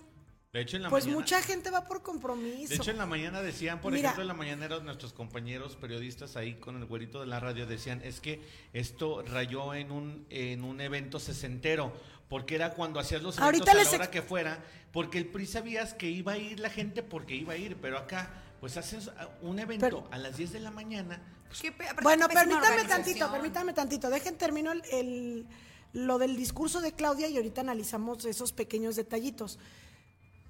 De 0.57 0.63
hecho, 0.63 0.77
en 0.77 0.81
la 0.83 0.89
pues 0.89 1.05
mañana. 1.05 1.19
mucha 1.21 1.41
gente 1.43 1.69
va 1.69 1.83
por 1.85 2.01
compromiso. 2.01 2.69
De 2.69 2.75
hecho, 2.77 2.89
en 2.89 2.97
la 2.97 3.05
mañana 3.05 3.43
decían, 3.43 3.79
por 3.79 3.93
Mira. 3.93 4.07
ejemplo, 4.09 4.23
en 4.23 4.27
la 4.27 4.33
mañanera 4.33 4.79
nuestros 4.79 5.13
compañeros 5.13 5.75
periodistas 5.75 6.35
ahí 6.35 6.55
con 6.55 6.77
el 6.77 6.85
güerito 6.85 7.21
de 7.21 7.27
la 7.27 7.39
radio 7.39 7.67
decían, 7.67 8.01
es 8.03 8.19
que 8.21 8.41
esto 8.73 9.21
rayó 9.21 9.75
en 9.75 9.91
un, 9.91 10.25
en 10.31 10.63
un 10.63 10.81
evento 10.81 11.19
sesentero, 11.19 11.93
porque 12.27 12.55
era 12.55 12.71
cuando 12.73 12.99
hacías 12.99 13.21
los 13.21 13.37
eventos 13.37 13.45
Ahorita 13.45 13.71
a 13.71 13.75
la 13.75 13.83
les 13.83 13.93
hora 13.93 14.09
que 14.09 14.23
fuera, 14.23 14.63
porque 14.91 15.19
el 15.19 15.27
PRI 15.27 15.45
sabías 15.45 15.93
que 15.93 16.09
iba 16.09 16.31
a 16.31 16.37
ir 16.39 16.59
la 16.59 16.71
gente 16.71 17.03
porque 17.03 17.35
iba 17.35 17.53
a 17.53 17.57
ir, 17.57 17.77
pero 17.79 17.99
acá, 17.99 18.27
pues 18.59 18.77
haces 18.77 19.11
ah, 19.19 19.29
un 19.43 19.59
evento 19.59 19.85
Pero- 19.85 20.07
a 20.09 20.17
las 20.17 20.37
10 20.37 20.53
de 20.53 20.59
la 20.59 20.71
mañana, 20.71 21.21
Qué 21.61 21.67
aparte, 21.67 22.01
Bueno, 22.01 22.27
permítame 22.27 22.83
tantito, 22.85 23.31
permítame 23.31 23.73
tantito. 23.73 24.09
Dejen 24.09 24.37
termino 24.39 24.71
el, 24.71 24.81
el- 24.91 25.45
lo 25.93 26.17
del 26.17 26.35
discurso 26.35 26.81
de 26.81 26.93
Claudia 26.93 27.27
y 27.27 27.37
ahorita 27.37 27.61
analizamos 27.61 28.25
esos 28.25 28.53
pequeños 28.53 28.95
detallitos. 28.95 29.59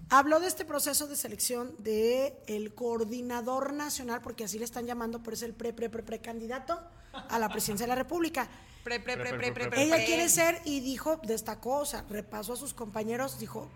Habló 0.10 0.39
de 0.39 0.47
este 0.47 0.64
proceso 0.64 1.08
de 1.08 1.18
selección 1.18 1.76
de 1.80 2.38
el 2.47 2.74
coordinador 2.74 3.74
nacional, 3.74 4.22
porque 4.22 4.45
así 4.45 4.58
le 4.58 4.64
están 4.64 4.86
llamando, 4.86 5.22
pero 5.22 5.36
es 5.36 5.41
el 5.41 5.53
pre, 5.53 5.74
pre, 5.74 5.89
pre, 5.89 6.01
precandidato 6.01 6.80
a 7.12 7.38
la 7.39 7.49
presidencia 7.49 7.86
de 7.86 7.89
la 7.89 7.95
República. 7.95 8.47
Pre, 8.86 9.01
pre, 9.01 9.18
pre, 9.18 9.30
pre, 9.32 9.38
pre, 9.38 9.51
Pre, 9.51 9.68
pre, 9.70 9.84
Ella 9.84 9.95
pre. 9.95 10.05
quiere 10.05 10.30
ser 10.30 10.62
y 10.64 10.80
dijo, 10.80 11.20
destacó, 11.24 11.80
o 11.80 11.86
sea, 11.86 12.05
repasó 12.10 12.53
a 12.53 12.55
sus 12.55 12.74
compañeros, 12.74 13.38
dijo, 13.38 13.70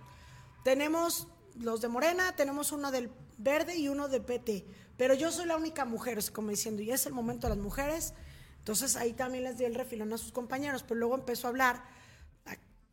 tenemos 0.64 1.28
los 1.60 1.82
de 1.82 1.90
Morena, 1.90 2.34
tenemos 2.36 2.72
uno 2.72 2.92
del 2.92 3.12
Verde 3.38 3.76
y 3.76 3.90
uno 3.90 4.08
de 4.08 4.22
PT, 4.22 4.66
pero 4.96 5.14
yo 5.14 5.32
soy 5.32 5.48
la 5.48 5.58
única 5.58 5.84
mujer, 5.84 6.18
es 6.18 6.32
como 6.32 6.50
diciendo, 6.50 6.82
y 6.82 6.92
es 6.92 7.06
el 7.06 7.14
momento 7.14 7.48
de 7.48 7.56
las 7.56 7.64
mujeres. 7.64 8.14
Entonces 8.60 8.96
ahí 8.96 9.14
también 9.14 9.44
les 9.44 9.58
dio 9.58 9.68
el 9.68 9.76
refilón 9.76 10.14
a 10.14 10.18
sus 10.18 10.32
compañeros, 10.32 10.84
pero 10.84 11.00
luego 11.00 11.16
empezó 11.16 11.48
a 11.48 11.50
hablar, 11.50 11.84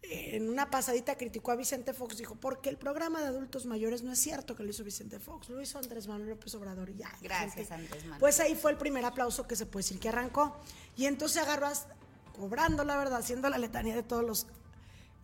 en 0.02 0.48
una 0.48 0.70
pasadita 0.70 1.16
criticó 1.16 1.50
a 1.50 1.56
Vicente 1.56 1.92
Fox, 1.92 2.16
dijo, 2.16 2.34
porque 2.36 2.68
el 2.70 2.78
programa 2.78 3.20
de 3.20 3.26
adultos 3.26 3.66
mayores 3.66 4.02
no 4.02 4.12
es 4.12 4.18
cierto 4.18 4.54
que 4.56 4.62
lo 4.62 4.70
hizo 4.70 4.84
Vicente 4.84 5.18
Fox, 5.18 5.48
lo 5.48 5.60
hizo 5.60 5.78
Andrés 5.78 6.06
Manuel 6.06 6.30
López 6.30 6.54
Obrador 6.54 6.88
y 6.90 6.96
ya. 6.96 7.10
Gracias, 7.20 7.70
Andrés 7.72 8.02
Manuel. 8.04 8.20
Pues 8.20 8.38
ahí 8.40 8.54
fue 8.54 8.70
el 8.70 8.76
primer 8.78 9.04
aplauso 9.04 9.46
que 9.46 9.56
se 9.56 9.66
puede 9.66 9.82
decir 9.84 9.98
que 9.98 10.08
arrancó. 10.08 10.56
Y 10.96 11.06
entonces 11.06 11.42
agarró, 11.42 11.66
hasta- 11.66 11.94
cobrando 12.36 12.84
la 12.84 12.96
verdad, 12.96 13.18
haciendo 13.18 13.48
la 13.50 13.58
letanía 13.58 13.96
de 13.96 14.02
todos 14.04 14.24
los 14.24 14.46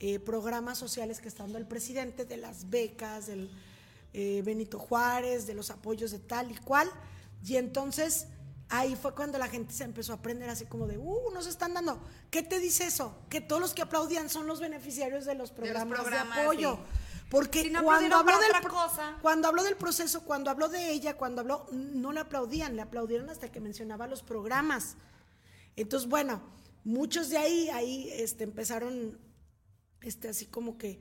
eh, 0.01 0.18
programas 0.18 0.77
sociales 0.77 1.20
que 1.20 1.29
está 1.29 1.45
dando 1.45 1.59
el 1.59 1.66
presidente, 1.66 2.25
de 2.25 2.37
las 2.37 2.68
becas, 2.68 3.27
del 3.29 3.49
eh, 4.12 4.43
Benito 4.45 4.79
Juárez, 4.79 5.47
de 5.47 5.55
los 5.55 5.70
apoyos 5.70 6.11
de 6.11 6.18
tal 6.18 6.51
y 6.51 6.57
cual. 6.57 6.91
Y 7.47 7.57
entonces 7.57 8.27
ahí 8.69 8.97
fue 8.97 9.15
cuando 9.15 9.39
la 9.39 9.49
gente 9.49 9.73
se 9.73 9.85
empezó 9.85 10.12
a 10.12 10.17
aprender 10.17 10.49
así 10.49 10.67
como 10.67 10.87
de, 10.87 10.99
uh, 10.99 11.31
nos 11.33 11.47
están 11.47 11.75
dando. 11.75 12.01
¿Qué 12.31 12.43
te 12.43 12.59
dice 12.59 12.87
eso? 12.87 13.17
Que 13.29 13.41
todos 13.41 13.61
los 13.61 13.75
que 13.75 13.83
aplaudían 13.83 14.29
son 14.29 14.47
los 14.47 14.61
beneficiarios 14.61 15.25
de 15.25 15.35
los 15.35 15.51
programas 15.51 15.99
de, 15.99 16.03
programas, 16.03 16.39
apoyo. 16.39 16.77
sí. 16.77 17.01
Porque 17.31 17.62
Si 17.62 17.71
no 17.71 17.83
cuando 17.83 18.23
del, 18.23 18.35
otra 18.37 18.61
cosa. 18.69 19.19
cuando 19.21 19.49
habló 19.49 19.65
del 19.65 19.77
proceso, 19.77 20.23
cuando 20.23 20.51
habló 20.51 20.69
de 20.69 20.93
ella, 20.93 21.17
cuando 21.17 21.41
habló, 21.41 21.67
no 21.73 22.12
le 22.12 22.21
aplaudían, 22.21 22.77
le 22.77 22.83
aplaudieron 22.83 23.29
hasta 23.31 23.51
que 23.51 23.61
mencionaba 23.61 24.07
los 24.07 24.23
programas. 24.23 24.97
Entonces, 25.75 26.09
bueno, 26.09 26.43
muchos 26.85 27.31
de 27.31 27.39
ahí, 27.39 27.69
ahí 27.71 28.09
este, 28.12 28.45
empezaron, 28.45 29.19
este, 30.03 30.29
así 30.29 30.47
como 30.47 30.77
que 30.79 31.01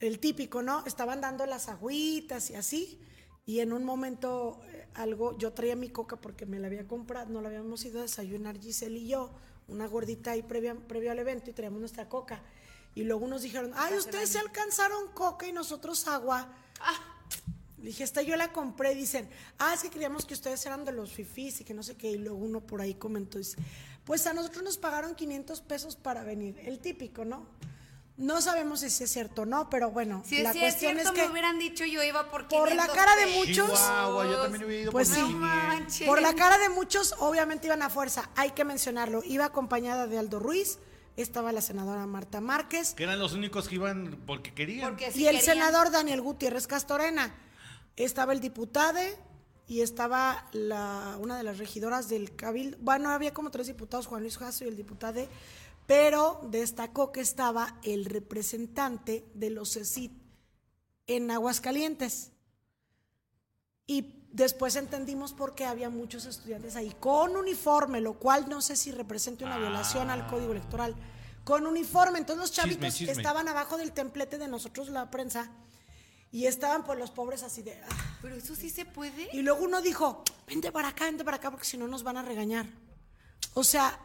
el 0.00 0.18
típico, 0.18 0.62
¿no? 0.62 0.84
Estaban 0.86 1.20
dando 1.20 1.46
las 1.46 1.68
agüitas 1.68 2.50
y 2.50 2.56
así. 2.56 3.00
Y 3.44 3.60
en 3.60 3.72
un 3.72 3.84
momento, 3.84 4.60
eh, 4.68 4.86
algo, 4.94 5.36
yo 5.36 5.52
traía 5.52 5.74
mi 5.74 5.88
coca 5.88 6.16
porque 6.16 6.46
me 6.46 6.60
la 6.60 6.68
había 6.68 6.86
comprado, 6.86 7.28
no 7.30 7.40
la 7.40 7.48
habíamos 7.48 7.84
ido 7.84 7.98
a 7.98 8.02
desayunar 8.02 8.60
Giselle 8.60 8.98
y 8.98 9.08
yo, 9.08 9.30
una 9.68 9.86
gordita 9.86 10.32
ahí 10.32 10.42
previa, 10.42 10.74
previo 10.74 11.10
al 11.10 11.18
evento 11.18 11.50
y 11.50 11.52
traíamos 11.52 11.80
nuestra 11.80 12.08
coca. 12.08 12.40
Y 12.94 13.04
luego 13.04 13.26
nos 13.26 13.42
dijeron, 13.42 13.72
ay, 13.74 13.96
ustedes 13.96 14.28
se 14.28 14.38
alcanzaron 14.38 15.08
coca 15.12 15.46
y 15.46 15.52
nosotros 15.52 16.06
agua. 16.06 16.52
Le 17.78 17.86
dije, 17.86 18.04
esta 18.04 18.22
yo 18.22 18.36
la 18.36 18.52
compré. 18.52 18.94
Dicen, 18.94 19.28
ah, 19.58 19.72
es 19.74 19.82
que 19.82 19.90
creíamos 19.90 20.26
que 20.26 20.34
ustedes 20.34 20.64
eran 20.66 20.84
de 20.84 20.92
los 20.92 21.10
fifís 21.10 21.62
y 21.62 21.64
que 21.64 21.74
no 21.74 21.82
sé 21.82 21.96
qué. 21.96 22.12
Y 22.12 22.18
luego 22.18 22.36
uno 22.36 22.60
por 22.60 22.80
ahí 22.80 22.94
comentó, 22.94 23.38
dice, 23.38 23.56
pues 24.04 24.26
a 24.26 24.34
nosotros 24.34 24.62
nos 24.62 24.76
pagaron 24.76 25.14
500 25.14 25.62
pesos 25.62 25.96
para 25.96 26.22
venir. 26.22 26.60
El 26.60 26.78
típico, 26.80 27.24
¿no? 27.24 27.46
No 28.18 28.40
sabemos 28.42 28.80
si 28.80 28.86
es 28.86 29.10
cierto 29.10 29.42
o 29.42 29.46
no, 29.46 29.70
pero 29.70 29.90
bueno, 29.90 30.22
Si 30.26 30.36
es, 30.36 30.42
la 30.42 30.52
si 30.52 30.58
es 30.58 30.64
cuestión 30.64 30.92
cierto, 30.94 31.12
es 31.12 31.14
que 31.18 31.24
me 31.26 31.32
hubieran 31.32 31.58
dicho 31.58 31.84
yo 31.86 32.02
iba 32.02 32.30
por 32.30 32.46
por 32.46 32.68
la 32.68 32.86
500 32.86 32.94
cara 32.94 33.16
de 33.16 33.26
muchos- 33.38 33.54
Chihuahua, 33.54 34.26
yo 34.26 34.42
también 34.42 34.64
hubiera 34.64 34.82
ido 34.82 34.92
Pues 34.92 35.08
por 35.08 35.16
sí. 35.16 35.22
No 35.22 35.26
500. 35.28 35.48
manches. 35.68 36.08
por 36.08 36.22
la 36.22 36.34
cara 36.34 36.58
de 36.58 36.68
muchos, 36.68 37.14
obviamente 37.20 37.66
iban 37.66 37.82
a 37.82 37.88
fuerza. 37.88 38.30
Hay 38.36 38.50
que 38.50 38.64
mencionarlo. 38.64 39.22
Iba 39.24 39.46
acompañada 39.46 40.06
de 40.06 40.18
Aldo 40.18 40.38
Ruiz, 40.40 40.78
estaba 41.16 41.52
la 41.52 41.62
senadora 41.62 42.06
Marta 42.06 42.40
Márquez 42.40 42.94
Que 42.94 43.02
eran 43.04 43.18
los 43.18 43.32
únicos 43.32 43.66
que 43.68 43.74
iban 43.76 44.18
porque 44.26 44.52
querían. 44.54 44.90
Porque 44.90 45.10
si 45.10 45.22
y 45.22 45.26
el 45.28 45.36
querían- 45.38 45.54
senador 45.54 45.90
Daniel 45.90 46.20
Gutiérrez 46.20 46.66
Castorena. 46.66 47.34
Estaba 47.96 48.32
el 48.34 48.40
diputado 48.40 48.98
y 49.66 49.80
estaba 49.80 50.48
la, 50.52 51.16
una 51.18 51.36
de 51.38 51.44
las 51.44 51.58
regidoras 51.58 52.08
del 52.08 52.36
Cabildo. 52.36 52.76
Bueno, 52.80 53.10
había 53.10 53.32
como 53.34 53.50
tres 53.50 53.66
diputados, 53.68 54.06
Juan 54.06 54.20
Luis 54.22 54.36
Jasso 54.38 54.64
y 54.64 54.68
el 54.68 54.76
diputado, 54.76 55.26
pero 55.92 56.40
destacó 56.44 57.12
que 57.12 57.20
estaba 57.20 57.78
el 57.82 58.06
representante 58.06 59.30
de 59.34 59.50
los 59.50 59.74
CECIT 59.74 60.10
en 61.06 61.30
Aguascalientes. 61.30 62.32
Y 63.86 64.24
después 64.32 64.76
entendimos 64.76 65.34
por 65.34 65.54
qué 65.54 65.66
había 65.66 65.90
muchos 65.90 66.24
estudiantes 66.24 66.76
ahí 66.76 66.96
con 66.98 67.36
uniforme, 67.36 68.00
lo 68.00 68.14
cual 68.18 68.48
no 68.48 68.62
sé 68.62 68.74
si 68.74 68.90
representa 68.90 69.44
una 69.44 69.58
violación 69.58 70.08
al 70.08 70.26
código 70.28 70.52
electoral. 70.52 70.94
Con 71.44 71.66
uniforme, 71.66 72.20
entonces 72.20 72.40
los 72.40 72.52
chavitos 72.52 72.94
chisme. 72.94 73.12
estaban 73.12 73.46
abajo 73.48 73.76
del 73.76 73.92
templete 73.92 74.38
de 74.38 74.48
nosotros, 74.48 74.88
la 74.88 75.10
prensa, 75.10 75.50
y 76.30 76.46
estaban 76.46 76.84
por 76.84 76.96
los 76.96 77.10
pobres 77.10 77.42
así 77.42 77.60
de... 77.60 77.78
"Ah". 77.82 78.16
Pero 78.22 78.36
eso 78.36 78.56
sí 78.56 78.70
se 78.70 78.86
puede. 78.86 79.28
Y 79.34 79.42
luego 79.42 79.62
uno 79.62 79.82
dijo, 79.82 80.24
vente 80.46 80.72
para 80.72 80.88
acá, 80.88 81.04
vente 81.04 81.22
para 81.22 81.36
acá, 81.36 81.50
porque 81.50 81.66
si 81.66 81.76
no 81.76 81.86
nos 81.86 82.02
van 82.02 82.16
a 82.16 82.22
regañar. 82.22 82.64
O 83.52 83.62
sea, 83.62 84.00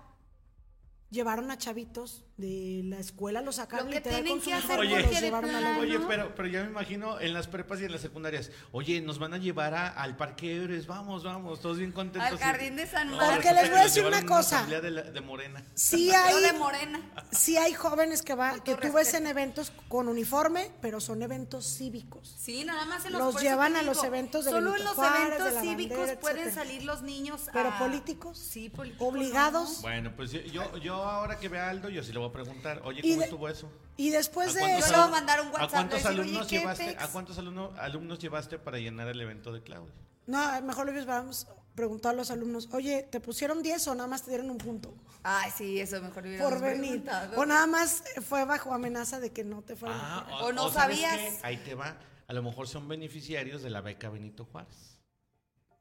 llevaron 1.10 1.49
a 1.51 1.58
chavitos 1.58 2.24
de 2.38 2.82
la 2.86 2.99
escuela, 2.99 3.41
los 3.41 3.55
sacaron 3.55 3.88
Lo 3.88 3.91
que 3.91 3.97
literal 3.99 4.22
tienen 4.24 4.34
con 4.39 4.43
su 4.43 4.49
que 4.49 4.53
hacer 4.55 4.80
Oye. 4.80 5.01
los 5.01 5.55
a 5.55 5.62
la 5.62 5.78
Oye, 5.80 5.99
pero, 6.08 6.36
pero 6.36 6.47
ya 6.49 6.64
me 6.64 6.70
imagino 6.70 7.20
en 7.20 7.34
las 7.34 7.47
prepas 7.47 7.80
y 7.82 7.86
en 7.86 7.91
las 7.93 8.01
secundarias. 8.01 8.51
Oye, 8.72 9.01
nos 9.01 9.18
van 9.18 9.34
a 9.34 9.38
llevar 9.38 9.74
a- 9.74 9.88
al 9.88 10.18
Parque 10.18 10.55
Héroes, 10.55 10.86
vamos, 10.86 11.24
vamos, 11.24 11.62
todos 11.62 11.78
bien 11.80 11.91
contentos. 11.91 12.30
Al 12.32 12.38
jardín 12.38 12.76
de 12.76 12.86
San 12.86 13.10
No, 13.10 13.18
Marcos. 13.18 13.36
Porque 13.36 13.53
les 13.53 13.70
voy 13.72 13.80
a 13.80 13.84
decir 13.84 14.05
una 14.05 14.24
cosa. 14.26 14.66
de, 14.66 14.91
la- 14.91 15.01
de 15.03 15.22
Morena. 15.22 15.64
Sí 15.74 16.12
hay, 16.12 16.41
de 16.43 16.53
morena. 16.53 16.99
sí 17.32 17.58
hay 17.58 17.74
jóvenes 17.74 18.22
que 18.22 18.36
va, 18.36 18.62
que 18.64 18.76
tú 18.76 18.91
ves 18.91 19.14
en 19.16 19.26
eventos 19.28 19.72
con 19.88 20.08
uniforme, 20.08 20.72
pero 20.82 20.99
son 20.99 21.22
eventos 21.24 21.66
cívicos. 21.78 22.36
Sí, 22.38 22.64
nada 22.66 22.86
más 22.86 23.05
en 23.05 23.14
los 23.14 23.34
Los 23.34 23.41
llevan 23.41 23.76
a 23.78 23.82
los 23.82 24.03
eventos 24.03 24.45
de 24.45 24.51
Solo 24.51 24.72
Benito 24.74 24.78
en 24.82 24.86
los 24.86 24.95
Juárez, 24.95 25.39
eventos 25.39 25.62
cívicos 25.62 25.97
bandera, 25.97 26.20
pueden 26.20 26.38
etcétera. 26.39 26.64
salir 26.66 26.84
los 26.84 27.01
niños. 27.01 27.49
Pero 27.51 27.74
políticos, 27.80 28.38
Sí, 28.38 28.70
políticos. 28.70 29.08
obligados. 29.08 29.76
no. 29.78 29.82
Bueno, 29.82 30.14
pues 30.16 30.32
yo, 30.32 30.78
yo 30.78 30.97
ahora 31.04 31.38
que 31.39 31.50
vea 31.50 31.68
a 31.68 31.70
Aldo, 31.70 31.89
yo 31.89 32.04
sí 32.04 32.12
le 32.14 32.20
voy 32.20 32.30
a 32.30 32.32
preguntar, 32.32 32.82
oye, 32.84 33.02
¿cómo 33.02 33.16
de- 33.16 33.24
estuvo 33.24 33.50
eso? 33.50 33.72
Y 33.98 34.10
después 34.12 34.54
de 34.54 34.62
Yo 34.62 34.68
le 34.68 34.78
eso, 34.80 34.91
voy 34.93 35.02
a 35.02 35.08
mandar 35.08 35.41
un 35.41 35.48
¿A 35.48 35.52
WhatsApp, 35.52 35.70
cuántos 35.72 36.04
decir, 36.04 36.12
oye, 36.20 36.22
alumnos 36.22 36.48
¿qué 36.48 36.60
llevaste? 36.60 36.95
¿A 37.00 37.08
cuántos 37.08 37.38
alumnos, 37.38 37.72
alumnos 37.80 38.20
llevaste 38.20 38.60
para 38.60 38.78
llenar 38.78 39.08
el 39.08 39.20
evento 39.22 39.52
de 39.52 39.62
Claudia? 39.64 39.93
no, 40.28 40.62
mejor 40.62 40.86
le 40.86 40.91
hubiéramos 40.91 41.48
preguntado 41.74 42.14
a 42.14 42.16
los 42.16 42.32
alumnos, 42.32 42.70
oye, 42.74 43.04
¿te 43.10 43.20
pusieron 43.20 43.62
10 43.64 43.88
o 43.88 43.95
nada 43.95 44.08
más 44.08 44.24
te 44.24 44.32
dieron 44.32 44.50
un 44.50 44.58
punto 44.58 44.93
Ay, 45.24 45.52
sí, 45.56 45.80
eso 45.80 46.02
mejor 46.02 46.24
por 46.39 46.60
venir? 46.62 47.04
O 47.36 47.45
nada 47.45 47.68
más 47.68 48.04
fue 48.28 48.45
bajo 48.45 48.74
amenaza 48.74 49.20
de 49.20 49.32
que 49.32 49.43
no 49.43 49.62
te 49.62 49.76
fueran 49.76 49.98
Ah, 50.02 50.26
a. 50.30 50.43
O 50.45 50.52
no 50.54 50.70
¿sabes 50.70 51.00
sabías. 51.02 51.18
qué? 51.18 51.39
Ahí 51.43 51.58
te 51.58 51.76
va. 51.76 51.98
A 52.28 52.34
lo 52.34 52.41
mejor 52.43 52.68
son 52.68 52.88
beneficiarios 52.88 53.62
de 53.62 53.70
la 53.70 53.82
beca 53.82 54.10
Benito 54.10 54.45
Juárez. 54.45 54.97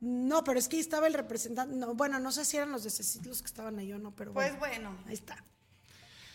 No, 0.08 0.44
pero 0.44 0.58
es 0.60 0.68
que 0.68 0.76
ahí 0.76 0.80
estaba 0.80 1.08
el 1.08 1.14
representante. 1.14 1.74
No, 1.74 1.94
bueno, 1.94 2.20
no 2.20 2.30
sé 2.30 2.44
si 2.44 2.56
eran 2.56 2.70
los 2.70 2.84
de 2.84 2.90
los 3.28 3.40
que 3.42 3.46
estaban 3.46 3.76
ahí 3.80 3.92
o 3.92 3.98
no, 3.98 4.12
pero 4.14 4.32
Pues 4.32 4.56
bueno, 4.58 4.90
bueno. 4.90 4.98
ahí 5.08 5.14
está. 5.14 5.42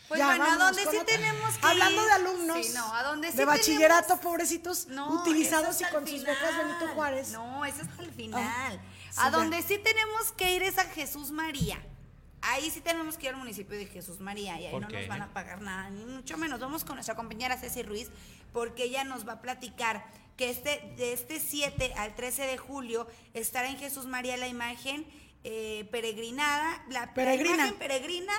Pues 0.09 0.19
Ya, 0.19 0.26
bueno, 0.28 0.43
a 0.43 0.57
donde 0.57 0.82
sí 0.82 0.88
otra. 0.89 1.05
tenemos 1.05 1.57
que 1.57 1.65
Hablando 1.67 2.01
ir- 2.01 2.05
de 2.05 2.11
alumnos, 2.11 2.65
Sí, 2.65 2.74
no, 2.74 2.93
a 2.93 3.03
donde 3.03 3.32
sí 3.32 3.38
de 3.38 3.45
bachillerato, 3.45 4.07
tenemos- 4.07 4.24
pobrecitos, 4.26 4.88
No, 4.88 5.13
utilizados 5.22 5.80
y 5.80 5.86
con 5.86 6.05
sus 6.05 6.19
becas 6.26 6.38
final. 6.49 6.65
Benito 6.67 6.88
Juárez. 6.95 7.30
No, 7.32 7.63
eso 7.63 7.82
hasta 7.82 8.03
el 8.03 8.11
final. 8.11 8.43
Ah, 8.45 8.72
sí, 8.74 9.19
a 9.19 9.24
ya. 9.24 9.38
donde 9.38 9.61
sí 9.61 9.78
tenemos 9.78 10.34
que 10.34 10.53
ir 10.53 10.63
es 10.63 10.78
a 10.78 10.84
Jesús 10.84 11.32
María. 11.32 11.82
Ahí 12.41 12.69
sí 12.72 12.82
tenemos 12.82 13.17
que 13.17 13.28
ir 13.28 13.34
al 13.34 13.38
municipio 13.38 13.78
de 13.78 13.86
Jesús 13.86 14.19
María 14.19 14.59
y 14.59 14.65
ahí 14.65 14.72
¿Por 14.72 14.82
no 14.82 14.88
qué? 14.89 14.99
nos 14.99 15.07
van 15.07 15.22
a 15.22 15.32
pagar 15.32 15.61
nada, 15.61 15.89
ni 15.91 16.03
mucho 16.03 16.38
menos. 16.38 16.59
Vamos 16.59 16.84
con 16.84 16.95
nuestra 16.95 17.15
compañera 17.15 17.55
Ceci 17.57 17.82
Ruiz 17.84 18.09
porque 18.51 18.84
ella 18.86 19.05
nos 19.05 19.26
va 19.26 19.34
a 19.34 19.41
platicar 19.41 20.03
que 20.38 20.49
este, 20.49 20.93
de 20.97 21.13
este 21.13 21.39
7 21.39 21.93
al 21.97 22.15
13 22.15 22.43
de 22.47 22.57
julio 22.57 23.07
estará 23.34 23.69
en 23.69 23.77
Jesús 23.77 24.05
María 24.05 24.38
la 24.38 24.47
imagen 24.47 25.05
eh, 25.43 25.88
peregrinada, 25.91 26.84
la, 26.89 27.01
la 27.07 27.13
Peregrina. 27.13 27.55
imagen 27.55 27.75
peregrina 27.75 28.34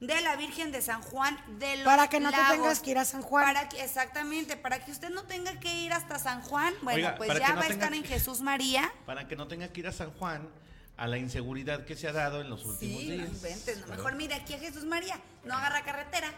de 0.00 0.20
la 0.20 0.34
Virgen 0.36 0.72
de 0.72 0.82
San 0.82 1.00
Juan 1.02 1.38
de 1.60 1.76
los 1.76 1.84
Para 1.84 2.08
que 2.08 2.18
no 2.18 2.30
te 2.30 2.36
tengas 2.50 2.80
que 2.80 2.90
ir 2.90 2.98
a 2.98 3.04
San 3.04 3.22
Juan. 3.22 3.44
Para 3.44 3.68
que, 3.68 3.82
exactamente, 3.82 4.56
para 4.56 4.84
que 4.84 4.90
usted 4.90 5.10
no 5.10 5.22
tenga 5.24 5.60
que 5.60 5.72
ir 5.82 5.92
hasta 5.92 6.18
San 6.18 6.42
Juan. 6.42 6.74
Bueno, 6.82 6.96
Oiga, 6.98 7.14
pues 7.16 7.38
ya 7.38 7.50
no 7.50 7.56
va 7.60 7.62
a 7.62 7.68
estar 7.68 7.94
en 7.94 8.02
Jesús 8.04 8.40
María. 8.40 8.92
Para 9.06 9.28
que 9.28 9.36
no 9.36 9.46
tenga 9.46 9.68
que 9.68 9.80
ir 9.80 9.86
a 9.86 9.92
San 9.92 10.10
Juan 10.14 10.48
a 10.96 11.06
la 11.06 11.18
inseguridad 11.18 11.84
que 11.84 11.94
se 11.96 12.06
ha 12.08 12.12
dado 12.12 12.40
en 12.40 12.50
los 12.50 12.64
últimos 12.64 13.00
Sí, 13.00 13.08
no 13.08 13.14
días. 13.14 13.28
inventes, 13.28 13.76
no, 13.76 13.82
¿verdad? 13.82 13.96
mejor 13.96 14.14
mire 14.16 14.34
aquí 14.34 14.54
a 14.54 14.58
Jesús 14.58 14.84
María, 14.84 15.18
no 15.44 15.54
agarra 15.56 15.82
carretera, 15.82 16.32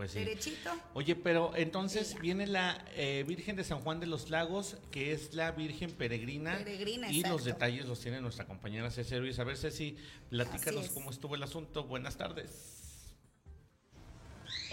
Pues 0.00 0.12
sí. 0.12 0.20
derechito. 0.20 0.70
Oye, 0.94 1.14
pero 1.14 1.52
entonces 1.54 2.18
viene 2.22 2.46
la 2.46 2.82
eh, 2.96 3.22
Virgen 3.28 3.54
de 3.54 3.64
San 3.64 3.80
Juan 3.80 4.00
de 4.00 4.06
los 4.06 4.30
Lagos, 4.30 4.78
que 4.90 5.12
es 5.12 5.34
la 5.34 5.50
Virgen 5.50 5.90
peregrina. 5.90 6.56
Peregrina, 6.56 7.12
y 7.12 7.22
los 7.22 7.44
detalles 7.44 7.84
los 7.84 8.00
tiene 8.00 8.18
nuestra 8.22 8.46
compañera 8.46 8.90
Ceci 8.90 9.18
Ruiz. 9.18 9.38
A 9.38 9.44
ver, 9.44 9.58
Ceci, 9.58 9.98
platícanos 10.30 10.86
es. 10.86 10.90
cómo 10.92 11.10
estuvo 11.10 11.34
el 11.34 11.42
asunto. 11.42 11.84
Buenas 11.84 12.16
tardes. 12.16 13.10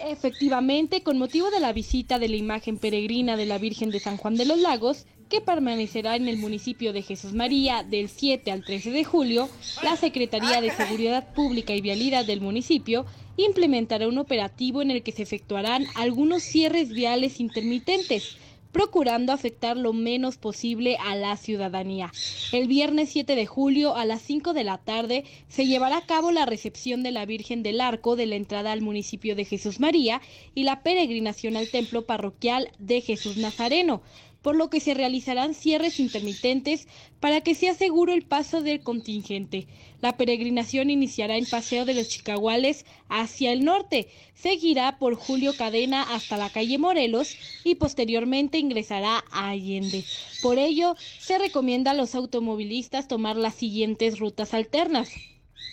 Efectivamente, 0.00 1.02
con 1.02 1.18
motivo 1.18 1.50
de 1.50 1.60
la 1.60 1.74
visita 1.74 2.18
de 2.18 2.30
la 2.30 2.36
imagen 2.36 2.78
peregrina 2.78 3.36
de 3.36 3.44
la 3.44 3.58
Virgen 3.58 3.90
de 3.90 4.00
San 4.00 4.16
Juan 4.16 4.34
de 4.36 4.46
los 4.46 4.58
Lagos, 4.58 5.04
que 5.28 5.40
permanecerá 5.40 6.16
en 6.16 6.28
el 6.28 6.38
municipio 6.38 6.92
de 6.92 7.02
Jesús 7.02 7.32
María 7.32 7.82
del 7.82 8.08
7 8.08 8.50
al 8.50 8.64
13 8.64 8.90
de 8.90 9.04
julio, 9.04 9.48
la 9.82 9.96
Secretaría 9.96 10.60
de 10.60 10.70
Seguridad 10.70 11.32
Pública 11.34 11.74
y 11.74 11.80
Vialidad 11.80 12.24
del 12.24 12.40
municipio 12.40 13.04
implementará 13.36 14.08
un 14.08 14.18
operativo 14.18 14.82
en 14.82 14.90
el 14.90 15.02
que 15.02 15.12
se 15.12 15.22
efectuarán 15.22 15.86
algunos 15.94 16.42
cierres 16.42 16.90
viales 16.90 17.40
intermitentes 17.40 18.36
procurando 18.72 19.32
afectar 19.32 19.76
lo 19.76 19.92
menos 19.92 20.36
posible 20.36 20.96
a 21.00 21.16
la 21.16 21.36
ciudadanía. 21.36 22.12
El 22.52 22.68
viernes 22.68 23.10
7 23.10 23.34
de 23.34 23.46
julio 23.46 23.96
a 23.96 24.04
las 24.04 24.22
5 24.22 24.52
de 24.52 24.64
la 24.64 24.78
tarde 24.78 25.24
se 25.48 25.66
llevará 25.66 25.98
a 25.98 26.06
cabo 26.06 26.30
la 26.30 26.46
recepción 26.46 27.02
de 27.02 27.10
la 27.10 27.26
Virgen 27.26 27.62
del 27.62 27.80
Arco 27.80 28.16
de 28.16 28.26
la 28.26 28.36
entrada 28.36 28.72
al 28.72 28.82
municipio 28.82 29.34
de 29.34 29.44
Jesús 29.44 29.80
María 29.80 30.20
y 30.54 30.64
la 30.64 30.82
peregrinación 30.82 31.56
al 31.56 31.70
templo 31.70 32.06
parroquial 32.06 32.70
de 32.78 33.00
Jesús 33.00 33.36
Nazareno, 33.36 34.02
por 34.48 34.56
lo 34.56 34.70
que 34.70 34.80
se 34.80 34.94
realizarán 34.94 35.52
cierres 35.52 36.00
intermitentes 36.00 36.88
para 37.20 37.42
que 37.42 37.54
sea 37.54 37.74
seguro 37.74 38.14
el 38.14 38.22
paso 38.22 38.62
del 38.62 38.80
contingente. 38.80 39.66
La 40.00 40.16
peregrinación 40.16 40.88
iniciará 40.88 41.36
en 41.36 41.44
Paseo 41.44 41.84
de 41.84 41.92
los 41.92 42.08
Chicahuales 42.08 42.86
hacia 43.10 43.52
el 43.52 43.62
norte, 43.62 44.08
seguirá 44.32 44.98
por 44.98 45.16
Julio 45.16 45.52
Cadena 45.54 46.14
hasta 46.14 46.38
la 46.38 46.48
calle 46.48 46.78
Morelos 46.78 47.36
y 47.62 47.74
posteriormente 47.74 48.56
ingresará 48.56 49.22
a 49.30 49.50
Allende. 49.50 50.02
Por 50.40 50.58
ello, 50.58 50.96
se 51.18 51.36
recomienda 51.36 51.90
a 51.90 51.94
los 51.94 52.14
automovilistas 52.14 53.06
tomar 53.06 53.36
las 53.36 53.54
siguientes 53.54 54.18
rutas 54.18 54.54
alternas 54.54 55.10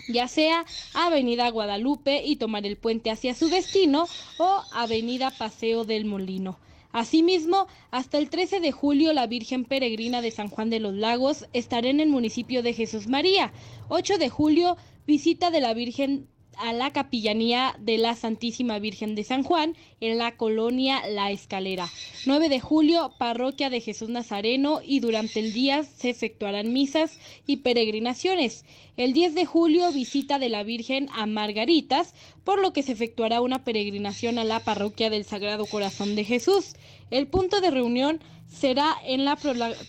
ya 0.09 0.27
sea 0.27 0.65
Avenida 0.93 1.49
Guadalupe 1.49 2.23
y 2.25 2.35
tomar 2.35 2.65
el 2.65 2.75
puente 2.75 3.09
hacia 3.09 3.33
su 3.33 3.47
destino 3.47 4.05
o 4.37 4.61
Avenida 4.73 5.31
Paseo 5.31 5.85
del 5.85 6.03
Molino. 6.03 6.59
Asimismo, 6.95 7.67
hasta 7.91 8.17
el 8.17 8.29
13 8.29 8.61
de 8.61 8.71
julio 8.71 9.11
la 9.11 9.27
Virgen 9.27 9.65
Peregrina 9.65 10.21
de 10.21 10.31
San 10.31 10.47
Juan 10.47 10.69
de 10.69 10.79
los 10.79 10.93
Lagos 10.93 11.45
estará 11.51 11.89
en 11.89 11.99
el 11.99 12.07
municipio 12.07 12.63
de 12.63 12.71
Jesús 12.71 13.09
María. 13.09 13.51
8 13.89 14.17
de 14.17 14.29
julio, 14.29 14.77
visita 15.05 15.51
de 15.51 15.59
la 15.59 15.73
Virgen 15.73 16.29
a 16.57 16.73
la 16.73 16.91
capillanía 16.91 17.75
de 17.79 17.97
la 17.97 18.15
Santísima 18.15 18.79
Virgen 18.79 19.15
de 19.15 19.23
San 19.23 19.43
Juan 19.43 19.75
en 20.01 20.17
la 20.17 20.37
colonia 20.37 21.01
La 21.07 21.31
Escalera. 21.31 21.89
9 22.25 22.49
de 22.49 22.59
julio, 22.59 23.13
parroquia 23.17 23.69
de 23.69 23.81
Jesús 23.81 24.09
Nazareno 24.09 24.81
y 24.83 24.99
durante 24.99 25.39
el 25.39 25.53
día 25.53 25.83
se 25.83 26.09
efectuarán 26.09 26.73
misas 26.73 27.17
y 27.45 27.57
peregrinaciones. 27.57 28.65
El 28.97 29.13
10 29.13 29.35
de 29.35 29.45
julio, 29.45 29.91
visita 29.91 30.39
de 30.39 30.49
la 30.49 30.63
Virgen 30.63 31.09
a 31.13 31.25
Margaritas, 31.25 32.13
por 32.43 32.61
lo 32.61 32.73
que 32.73 32.83
se 32.83 32.93
efectuará 32.93 33.41
una 33.41 33.63
peregrinación 33.63 34.39
a 34.39 34.43
la 34.43 34.59
parroquia 34.61 35.09
del 35.09 35.25
Sagrado 35.25 35.65
Corazón 35.65 36.15
de 36.15 36.23
Jesús. 36.23 36.75
El 37.11 37.27
punto 37.27 37.61
de 37.61 37.71
reunión 37.71 38.21
será 38.55 38.95
en 39.05 39.25
la 39.25 39.37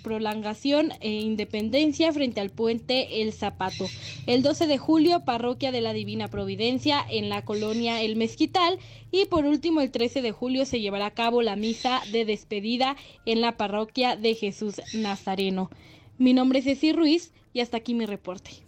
prolongación 0.03 0.93
e 1.01 1.11
independencia 1.11 2.12
frente 2.12 2.41
al 2.41 2.51
puente 2.51 3.23
El 3.23 3.33
Zapato. 3.33 3.87
El 4.27 4.43
12 4.43 4.67
de 4.67 4.77
julio, 4.77 5.25
parroquia 5.25 5.71
de 5.71 5.81
la 5.81 5.93
Divina 5.93 6.29
Providencia 6.29 7.05
en 7.09 7.29
la 7.29 7.45
colonia 7.45 8.03
El 8.03 8.17
Mezquital. 8.17 8.79
Y 9.12 9.27
por 9.27 9.45
último, 9.45 9.81
el 9.81 9.91
13 9.91 10.21
de 10.21 10.33
julio 10.33 10.67
se 10.67 10.81
llevará 10.81 11.07
a 11.07 11.14
cabo 11.14 11.43
la 11.43 11.57
misa 11.57 12.03
de 12.11 12.25
despedida 12.25 12.97
en 13.25 13.41
la 13.41 13.57
parroquia 13.57 14.17
de 14.17 14.35
Jesús 14.35 14.81
Nazareno. 14.95 15.71
Mi 16.19 16.35
nombre 16.35 16.59
es 16.59 16.64
Ceci 16.64 16.93
Ruiz 16.93 17.33
y 17.53 17.61
hasta 17.61 17.77
aquí 17.77 17.95
mi 17.95 18.05
reporte. 18.05 18.66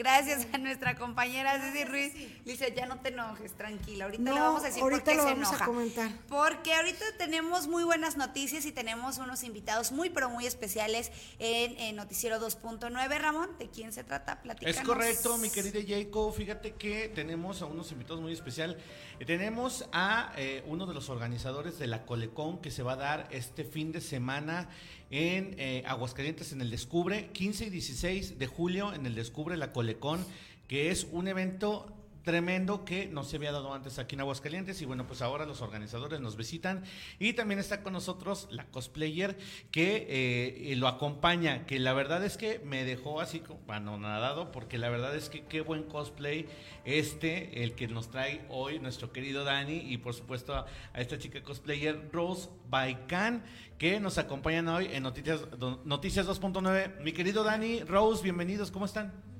Gracias 0.00 0.46
a 0.54 0.56
nuestra 0.56 0.94
compañera 0.96 1.60
Ceci 1.60 1.84
Ruiz. 1.84 2.14
Dice, 2.46 2.72
ya 2.74 2.86
no 2.86 3.00
te 3.00 3.10
enojes, 3.10 3.52
tranquila. 3.52 4.06
Ahorita 4.06 4.22
No, 4.22 4.34
le 4.34 4.40
vamos 4.40 4.62
a 4.62 4.68
decir 4.68 4.80
por 4.80 5.02
qué 5.02 5.14
lo 5.14 5.22
se 5.24 5.28
vamos 5.34 5.46
a 5.48 5.50
enoja. 5.50 5.66
comentar. 5.66 6.10
Porque 6.26 6.72
ahorita 6.74 7.04
tenemos 7.18 7.68
muy 7.68 7.84
buenas 7.84 8.16
noticias 8.16 8.64
y 8.64 8.72
tenemos 8.72 9.18
unos 9.18 9.42
invitados 9.44 9.92
muy, 9.92 10.08
pero 10.08 10.30
muy 10.30 10.46
especiales 10.46 11.12
en, 11.38 11.78
en 11.78 11.96
Noticiero 11.96 12.40
2.9. 12.40 13.18
Ramón, 13.18 13.50
¿de 13.58 13.68
quién 13.68 13.92
se 13.92 14.02
trata? 14.02 14.40
Platícanos. 14.40 14.80
Es 14.80 14.86
correcto, 14.86 15.36
mi 15.36 15.50
querida 15.50 15.80
Jacob. 15.86 16.32
Fíjate 16.34 16.72
que 16.76 17.08
tenemos 17.10 17.60
a 17.60 17.66
unos 17.66 17.92
invitados 17.92 18.22
muy 18.22 18.32
especial. 18.32 18.78
Eh, 19.18 19.26
Tenemos 19.26 19.84
a 19.92 20.32
eh, 20.38 20.64
uno 20.66 20.86
de 20.86 20.94
los 20.94 21.10
organizadores 21.10 21.78
de 21.78 21.86
la 21.86 22.06
Colecón 22.06 22.62
que 22.62 22.70
se 22.70 22.82
va 22.82 22.94
a 22.94 22.96
dar 22.96 23.28
este 23.32 23.64
fin 23.64 23.92
de 23.92 24.00
semana 24.00 24.70
en 25.10 25.54
eh, 25.58 25.82
Aguascalientes 25.86 26.52
en 26.52 26.60
el 26.60 26.70
Descubre, 26.70 27.30
15 27.32 27.66
y 27.66 27.70
16 27.70 28.38
de 28.38 28.46
julio 28.46 28.94
en 28.94 29.06
el 29.06 29.14
Descubre 29.14 29.56
la 29.56 29.72
Colecón, 29.72 30.24
que 30.68 30.90
es 30.90 31.06
un 31.10 31.28
evento 31.28 31.99
tremendo 32.22 32.84
que 32.84 33.06
no 33.06 33.24
se 33.24 33.36
había 33.36 33.52
dado 33.52 33.72
antes 33.72 33.98
aquí 33.98 34.14
en 34.14 34.20
Aguascalientes 34.20 34.80
y 34.82 34.84
bueno 34.84 35.06
pues 35.06 35.22
ahora 35.22 35.46
los 35.46 35.62
organizadores 35.62 36.20
nos 36.20 36.36
visitan 36.36 36.84
y 37.18 37.32
también 37.32 37.60
está 37.60 37.82
con 37.82 37.92
nosotros 37.92 38.48
la 38.50 38.66
cosplayer 38.66 39.38
que 39.70 40.06
eh, 40.08 40.76
lo 40.76 40.88
acompaña 40.88 41.66
que 41.66 41.78
la 41.78 41.92
verdad 41.92 42.24
es 42.24 42.36
que 42.36 42.58
me 42.60 42.84
dejó 42.84 43.20
así 43.20 43.42
anonadado 43.68 44.52
porque 44.52 44.78
la 44.78 44.90
verdad 44.90 45.16
es 45.16 45.28
que 45.28 45.44
qué 45.44 45.60
buen 45.60 45.84
cosplay 45.84 46.46
este 46.84 47.62
el 47.62 47.74
que 47.74 47.88
nos 47.88 48.10
trae 48.10 48.44
hoy 48.48 48.78
nuestro 48.78 49.12
querido 49.12 49.44
Dani 49.44 49.76
y 49.76 49.98
por 49.98 50.14
supuesto 50.14 50.54
a, 50.54 50.66
esta 50.94 51.18
chica 51.18 51.42
cosplayer 51.42 52.10
Rose 52.12 52.48
Baikan 52.68 53.44
que 53.78 53.98
nos 54.00 54.18
acompañan 54.18 54.68
hoy 54.68 54.88
en 54.92 55.02
Noticias 55.02 55.46
Noticias 55.84 56.26
2.9 56.26 57.00
mi 57.00 57.12
querido 57.12 57.44
Dani 57.44 57.80
Rose 57.84 58.22
bienvenidos 58.22 58.70
cómo 58.70 58.84
están 58.84 59.30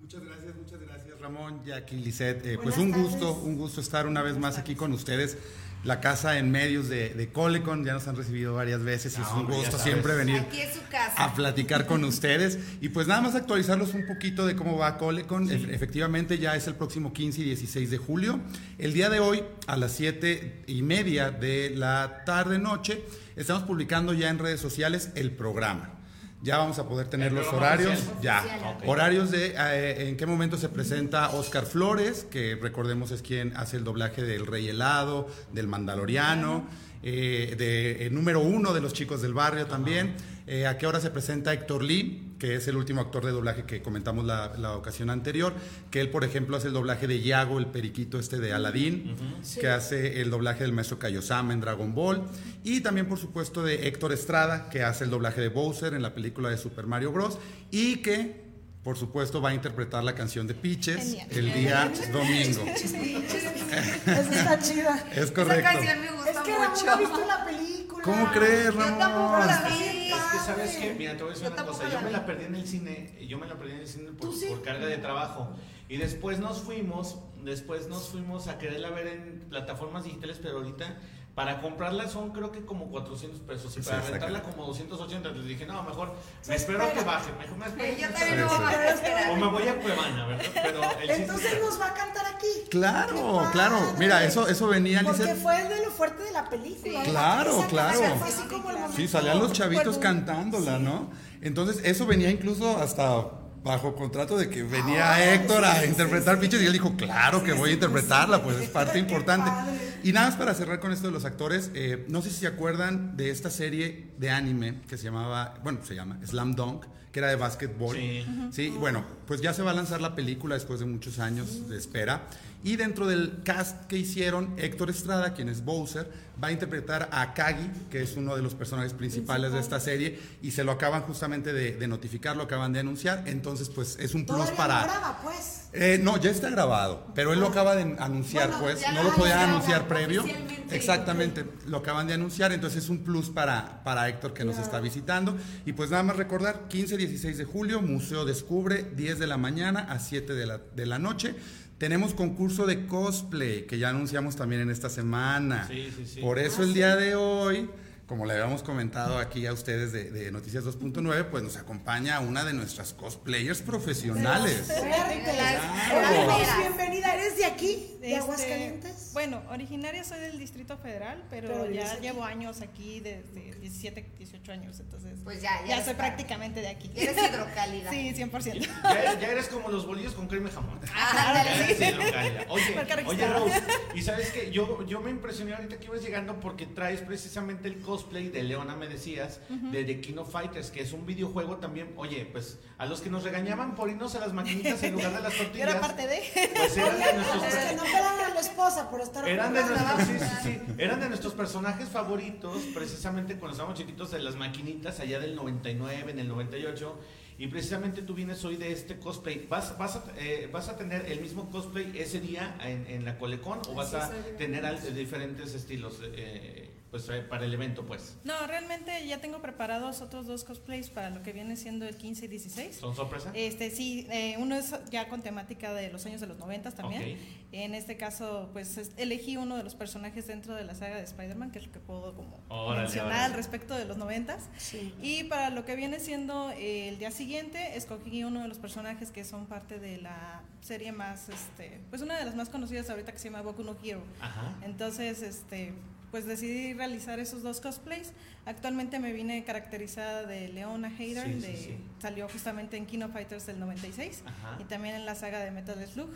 Muchas 0.00 0.24
gracias, 0.24 0.56
muchas 0.56 0.80
gracias 0.80 0.97
Ramón, 1.28 1.60
Jackie, 1.62 1.96
Lisette, 1.96 2.46
eh, 2.46 2.58
pues 2.62 2.78
un 2.78 2.90
tardes. 2.90 3.10
gusto, 3.10 3.34
un 3.34 3.58
gusto 3.58 3.82
estar 3.82 4.06
una 4.06 4.22
vez 4.22 4.38
más 4.38 4.56
aquí 4.56 4.74
con 4.74 4.94
ustedes. 4.94 5.36
La 5.84 6.00
casa 6.00 6.38
en 6.38 6.50
medios 6.50 6.88
de, 6.88 7.10
de 7.10 7.28
Colecon, 7.30 7.84
ya 7.84 7.92
nos 7.92 8.08
han 8.08 8.16
recibido 8.16 8.54
varias 8.54 8.82
veces 8.82 9.14
y 9.16 9.20
No, 9.20 9.26
es 9.26 9.32
un 9.34 9.46
gusto 9.46 9.78
siempre 9.78 10.14
venir 10.16 10.40
Aquí 10.40 10.60
es 10.62 10.72
su 10.74 10.80
casa. 10.90 11.12
a 11.22 11.34
platicar 11.34 11.86
con 11.86 12.02
ustedes. 12.04 12.58
Y 12.80 12.88
pues 12.88 13.06
nada 13.08 13.20
más 13.20 13.34
actualizarlos 13.34 13.92
un 13.92 14.06
poquito 14.06 14.46
de 14.46 14.56
cómo 14.56 14.78
va 14.78 14.96
Colecon. 14.96 15.48
Ef- 15.50 15.68
Efectivamente 15.70 16.38
ya 16.38 16.56
es 16.56 16.66
el 16.66 16.74
próximo 16.76 17.12
15 17.12 17.42
y 17.42 17.44
16 17.44 17.90
de 17.90 17.98
julio. 17.98 18.40
El 18.78 18.94
día 18.94 19.10
de 19.10 19.20
hoy, 19.20 19.44
a 19.66 19.76
las 19.76 19.92
7 19.92 20.64
y 20.66 20.80
media 20.82 21.30
de 21.30 21.70
la 21.76 22.22
tarde-noche, 22.24 23.04
estamos 23.36 23.64
publicando 23.64 24.14
ya 24.14 24.30
en 24.30 24.38
redes 24.38 24.60
sociales 24.60 25.10
el 25.14 25.30
programa. 25.32 25.94
Ya 26.40 26.58
vamos 26.58 26.78
a 26.78 26.88
poder 26.88 27.08
tener 27.08 27.28
¿El 27.28 27.34
los 27.34 27.48
horarios. 27.48 27.92
oficial? 27.94 28.16
Ya. 28.22 28.44
Horarios 28.86 29.30
de 29.32 29.54
eh, 29.58 30.08
en 30.08 30.16
qué 30.16 30.24
momento 30.24 30.56
se 30.56 30.68
presenta 30.68 31.30
Oscar 31.30 31.66
Flores, 31.66 32.26
que 32.30 32.56
recordemos 32.60 33.10
es 33.10 33.22
quien 33.22 33.56
hace 33.56 33.76
el 33.76 33.84
doblaje 33.84 34.22
del 34.22 34.46
Rey 34.46 34.68
Helado, 34.68 35.26
del 35.52 35.66
Mandaloriano, 35.66 36.64
eh, 37.02 37.54
de 37.56 38.06
eh, 38.06 38.10
número 38.10 38.40
uno 38.40 38.74
de 38.74 38.80
los 38.80 38.92
chicos 38.92 39.22
del 39.22 39.34
barrio 39.34 39.66
también. 39.66 40.14
Eh, 40.50 40.66
a 40.66 40.78
qué 40.78 40.86
hora 40.86 40.98
se 40.98 41.10
presenta 41.10 41.52
Héctor 41.52 41.82
Lee, 41.84 42.34
que 42.38 42.54
es 42.54 42.66
el 42.68 42.76
último 42.76 43.02
actor 43.02 43.22
de 43.26 43.32
doblaje 43.32 43.64
que 43.64 43.82
comentamos 43.82 44.24
la, 44.24 44.54
la 44.56 44.76
ocasión 44.76 45.10
anterior, 45.10 45.52
que 45.90 46.00
él, 46.00 46.08
por 46.08 46.24
ejemplo, 46.24 46.56
hace 46.56 46.68
el 46.68 46.72
doblaje 46.72 47.06
de 47.06 47.20
Yago, 47.20 47.58
el 47.58 47.66
periquito 47.66 48.18
este 48.18 48.38
de 48.38 48.54
Aladdin, 48.54 49.14
que 49.60 49.68
hace 49.68 50.22
el 50.22 50.30
doblaje 50.30 50.62
del 50.62 50.72
maestro 50.72 50.98
Kaiosama 50.98 51.52
en 51.52 51.60
Dragon 51.60 51.94
Ball, 51.94 52.22
y 52.64 52.80
también, 52.80 53.06
por 53.08 53.18
supuesto, 53.18 53.62
de 53.62 53.88
Héctor 53.88 54.12
Estrada, 54.12 54.70
que 54.70 54.82
hace 54.82 55.04
el 55.04 55.10
doblaje 55.10 55.42
de 55.42 55.48
Bowser 55.48 55.92
en 55.92 56.00
la 56.00 56.14
película 56.14 56.48
de 56.48 56.56
Super 56.56 56.86
Mario 56.86 57.12
Bros. 57.12 57.38
y 57.70 57.96
que, 57.96 58.47
por 58.82 58.96
supuesto, 58.96 59.40
va 59.42 59.50
a 59.50 59.54
interpretar 59.54 60.02
la 60.04 60.14
canción 60.14 60.46
de 60.46 60.54
Peaches 60.54 61.16
el 61.30 61.52
día 61.52 61.90
domingo. 62.12 62.64
Esa 62.64 64.20
está 64.34 64.58
chida. 64.60 65.04
Es 65.12 65.18
Esa 65.18 65.34
correcto. 65.34 65.62
canción 65.72 66.00
me 66.00 66.10
gusta 66.12 66.30
Es 66.30 66.38
que 66.38 66.52
Ramón 66.54 66.70
mucho. 66.70 66.90
ha 66.90 66.96
visto 66.96 67.26
la 67.26 67.44
película. 67.44 68.02
¿Cómo 68.04 68.30
crees, 68.32 68.64
Yo 68.72 68.78
tampoco 68.80 69.36
Ramón? 69.36 69.46
la 69.46 69.68
vi. 69.68 70.08
Es 70.12 70.22
que 70.32 70.38
sabes 70.46 70.76
que, 70.76 70.94
mira, 70.94 71.16
te 71.16 71.22
voy 71.22 71.32
a 71.32 71.34
decir 71.34 71.48
Yo 71.48 71.54
una 71.54 71.64
cosa. 71.66 71.88
Yo 71.90 72.00
me 72.00 72.10
la 72.10 72.24
perdí 72.24 72.44
en 72.44 72.54
el 72.54 72.66
cine, 72.66 73.26
yo 73.28 73.38
me 73.38 73.46
la 73.46 73.58
perdí 73.58 73.72
en 73.72 73.78
el 73.80 73.88
cine 73.88 74.10
por, 74.12 74.30
por 74.48 74.62
carga 74.62 74.86
de 74.86 74.96
trabajo. 74.98 75.50
Y 75.88 75.96
después 75.96 76.38
nos 76.38 76.60
fuimos, 76.60 77.18
después 77.42 77.88
nos 77.88 78.08
fuimos 78.08 78.46
a 78.48 78.58
quererla 78.58 78.90
ver 78.90 79.06
en 79.08 79.46
plataformas 79.48 80.04
digitales, 80.04 80.38
pero 80.40 80.58
ahorita 80.58 80.98
para 81.38 81.60
comprarla 81.60 82.08
son 82.08 82.32
creo 82.32 82.50
que 82.50 82.64
como 82.66 82.90
400 82.90 83.40
pesos 83.42 83.70
y 83.76 83.80
Sí, 83.80 83.88
para 83.88 83.98
saca. 84.02 84.10
rentarla 84.10 84.42
como 84.42 84.66
280. 84.66 85.28
Les 85.28 85.46
dije, 85.46 85.66
no, 85.66 85.84
mejor 85.84 86.12
me 86.48 86.56
espero 86.56 86.82
espera. 86.82 86.92
que 87.00 87.06
baje. 87.08 87.30
Mejor 87.38 87.58
me 87.58 87.66
espero. 87.66 87.96
Yo 87.96 88.08
me 88.08 88.12
también 88.18 88.48
voy 88.48 88.74
a 88.74 88.90
esperar. 88.92 89.30
O 89.30 89.36
me 89.36 89.46
voy 89.46 89.68
a 89.68 89.80
Cuevana, 89.80 90.26
¿verdad? 90.26 90.44
Pero 90.52 90.80
el 91.00 91.10
Entonces 91.10 91.52
es- 91.52 91.60
nos 91.60 91.80
va 91.80 91.86
a 91.86 91.94
cantar 91.94 92.26
aquí. 92.26 92.48
Claro, 92.70 93.48
claro. 93.52 93.78
Mira, 93.98 94.24
eso, 94.24 94.48
eso 94.48 94.66
venía, 94.66 95.02
Porque 95.04 95.22
Lizeth. 95.22 95.40
fue 95.40 95.62
de 95.62 95.84
lo 95.84 95.92
fuerte 95.92 96.24
de 96.24 96.32
la 96.32 96.48
película. 96.50 97.04
Sí. 97.04 97.10
Claro, 97.10 97.64
claro. 97.68 98.16
fue 98.18 98.28
así 98.30 98.42
como 98.48 98.70
el 98.70 98.76
Sí, 98.96 99.06
salían 99.06 99.38
los 99.38 99.52
chavitos 99.52 99.96
cantándola, 99.98 100.80
¿no? 100.80 101.08
Entonces, 101.40 101.82
eso 101.84 102.04
venía 102.04 102.30
incluso 102.30 102.78
hasta 102.78 103.26
bajo 103.62 103.94
contrato 103.94 104.36
de 104.36 104.48
que 104.48 104.62
venía 104.62 105.34
Héctor 105.34 105.64
a 105.64 105.84
interpretar 105.84 106.38
Piches 106.40 106.62
y 106.62 106.66
él 106.66 106.72
dijo, 106.72 106.96
claro 106.96 107.42
que 107.42 107.52
voy 107.52 107.70
a 107.70 107.72
interpretarla, 107.74 108.42
pues 108.42 108.56
es 108.58 108.68
parte 108.68 108.98
importante. 108.98 109.50
padre. 109.50 109.78
Y 110.02 110.12
nada 110.12 110.28
más 110.28 110.36
para 110.36 110.54
cerrar 110.54 110.80
con 110.80 110.92
esto 110.92 111.08
de 111.08 111.12
los 111.12 111.24
actores, 111.24 111.70
eh, 111.74 112.04
no 112.08 112.22
sé 112.22 112.30
si 112.30 112.36
se 112.36 112.46
acuerdan 112.46 113.16
de 113.16 113.30
esta 113.30 113.50
serie 113.50 114.08
de 114.18 114.30
anime 114.30 114.80
que 114.88 114.96
se 114.96 115.04
llamaba, 115.04 115.54
bueno, 115.62 115.80
se 115.84 115.94
llama 115.94 116.18
Slam 116.24 116.54
Dunk, 116.54 116.84
que 117.12 117.18
era 117.18 117.28
de 117.28 117.36
básquetbol. 117.36 117.96
Sí. 117.96 118.26
Sí, 118.52 118.68
bueno, 118.70 119.04
pues 119.26 119.40
ya 119.40 119.52
se 119.52 119.62
va 119.62 119.72
a 119.72 119.74
lanzar 119.74 120.00
la 120.00 120.14
película 120.14 120.54
después 120.54 120.80
de 120.80 120.86
muchos 120.86 121.18
años 121.18 121.68
de 121.68 121.76
espera. 121.76 122.22
Y 122.64 122.76
dentro 122.76 123.06
del 123.06 123.42
cast 123.44 123.86
que 123.86 123.96
hicieron, 123.96 124.54
Héctor 124.58 124.90
Estrada, 124.90 125.32
quien 125.32 125.48
es 125.48 125.64
Bowser, 125.64 126.10
va 126.42 126.48
a 126.48 126.52
interpretar 126.52 127.08
a 127.12 127.34
Kagi, 127.34 127.70
que 127.90 128.02
es 128.02 128.16
uno 128.16 128.36
de 128.36 128.42
los 128.42 128.54
personajes 128.54 128.94
principales 128.94 129.52
de 129.52 129.60
esta 129.60 129.80
serie, 129.80 130.18
y 130.42 130.50
se 130.50 130.64
lo 130.64 130.72
acaban 130.72 131.02
justamente 131.02 131.52
de, 131.52 131.72
de 131.72 131.88
notificar, 131.88 132.36
lo 132.36 132.44
acaban 132.44 132.72
de 132.72 132.80
anunciar. 132.80 133.24
Entonces, 133.26 133.68
pues 133.68 133.96
es 134.00 134.14
un 134.14 134.26
plus 134.26 134.50
para. 134.50 134.80
no 134.80 134.86
graba, 134.86 135.20
pues. 135.22 135.68
Eh, 135.72 136.00
no, 136.02 136.16
ya 136.16 136.30
está 136.30 136.48
grabado, 136.48 137.06
pero 137.14 137.32
él 137.32 137.40
lo 137.40 137.48
acaba 137.48 137.76
de 137.76 137.82
anunciar, 137.98 138.48
Bueno, 138.50 138.62
pues, 138.62 138.80
no 138.94 139.02
lo 139.02 139.10
anunciaron 139.10 139.50
anunciar 139.50 139.86
previo. 139.86 140.24
Exactamente, 140.70 141.44
lo 141.66 141.78
acaban 141.78 142.06
de 142.06 142.14
anunciar, 142.14 142.52
entonces 142.52 142.84
es 142.84 142.90
un 142.90 143.04
plus 143.04 143.30
para, 143.30 143.82
para 143.84 144.08
Héctor 144.08 144.32
que 144.32 144.44
nos 144.44 144.58
está 144.58 144.80
visitando. 144.80 145.36
Y 145.66 145.74
pues 145.74 145.90
nada 145.90 146.02
más 146.02 146.16
recordar, 146.16 146.68
15-16 146.68 147.36
de 147.36 147.44
julio, 147.44 147.82
Museo 147.82 148.24
Descubre, 148.24 148.82
10 148.96 149.18
de 149.18 149.26
la 149.26 149.36
mañana 149.36 149.80
a 149.90 149.98
7 149.98 150.34
de 150.34 150.46
la, 150.46 150.58
de 150.58 150.86
la 150.86 150.98
noche. 150.98 151.34
Tenemos 151.78 152.12
concurso 152.12 152.66
de 152.66 152.86
cosplay, 152.86 153.66
que 153.66 153.78
ya 153.78 153.90
anunciamos 153.90 154.34
también 154.34 154.62
en 154.62 154.70
esta 154.70 154.90
semana. 154.90 155.66
Sí, 155.68 155.90
sí, 155.96 156.06
sí. 156.14 156.20
Por 156.20 156.38
Ah, 156.38 156.42
eso 156.42 156.62
el 156.64 156.74
día 156.74 156.96
de 156.96 157.14
hoy, 157.14 157.70
como 158.08 158.24
le 158.24 158.32
habíamos 158.32 158.62
comentado 158.62 159.18
aquí 159.18 159.46
a 159.46 159.52
ustedes 159.52 159.92
de, 159.92 160.10
de 160.10 160.32
Noticias 160.32 160.64
2.9, 160.64 161.26
pues 161.30 161.42
nos 161.42 161.58
acompaña 161.58 162.20
una 162.20 162.42
de 162.42 162.54
nuestras 162.54 162.94
cosplayers 162.94 163.60
profesionales. 163.60 164.66
Claro. 164.66 166.32
Eres 166.36 166.56
bienvenida. 166.58 167.14
¿Eres 167.14 167.36
de 167.36 167.44
aquí? 167.44 167.96
¿De 168.00 168.08
Este, 168.14 168.16
Aguascalientes? 168.20 169.10
Bueno, 169.12 169.42
originaria 169.50 170.04
soy 170.04 170.20
del 170.20 170.38
Distrito 170.38 170.78
Federal, 170.78 171.22
pero, 171.28 171.70
ya 171.70 171.92
aquí. 171.92 172.02
llevo 172.02 172.24
años 172.24 172.62
aquí 172.62 173.00
desde 173.00 173.54
17, 173.60 174.12
18 174.16 174.52
años, 174.52 174.80
entonces 174.80 175.18
Pues 175.24 175.42
ya, 175.42 175.60
ya 175.66 175.78
ya 175.78 175.84
soy 175.84 175.94
prácticamente 175.94 176.60
de 176.60 176.68
aquí. 176.68 176.90
Eres 176.94 177.16
hidrocálida. 177.16 177.90
Sí, 177.90 178.14
100%. 178.14 178.68
Ya, 178.88 179.20
ya 179.20 179.28
eres 179.28 179.48
como 179.48 179.68
los 179.68 179.86
bolillos 179.86 180.14
con 180.14 180.28
crema 180.28 180.48
y 180.48 180.52
jamón. 180.52 180.80
Ah, 180.94 181.44
no, 181.44 182.10
calla. 182.10 182.46
Oye, 182.48 182.86
oye. 183.06 183.26
Rose, 183.26 183.62
y 183.94 184.02
sabes 184.02 184.30
que 184.30 184.50
yo, 184.50 184.84
yo 184.86 185.00
me 185.00 185.10
impresioné 185.10 185.54
ahorita 185.54 185.78
que 185.78 185.86
ibas 185.86 186.02
llegando 186.02 186.40
porque 186.40 186.66
traes 186.66 187.00
precisamente 187.00 187.68
el 187.68 187.80
cosplay 187.98 188.28
de 188.28 188.42
Leona, 188.44 188.76
me 188.76 188.86
decías, 188.88 189.40
de 189.48 189.84
The 189.84 190.00
King 190.00 190.18
of 190.18 190.30
Fighters, 190.30 190.70
que 190.70 190.82
es 190.82 190.92
un 190.92 191.04
videojuego 191.04 191.56
también. 191.56 191.92
Oye, 191.96 192.24
pues 192.30 192.58
a 192.78 192.86
los 192.86 193.00
que 193.00 193.10
nos 193.10 193.24
regañaban 193.24 193.74
por 193.74 193.90
irnos 193.90 194.14
a 194.14 194.20
las 194.20 194.32
maquinitas 194.32 194.82
en 194.84 194.92
lugar 194.94 195.12
de 195.14 195.20
las 195.20 195.34
tortillas. 195.36 195.68
era 195.70 195.80
parte 195.80 196.06
de... 196.06 196.22
Pues 196.56 196.76
eran 196.76 196.98
de 196.98 197.12
nuestros, 197.14 197.42
que 197.54 197.76
no 197.76 197.82
pelaron 197.82 198.20
a 198.20 198.34
la 198.34 198.40
esposa 198.40 198.88
por 198.90 199.00
estar 199.00 199.28
eran 199.28 199.52
de 199.52 199.60
nuestros, 199.64 200.02
sí, 200.06 200.18
sí, 200.18 200.50
sí. 200.66 200.72
eran 200.78 201.00
de 201.00 201.08
nuestros 201.08 201.32
personajes 201.34 201.88
favoritos, 201.88 202.62
precisamente 202.74 203.34
cuando 203.36 203.52
estábamos 203.52 203.78
chiquitos 203.78 204.10
de 204.12 204.20
las 204.20 204.36
maquinitas 204.36 205.00
allá 205.00 205.18
del 205.18 205.34
99, 205.34 206.10
en 206.12 206.18
el 206.20 206.28
98. 206.28 206.98
Y 207.40 207.46
precisamente 207.46 208.02
tú 208.02 208.14
vienes 208.14 208.44
hoy 208.44 208.56
de 208.56 208.72
este 208.72 208.98
cosplay. 208.98 209.46
¿Vas, 209.48 209.78
vas, 209.78 209.94
a, 209.94 210.04
eh, 210.18 210.48
¿Vas 210.52 210.68
a 210.68 210.76
tener 210.76 211.06
el 211.06 211.20
mismo 211.20 211.48
cosplay 211.50 211.92
ese 211.96 212.18
día 212.20 212.56
en, 212.64 212.84
en 212.88 213.04
la 213.04 213.16
Colecon 213.16 213.60
o 213.68 213.74
vas 213.74 213.94
a 213.94 214.10
tener 214.36 214.66
al- 214.66 214.92
diferentes 214.94 215.54
estilos 215.54 216.00
eh, 216.02 216.67
pues, 216.90 217.08
eh, 217.08 217.20
para 217.22 217.44
el 217.44 217.52
evento? 217.54 217.84
pues 217.86 218.16
No, 218.24 218.46
realmente 218.46 219.06
ya 219.06 219.20
tengo 219.20 219.40
preparados 219.42 220.00
otros 220.00 220.26
dos 220.26 220.44
cosplays 220.44 220.90
para 220.90 221.10
lo 221.10 221.22
que 221.22 221.32
viene 221.32 221.56
siendo 221.56 221.86
el 221.86 221.96
15 221.96 222.24
y 222.24 222.28
16. 222.28 222.76
¿Son 222.76 222.94
sorpresa? 222.96 223.30
Este 223.34 223.70
sí, 223.70 224.06
eh, 224.10 224.36
uno 224.38 224.54
es 224.56 224.74
ya 224.90 225.08
con 225.08 225.22
temática 225.22 225.72
de 225.74 225.90
los 225.90 226.04
años 226.06 226.20
de 226.20 226.26
los 226.26 226.38
90 226.38 226.70
también. 226.72 227.02
Ok. 227.02 227.18
En 227.52 227.74
este 227.74 227.96
caso, 227.96 228.50
pues 228.52 228.76
es- 228.76 228.90
elegí 228.98 229.36
uno 229.38 229.56
de 229.56 229.62
los 229.64 229.74
personajes 229.74 230.26
dentro 230.26 230.54
de 230.54 230.64
la 230.64 230.74
saga 230.74 230.96
de 230.96 231.02
Spider-Man, 231.04 231.50
que 231.50 231.58
es 231.60 231.66
lo 231.66 231.72
que 231.72 231.80
puedo 231.80 232.14
como 232.14 232.38
Órale, 232.48 232.82
mencionar 232.82 233.06
órale. 233.12 233.24
al 233.24 233.32
respecto 233.34 233.74
de 233.74 233.84
los 233.86 233.96
90 233.96 234.38
Sí. 234.58 234.94
Y 235.02 235.24
para 235.24 235.50
lo 235.50 235.64
que 235.64 235.74
viene 235.76 235.98
siendo 236.00 236.50
eh, 236.50 236.88
el 236.90 236.98
día 236.98 237.10
siguiente, 237.10 237.76
escogí 237.76 238.24
uno 238.24 238.42
de 238.42 238.48
los 238.48 238.58
personajes 238.58 239.10
que 239.10 239.24
son 239.24 239.46
parte 239.46 239.78
de 239.78 239.96
la 239.98 240.42
serie 240.60 240.92
más, 240.92 241.28
este, 241.30 241.80
pues 241.90 242.02
una 242.02 242.18
de 242.18 242.24
las 242.26 242.34
más 242.34 242.48
conocidas 242.50 242.90
ahorita 242.90 243.12
que 243.12 243.18
se 243.18 243.30
llama 243.30 243.40
Boku 243.42 243.62
no 243.62 243.76
Hero. 243.82 244.02
Ajá. 244.20 244.54
Entonces, 244.64 245.22
este, 245.22 245.72
pues 246.10 246.24
decidí 246.26 246.72
realizar 246.74 247.18
esos 247.20 247.42
dos 247.42 247.60
cosplays. 247.60 248.12
Actualmente 248.46 248.98
me 248.98 249.12
vine 249.12 249.44
caracterizada 249.44 250.24
de 250.26 250.48
Leona 250.48 250.88
Hader, 250.88 251.26
Sí, 251.26 251.34
sí, 251.34 251.40
de, 251.46 251.56
sí. 251.56 251.76
salió 252.00 252.28
justamente 252.28 252.76
en 252.76 252.86
King 252.86 253.00
of 253.02 253.12
Fighters 253.12 253.46
del 253.46 253.60
96 253.60 254.22
Ajá. 254.26 254.56
y 254.60 254.64
también 254.64 254.94
en 254.94 255.06
la 255.06 255.14
saga 255.14 255.40
de 255.40 255.50
Metal 255.50 255.76
Slug. 255.86 256.10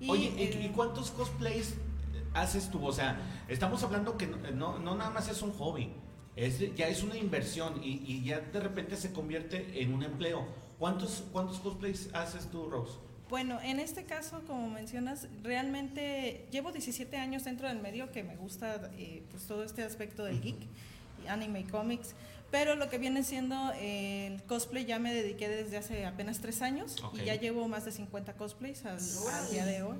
Y, 0.00 0.10
Oye, 0.10 0.32
¿y, 0.36 0.42
eh, 0.42 0.66
y 0.66 0.68
cuántos 0.70 1.10
cosplays 1.12 1.74
haces 2.34 2.70
tú? 2.70 2.84
O 2.84 2.92
sea, 2.92 3.18
estamos 3.48 3.82
hablando 3.82 4.16
que 4.18 4.26
no, 4.26 4.36
no, 4.50 4.78
no 4.78 4.94
nada 4.96 5.10
más 5.10 5.28
es 5.28 5.40
un 5.42 5.52
hobby, 5.52 5.92
es, 6.36 6.58
ya 6.74 6.88
es 6.88 7.02
una 7.02 7.16
inversión 7.16 7.82
y, 7.82 8.02
y 8.06 8.24
ya 8.24 8.40
de 8.40 8.60
repente 8.60 8.96
se 8.96 9.12
convierte 9.12 9.80
en 9.82 9.94
un 9.94 10.02
empleo. 10.02 10.46
¿Cuántos, 10.78 11.22
cuántos 11.32 11.60
cosplays 11.60 12.10
haces 12.12 12.46
tú, 12.50 12.68
Rose? 12.68 12.98
Bueno, 13.32 13.58
en 13.62 13.80
este 13.80 14.04
caso, 14.04 14.42
como 14.46 14.68
mencionas, 14.68 15.26
realmente 15.42 16.44
llevo 16.50 16.70
17 16.70 17.16
años 17.16 17.44
dentro 17.44 17.66
del 17.66 17.80
medio 17.80 18.12
que 18.12 18.22
me 18.22 18.36
gusta 18.36 18.90
eh, 18.98 19.22
pues 19.30 19.46
todo 19.46 19.64
este 19.64 19.82
aspecto 19.82 20.22
del 20.22 20.38
geek, 20.42 20.58
anime 21.26 21.60
y 21.60 21.64
cómics, 21.64 22.14
pero 22.52 22.76
lo 22.76 22.88
que 22.88 22.98
viene 22.98 23.24
siendo 23.24 23.72
el 23.80 24.40
cosplay 24.44 24.84
ya 24.84 25.00
me 25.00 25.12
dediqué 25.12 25.48
desde 25.48 25.78
hace 25.78 26.06
apenas 26.06 26.38
tres 26.40 26.62
años 26.62 27.02
y 27.14 27.24
ya 27.24 27.34
llevo 27.34 27.66
más 27.66 27.84
de 27.86 27.90
50 27.92 28.34
cosplays 28.34 28.84
al, 28.84 28.98
al 28.98 29.50
día 29.50 29.64
de 29.64 29.82
hoy. 29.82 29.96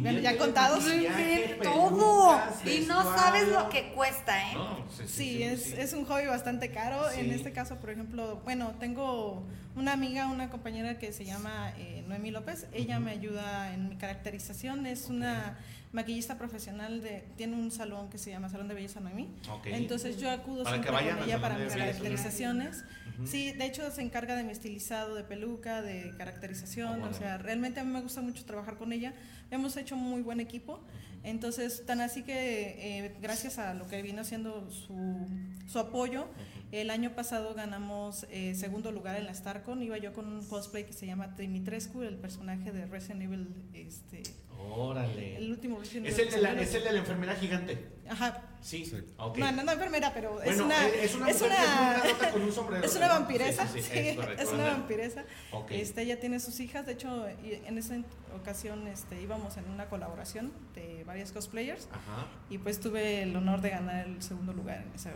bueno, 0.00 0.20
ya 0.20 0.38
contados. 0.38 0.84
Viaje, 0.90 1.58
todo. 1.62 2.40
Y 2.64 2.86
no 2.86 3.02
sabes 3.02 3.48
lo 3.48 3.68
que 3.68 3.92
cuesta, 3.94 4.50
¿eh? 4.50 4.54
No, 4.54 4.84
sí, 4.96 5.02
sí, 5.02 5.08
Sí, 5.08 5.14
sí, 5.36 5.42
es, 5.42 5.62
sí. 5.64 5.74
es 5.76 5.92
un 5.92 6.04
hobby 6.06 6.26
bastante 6.26 6.70
caro. 6.70 7.10
En 7.10 7.30
este 7.32 7.52
caso, 7.52 7.76
por 7.76 7.90
ejemplo, 7.90 8.40
bueno, 8.44 8.74
tengo 8.80 9.42
una 9.76 9.92
amiga, 9.92 10.28
una 10.28 10.50
compañera 10.50 10.98
que 10.98 11.12
se 11.12 11.24
llama 11.24 11.72
eh, 11.78 12.04
Noemí 12.06 12.30
López. 12.30 12.66
Ella 12.72 13.00
me 13.00 13.10
ayuda 13.10 13.74
en 13.74 13.88
mi 13.88 13.96
caracterización. 13.96 14.86
Es 14.86 15.08
una 15.08 15.58
maquillista 15.92 16.36
profesional 16.36 17.00
de 17.00 17.24
tiene 17.36 17.56
un 17.56 17.70
salón 17.70 18.10
que 18.10 18.18
se 18.18 18.30
llama 18.30 18.48
Salón 18.48 18.68
de 18.68 18.74
Belleza 18.74 19.00
Noemí. 19.00 19.28
Ok. 19.50 19.66
Entonces 19.66 20.18
yo 20.18 20.30
acudo 20.30 20.64
Para 20.64 20.76
que 20.76 20.82
siempre 20.82 20.92
vayan 20.92 21.18
con 21.18 21.28
ella 21.28 21.40
para 21.40 21.58
mis 21.58 21.74
caracterizaciones. 21.74 22.84
Sí, 23.24 23.50
de 23.50 23.66
hecho 23.66 23.90
se 23.90 24.02
encarga 24.02 24.36
de 24.36 24.44
mi 24.44 24.52
estilizado 24.52 25.16
de 25.16 25.24
peluca, 25.24 25.82
de 25.82 26.12
caracterización, 26.16 27.00
bueno. 27.00 27.08
o 27.08 27.18
sea, 27.18 27.36
realmente 27.36 27.80
a 27.80 27.84
mí 27.84 27.92
me 27.92 28.00
gusta 28.00 28.20
mucho 28.20 28.44
trabajar 28.44 28.76
con 28.76 28.92
ella. 28.92 29.12
Hemos 29.50 29.76
hecho 29.76 29.96
muy 29.96 30.22
buen 30.22 30.38
equipo. 30.38 30.80
Entonces, 31.24 31.84
tan 31.84 32.00
así 32.00 32.22
que 32.22 32.76
eh, 32.78 33.16
gracias 33.20 33.58
a 33.58 33.74
lo 33.74 33.88
que 33.88 34.02
vino 34.02 34.20
haciendo 34.20 34.70
su, 34.70 35.26
su 35.66 35.78
apoyo, 35.80 36.28
el 36.70 36.90
año 36.90 37.14
pasado 37.14 37.54
ganamos 37.54 38.26
eh, 38.30 38.54
segundo 38.54 38.92
lugar 38.92 39.16
en 39.16 39.24
la 39.24 39.34
StarCon. 39.34 39.82
Iba 39.82 39.98
yo 39.98 40.12
con 40.12 40.26
un 40.26 40.46
cosplay 40.46 40.84
que 40.84 40.92
se 40.92 41.06
llama 41.06 41.28
Dimitrescu, 41.28 42.02
el 42.02 42.16
personaje 42.16 42.72
de 42.72 42.86
Resident 42.86 43.22
Evil, 43.22 43.48
este, 43.74 44.22
Órale. 44.58 45.36
el 45.36 45.50
último 45.50 45.80
Es 45.82 45.94
el, 45.94 46.30
de 46.30 46.40
la, 46.40 46.52
es 46.60 46.74
el 46.74 46.84
de 46.84 46.92
la 46.92 46.98
enfermera 46.98 47.34
gigante. 47.36 47.88
Ajá. 48.08 48.42
Sí. 48.60 48.84
Sí. 48.84 48.96
ok. 49.16 49.38
No, 49.38 49.52
no, 49.52 49.62
no 49.64 49.72
enfermera, 49.72 50.12
pero 50.12 50.40
es 50.42 50.46
Bueno, 50.46 50.64
una 50.66 50.86
es- 50.88 51.14
una 51.14 51.30
es 51.30 51.42
una 51.42 52.30
con 52.32 52.42
un 52.42 52.52
sombrero, 52.52 52.84
es 52.84 52.96
una 52.96 53.08
vampiresa, 53.08 53.66
Sí, 53.68 53.80
sí, 53.80 53.82
sí, 53.82 53.90
sí, 53.92 53.98
es 54.08 54.16
correcto, 54.16 54.42
es 54.42 54.48
una 54.48 54.58
¿verdad? 54.64 54.78
vampiresa. 54.78 55.24
Ok. 55.52 55.70
Este, 55.70 56.02
ella 56.02 56.18
tiene 56.18 56.40
sus 56.40 56.58
hijas, 56.60 56.86
de 56.86 56.92
hecho, 56.92 57.26
en 57.42 57.78
esa 57.78 57.96
ocasión 58.36 58.86
este, 58.88 59.20
íbamos 59.22 59.56
en 59.58 59.68
una 59.70 59.86
colaboración 59.88 60.52
de 60.74 61.04
varias 61.04 61.30
cosplayers 61.32 61.86
Ajá. 61.92 62.26
y 62.50 62.58
pues 62.58 62.80
tuve 62.80 63.22
el 63.22 63.36
honor 63.36 63.60
de 63.60 63.70
ganar 63.70 64.06
el 64.06 64.20
segundo 64.22 64.52
lugar 64.52 64.82
en 64.82 64.92
esa 64.94 65.12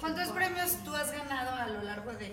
¿Cuántos 0.00 0.28
premios 0.28 0.76
tú 0.84 0.94
has 0.94 1.10
ganado 1.12 1.54
a 1.54 1.66
lo 1.68 1.82
largo 1.82 2.12
de...? 2.12 2.32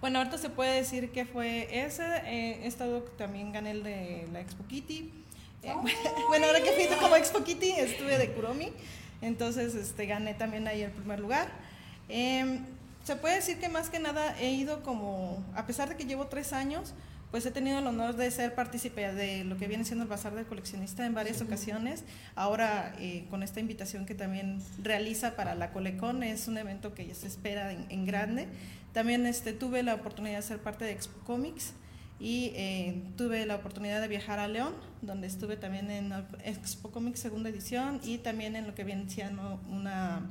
Bueno, 0.00 0.18
ahorita 0.18 0.38
se 0.38 0.50
puede 0.50 0.74
decir 0.76 1.10
que 1.10 1.24
fue 1.24 1.68
ese. 1.84 2.04
eh, 2.26 2.60
he 2.62 2.66
estado 2.66 3.02
también 3.16 3.50
gané 3.52 3.70
el 3.72 3.82
de 3.82 4.28
la 4.32 4.40
Expo 4.40 4.64
Kitty. 4.66 5.10
Eh, 5.66 5.74
bueno, 6.28 6.46
ahora 6.46 6.62
que 6.62 6.70
fui 6.70 6.86
como 6.96 7.16
Expo 7.16 7.42
Kitty, 7.42 7.72
estuve 7.72 8.18
de 8.18 8.32
Kuromi. 8.32 8.72
Entonces, 9.20 9.74
este, 9.74 10.06
gané 10.06 10.34
también 10.34 10.68
ahí 10.68 10.82
el 10.82 10.92
primer 10.92 11.18
lugar. 11.18 11.48
Eh, 12.08 12.60
se 13.04 13.16
puede 13.16 13.36
decir 13.36 13.58
que 13.58 13.68
más 13.68 13.90
que 13.90 13.98
nada 13.98 14.38
he 14.40 14.50
ido 14.50 14.82
como, 14.82 15.44
a 15.54 15.66
pesar 15.66 15.88
de 15.88 15.96
que 15.96 16.04
llevo 16.04 16.26
tres 16.26 16.52
años, 16.52 16.94
pues 17.30 17.44
he 17.44 17.50
tenido 17.50 17.78
el 17.78 17.86
honor 17.86 18.14
de 18.14 18.30
ser 18.30 18.54
partícipe 18.54 19.12
de 19.12 19.44
lo 19.44 19.56
que 19.56 19.66
viene 19.66 19.84
siendo 19.84 20.04
el 20.04 20.08
Bazar 20.08 20.34
del 20.34 20.46
Coleccionista 20.46 21.04
en 21.04 21.14
varias 21.14 21.40
ocasiones. 21.40 22.04
Ahora, 22.36 22.94
eh, 22.98 23.26
con 23.30 23.42
esta 23.42 23.58
invitación 23.58 24.06
que 24.06 24.14
también 24.14 24.62
realiza 24.80 25.34
para 25.34 25.54
la 25.54 25.72
Colecon, 25.72 26.22
es 26.22 26.46
un 26.46 26.58
evento 26.58 26.94
que 26.94 27.06
ya 27.06 27.14
se 27.14 27.26
espera 27.26 27.72
en, 27.72 27.86
en 27.90 28.06
grande. 28.06 28.46
También 28.92 29.26
este, 29.26 29.52
tuve 29.52 29.82
la 29.82 29.94
oportunidad 29.94 30.36
de 30.36 30.42
ser 30.42 30.58
parte 30.58 30.84
de 30.84 30.92
Expo 30.92 31.18
Comics 31.24 31.72
y 32.18 32.52
eh, 32.54 33.02
tuve 33.16 33.44
la 33.44 33.56
oportunidad 33.56 34.00
de 34.00 34.08
viajar 34.08 34.38
a 34.38 34.48
León, 34.48 34.72
donde 35.02 35.26
estuve 35.26 35.56
también 35.56 35.90
en 35.90 36.12
Expo 36.44 36.90
Comics 36.90 37.20
segunda 37.20 37.50
edición 37.50 38.00
y 38.02 38.18
también 38.18 38.56
en 38.56 38.66
lo 38.66 38.74
que 38.74 38.84
viene 38.84 39.08
siendo 39.08 39.60
una 39.70 40.22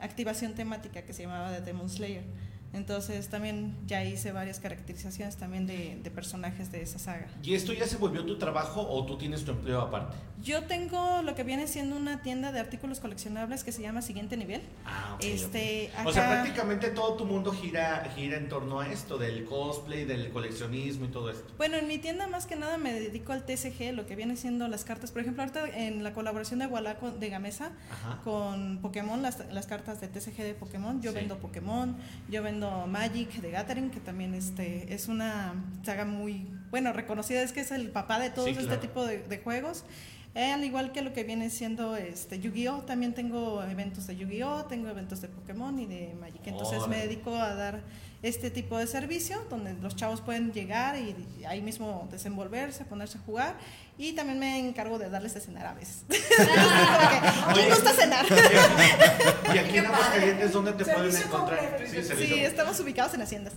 activación 0.00 0.54
temática 0.54 1.02
que 1.02 1.12
se 1.12 1.22
llamaba 1.22 1.52
The 1.52 1.60
Demon 1.60 1.88
Slayer. 1.88 2.24
Entonces 2.72 3.28
también 3.28 3.76
ya 3.86 4.04
hice 4.04 4.30
varias 4.32 4.60
caracterizaciones 4.60 5.36
también 5.36 5.66
de, 5.66 5.98
de 6.02 6.10
personajes 6.10 6.70
de 6.70 6.82
esa 6.82 6.98
saga. 7.00 7.26
¿Y 7.42 7.54
esto 7.54 7.72
ya 7.72 7.86
se 7.86 7.96
volvió 7.96 8.24
tu 8.24 8.38
trabajo 8.38 8.86
o 8.88 9.04
tú 9.06 9.18
tienes 9.18 9.44
tu 9.44 9.50
empleo 9.50 9.80
aparte? 9.80 10.16
Yo 10.42 10.64
tengo 10.64 11.20
lo 11.22 11.34
que 11.34 11.42
viene 11.42 11.66
siendo 11.66 11.96
una 11.96 12.22
tienda 12.22 12.52
de 12.52 12.60
artículos 12.60 13.00
coleccionables 13.00 13.64
que 13.64 13.72
se 13.72 13.82
llama 13.82 14.00
Siguiente 14.02 14.36
Nivel. 14.36 14.62
Ah, 14.86 15.14
ok, 15.16 15.24
Este. 15.24 15.90
O 16.06 16.12
sea, 16.12 16.30
prácticamente 16.30 16.90
todo 16.90 17.14
tu 17.14 17.24
mundo 17.26 17.52
gira, 17.52 18.08
gira 18.14 18.36
en 18.38 18.48
torno 18.48 18.80
a 18.80 18.88
esto, 18.88 19.18
del 19.18 19.44
cosplay, 19.44 20.04
del 20.04 20.30
coleccionismo 20.30 21.06
y 21.06 21.08
todo 21.08 21.28
esto. 21.30 21.52
Bueno, 21.58 21.76
en 21.76 21.88
mi 21.88 21.98
tienda 21.98 22.26
más 22.28 22.46
que 22.46 22.56
nada 22.56 22.78
me 22.78 22.92
dedico 22.94 23.32
al 23.32 23.44
TCG, 23.44 23.92
lo 23.94 24.06
que 24.06 24.16
viene 24.16 24.36
siendo 24.36 24.66
las 24.68 24.84
cartas. 24.84 25.10
Por 25.10 25.22
ejemplo, 25.22 25.42
ahorita 25.42 25.68
en 25.76 26.04
la 26.04 26.12
colaboración 26.14 26.60
de 26.60 26.66
Walla 26.68 26.96
con- 26.98 27.18
de 27.20 27.28
Gamesa 27.28 27.72
Ajá. 27.90 28.20
con 28.24 28.78
Pokémon, 28.80 29.20
las, 29.22 29.40
las 29.52 29.66
cartas 29.66 30.00
de 30.00 30.08
TCG 30.08 30.36
de 30.44 30.54
Pokémon, 30.54 31.02
yo 31.02 31.10
Sí. 31.10 31.16
vendo 31.16 31.38
Pokémon, 31.38 31.96
yo 32.30 32.42
vendo 32.42 32.59
Magic 32.60 33.40
de 33.40 33.50
Gathering, 33.50 33.90
que 33.90 34.00
también 34.00 34.34
este, 34.34 34.92
es 34.92 35.08
una 35.08 35.54
saga 35.82 36.04
muy, 36.04 36.46
bueno, 36.70 36.92
reconocida, 36.92 37.42
es 37.42 37.52
que 37.52 37.60
es 37.60 37.70
el 37.70 37.90
papá 37.90 38.18
de 38.18 38.30
todos 38.30 38.48
Sí, 38.48 38.56
este 38.58 38.76
tipo 38.76 39.04
de, 39.06 39.22
de 39.22 39.38
juegos. 39.38 39.84
Eh, 40.34 40.52
al 40.52 40.62
igual 40.62 40.92
que 40.92 41.02
lo 41.02 41.12
que 41.12 41.24
viene 41.24 41.50
siendo 41.50 41.96
este 41.96 42.38
Yu-Gi-Oh, 42.38 42.82
también 42.82 43.14
tengo 43.14 43.64
eventos 43.64 44.06
de 44.06 44.16
Yu-Gi-Oh, 44.16 44.66
tengo 44.66 44.88
eventos 44.88 45.20
de 45.20 45.28
Pokémon 45.28 45.76
y 45.78 45.86
de 45.86 46.14
Magic. 46.20 46.46
Entonces 46.46 46.86
me 46.86 46.98
dedico 46.98 47.34
a 47.34 47.54
dar 47.54 47.82
este 48.22 48.50
tipo 48.50 48.76
de 48.76 48.86
servicio 48.86 49.42
donde 49.48 49.74
los 49.74 49.96
chavos 49.96 50.20
pueden 50.20 50.52
llegar 50.52 50.96
y 50.98 51.44
ahí 51.44 51.62
mismo 51.62 52.08
desenvolverse, 52.10 52.84
ponerse 52.84 53.18
a 53.18 53.20
jugar 53.22 53.56
y 53.96 54.12
también 54.12 54.38
me 54.38 54.58
encargo 54.58 54.98
de 54.98 55.10
darles 55.10 55.34
de 55.34 55.40
cenar 55.40 55.66
a 55.66 55.74
veces. 55.74 56.04
Que, 56.08 57.54
¿Quién 57.54 57.68
gusta 57.70 57.92
cenar? 57.92 58.24
¿Y 59.54 59.58
aquí 59.58 59.78
en 59.78 59.86
Aguascalientes 59.86 60.52
dónde 60.52 60.72
te 60.72 60.84
pueden 60.84 61.14
encontrar? 61.14 61.78
Sí. 61.86 62.02
Sí, 62.02 62.40
estamos 62.40 62.78
ubicados 62.80 63.12
en 63.14 63.22
Haciendas. 63.22 63.54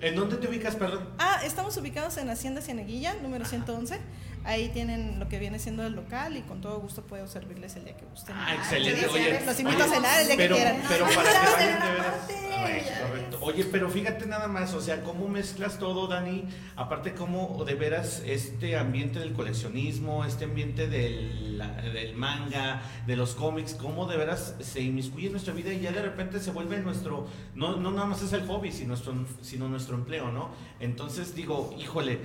¿En 0.00 0.16
dónde 0.16 0.36
te 0.36 0.48
ubicas, 0.48 0.74
perdón? 0.74 1.08
Ah, 1.18 1.40
estamos 1.44 1.76
ubicados 1.76 2.16
en 2.16 2.28
Hacienda 2.28 2.60
Cieneguilla, 2.60 3.14
número 3.22 3.44
111. 3.44 3.98
Ahí 4.44 4.68
tienen 4.68 5.18
lo 5.18 5.28
que 5.28 5.38
viene 5.38 5.58
siendo 5.58 5.86
el 5.86 5.94
local 5.94 6.36
y 6.36 6.42
con 6.42 6.60
todo 6.60 6.78
gusto 6.78 7.02
puedo 7.02 7.26
servirles 7.26 7.76
el 7.76 7.84
día 7.84 7.96
que 7.96 8.04
gusten. 8.04 8.36
Ah, 8.36 8.54
excelente. 8.54 9.06
Oye, 9.06 9.40
los 9.44 9.58
invito 9.58 9.84
a 9.84 9.88
cenar 9.88 10.20
el 10.20 10.26
día 10.26 10.36
que 10.36 10.48
quieran. 10.48 10.82
Pero 10.86 11.06
para 11.06 11.30
que 11.30 11.50
vayan 11.56 11.80
de 11.80 11.90
veras. 11.90 13.08
correcto. 13.08 13.38
Oye, 13.40 13.64
pero 13.64 13.88
fíjate 13.88 14.26
nada 14.26 14.46
más, 14.48 14.74
o 14.74 14.82
sea, 14.82 15.02
cómo 15.02 15.28
mezclas 15.28 15.78
todo, 15.78 16.08
Dani. 16.08 16.44
Aparte, 16.76 17.14
cómo 17.14 17.64
de 17.64 17.74
veras 17.74 18.22
este 18.26 18.76
ambiente 18.76 19.18
del 19.18 19.32
coleccionismo, 19.32 20.26
este 20.26 20.44
ambiente 20.44 20.88
del, 20.88 21.62
del 21.94 22.14
manga, 22.14 22.82
de 23.06 23.16
los 23.16 23.34
cómics, 23.34 23.72
cómo 23.72 24.06
de 24.06 24.18
veras 24.18 24.56
se 24.60 24.82
inmiscuye 24.82 25.26
en 25.26 25.32
nuestra 25.32 25.54
vida 25.54 25.72
y 25.72 25.80
ya 25.80 25.92
de 25.92 26.02
repente 26.02 26.38
se 26.38 26.50
vuelve 26.50 26.78
nuestro. 26.80 27.26
No, 27.54 27.76
no 27.76 27.90
nada 27.92 28.06
más 28.06 28.20
es 28.20 28.34
el 28.34 28.46
hobby, 28.46 28.72
sino 28.72 28.88
nuestro, 28.88 29.14
sino 29.40 29.68
nuestro 29.70 29.96
empleo, 29.96 30.30
¿no? 30.30 30.50
Entonces 30.80 31.34
digo, 31.34 31.74
híjole. 31.78 32.20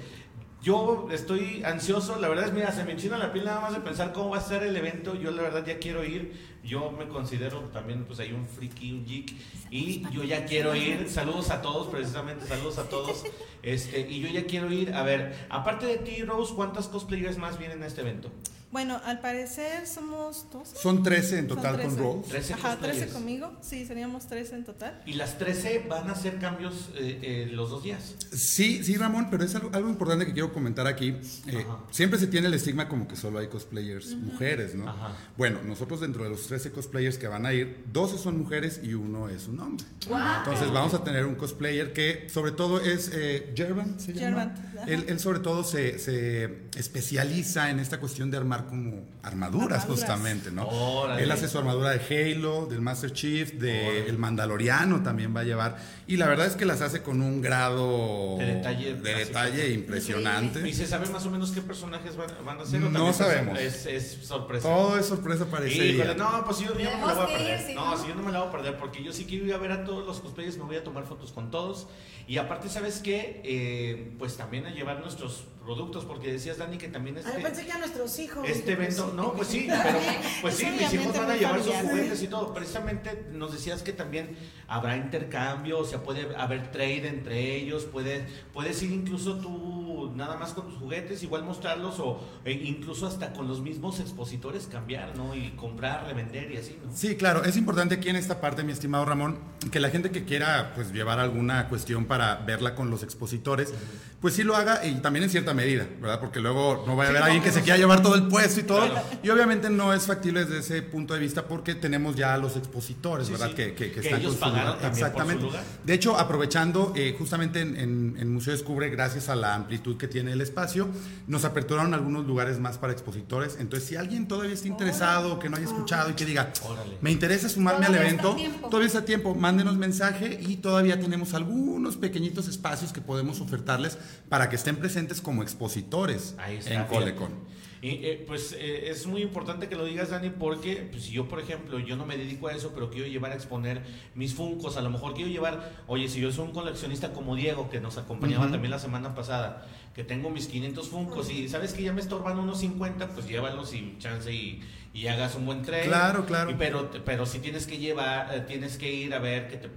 Yo 0.62 1.08
estoy 1.10 1.64
ansioso, 1.64 2.20
la 2.20 2.28
verdad 2.28 2.48
es, 2.48 2.54
mira, 2.54 2.72
se 2.74 2.84
me 2.84 2.92
enchina 2.92 3.18
la 3.18 3.32
piel 3.32 3.46
nada 3.46 3.62
más 3.62 3.74
de 3.74 3.80
pensar 3.80 4.12
cómo 4.12 4.32
va 4.32 4.40
a 4.40 4.42
ser 4.42 4.64
el 4.64 4.76
evento. 4.76 5.16
Yo 5.16 5.32
la 5.32 5.42
verdad 5.42 5.66
ya 5.66 5.80
quiero 5.80 6.04
ir. 6.04 6.34
Yo 6.66 6.92
me 6.92 7.08
considero 7.08 7.62
también, 7.70 8.04
pues 8.04 8.20
hay 8.20 8.34
un 8.34 8.46
friki, 8.46 8.92
un 8.92 9.06
geek. 9.06 9.34
Y 9.72 10.04
yo 10.12 10.26
ya 10.26 10.46
quiero 10.46 10.76
ir. 10.76 11.10
Saludos 11.10 11.50
a 11.50 11.62
todos, 11.62 11.88
precisamente, 11.88 12.46
saludos 12.46 12.78
a 12.78 12.90
todos. 12.90 13.24
Este, 13.62 14.10
y 14.10 14.22
yo 14.22 14.30
ya 14.30 14.46
quiero 14.46 14.72
ir. 14.72 14.94
A 14.94 15.04
ver, 15.04 15.36
aparte 15.50 15.86
de 15.86 15.98
ti, 15.98 16.24
Rose, 16.24 16.54
¿cuántas 16.56 16.88
cosplayers 16.88 17.38
más 17.38 17.60
vienen 17.60 17.84
a 17.84 17.88
este 17.88 18.00
evento? 18.00 18.32
Bueno, 18.72 19.02
al 19.04 19.20
parecer 19.20 19.88
somos 19.88 20.46
12. 20.52 20.78
Son 20.78 21.02
13 21.02 21.40
en 21.40 21.48
total 21.48 21.78
con 21.82 21.96
13. 21.96 21.98
Rose. 21.98 22.30
13 22.30 22.54
Ajá, 22.54 22.62
13 22.78 22.80
cosplayers. 22.80 23.14
conmigo. 23.14 23.58
Sí, 23.62 23.86
seríamos 23.88 24.28
13 24.28 24.56
en 24.58 24.64
total. 24.64 25.02
Y 25.08 25.14
las 25.14 25.40
13 25.40 25.86
van 25.90 26.08
a 26.08 26.12
hacer 26.12 26.38
cambios 26.38 26.92
eh, 26.96 27.20
eh, 27.24 27.50
los 27.52 27.72
dos 27.72 27.82
días. 27.84 28.14
Sí, 28.32 28.84
sí, 28.84 28.96
Ramón, 28.96 29.30
pero 29.32 29.44
es 29.44 29.56
algo, 29.56 29.72
algo 29.74 29.90
importante 29.90 30.28
que 30.28 30.34
quiero 30.34 30.54
comentar 30.54 30.86
aquí. 30.86 31.16
Eh, 31.48 31.66
Ajá. 31.68 31.80
siempre 31.90 32.20
se 32.20 32.28
tiene 32.28 32.46
el 32.48 32.54
estigma 32.54 32.88
como 32.88 33.08
que 33.08 33.16
solo 33.16 33.40
hay 33.40 33.48
cosplayers 33.48 34.14
mujeres, 34.16 34.76
¿no? 34.76 34.88
Ajá. 34.88 35.16
Bueno, 35.36 35.62
nosotros 35.64 36.02
dentro 36.02 36.24
de 36.24 36.30
los 36.30 36.46
13 36.46 36.72
cosplayers 36.72 37.18
que 37.18 37.28
van 37.28 37.48
a 37.48 37.54
ir, 37.54 37.86
12 37.92 38.20
son 38.20 38.38
mujeres 38.38 38.82
y 38.84 38.94
uno 38.94 39.30
es 39.30 39.48
un 39.48 39.60
hombre. 39.62 39.86
Entonces 40.04 40.72
vamos 40.72 40.94
a 40.94 41.04
tener 41.04 41.26
un 41.26 41.34
cosplayer 41.34 41.92
que 41.92 42.28
sobre 42.30 42.52
todo 42.52 42.80
es 42.82 43.10
eh, 43.14 43.52
Gervan, 43.56 44.00
¿se 44.00 44.14
llama? 44.14 44.28
Gervant, 44.54 44.58
ajá. 44.78 44.84
Él, 44.92 45.06
él 45.08 45.20
sobre 45.20 45.40
todo 45.40 45.64
se, 45.64 45.98
se 45.98 46.70
especializa 46.78 47.72
en 47.72 47.80
esta 47.80 48.00
cuestión 48.00 48.30
de 48.30 48.38
armar 48.38 48.59
como 48.68 49.04
armaduras, 49.24 49.24
Armaduras. 49.24 49.86
justamente, 49.86 50.52
¿no? 50.52 50.68
Órale. 50.68 51.24
Él 51.24 51.32
hace 51.32 51.48
su 51.48 51.58
armadura 51.58 51.92
de 51.92 52.00
Halo, 52.34 52.66
del 52.66 52.82
Master 52.82 53.12
Chief, 53.12 53.54
de 53.54 53.82
Órale. 53.88 54.10
el 54.10 54.18
Mandaloriano 54.18 55.02
también 55.04 55.36
va 55.36 55.42
a 55.42 55.44
llevar. 55.44 55.78
Y 56.08 56.18
la 56.18 56.28
verdad 56.28 56.48
es 56.48 56.56
que 56.56 56.66
las 56.66 56.82
hace 56.82 57.02
con 57.04 57.22
un 57.22 57.42
grado 57.42 58.38
De 58.38 58.46
detalle, 58.46 58.96
de 58.96 59.74
impresionante. 59.74 60.68
¿Y 60.68 60.74
se 60.74 60.88
sabe 60.88 61.08
más 61.10 61.26
o 61.26 61.30
menos 61.32 61.52
qué 61.52 61.62
personajes 61.62 62.16
van, 62.16 62.30
van 62.46 62.60
a 62.62 62.66
ser? 62.66 62.82
o 62.84 62.86
No 62.90 62.92
también 62.92 63.14
sabemos. 63.14 63.60
Es, 63.60 63.86
es 63.86 64.20
sorpresa. 64.26 64.68
Todo 64.68 64.98
es 64.98 65.06
sorpresa 65.06 65.46
para 65.46 65.66
ese 65.66 65.86
Híjole, 65.86 66.14
día. 66.14 66.16
no, 66.16 66.44
pues 66.46 66.60
yo, 66.60 66.78
yo 66.78 66.90
no 66.92 66.98
me 66.98 67.06
la 67.08 67.14
voy 67.14 67.24
a 67.24 67.28
que 67.28 67.34
ir, 67.34 67.40
perder. 67.50 67.68
si 67.68 67.74
no, 67.76 67.92
no. 67.92 67.98
si 67.98 68.08
yo 68.08 68.16
no 68.16 68.24
me 68.24 68.32
la 68.32 68.40
voy 68.40 68.48
a 68.48 68.52
perder, 68.52 68.78
porque 68.78 69.04
yo 69.04 69.14
sí 69.14 69.26
quiero 69.26 69.46
ir 69.46 69.54
a 69.54 69.58
ver 69.58 69.72
a 69.72 69.84
todos 69.84 70.06
los 70.06 70.20
cosplayers, 70.20 70.58
me 70.58 70.64
voy 70.64 70.76
a 70.78 70.84
tomar 70.84 71.06
fotos 71.06 71.32
con 71.32 71.52
todos. 71.52 71.88
Y 72.28 72.38
aparte, 72.38 72.70
¿sabes 72.70 73.00
qué? 73.00 73.42
Eh, 73.44 74.14
pues 74.20 74.38
también 74.38 74.66
a 74.68 74.70
llevar 74.72 75.00
nuestros 75.00 75.46
productos, 75.70 76.04
porque 76.04 76.32
decías, 76.32 76.58
Dani, 76.58 76.80
que 76.80 76.88
también 76.88 77.18
Ah, 77.18 77.20
este, 77.20 77.38
yo 77.38 77.44
pensé 77.44 77.66
que 77.68 77.72
a 77.72 77.78
nuestros 77.78 78.18
hijos. 78.18 78.50
este 78.50 78.72
evento, 78.72 79.10
sí. 79.12 79.16
no, 79.16 79.34
pues 79.34 79.48
sí, 79.50 79.68
pero 79.84 80.00
pues 80.42 80.56
sí, 80.56 80.66
mis 80.66 80.92
hijos 80.92 81.16
van 81.16 81.30
a 81.30 81.36
llevar 81.36 81.62
sus 81.62 81.76
juguetes 81.76 82.24
y 82.24 82.28
todo. 82.28 82.56
Precisamente 82.56 83.28
nos 83.34 83.52
decías 83.54 83.84
que 83.84 83.94
también 83.94 84.36
habrá 84.68 84.98
intercambio, 84.98 85.78
o 85.78 85.86
sea, 85.86 86.02
puede 86.02 86.36
haber 86.36 86.72
trade 86.72 87.08
entre 87.08 87.56
ellos, 87.56 87.84
puede, 87.84 88.26
puedes 88.52 88.82
ir 88.82 88.92
incluso 88.92 89.38
tú 89.38 90.12
nada 90.16 90.38
más 90.38 90.54
con 90.54 90.70
tus 90.70 90.80
juguetes, 90.80 91.22
igual 91.22 91.44
mostrarlos 91.44 92.00
o 92.00 92.20
e 92.46 92.52
incluso 92.52 93.06
hasta 93.06 93.32
con 93.34 93.48
los 93.48 93.62
mismos 93.62 94.00
expositores 94.00 94.66
cambiar, 94.66 95.16
¿no? 95.16 95.36
Y 95.36 95.52
comprar, 95.52 96.08
revender 96.08 96.52
y 96.52 96.58
así, 96.58 96.80
¿no? 96.84 96.92
Sí, 96.96 97.16
claro, 97.16 97.44
es 97.44 97.58
importante 97.58 97.94
aquí 97.96 98.10
en 98.10 98.16
esta 98.16 98.42
parte, 98.42 98.64
mi 98.64 98.72
estimado 98.72 99.06
Ramón, 99.06 99.38
que 99.72 99.80
la 99.80 99.92
gente 99.92 100.10
que 100.10 100.26
quiera 100.26 100.74
pues 100.74 100.92
llevar 100.94 101.20
alguna 101.20 101.68
cuestión 101.68 102.06
para 102.06 102.38
verla 102.38 102.74
con 102.74 102.90
los 102.90 103.04
expositores, 103.04 103.72
pues 104.20 104.34
sí 104.34 104.44
lo 104.44 104.56
haga 104.56 104.86
y 104.86 104.96
también 104.96 105.24
en 105.24 105.30
cierta 105.30 105.54
medida, 105.60 105.88
¿verdad? 106.02 106.20
Porque 106.20 106.40
luego 106.40 106.84
no 106.88 106.96
vaya 106.96 107.10
a 107.10 107.12
haber 107.12 107.24
alguien 107.24 107.44
que 107.44 107.52
se 107.52 107.62
quiera 107.62 107.78
llevar 107.78 108.02
todo 108.02 108.16
el 108.16 108.28
puesto 108.28 108.60
y 108.60 108.64
todo. 108.64 108.88
Y 109.24 109.30
obviamente 109.30 109.70
no 109.70 109.94
es 109.94 110.04
factible 110.08 110.46
desde 110.46 110.60
ese 110.60 110.82
punto 110.82 111.14
de 111.14 111.20
vista 111.20 111.48
porque 111.48 111.76
tenemos 111.76 112.16
ya 112.16 112.38
los 112.38 112.56
expositores, 112.56 113.28
Sí, 113.28 113.34
¿verdad? 113.34 113.50
sí. 113.50 113.54
Que, 113.56 113.74
que- 113.74 113.92
que 113.92 114.00
Que 114.02 114.08
están 114.08 114.22
ellos 114.22 114.36
con 114.36 114.50
su 114.50 114.56
lugar. 114.56 114.66
también 114.66 114.80
por 114.80 114.92
su 114.92 114.98
Exactamente. 115.06 115.44
lugar. 115.44 115.64
De 115.84 115.94
hecho, 115.94 116.18
aprovechando 116.18 116.94
eh, 116.96 117.16
justamente 117.18 117.62
en, 117.62 117.76
en- 117.78 118.16
en 118.20 118.34
Museo 118.34 118.54
Descubre, 118.54 118.90
gracias 118.90 119.30
a 119.30 119.36
la 119.36 119.56
amplitud 119.56 119.98
que 119.98 120.08
tiene 120.08 120.32
el 120.32 120.42
espacio, 120.42 120.88
nos 121.28 121.46
aperturaron 121.46 121.94
algunos 121.94 122.26
lugares 122.26 122.60
más 122.60 122.78
para 122.78 122.94
expositores. 122.94 123.58
Entonces, 123.60 123.88
si 123.90 123.96
alguien 123.96 124.28
todavía 124.28 124.54
está 124.54 124.68
interesado, 124.68 125.40
que 125.40 125.50
no 125.50 125.58
haya 125.58 125.66
escuchado 125.66 126.10
y 126.10 126.14
que 126.14 126.26
diga, 126.26 126.52
Órale. 126.64 126.98
me 127.02 127.12
interesa 127.12 127.50
sumarme 127.50 127.86
al 127.86 127.94
Todavía 127.94 128.10
evento, 128.10 128.38
a 128.66 128.70
todavía 128.70 128.88
está 128.88 129.00
a 129.00 129.06
tiempo, 129.06 129.36
mándenos 129.36 129.76
mensaje 129.78 130.40
y 130.42 130.58
todavía 130.58 131.00
tenemos 131.00 131.34
algunos 131.34 131.98
pequeñitos 131.98 132.48
espacios 132.48 132.94
que 132.94 133.02
podemos 133.02 133.42
ofertarles 133.42 133.98
para 134.30 134.50
que 134.50 134.56
estén 134.56 134.76
presentes 134.78 135.22
como 135.22 135.39
expositores 135.42 136.36
Ahí 136.38 136.58
está, 136.58 136.74
en. 136.74 136.84
Colecon. 136.86 137.50
Y 137.82 137.92
eh, 138.06 138.26
pues 138.28 138.54
eh, 138.60 138.90
es 138.90 139.08
muy 139.08 139.22
importante 139.22 139.70
que 139.70 139.76
lo 139.76 139.86
digas, 139.86 140.10
Dani, 140.10 140.30
porque 140.32 140.88
pues, 140.92 141.04
si 141.04 141.14
yo, 141.14 141.30
por 141.30 141.40
ejemplo, 141.40 141.80
yo 141.80 141.96
no 141.96 142.06
me 142.06 142.18
dedico 142.18 142.50
a 142.50 142.54
eso, 142.54 142.72
pero 142.74 142.90
quiero 142.90 143.08
llevar 143.08 143.32
a 143.32 143.36
exponer 143.36 143.82
mis 144.16 144.34
funcos, 144.34 144.76
a 144.76 144.82
lo 144.82 144.90
mejor 144.90 145.14
quiero 145.14 145.30
llevar, 145.30 145.84
oye, 145.88 146.10
si 146.10 146.20
yo 146.20 146.30
soy 146.32 146.48
un 146.48 146.52
coleccionista 146.52 147.14
como 147.14 147.36
Diego, 147.38 147.70
que 147.70 147.80
nos 147.80 147.98
acompañaba 147.98 148.52
también 148.52 148.72
la 148.72 148.80
semana 148.80 149.16
pasada, 149.16 149.66
que 149.96 150.04
tengo 150.04 150.30
mis 150.30 150.48
500 150.48 150.90
funcos 150.90 151.32
y 151.32 151.48
sabes 151.48 151.74
que 151.74 151.84
ya 151.84 151.94
me 151.94 152.02
estorban 152.02 152.38
unos 152.38 152.60
50, 152.60 153.10
pues 153.10 153.28
llévalos 153.28 153.74
y 153.74 153.96
chance 153.98 154.34
y, 154.34 154.62
y 154.94 155.08
hagas 155.08 155.36
un 155.36 155.46
buen 155.46 155.62
trade. 155.62 155.86
Claro, 155.86 156.26
claro. 156.26 156.52
Y 156.52 156.56
pero, 156.56 156.90
pero 157.06 157.26
si 157.26 157.40
tienes 157.40 157.66
que 157.66 157.78
llevar, 157.78 158.36
eh, 158.36 158.42
tienes 158.42 158.78
que 158.78 158.92
ir 158.92 159.14
a 159.14 159.20
ver 159.20 159.48
que 159.48 159.56
te, 159.56 159.70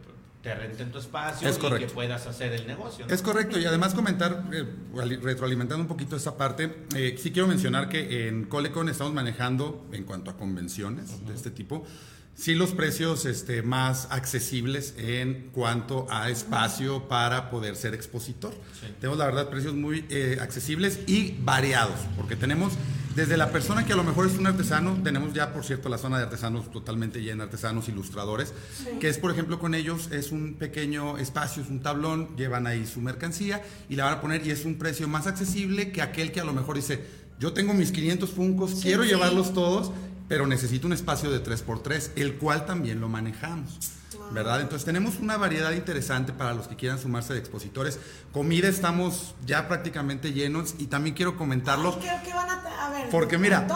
te 0.43 0.55
renten 0.55 0.91
tu 0.91 0.99
espacio 0.99 1.49
Es 1.49 1.57
y 1.57 1.61
correcto. 1.61 1.87
que 1.87 1.93
puedas 1.95 2.27
hacer 2.27 2.53
el 2.53 2.67
negocio. 2.67 3.07
¿no? 3.07 3.15
Es 3.15 3.23
correcto, 3.23 3.59
y 3.61 3.65
además 3.65 3.95
comentar, 3.95 4.45
eh, 4.53 4.65
ali- 5.01 5.17
retroalimentando 5.17 5.83
un 5.83 5.89
poquito 5.89 6.17
esta 6.17 6.37
parte, 6.37 6.85
eh, 6.97 7.17
sí 7.19 7.31
quiero 7.31 7.47
mencionar 7.47 7.89
que 7.89 8.27
en 8.29 8.45
Colecon 8.47 8.89
estamos 8.89 9.13
manejando, 9.15 9.87
en 9.93 10.03
cuanto 10.05 10.31
a 10.33 10.37
convenciones 10.37 11.25
de 11.27 11.35
este 11.35 11.51
tipo, 11.51 11.87
sí 12.35 12.55
los 12.55 12.73
precios 12.73 13.25
este, 13.27 13.63
más 13.63 14.09
accesibles 14.11 14.95
en 14.99 15.51
cuanto 15.53 16.07
a 16.11 16.31
espacio 16.31 17.09
para 17.09 17.51
poder 17.51 17.77
ser 17.77 17.95
expositor. 17.95 18.53
Sí. 18.81 18.87
Tenemos, 19.01 19.19
la 19.19 19.27
verdad, 19.27 19.49
precios 19.49 19.75
muy 19.75 20.05
eh, 20.11 20.39
accesibles 20.41 21.01
y 21.07 21.37
variados, 21.43 21.99
porque 22.17 22.37
tenemos 22.37 22.73
desde 23.15 23.37
la 23.37 23.53
persona 23.53 23.85
que 23.85 23.93
a 23.93 23.97
lo 23.97 24.05
mejor 24.05 24.27
es 24.27 24.39
un 24.39 24.47
artesano, 24.47 24.99
tenemos 25.05 25.35
ya, 25.35 25.53
por 25.53 25.65
cierto, 25.65 25.91
la 25.91 25.99
zona 25.99 26.17
de 26.17 26.25
artesanos 26.25 26.71
totalmente 26.71 27.21
llena, 27.21 27.45
artesanos, 27.45 27.89
ilustradores, 27.91 28.55
que 29.01 29.09
es, 29.09 29.19
por 29.19 29.31
ejemplo, 29.31 29.59
con 29.59 29.75
ellos 29.75 30.09
es 30.13 30.33
un 30.33 30.55
pequeño 30.55 31.19
espacio, 31.19 31.63
es 31.63 31.69
un 31.69 31.83
tablón, 31.83 32.35
llevan 32.37 32.67
ahí 32.67 32.87
su 32.87 33.03
mercancía 33.03 33.63
y 33.91 33.97
la 33.97 34.05
van 34.05 34.15
a 34.15 34.21
poner 34.23 34.47
y 34.47 34.51
es 34.51 34.65
un 34.65 34.77
precio 34.77 35.09
más 35.09 35.27
accesible 35.27 35.93
que 35.93 36.01
aquel 36.01 36.33
que 36.33 36.41
a 36.41 36.45
lo 36.45 36.55
mejor 36.55 36.77
dice, 36.77 37.05
yo 37.39 37.53
tengo 37.53 37.75
mis 37.75 37.93
500 37.93 38.31
funcos, 38.31 38.81
quiero 38.81 39.05
llevarlos 39.05 39.53
todos, 39.53 39.93
pero 40.29 40.47
necesito 40.47 40.87
un 40.87 40.93
espacio 40.93 41.31
de 41.31 41.43
3x3, 41.43 42.13
el 42.17 42.35
cual 42.37 42.67
también 42.67 43.01
lo 43.01 43.09
manejamos. 43.09 44.02
¿Verdad? 44.33 44.61
Entonces 44.61 44.85
tenemos 44.85 45.19
una 45.21 45.37
variedad 45.37 45.73
interesante 45.73 46.33
para 46.33 46.55
los 46.55 46.69
que 46.69 46.77
quieran 46.77 46.99
sumarse 46.99 47.33
de 47.35 47.39
expositores. 47.39 47.99
Comida 48.33 48.69
estamos 48.69 49.35
ya 49.45 49.69
prácticamente 49.69 50.33
llenos 50.33 50.75
y 50.79 50.87
también 50.87 51.15
quiero 51.15 51.37
comentarlo. 51.37 51.99
¿Qué, 51.99 52.11
qué 52.25 52.33
van 52.33 52.49
a, 52.49 52.87
a 52.87 52.91
ver? 52.91 53.11
Porque 53.11 53.37
mira. 53.39 53.67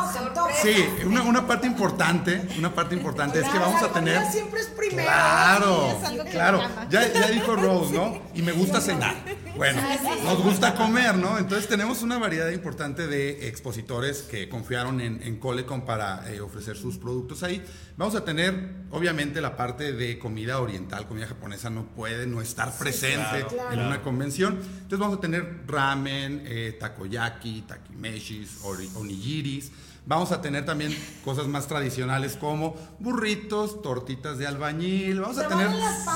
Sí, 0.62 0.74
una, 1.04 1.22
una 1.22 1.46
parte 1.46 1.66
importante, 1.66 2.48
una 2.58 2.74
parte 2.74 2.94
importante 2.94 3.40
es 3.40 3.48
que 3.48 3.58
vamos 3.58 3.82
a 3.82 3.92
tener... 3.92 4.24
siempre 4.30 4.60
es 4.60 4.68
primero. 4.68 5.02
Claro, 5.02 5.98
Sí, 6.08 6.18
es 6.18 6.30
claro. 6.30 6.62
Ya, 6.88 7.12
ya 7.12 7.28
dijo 7.28 7.54
Rose, 7.56 7.92
¿no? 7.94 8.22
Y 8.34 8.42
me 8.42 8.52
gusta 8.52 8.80
cenar. 8.80 9.14
Bueno, 9.56 9.80
nos 10.24 10.42
gusta 10.42 10.74
comer, 10.74 11.16
¿no? 11.16 11.38
Entonces 11.38 11.68
tenemos 11.68 12.02
una 12.02 12.18
variedad 12.18 12.50
importante 12.50 13.06
de 13.06 13.48
expositores 13.48 14.22
que 14.22 14.48
confiaron 14.48 15.00
en, 15.00 15.22
en 15.22 15.38
Colecon 15.38 15.84
para 15.84 16.30
eh, 16.32 16.40
ofrecer 16.40 16.76
sus 16.76 16.98
productos 16.98 17.42
ahí. 17.42 17.64
Vamos 17.96 18.14
a 18.14 18.26
tener, 18.26 18.74
obviamente, 18.90 19.40
la 19.40 19.56
parte 19.56 19.94
de 19.94 20.18
comida 20.18 20.60
oriental, 20.60 21.06
comida 21.06 21.26
japonesa 21.26 21.70
no 21.70 21.86
puede 21.86 22.26
no 22.26 22.42
estar 22.42 22.76
presente 22.76 23.24
claro, 23.30 23.48
claro. 23.48 23.72
en 23.72 23.80
una 23.80 24.02
convención. 24.02 24.58
Entonces 24.60 24.98
vamos 24.98 25.16
a 25.16 25.20
tener 25.22 25.62
ramen, 25.66 26.42
eh, 26.44 26.76
takoyaki, 26.78 27.62
takimeshis, 27.62 28.58
onigiris. 28.96 29.72
Vamos 30.04 30.30
a 30.30 30.42
tener 30.42 30.66
también 30.66 30.94
cosas 31.24 31.48
más 31.48 31.68
tradicionales 31.68 32.36
como 32.36 32.76
burritos, 32.98 33.80
tortitas 33.80 34.36
de 34.36 34.46
albañil. 34.46 35.20
Vamos 35.20 35.38
a 35.38 35.48
tener 35.48 35.68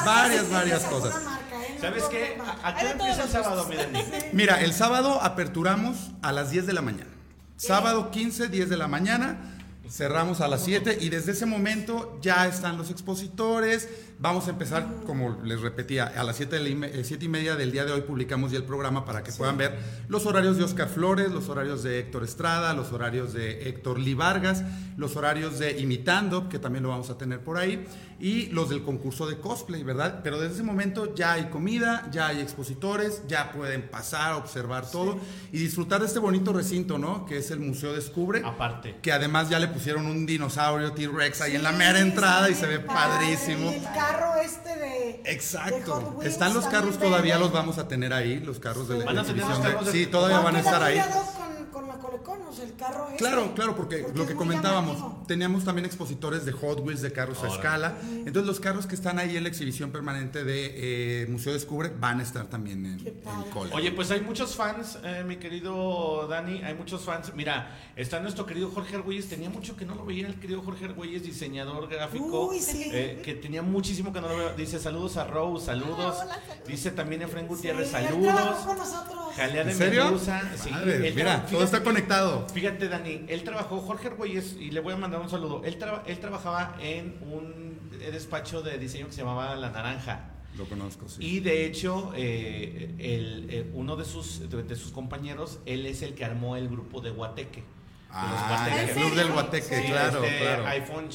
varias, 0.05 0.51
varias 0.51 0.85
cosas. 0.85 1.15
marca, 1.25 1.67
¿eh? 1.67 1.79
¿Sabes 1.81 2.05
qué? 2.05 2.39
¿A, 2.63 2.77
qué 2.77 2.91
empieza 2.91 3.25
el 3.25 3.31
sábado? 3.31 3.67
Mira, 4.35 4.61
el 4.61 4.75
sábado 4.75 5.23
aperturamos 5.23 6.11
a 6.21 6.31
las 6.31 6.51
10 6.51 6.67
de 6.67 6.73
la 6.75 6.83
mañana. 6.83 7.11
Sábado 7.57 8.11
15, 8.11 8.49
10 8.49 8.69
de 8.69 8.77
la 8.77 8.87
mañana. 8.87 9.60
Cerramos 9.91 10.41
a 10.41 10.47
las 10.47 10.63
7 10.65 10.99
y 11.01 11.09
desde 11.09 11.33
ese 11.33 11.47
momento 11.47 12.17
ya 12.23 12.47
están 12.47 12.79
los 12.79 12.91
expositores. 12.93 13.89
Vamos 14.21 14.47
a 14.47 14.51
empezar, 14.51 14.87
como 15.05 15.41
les 15.43 15.61
repetía, 15.63 16.05
a 16.07 16.23
las 16.23 16.37
7 16.37 16.57
de 16.57 16.63
la 16.63 16.69
ime- 16.69 16.91
eh, 16.95 17.03
siete 17.03 17.25
y 17.25 17.29
media 17.29 17.57
del 17.57 17.73
día 17.73 17.85
de 17.85 17.91
hoy 17.93 18.03
publicamos 18.03 18.53
ya 18.53 18.59
el 18.59 18.65
programa 18.65 19.05
para 19.05 19.25
que 19.25 19.33
puedan 19.33 19.57
ver 19.57 19.77
los 20.09 20.27
horarios 20.27 20.57
de 20.59 20.63
Oscar 20.65 20.89
Flores, 20.89 21.33
los 21.33 21.49
horarios 21.49 21.83
de 21.83 21.99
Héctor 21.99 22.23
Estrada, 22.23 22.73
los 22.75 22.93
horarios 22.93 23.33
de 23.33 23.69
Héctor 23.69 23.99
Lee 23.99 24.15
Vargas, 24.15 24.63
los 24.97 25.17
horarios 25.17 25.59
de 25.59 25.81
Imitando, 25.81 26.49
que 26.49 26.61
también 26.61 26.85
lo 26.85 26.91
vamos 26.91 27.11
a 27.11 27.19
tener 27.19 27.41
por 27.41 27.57
ahí, 27.59 27.85
y 28.21 28.47
los 28.49 28.69
del 28.69 28.83
concurso 28.83 29.27
de 29.27 29.39
cosplay, 29.39 29.83
¿verdad? 29.83 30.21
Pero 30.23 30.39
desde 30.39 30.55
ese 30.57 30.63
momento 30.63 31.15
ya 31.15 31.33
hay 31.33 31.45
comida, 31.47 32.07
ya 32.13 32.27
hay 32.29 32.41
expositores, 32.41 33.23
ya 33.27 33.51
pueden 33.53 33.89
pasar, 33.89 34.35
observar 34.35 34.91
todo 34.91 35.19
y 35.53 35.59
disfrutar 35.59 36.01
de 36.01 36.07
este 36.07 36.19
bonito 36.19 36.53
recinto, 36.53 36.99
¿no? 36.99 37.25
Que 37.25 37.39
es 37.39 37.51
el 37.51 37.61
Museo 37.61 37.93
Descubre. 37.95 38.43
Aparte. 38.45 38.97
Que 39.03 39.13
además 39.13 39.49
ya 39.49 39.59
le 39.59 39.69
pusieron 39.69 40.07
un 40.07 40.27
dinosaurio 40.27 40.93
T-Rex 40.93 41.41
ahí 41.41 41.57
en 41.57 41.63
la 41.63 41.73
mera 41.73 41.99
entrada 42.01 42.51
y 42.51 42.55
se 42.55 42.67
ve 42.67 42.79
padrísimo. 42.81 43.71
Y 43.71 43.75
el 43.77 43.85
carro 43.85 44.35
este 44.43 44.69
de. 44.69 44.81
de 44.81 45.17
Hot 45.21 45.27
Exacto. 45.27 46.15
Wheels 46.19 46.33
Están 46.33 46.55
los 46.55 46.67
carros 46.67 46.99
todavía, 46.99 47.39
los 47.39 47.53
vamos 47.53 47.79
a 47.79 47.89
tener 47.89 48.13
ahí, 48.13 48.39
los 48.41 48.59
carros 48.61 48.89
de 48.89 48.99
la 48.99 49.05
¿Van 49.07 49.19
a 49.19 49.23
tener 49.25 49.39
exhibición 49.43 49.51
los 49.59 49.63
de- 49.67 49.73
carros 49.73 49.87
de- 49.87 49.93
Sí, 49.93 50.07
todavía 50.07 50.41
¿Cuál 50.41 50.53
van 50.53 50.57
a 50.57 50.61
estar 50.67 50.83
ahí. 50.83 50.99
Quedaría 52.01 52.19
dos 52.19 52.25
con, 52.25 52.33
con 52.33 52.41
la 52.41 52.41
Colecon? 52.41 52.49
O 52.49 52.53
sea, 52.53 52.65
el 52.65 52.75
carro 52.77 53.07
este? 53.07 53.19
Claro, 53.19 53.55
claro, 53.55 53.77
porque, 53.77 54.07
lo 54.15 54.23
es 54.23 54.29
que 54.29 54.35
comentábamos, 54.35 54.97
llamativo. 54.99 55.25
teníamos 55.27 55.65
también 55.65 55.87
expositores 55.87 56.45
de 56.45 56.53
Hot 56.53 56.81
Wheels, 56.81 57.03
de 57.03 57.13
carros 57.13 57.43
a 57.43 57.49
escala. 57.49 57.95
Entonces 58.11 58.45
los 58.47 58.61
carros 58.61 58.87
que 58.87 58.95
están 58.95 59.19
ahí 59.19 59.37
en 59.37 59.43
la 59.43 59.49
exhibición 59.49 59.91
permanente 59.91 60.45
de 60.45 61.23
eh, 61.23 61.27
Museo 61.29 61.53
Descubre 61.53 61.91
van 61.99 62.21
a 62.21 62.23
estar 62.23 62.47
también 62.47 62.85
en, 62.87 63.07
en 63.07 63.51
Cole. 63.53 63.71
Oye, 63.75 63.93
pues 63.93 64.11
hay 64.11 64.21
muchos 64.21 64.55
fans, 64.55 64.99
eh, 65.05 65.25
mi 65.27 65.37
querido 65.37 66.27
Dani, 66.29 66.63
hay 66.63 66.75
muchos 66.75 67.03
fans. 67.03 67.33
Mira, 67.35 67.77
está 67.97 68.21
nuestro 68.21 68.47
querido 68.47 68.71
Jorge 68.71 68.97
Argüelles, 68.97 69.29
tenía 69.29 69.51
mucho 69.51 69.77
que 69.77 69.85
no 69.85 69.95
lo 69.95 70.05
veía 70.05 70.27
el 70.27 70.35
querido 70.41 70.63
Jorge 70.63 70.85
Argüelles, 70.87 71.23
diseñador 71.23 71.89
gráfico, 71.89 72.49
Uy, 72.49 72.61
sí. 72.61 72.91
eh, 72.93 73.21
que 73.25 73.35
tenía 73.35 73.63
muchísimo 73.63 74.13
que 74.13 74.21
no 74.21 74.29
lo 74.29 74.37
veo. 74.37 74.55
Dice 74.57 74.79
saludos 74.79 75.17
a 75.17 75.25
Rose, 75.25 75.67
saludos. 75.67 76.17
Dice 76.67 76.91
también 76.91 77.23
Efren 77.23 77.47
Gutiérrez, 77.47 77.89
Sí, 77.89 77.93
saludos. 77.93 78.35
trabajó 78.35 78.67
con 78.67 78.79
nosotros. 78.79 79.35
Jalea 79.37 79.65
de 79.65 79.71
¿En 79.73 79.79
serio? 79.79 80.05
Medusa. 80.07 80.43
Sí, 80.63 80.71
Madre, 80.71 81.13
mira, 81.15 81.47
todo 81.47 81.63
está 81.65 81.83
conectado. 81.95 82.47
Fíjate, 82.53 82.89
Dani, 82.89 83.25
él 83.29 83.43
trabajó, 83.45 83.81
Jorge 83.81 84.09
Argüelles, 84.09 84.57
y 84.59 84.71
le 84.71 84.81
voy 84.81 84.95
a 84.95 84.97
mandar 84.97 85.21
un 85.21 85.29
saludo. 85.29 85.63
Él, 85.65 85.77
traba- 85.79 86.03
él 86.07 86.19
trabajaba 86.19 86.77
en 86.81 87.17
un 87.23 87.79
despacho 87.99 88.63
de 88.63 88.79
diseño 88.79 89.07
que 89.07 89.13
se 89.13 89.21
llamaba 89.21 89.55
La 89.57 89.71
Naranja. 89.71 90.31
Lo 90.57 90.65
conozco, 90.65 91.09
sí. 91.09 91.25
Y 91.25 91.41
de 91.41 91.65
hecho, 91.67 92.13
eh, 92.17 92.95
el, 92.99 93.47
eh, 93.51 93.71
uno 93.75 93.97
de 93.97 94.05
sus, 94.05 94.49
de, 94.51 94.63
de 94.63 94.77
sus 94.77 94.91
compañeros, 94.93 95.61
él 95.67 95.87
es 95.87 96.03
el 96.03 96.15
que 96.15 96.25
armó 96.25 96.57
el 96.57 96.69
grupo 96.69 97.01
de 97.01 97.11
Guateque. 97.11 97.63
Ah, 98.11 98.69
el 98.83 98.91
club 98.91 99.15
del 99.15 99.31
Guateque, 99.31 99.63
Sí, 99.83 99.85
claro, 99.87 100.25
este, 100.25 100.39
claro. 100.41 100.67
iPhone. 100.67 101.09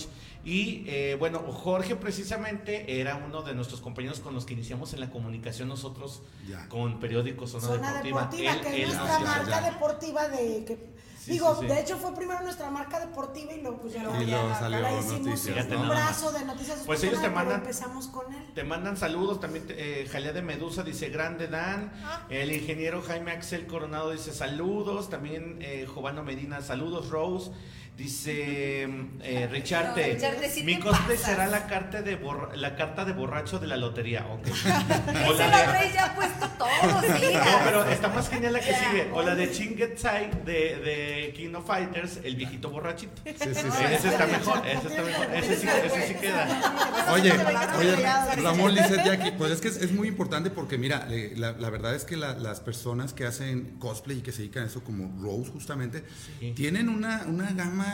Y 0.46 0.84
eh, 0.88 1.16
bueno, 1.20 1.40
Jorge 1.40 1.96
precisamente 1.96 3.02
era 3.02 3.16
uno 3.16 3.42
de 3.42 3.56
nuestros 3.56 3.82
compañeros 3.82 4.20
con 4.20 4.34
los 4.36 4.46
que 4.46 4.54
iniciamos 4.54 4.94
en 4.94 5.00
la 5.00 5.10
comunicación 5.10 5.68
nosotros 5.68 6.22
Ya. 6.48 6.70
con 6.70 7.00
periódico 7.00 7.48
Zona, 7.48 7.66
Zona 7.68 7.88
Deportiva. 8.04 8.22
Deportiva, 8.22 8.54
Él- 8.54 8.62
que 8.62 8.84
él 8.84 8.90
es 8.92 8.96
nuestra 8.96 9.20
marca 9.20 9.50
ya. 9.62 9.72
deportiva 9.72 10.28
de 10.30 10.66
que 10.66 10.96
Sí, 11.18 11.32
digo, 11.32 11.56
sí, 11.56 11.62
sí. 11.62 11.66
de 11.74 11.82
hecho 11.82 11.98
fue 11.98 12.14
primero 12.14 12.42
nuestra 12.44 12.70
marca 12.70 13.00
deportiva 13.00 13.52
y 13.54 13.62
luego 13.62 13.80
pues 13.82 13.94
ya 13.94 14.02
Y 14.22 14.28
luego 14.28 14.54
salió 14.54 14.78
ahora 14.78 15.00
hicimos 15.00 15.26
Noticias, 15.26 15.68
un 15.72 15.90
brazo 15.90 16.32
de 16.32 16.46
noticias 16.46 16.84
Pues 16.86 17.04
ellos 17.04 17.20
te 17.20 17.30
mandan- 17.32 17.62
empezamos 17.62 18.08
con 18.10 18.32
él. 18.32 18.46
Te 18.54 18.64
mandan 18.64 18.96
saludos, 18.98 19.40
también 19.40 19.66
te- 19.66 20.04
eh, 20.04 20.08
Jalea 20.08 20.34
de 20.34 20.44
Medusa 20.44 20.84
dice 20.84 21.10
grande 21.10 21.48
Dan, 21.48 21.92
el 22.30 22.52
ingeniero 22.52 23.02
Jaime 23.02 23.32
Axel 23.32 23.66
Coronado 23.66 24.12
dice 24.12 24.32
saludos, 24.32 25.10
también 25.10 25.58
eh, 25.62 25.88
Jovano 25.92 26.22
Medina 26.22 26.62
saludos, 26.62 27.10
Rose, 27.10 27.50
Dice 27.98 28.84
eh, 29.22 29.48
Richarte, 29.50 30.14
Richarte, 30.16 30.50
sí 30.50 30.64
mi 30.64 30.80
cosplay 30.80 31.16
pasas. 31.18 31.32
será 31.32 31.48
la 31.48 31.66
carta 31.66 32.02
de 32.02 32.20
borra- 32.22 32.54
la 32.54 32.76
carta 32.76 33.06
de 33.06 33.14
borracho 33.14 33.58
de 33.58 33.68
la 33.68 33.78
lotería. 33.78 34.26
Ok. 34.28 34.48
O 35.28 35.34
Ese 35.34 35.48
la 35.48 35.72
de- 35.80 35.94
ya 35.94 36.14
puesto 36.14 36.46
todo, 36.58 37.02
sí. 37.02 37.26
No, 37.34 37.60
pero 37.64 37.86
está 37.90 38.10
más 38.10 38.28
genial 38.30 38.52
la 38.54 38.60
que 38.60 38.74
sigue. 38.74 39.10
O 39.14 39.22
la 39.22 39.34
de 39.34 39.50
Chingetsai 39.50 40.30
de, 40.44 40.52
de 40.78 41.34
King 41.38 41.54
of 41.56 41.66
Fighters, 41.68 42.20
el 42.24 42.36
viejito 42.36 42.70
borrachito. 42.70 43.14
Sí, 43.26 43.34
sí, 43.40 43.50
sí. 43.54 43.84
Ese 43.94 44.10
está 44.10 44.28
mejor, 44.28 44.62
ese 44.68 44.88
está 44.88 45.02
mejor. 45.02 45.34
Ese 45.34 45.56
sí, 45.56 45.68
ese 45.86 46.08
sí 46.08 46.14
queda. 46.16 47.08
Oye, 47.14 47.32
oye, 47.80 48.42
Ramón 48.44 48.74
Lizeth 48.76 49.06
Jackie, 49.06 49.32
pues 49.38 49.52
es 49.52 49.62
que 49.62 49.70
es, 49.70 49.78
es 49.78 49.92
muy 49.94 50.10
importante 50.10 50.50
porque 50.50 50.78
mira, 50.78 51.08
eh, 51.10 51.34
la, 51.38 51.54
la 51.54 51.70
verdad 51.70 51.96
es 51.96 52.04
que 52.04 52.18
la- 52.18 52.34
las 52.34 52.60
personas 52.60 53.14
que 53.14 53.26
hacen 53.26 53.78
cosplay 53.80 54.18
y 54.18 54.22
que 54.22 54.34
se 54.34 54.40
dedican 54.40 54.64
a 54.64 54.68
eso 54.68 54.84
como 54.84 55.14
Rose 55.24 55.50
justamente, 55.52 56.04
Sí. 56.40 56.52
tienen 56.56 56.90
una, 56.90 57.24
una 57.28 57.52
gama 57.52 57.85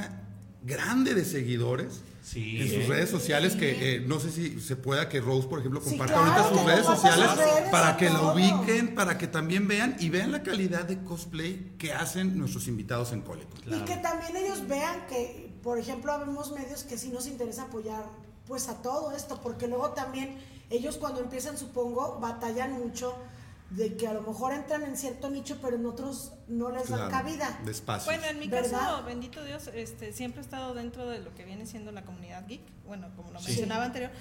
grande 0.64 1.14
de 1.14 1.26
seguidores. 1.26 2.02
Sí. 2.24 2.62
En 2.62 2.68
sus 2.68 2.78
eh. 2.78 2.86
redes 2.88 3.10
sociales, 3.10 3.56
que 3.56 3.96
eh, 3.96 4.00
no 4.00 4.20
sé 4.20 4.30
si 4.30 4.60
se 4.62 4.76
pueda 4.76 5.10
que 5.10 5.20
Rose, 5.20 5.48
por 5.48 5.60
ejemplo, 5.60 5.82
Sí, 5.82 5.90
comparta 5.90 6.14
claro, 6.14 6.32
ahorita 6.32 6.50
sus 6.56 6.66
redes 6.66 6.86
sociales 6.86 7.36
redes 7.36 7.70
para 7.72 7.98
que 7.98 8.10
la 8.12 8.22
ubiquen, 8.32 8.94
para 8.94 9.18
que 9.18 9.28
también 9.28 9.68
vean 9.68 9.96
y 10.00 10.10
vean 10.10 10.32
la 10.32 10.44
calidad 10.44 10.84
de 10.84 11.04
cosplay 11.04 11.74
que 11.80 11.94
hacen 11.94 12.38
nuestros 12.38 12.68
invitados 12.68 13.12
en 13.12 13.22
Colecon. 13.22 13.60
Y 13.66 13.82
que 13.86 13.98
también 13.98 14.36
ellos 14.38 14.68
vean 14.68 15.08
que, 15.08 15.52
por 15.64 15.80
ejemplo, 15.80 16.14
habemos 16.14 16.52
medios 16.52 16.84
que 16.84 16.98
sí 16.98 17.10
nos 17.10 17.26
interesa 17.26 17.64
apoyar 17.64 18.06
pues 18.48 18.70
a 18.70 18.76
todo 18.84 19.16
esto, 19.16 19.42
porque 19.42 19.68
luego 19.68 19.90
también 19.92 20.38
ellos 20.70 20.98
cuando 20.98 21.22
empiezan, 21.22 21.58
supongo, 21.58 22.20
batallan 22.20 22.74
mucho 22.74 23.16
de 23.72 23.95
que 23.95 24.07
a 24.07 24.14
lo 24.14 24.22
mejor 24.22 24.53
entran 24.53 24.84
en 24.84 24.98
cierto 24.98 25.30
nicho, 25.30 25.57
pero 25.61 25.77
en 25.77 25.85
otros 25.85 26.34
no 26.48 26.69
les 26.72 26.89
dan 26.89 27.07
Claro, 27.10 27.11
cabida. 27.11 27.60
Despacio. 27.65 28.06
Bueno, 28.11 28.26
en 28.27 28.39
mi 28.39 28.48
¿Verdad? 28.48 28.69
caso, 28.72 29.03
bendito 29.06 29.43
Dios, 29.45 29.69
este, 29.73 30.11
siempre 30.14 30.41
he 30.41 30.43
estado 30.43 30.73
dentro 30.73 31.07
de 31.07 31.19
lo 31.19 31.34
que 31.35 31.45
viene 31.45 31.65
siendo 31.65 31.91
la 31.93 32.03
comunidad 32.03 32.45
geek, 32.48 32.61
bueno, 32.85 33.07
como 33.15 33.31
lo 33.31 33.39
Sí. 33.39 33.48
mencionaba 33.48 33.85
anterior, 33.85 34.11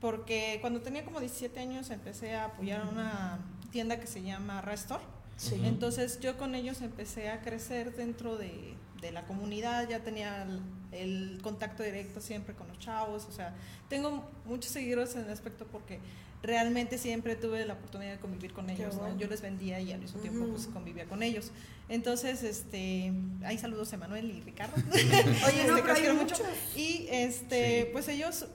porque 0.00 0.58
cuando 0.60 0.82
tenía 0.82 1.04
como 1.04 1.20
17 1.20 1.58
años 1.60 1.90
empecé 1.90 2.34
a 2.36 2.44
apoyar 2.46 2.82
a 2.82 2.88
una 2.88 3.38
tienda 3.72 3.98
que 3.98 4.06
se 4.06 4.22
llama 4.22 4.60
Restore. 4.60 5.02
Sí. 5.36 5.60
Entonces 5.64 6.20
yo 6.20 6.38
con 6.38 6.54
ellos 6.54 6.80
empecé 6.80 7.30
a 7.30 7.40
crecer 7.42 7.94
dentro 7.96 8.36
de, 8.36 8.74
de 9.00 9.10
la 9.12 9.26
comunidad, 9.26 9.88
ya 9.88 10.00
tenía 10.02 10.42
el, 10.42 10.60
el 10.92 11.40
contacto 11.42 11.82
directo 11.82 12.20
siempre 12.20 12.54
con 12.54 12.68
los 12.68 12.78
chavos, 12.78 13.26
o 13.28 13.32
sea, 13.32 13.54
tengo 13.88 14.24
muchos 14.46 14.70
seguidores 14.70 15.14
en 15.16 15.24
el 15.24 15.30
aspecto 15.30 15.66
porque 15.66 15.98
realmente 16.42 16.98
siempre 16.98 17.34
tuve 17.36 17.64
la 17.66 17.74
oportunidad 17.74 18.12
de 18.12 18.18
convivir 18.20 18.52
con 18.52 18.70
ellos, 18.70 18.94
¿no? 18.96 19.16
Yo 19.18 19.26
les 19.26 19.40
vendía 19.40 19.80
y 19.80 19.92
al 19.92 20.00
mismo 20.00 20.20
tiempo 20.20 20.40
Ujú. 20.44 20.50
pues 20.52 20.66
convivía 20.68 21.06
con 21.06 21.22
ellos. 21.22 21.50
Entonces, 21.88 22.42
este, 22.42 23.12
hay 23.44 23.58
saludos 23.58 23.92
a 23.92 23.96
Manuel 23.96 24.30
y 24.30 24.40
Ricardo. 24.40 24.74
Oye, 24.92 25.64
no, 25.66 25.76
Este, 25.76 25.82
pero 25.82 25.92
hay 25.94 26.00
quiero 26.00 26.14
muchos. 26.14 26.40
Y 26.76 27.06
este, 27.10 27.82
Sí. 27.82 27.88
pues 27.92 28.08
ellos 28.08 28.46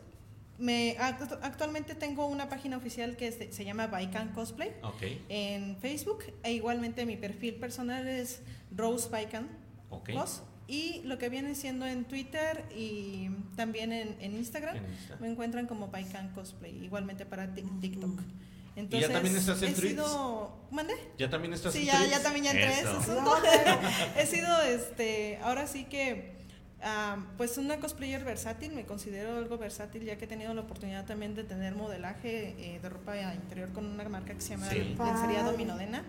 me 0.58 0.96
act- 0.98 1.40
actualmente 1.42 1.96
tengo 1.96 2.28
una 2.28 2.48
página 2.48 2.78
oficial 2.78 3.18
que 3.18 3.32
se, 3.32 3.52
se 3.52 3.66
llama 3.66 3.88
Baikan 3.88 4.32
Cosplay 4.34 4.72
Ok, 4.84 5.02
en 5.30 5.76
Facebook 5.78 6.20
e 6.44 6.52
igualmente 6.54 7.06
mi 7.08 7.18
perfil 7.18 7.56
personal 7.56 8.08
es 8.08 8.42
Rose 8.76 9.10
Baikan 9.10 9.48
ok. 9.90 10.12
Cos. 10.14 10.44
Y 10.72 11.02
lo 11.04 11.18
que 11.18 11.28
viene 11.30 11.54
siendo 11.56 11.86
en 11.86 12.06
Twitter 12.06 12.64
y 12.76 13.30
también 13.58 13.92
en, 13.92 14.16
en 14.22 14.36
Instagram 14.38 14.78
En 14.78 14.86
Insta. 14.92 15.18
me 15.20 15.28
encuentran 15.30 15.68
como 15.68 15.90
Baikan 15.90 16.30
Cosplay 16.34 16.84
igualmente 16.86 17.26
para 17.26 17.54
Tik- 17.54 17.82
TikTok. 17.82 18.20
Entonces, 18.78 19.12
también 19.12 19.36
estás 19.36 19.62
en 19.64 19.70
he 19.74 19.76
sido, 19.76 20.50
¿mande? 20.72 20.94
¿Ya 21.18 21.30
también 21.30 21.54
estás 21.54 21.74
Sí, 21.74 21.80
en 21.82 21.86
ya, 21.88 22.06
ya 22.06 22.24
también 22.24 22.46
ya 22.46 22.52
entré 22.52 22.80
Eso. 22.80 23.00
asunto. 23.00 23.34
He 24.18 24.26
sido, 24.26 24.62
este, 24.62 25.40
ahora 25.44 25.68
sí 25.68 25.84
que, 25.84 26.32
ah, 26.82 27.18
pues 27.36 27.58
una 27.58 27.82
cosplayer 27.82 28.24
versátil, 28.24 28.72
me 28.72 28.86
considero 28.86 29.36
algo 29.36 29.58
versátil 29.58 30.04
ya 30.06 30.16
que 30.18 30.24
he 30.24 30.28
tenido 30.30 30.54
la 30.54 30.62
oportunidad 30.62 31.06
también 31.06 31.36
de 31.36 31.44
tener 31.44 31.76
modelaje 31.76 32.56
eh, 32.60 32.80
de 32.82 32.88
ropa 32.88 33.14
interior 33.34 33.74
con 33.74 33.86
una 33.86 34.08
marca 34.08 34.34
que 34.34 34.42
se 34.42 34.52
llama 34.52 34.70
Sí. 34.70 34.96
Lencería. 34.98 35.44
Dominodena. 35.44 36.06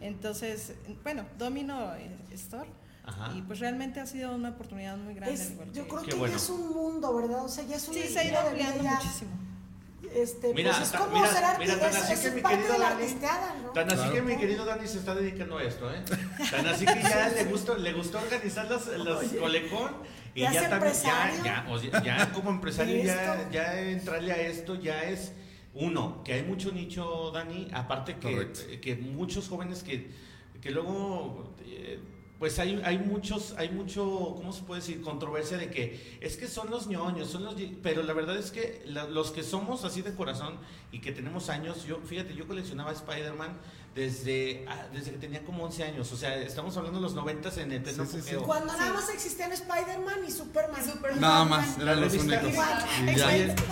Entonces, 0.00 0.74
bueno, 1.02 1.24
Domino 1.38 1.92
eh, 1.96 2.08
Store. 2.34 2.68
Ajá. 3.06 3.32
Y 3.36 3.42
pues 3.42 3.60
realmente 3.60 4.00
ha 4.00 4.06
sido 4.06 4.34
una 4.34 4.50
oportunidad 4.50 4.96
muy 4.96 5.14
grande. 5.14 5.34
Es- 5.34 5.52
yo 5.72 5.84
que- 5.84 5.88
creo 5.88 6.02
que 6.02 6.14
bueno. 6.16 6.32
ya 6.36 6.42
es 6.42 6.50
un 6.50 6.68
mundo, 6.72 7.14
¿verdad? 7.14 7.44
O 7.44 7.48
sea, 7.48 7.64
ya 7.64 7.76
es 7.76 7.86
un 7.88 7.94
Sí, 7.94 8.02
se 8.08 8.18
ha 8.18 8.24
ido 8.24 8.38
ampliando 8.38 8.82
muchísimo. 8.82 9.30
Este, 10.14 10.54
Mira, 10.54 10.70
pues 10.76 10.88
es 10.92 10.96
como 10.96 11.14
mira, 11.16 11.28
ser 11.32 11.42
arti- 11.44 11.58
mira, 11.58 11.80
tan 11.80 11.90
es- 11.90 11.96
así 11.96 12.12
es 12.12 12.20
que 12.20 12.30
mi 12.30 12.40
parte 12.40 12.56
querido 12.58 12.72
de 12.74 12.78
la 12.78 12.90
Dani- 12.90 12.94
artisteada, 12.94 13.54
¿no? 13.62 13.70
Tan 13.70 13.86
así 13.88 13.96
Claro. 13.96 14.12
que 14.14 14.22
mi 14.22 14.36
querido 14.36 14.64
Dani 14.64 14.86
se 14.86 14.98
está 14.98 15.14
dedicando 15.14 15.58
a 15.58 15.62
esto, 15.64 15.90
¿eh? 15.92 16.02
Tan 16.50 16.66
así 16.66 16.84
que 16.86 17.02
ya 17.02 17.28
le 17.28 17.44
gustó, 17.44 17.76
le 17.76 17.92
gustó 17.92 18.18
organizar 18.18 18.68
los, 18.70 18.86
los 18.98 19.24
colecón 19.40 19.92
y 20.34 20.42
¿Ya 20.42 20.52
ya, 20.52 20.68
también, 20.70 20.94
ya, 20.94 21.42
ya, 21.44 21.66
o 21.68 21.78
sea, 21.78 22.02
ya 22.02 22.32
como 22.32 22.50
empresario, 22.50 23.02
ya, 23.02 23.48
ya 23.50 23.80
entrarle 23.80 24.32
a 24.32 24.36
esto 24.42 24.74
ya 24.76 25.02
es 25.04 25.32
uno, 25.74 26.22
que 26.24 26.34
hay 26.34 26.42
mucho 26.44 26.70
nicho, 26.72 27.30
Dani, 27.32 27.68
aparte 27.72 28.16
que, 28.18 28.78
que 28.80 28.94
muchos 28.96 29.48
jóvenes 29.48 29.82
que, 29.82 30.10
que 30.60 30.70
luego 30.70 31.54
eh, 31.64 31.98
pues 32.38 32.58
hay, 32.58 32.80
hay 32.84 32.98
muchos, 32.98 33.54
hay 33.56 33.70
mucho, 33.70 34.34
¿cómo 34.36 34.52
se 34.52 34.62
puede 34.62 34.80
decir? 34.82 35.00
Controversia 35.00 35.56
de 35.56 35.70
que 35.70 36.18
es 36.20 36.36
que 36.36 36.46
son 36.48 36.70
los 36.70 36.86
ñoños, 36.86 37.30
son 37.30 37.44
los, 37.44 37.54
pero 37.82 38.02
la 38.02 38.12
verdad 38.12 38.36
es 38.36 38.50
que 38.50 38.82
la- 38.86 39.06
los 39.06 39.30
que 39.30 39.42
somos 39.42 39.84
así 39.84 40.02
de 40.02 40.14
corazón 40.14 40.58
y 40.92 41.00
que 41.00 41.12
tenemos 41.12 41.48
años, 41.48 41.84
yo, 41.84 41.98
fíjate, 42.04 42.34
yo 42.34 42.46
coleccionaba 42.46 42.92
Spider-Man 42.92 43.56
desde, 43.94 44.66
ah, 44.68 44.86
desde 44.92 45.12
que 45.12 45.16
tenía 45.16 45.42
como 45.42 45.64
11 45.64 45.84
años, 45.84 46.12
o 46.12 46.16
sea, 46.18 46.36
estamos 46.36 46.76
hablando 46.76 46.98
de 46.98 47.02
los 47.04 47.14
90 47.14 47.48
en 47.62 47.72
el 47.72 47.82
pleno 47.82 48.04
Sí, 48.04 48.10
sí, 48.12 48.20
sí. 48.20 48.28
apogeo. 48.34 48.42
Cuando 48.46 48.72
nada 48.76 48.92
más 48.92 49.08
existían 49.08 49.50
Spider-Man 49.52 50.18
y 50.28 50.30
Superman. 50.30 50.84
Superman. 50.84 51.20
Nada 51.22 51.44
más, 51.46 51.78
eran 51.78 52.00
los 52.02 52.12
únicos. 52.12 52.52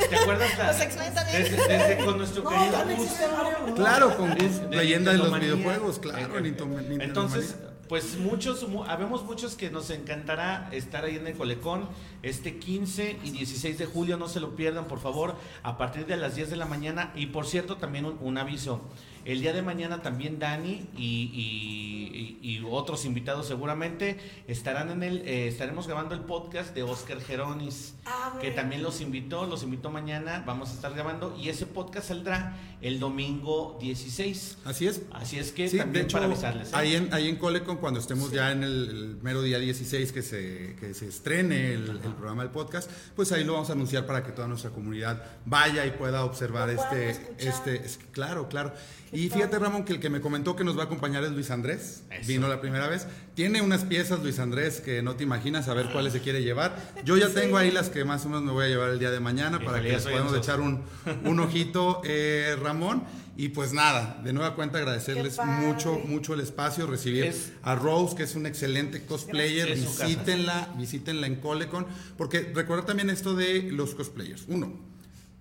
¿Te 0.09 0.16
acuerdas 0.16 0.57
la- 0.59 0.73
desde, 0.73 1.57
desde 1.69 2.05
con 2.05 2.16
nuestro 2.16 2.43
No, 2.43 2.49
querido 2.51 2.97
Gus? 2.97 3.74
Claro, 3.77 4.16
con 4.16 4.35
De- 4.35 4.47
Gus, 4.49 4.70
de 4.70 4.77
leyenda 4.77 5.12
de 5.12 5.19
los 5.19 5.39
videojuegos, 5.41 5.99
claro, 5.99 6.39
Eh, 6.39 6.41
Nintendo 6.41 6.81
Entonces, 7.05 7.57
Manía. 7.57 7.73
Pues 7.89 8.16
muchos, 8.19 8.66
mu- 8.69 8.85
habemos 8.85 9.24
muchos 9.24 9.56
que 9.56 9.70
nos 9.70 9.90
encantará 9.90 10.69
estar 10.73 11.05
ahí 11.05 11.16
en 11.16 11.27
el 11.27 11.35
Colecón 11.36 11.89
este 12.23 12.59
15 12.59 13.19
y 13.23 13.31
16 13.31 13.78
de 13.78 13.86
julio, 13.86 14.16
no 14.16 14.28
se 14.28 14.40
lo 14.40 14.56
pierdan, 14.56 14.86
por 14.86 15.01
favor, 15.01 15.36
a 15.62 15.77
partir 15.77 16.06
de 16.06 16.16
las 16.16 16.35
10 16.36 16.51
de 16.51 16.56
la 16.56 16.66
mañana. 16.66 17.12
Y 17.15 17.27
por 17.27 17.47
cierto, 17.47 17.77
también 17.77 18.06
un 18.20 18.39
aviso. 18.39 18.81
El 19.24 19.40
día 19.40 19.52
de 19.52 19.62
mañana 19.62 20.02
también 20.02 20.38
Dani 20.38 20.86
y, 20.96 21.05
y- 21.05 22.38
y- 22.42 22.55
y 22.56 22.64
otros 22.68 23.05
invitados 23.05 23.46
seguramente 23.48 24.18
estarán 24.48 24.90
en 24.90 25.02
el, 25.02 25.18
eh, 25.26 25.48
estaremos 25.48 25.86
grabando 25.86 26.14
el 26.14 26.20
podcast 26.20 26.74
de 26.74 26.82
Oscar 26.82 27.20
Geronis 27.20 27.94
Ah, 28.06 28.36
que 28.40 28.51
también 28.51 28.82
los 28.82 29.01
invitó, 29.01 29.46
los 29.46 29.62
invitó 29.62 29.90
mañana, 29.90 30.42
vamos 30.46 30.70
a 30.70 30.74
estar 30.74 30.92
grabando 30.92 31.36
y 31.40 31.48
ese 31.48 31.64
podcast 31.64 32.09
saldrá 32.09 32.55
el 32.82 33.01
domingo 33.01 33.78
16. 33.80 34.59
Así 34.66 34.86
es. 34.86 35.01
Así 35.12 35.38
es 35.38 35.52
que 35.52 35.68
Sí, 35.70 35.78
también 35.78 36.02
de 36.02 36.09
hecho, 36.09 36.18
para 36.18 36.26
avisarles. 36.26 36.68
¿eh? 36.68 36.72
ahí, 36.74 36.94
en, 36.94 37.12
ahí 37.14 37.28
en 37.28 37.36
Colecon, 37.36 37.78
cuando 37.78 37.98
estemos 38.01 38.30
ya 38.30 38.52
en 38.52 38.62
el, 38.62 38.88
el 38.90 39.16
mero 39.22 39.40
día 39.40 39.59
16 39.59 40.12
que 40.12 40.20
se, 40.22 40.76
que 40.78 40.92
se 40.92 41.09
estrene 41.09 41.72
el, 41.72 41.88
el 41.88 42.12
programa 42.12 42.42
del 42.42 42.52
podcast, 42.52 42.90
pues 43.16 43.32
ahí 43.32 43.42
lo 43.42 43.55
vamos 43.55 43.70
a 43.70 43.72
anunciar 43.72 44.05
para 44.06 44.22
que 44.22 44.32
toda 44.32 44.48
nuestra 44.48 44.70
comunidad 44.70 45.22
vaya 45.46 45.86
y 45.86 45.92
pueda 45.92 46.24
observar 46.26 46.68
este, 46.68 47.09
escuchar. 47.10 47.48
este, 47.48 47.76
es- 47.86 47.98
claro, 48.12 48.48
claro. 48.51 48.74
Y 49.15 49.28
fíjate 49.31 49.59
Ramón 49.59 49.85
que 49.85 49.93
el 49.93 50.01
que 50.01 50.11
me 50.11 50.20
comentó 50.20 50.57
que 50.57 50.65
nos 50.65 50.77
va 50.77 50.82
a 50.82 50.86
acompañar 50.86 51.23
es 51.24 51.31
Luis 51.31 51.51
Andrés, 51.51 52.03
Eso. 52.11 52.27
vino 52.28 52.49
la 52.49 52.61
primera 52.61 52.89
vez, 52.89 53.07
tiene 53.35 53.62
unas 53.62 53.85
piezas 53.85 54.20
Luis 54.23 54.39
Andrés 54.41 54.81
que 54.81 55.03
no 55.03 55.15
te 55.15 55.23
imaginas 55.24 55.69
a 55.69 55.74
ver 55.74 55.91
cuáles 55.93 56.12
se 56.12 56.20
quiere 56.20 56.43
llevar. 56.43 56.77
Yo 57.05 57.16
ya 57.16 57.28
tengo 57.28 57.57
ahí 57.57 57.70
las 57.70 57.89
que 57.91 58.05
más 58.05 58.24
o 58.27 58.28
menos 58.28 58.43
me 58.43 58.53
voy 58.53 58.65
a 58.66 58.69
llevar 58.69 58.91
el 58.91 58.99
día 58.99 59.11
de 59.11 59.20
mañana 59.20 59.61
para 59.65 59.81
que 59.81 59.91
les 59.93 60.05
podamos 60.05 60.36
echar 60.36 60.61
un, 60.61 60.82
un 61.24 61.41
ojito, 61.41 62.03
eh, 62.05 62.57
Ramón. 62.61 63.05
Y 63.36 63.49
pues 63.49 63.73
nada, 63.73 64.20
de 64.23 64.32
nueva 64.32 64.55
cuenta 64.55 64.78
agradecerles 64.78 65.39
mucho, 65.45 65.99
mucho 66.05 66.35
el 66.35 66.41
espacio, 66.41 66.86
recibir 66.86 67.24
Es- 67.24 67.53
a 67.62 67.74
Rose, 67.74 68.15
que 68.15 68.23
es 68.23 68.36
un 68.36 68.47
excelente 68.47 69.05
cosplayer, 69.07 69.74
visítenla, 69.74 70.73
visítenla 70.78 71.27
en 71.27 71.36
Colecon, 71.36 71.85
porque 72.16 72.53
recuerda 72.55 72.86
también 72.86 73.11
esto 73.11 73.35
de 73.35 73.62
los 73.73 73.97
cosplayers. 73.97 74.45
Uno, 74.47 74.78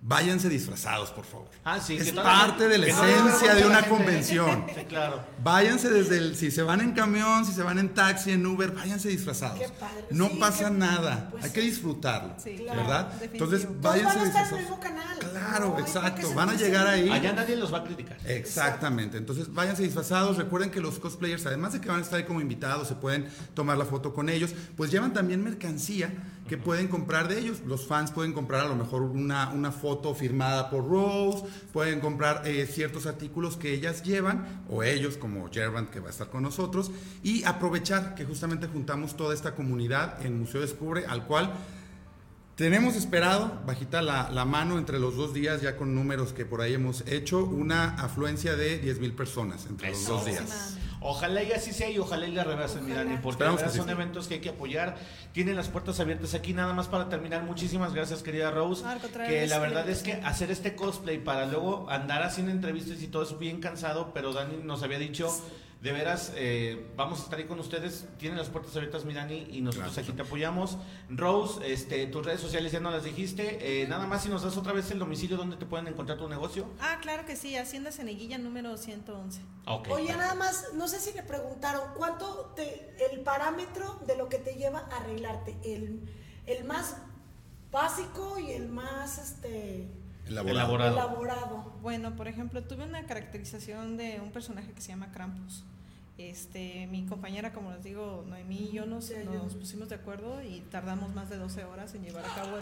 váyanse 0.06 0.50
disfrazados, 0.50 1.10
por 1.10 1.24
favor. 1.24 1.48
Ah, 1.64 1.80
sí, 1.80 1.96
es 1.96 2.04
que 2.04 2.12
parte 2.12 2.68
de 2.68 2.76
la 2.76 2.86
no 2.88 3.04
esencia 3.04 3.54
de 3.54 3.64
una 3.66 3.82
convención. 3.88 4.66
Sí, 4.68 4.84
claro. 4.84 5.24
Váyanse 5.42 5.88
desde 5.88 6.18
el, 6.18 6.36
si 6.36 6.50
se 6.50 6.62
van 6.62 6.82
en 6.82 6.92
camión, 6.92 7.46
si 7.46 7.52
se 7.52 7.62
van 7.62 7.78
en 7.78 7.88
taxi, 7.94 8.32
en 8.32 8.44
Uber, 8.44 8.70
váyanse 8.72 9.08
disfrazados. 9.08 9.58
Qué 9.58 9.68
padre. 9.70 10.04
No 10.10 10.28
Sí, 10.28 10.36
pasa 10.38 10.68
qué- 10.68 10.74
nada, 10.76 11.28
pues 11.30 11.44
hay 11.44 11.50
que 11.52 11.60
disfrutarlo, 11.62 12.34
Sí, 12.36 12.54
claro, 12.56 12.80
¿verdad? 12.82 13.06
definitivo. 13.12 13.44
Entonces, 13.44 13.60
Todos 13.62 13.80
Todos 13.80 13.92
váyanse 13.94 14.18
van 14.18 14.24
a 14.24 14.28
estar 14.28 14.42
en 14.46 14.52
el 14.54 14.58
disfrazados. 14.60 14.60
mismo 14.60 14.80
canal. 14.80 15.18
Claro, 15.18 15.68
No 15.70 15.78
exacto, 15.78 16.34
van 16.34 16.48
a 16.50 16.54
llegar 16.54 16.86
ahí. 16.86 17.08
Allá 17.08 17.32
nadie 17.32 17.56
los 17.56 17.72
va 17.72 17.78
a 17.78 17.84
criticar. 17.84 18.18
Exactamente, 18.26 19.16
entonces 19.16 19.52
váyanse 19.54 19.82
disfrazados, 19.84 20.36
recuerden 20.36 20.70
que 20.70 20.80
los 20.80 20.98
cosplayers, 20.98 21.46
además 21.46 21.72
de 21.72 21.80
que 21.80 21.88
van 21.88 22.00
a 22.00 22.02
estar 22.02 22.18
ahí 22.18 22.24
como 22.26 22.42
invitados, 22.42 22.88
se 22.88 22.94
pueden 22.94 23.26
tomar 23.54 23.78
la 23.78 23.86
foto 23.86 24.12
con 24.12 24.28
ellos, 24.28 24.50
pues 24.76 24.90
llevan 24.90 25.12
también 25.14 25.42
mercancía 25.42 26.12
que 26.48 26.58
pueden 26.58 26.88
comprar 26.88 27.28
de 27.28 27.38
ellos. 27.38 27.60
Los 27.66 27.86
fans 27.86 28.10
pueden 28.10 28.32
comprar 28.32 28.66
a 28.66 28.68
lo 28.68 28.76
mejor 28.76 29.02
una, 29.02 29.50
una 29.50 29.72
foto 29.72 30.14
firmada 30.14 30.70
por 30.70 30.88
Rose, 30.88 31.44
pueden 31.72 32.00
comprar 32.00 32.42
eh, 32.46 32.66
ciertos 32.66 33.06
artículos 33.06 33.56
que 33.56 33.72
ellas 33.72 34.02
llevan, 34.02 34.64
o 34.68 34.82
ellos 34.82 35.16
como 35.16 35.50
Gervant 35.50 35.90
que 35.90 36.00
va 36.00 36.08
a 36.08 36.10
estar 36.10 36.28
con 36.28 36.42
nosotros, 36.42 36.90
y 37.22 37.44
aprovechar 37.44 38.14
que 38.14 38.24
justamente 38.24 38.66
juntamos 38.66 39.16
toda 39.16 39.34
esta 39.34 39.54
comunidad 39.54 40.24
en 40.24 40.38
Museo 40.38 40.60
Descubre, 40.60 41.06
al 41.06 41.26
cual 41.26 41.52
tenemos 42.56 42.94
esperado, 42.94 43.60
bajita 43.66 44.00
la, 44.00 44.30
la, 44.30 44.44
mano 44.44 44.78
entre 44.78 45.00
los 45.00 45.16
dos 45.16 45.34
días, 45.34 45.60
ya 45.60 45.76
con 45.76 45.94
números 45.94 46.32
que 46.32 46.44
por 46.44 46.60
ahí 46.60 46.74
hemos 46.74 47.02
hecho, 47.08 47.44
una 47.44 47.94
afluencia 47.96 48.54
de 48.54 48.78
10 48.78 49.00
mil 49.00 49.12
personas 49.12 49.66
entre 49.66 49.90
los 49.90 50.06
dos 50.06 50.24
días. 50.24 50.78
Ojalá 51.06 51.42
y 51.42 51.52
así 51.52 51.74
sea 51.74 51.90
y 51.90 51.98
ojalá 51.98 52.26
y 52.26 52.32
la 52.32 52.44
rebasen, 52.44 52.86
Mirani, 52.86 53.18
porque 53.18 53.44
son 53.70 53.90
eventos 53.90 54.26
que 54.26 54.34
hay 54.34 54.40
que 54.40 54.48
apoyar. 54.48 54.96
Tienen 55.32 55.54
las 55.54 55.68
puertas 55.68 56.00
abiertas 56.00 56.32
aquí, 56.32 56.54
nada 56.54 56.72
más 56.72 56.88
para 56.88 57.10
terminar. 57.10 57.42
Muchísimas 57.42 57.92
gracias, 57.92 58.22
querida 58.22 58.50
Rose. 58.50 58.82
que 59.28 59.46
la 59.46 59.58
verdad 59.58 59.86
es 59.90 60.02
que 60.02 60.14
hacer 60.14 60.50
este 60.50 60.74
cosplay 60.74 61.18
para 61.18 61.44
luego 61.44 61.90
andar 61.90 62.22
haciendo 62.22 62.52
entrevistas 62.52 63.02
y 63.02 63.08
todo 63.08 63.22
es 63.22 63.38
bien 63.38 63.60
cansado, 63.60 64.12
pero 64.14 64.32
Dani 64.32 64.56
nos 64.62 64.82
había 64.82 64.98
dicho 64.98 65.28
de 65.84 65.92
veras, 65.92 66.32
eh, 66.34 66.90
vamos 66.96 67.20
a 67.20 67.24
estar 67.24 67.38
ahí 67.38 67.44
con 67.44 67.60
ustedes. 67.60 68.06
Tienen 68.16 68.38
las 68.38 68.48
puertas 68.48 68.74
abiertas, 68.74 69.04
Mirani, 69.04 69.48
y 69.50 69.60
nosotros 69.60 69.98
aquí 69.98 70.12
te 70.12 70.22
apoyamos. 70.22 70.78
Rose, 71.10 71.70
este, 71.70 72.06
tus 72.06 72.24
redes 72.24 72.40
sociales 72.40 72.72
ya 72.72 72.80
no 72.80 72.90
las 72.90 73.04
dijiste. 73.04 73.82
Eh, 73.82 73.86
nada 73.86 74.06
más 74.06 74.22
si 74.22 74.30
nos 74.30 74.42
das 74.42 74.56
otra 74.56 74.72
vez 74.72 74.90
el 74.92 74.98
domicilio 74.98 75.36
donde 75.36 75.58
te 75.58 75.66
pueden 75.66 75.86
encontrar 75.86 76.16
tu 76.16 76.26
negocio. 76.26 76.66
Ah, 76.80 76.96
claro 77.02 77.26
que 77.26 77.36
sí, 77.36 77.54
Hacienda 77.58 77.92
Ceneguilla 77.92 78.38
número 78.38 78.78
111. 78.78 79.42
Oye, 79.90 80.16
nada 80.16 80.34
más, 80.34 80.70
no 80.72 80.88
sé 80.88 80.98
si 81.00 81.12
le 81.12 81.22
preguntaron, 81.22 81.82
¿cuánto 81.98 82.54
te, 82.56 82.96
el 83.12 83.20
parámetro 83.20 84.00
de 84.06 84.16
lo 84.16 84.30
que 84.30 84.38
te 84.38 84.54
lleva 84.54 84.88
a 84.90 85.02
arreglarte? 85.02 85.54
El, 85.66 86.00
el 86.46 86.64
más 86.64 86.96
básico 87.70 88.38
y 88.38 88.52
el 88.52 88.70
más, 88.70 89.18
este... 89.18 89.90
Elaborado. 90.26 90.76
Elaborado. 90.76 91.74
Bueno, 91.82 92.16
por 92.16 92.26
ejemplo, 92.26 92.64
tuve 92.64 92.84
una 92.84 93.04
caracterización 93.04 93.98
de 93.98 94.22
un 94.22 94.32
personaje 94.32 94.72
que 94.72 94.80
se 94.80 94.88
llama 94.88 95.12
Krampus. 95.12 95.66
Este, 96.16 96.86
mi 96.86 97.04
compañera, 97.06 97.52
como 97.52 97.72
les 97.72 97.82
digo, 97.82 98.24
Noemí 98.28 98.68
y 98.70 98.72
yo 98.72 98.86
nos, 98.86 99.10
nos 99.10 99.54
pusimos 99.56 99.88
de 99.88 99.96
acuerdo 99.96 100.42
y 100.42 100.60
tardamos 100.70 101.12
más 101.12 101.28
de 101.28 101.38
12 101.38 101.64
horas 101.64 101.92
en 101.94 102.04
llevar 102.04 102.24
a 102.24 102.34
cabo 102.34 102.58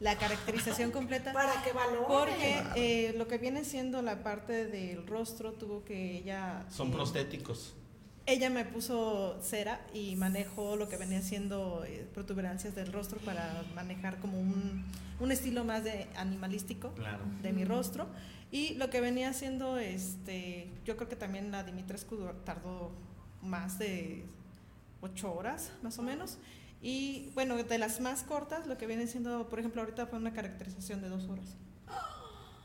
la 0.00 0.18
caracterización 0.18 0.90
completa. 0.90 1.32
Para 1.32 1.62
que 1.62 1.72
valore. 1.72 2.04
Porque 2.08 2.62
eh, 2.74 3.14
lo 3.16 3.28
que 3.28 3.38
viene 3.38 3.64
siendo 3.64 4.02
la 4.02 4.24
parte 4.24 4.66
del 4.66 5.06
rostro 5.06 5.52
tuvo 5.52 5.84
que 5.84 6.18
ella... 6.18 6.64
Son 6.68 6.88
eh, 6.88 6.92
prostéticos. 6.92 7.74
Ella 8.26 8.50
me 8.50 8.64
puso 8.64 9.38
cera 9.40 9.86
y 9.94 10.16
manejó 10.16 10.74
lo 10.74 10.88
que 10.88 10.96
venía 10.96 11.22
siendo 11.22 11.84
eh, 11.84 12.08
protuberancias 12.12 12.74
del 12.74 12.92
rostro 12.92 13.20
para 13.20 13.62
manejar 13.76 14.18
como 14.18 14.40
un, 14.40 14.84
un 15.20 15.30
estilo 15.30 15.62
más 15.64 15.84
de 15.84 16.08
animalístico 16.16 16.92
de 17.42 17.52
mi 17.52 17.64
rostro. 17.64 18.08
Y 18.50 18.74
lo 18.74 18.90
que 18.90 19.00
venía 19.00 19.30
haciendo, 19.30 19.78
este, 19.78 20.70
yo 20.84 20.96
creo 20.96 21.08
que 21.08 21.16
también 21.16 21.50
la 21.50 21.64
Dimitrescu 21.64 22.16
tardó 22.44 22.92
más 23.42 23.78
de 23.78 24.24
ocho 25.00 25.32
horas, 25.34 25.72
más 25.82 25.98
o 25.98 26.02
menos. 26.02 26.38
Y 26.80 27.30
bueno, 27.34 27.56
de 27.56 27.78
las 27.78 28.00
más 28.00 28.22
cortas, 28.22 28.66
lo 28.66 28.78
que 28.78 28.86
viene 28.86 29.06
siendo, 29.06 29.48
por 29.48 29.58
ejemplo, 29.58 29.82
ahorita 29.82 30.06
fue 30.06 30.18
una 30.18 30.32
caracterización 30.32 31.02
de 31.02 31.08
dos 31.08 31.28
horas. 31.28 31.56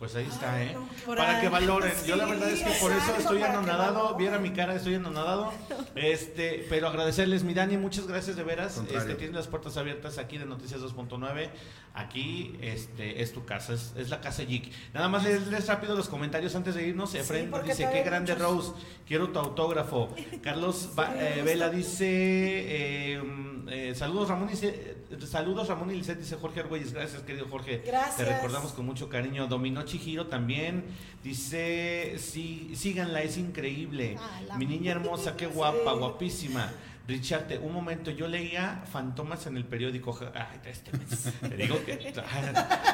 Pues 0.02 0.16
ahí 0.16 0.26
está, 0.26 0.64
¿eh? 0.64 0.76
Para 1.06 1.40
que 1.40 1.48
valoren. 1.48 1.94
Yo 2.08 2.16
la 2.16 2.26
verdad 2.26 2.50
es 2.50 2.64
que 2.64 2.72
por 2.82 2.92
eso 2.92 3.16
estoy 3.20 3.44
anonadado. 3.44 4.16
Viera 4.16 4.40
mi 4.40 4.50
cara, 4.50 4.74
estoy 4.74 4.96
anonadado. 4.96 5.54
Este, 5.94 6.66
pero 6.70 6.88
agradecerles, 6.88 7.44
mi 7.44 7.54
Dani, 7.54 7.78
muchas 7.78 8.08
gracias 8.08 8.36
de 8.36 8.42
veras. 8.42 8.82
Este, 8.92 9.14
tienes 9.14 9.36
las 9.36 9.48
puertas 9.48 9.78
abiertas 9.78 10.18
aquí 10.18 10.40
de 10.40 10.48
Noticias 10.48 10.82
2.9. 10.82 11.52
Aquí 11.94 12.58
este, 12.62 13.22
es 13.22 13.32
tu 13.32 13.46
casa, 13.46 13.74
es, 13.74 14.10
la 14.10 14.22
casa 14.22 14.42
Geek. 14.42 14.72
Nada 14.92 15.08
más 15.08 15.24
lees, 15.24 15.68
rápido 15.68 15.96
los 15.96 16.10
comentarios 16.10 16.56
antes 16.56 16.74
de 16.74 16.88
irnos. 16.88 17.14
Efraín 17.14 17.52
dice, 17.64 17.88
qué 17.94 18.02
grande 18.02 18.34
Rose, 18.34 18.72
quiero 19.06 19.30
tu 19.30 19.38
autógrafo. 19.38 20.10
Carlos 20.42 20.90
eh, 21.16 21.44
Vela 21.46 21.70
dice, 21.70 22.08
eh, 22.08 23.24
eh, 23.70 23.94
saludos 23.94 24.30
Ramón, 24.30 24.48
dice, 24.48 24.96
saludos 25.26 25.68
Ramón 25.68 25.92
y 25.92 25.96
Lisset, 25.96 26.18
dice 26.20 26.36
Jorge 26.38 26.62
Argüelles. 26.62 26.94
Gracias, 26.94 27.22
querido 27.24 27.48
Jorge. 27.50 27.84
Gracias. 27.86 28.18
Te 28.18 28.26
recordamos 28.26 28.72
con 28.74 28.86
mucho 28.86 29.10
cariño. 29.10 29.48
Dominó 29.48 29.84
Chihiro 29.84 30.28
también. 30.28 30.86
Dice, 31.24 32.16
sí, 32.18 32.72
síganla, 32.76 33.22
es 33.22 33.38
increíble. 33.38 34.18
Ah, 34.20 34.58
Mi 34.58 34.66
niña 34.66 34.92
hermosa, 34.92 35.36
qué 35.36 35.48
guapa, 35.48 35.94
guapísima. 35.94 36.72
Richard, 37.08 37.60
un 37.62 37.74
momento, 37.74 38.12
yo 38.12 38.28
leía 38.28 38.84
Fantomas 38.92 39.46
en 39.48 39.58
el 39.58 39.66
periódico. 39.66 40.18
Ay, 40.34 40.60
este 40.66 40.92
Te 40.92 41.58
digo 41.58 41.84
que. 41.84 42.14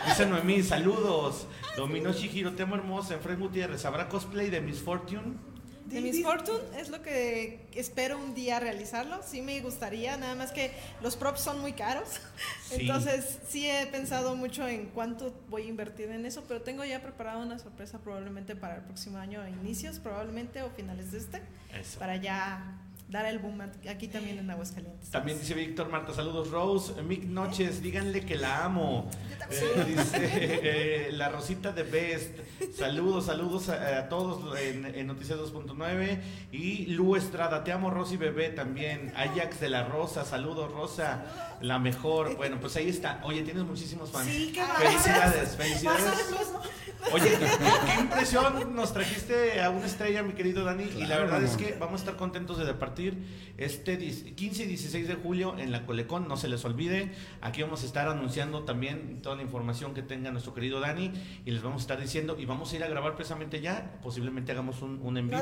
Dice 0.07 0.26
Noemí, 0.26 0.64
saludos. 0.64 1.45
Dominó 1.76 2.14
Shihiro, 2.14 2.53
tema 2.53 2.77
hermosa. 2.77 3.15
En 3.15 3.19
Fred 3.19 3.38
Gutiérrez, 3.38 3.85
¿habrá 3.85 4.07
cosplay 4.10 4.49
de 4.49 4.61
Miss 4.61 4.80
Fortune? 4.80 5.35
De 5.89 6.01
Miss 6.01 6.22
Fortune 6.22 6.59
es 6.77 6.89
lo 6.89 7.01
que 7.01 7.65
espero 7.73 8.18
un 8.18 8.35
día 8.35 8.59
realizarlo. 8.59 9.22
Sí 9.26 9.41
me 9.41 9.59
gustaría, 9.61 10.18
nada 10.18 10.35
más 10.35 10.51
que 10.51 10.72
los 11.01 11.15
props 11.15 11.41
son 11.41 11.61
muy 11.61 11.73
caros. 11.73 12.07
Entonces 12.72 13.39
sí 13.47 13.69
he 13.69 13.85
pensado 13.88 14.35
mucho 14.35 14.68
en 14.68 14.88
cuánto 14.88 15.34
voy 15.49 15.64
a 15.64 15.68
invertir 15.68 16.09
en 16.09 16.26
eso, 16.26 16.43
pero 16.47 16.61
tengo 16.61 16.84
ya 16.84 17.01
preparado 17.01 17.41
una 17.41 17.57
sorpresa 17.57 17.99
probablemente 17.99 18.55
para 18.55 18.76
el 18.76 18.84
próximo 18.84 19.18
año 19.18 19.41
a 19.41 19.49
inicios, 19.49 19.99
probablemente 19.99 20.61
o 20.61 20.69
finales 20.72 21.11
de 21.11 21.19
este, 21.19 21.41
para 21.97 22.18
ya 22.18 22.77
dar 23.08 23.26
el 23.26 23.40
boom 23.40 23.62
aquí 23.90 24.08
también 24.08 24.38
en 24.40 24.50
Aguascalientes. 24.50 25.10
También 25.10 25.40
dice 25.40 25.54
Víctor 25.54 25.90
Marta, 25.90 26.14
saludos 26.14 26.52
Rose, 26.52 27.02
Mick 27.04 27.24
Noches, 27.24 27.82
díganle 27.82 28.26
que 28.26 28.36
la 28.36 28.66
amo. 28.66 29.10
Eh, 29.50 29.86
dice 29.88 30.20
eh, 30.22 31.12
la 31.14 31.30
Rosita 31.30 31.72
de 31.72 31.84
Best, 31.84 32.38
saludos, 32.76 33.28
saludos 33.28 33.70
a, 33.70 34.10
todos 34.10 34.60
en, 34.60 35.08
Noticias 35.08 35.40
2.9 35.40 36.20
y 36.52 36.88
Lu 36.88 37.16
Estrada, 37.16 37.64
te 37.64 37.72
amo 37.72 37.90
Rosy 37.90 38.18
Bebé 38.18 38.50
también, 38.50 39.14
Ajax 39.16 39.62
de 39.62 39.70
la 39.70 39.86
Rosa, 39.86 40.26
saludos 40.26 40.70
Rosa, 40.74 41.58
la 41.62 41.80
mejor. 41.80 42.36
Bueno, 42.36 42.58
pues 42.60 42.76
ahí 42.76 42.90
está. 42.90 43.22
Oye, 43.24 43.42
tienes 43.44 43.64
muchísimos 43.64 44.12
fans. 44.12 44.30
Sí, 44.30 44.52
qué 44.54 44.64
felicidades, 44.64 45.56
felicidades. 45.56 46.04
Oye, 47.14 47.38
qué 47.86 48.02
impresión 48.02 48.76
nos 48.76 48.94
trajiste 48.94 49.61
a 49.61 49.69
una 49.69 49.86
estrella, 49.86 50.24
mi 50.24 50.34
querido 50.34 50.64
Dani, 50.64 50.84
y 50.84 51.06
la 51.06 51.18
verdad 51.18 51.41
es 51.44 51.56
que 51.56 51.76
vamos 51.80 52.02
a 52.02 52.03
estar 52.03 52.18
contentos 52.18 52.57
de 52.57 52.65
departir 52.65 53.53
este 53.57 53.98
15 53.98 54.64
y 54.64 54.68
16 54.68 55.07
de 55.07 55.15
julio 55.15 55.56
en 55.57 55.72
la 55.72 55.86
Colecón, 55.86 56.28
no 56.28 56.38
se 56.38 56.48
les 56.48 56.64
olvide. 56.65 57.11
Aquí 57.41 57.61
vamos 57.61 57.84
a 57.84 57.86
estar 57.86 58.07
anunciando 58.07 58.64
también 58.64 59.22
toda 59.22 59.36
la 59.36 59.44
información 59.44 59.94
que 59.94 60.02
tenga 60.02 60.32
nuestro 60.32 60.53
querido 60.53 60.80
Dani 60.80 61.11
y 61.45 61.52
les 61.52 61.64
vamos 61.64 61.82
a 61.82 61.84
estar 61.84 62.02
diciendo 62.02 62.36
y 62.38 62.45
vamos 62.45 62.74
a 62.74 62.76
ir 62.76 62.84
a 62.84 62.88
grabar 62.88 63.15
precisamente 63.15 63.61
ya, 63.61 63.99
posiblemente 64.02 64.52
hagamos 64.52 64.82
un, 64.82 64.99
un 65.02 65.18
en 65.18 65.30
vivo. 65.30 65.41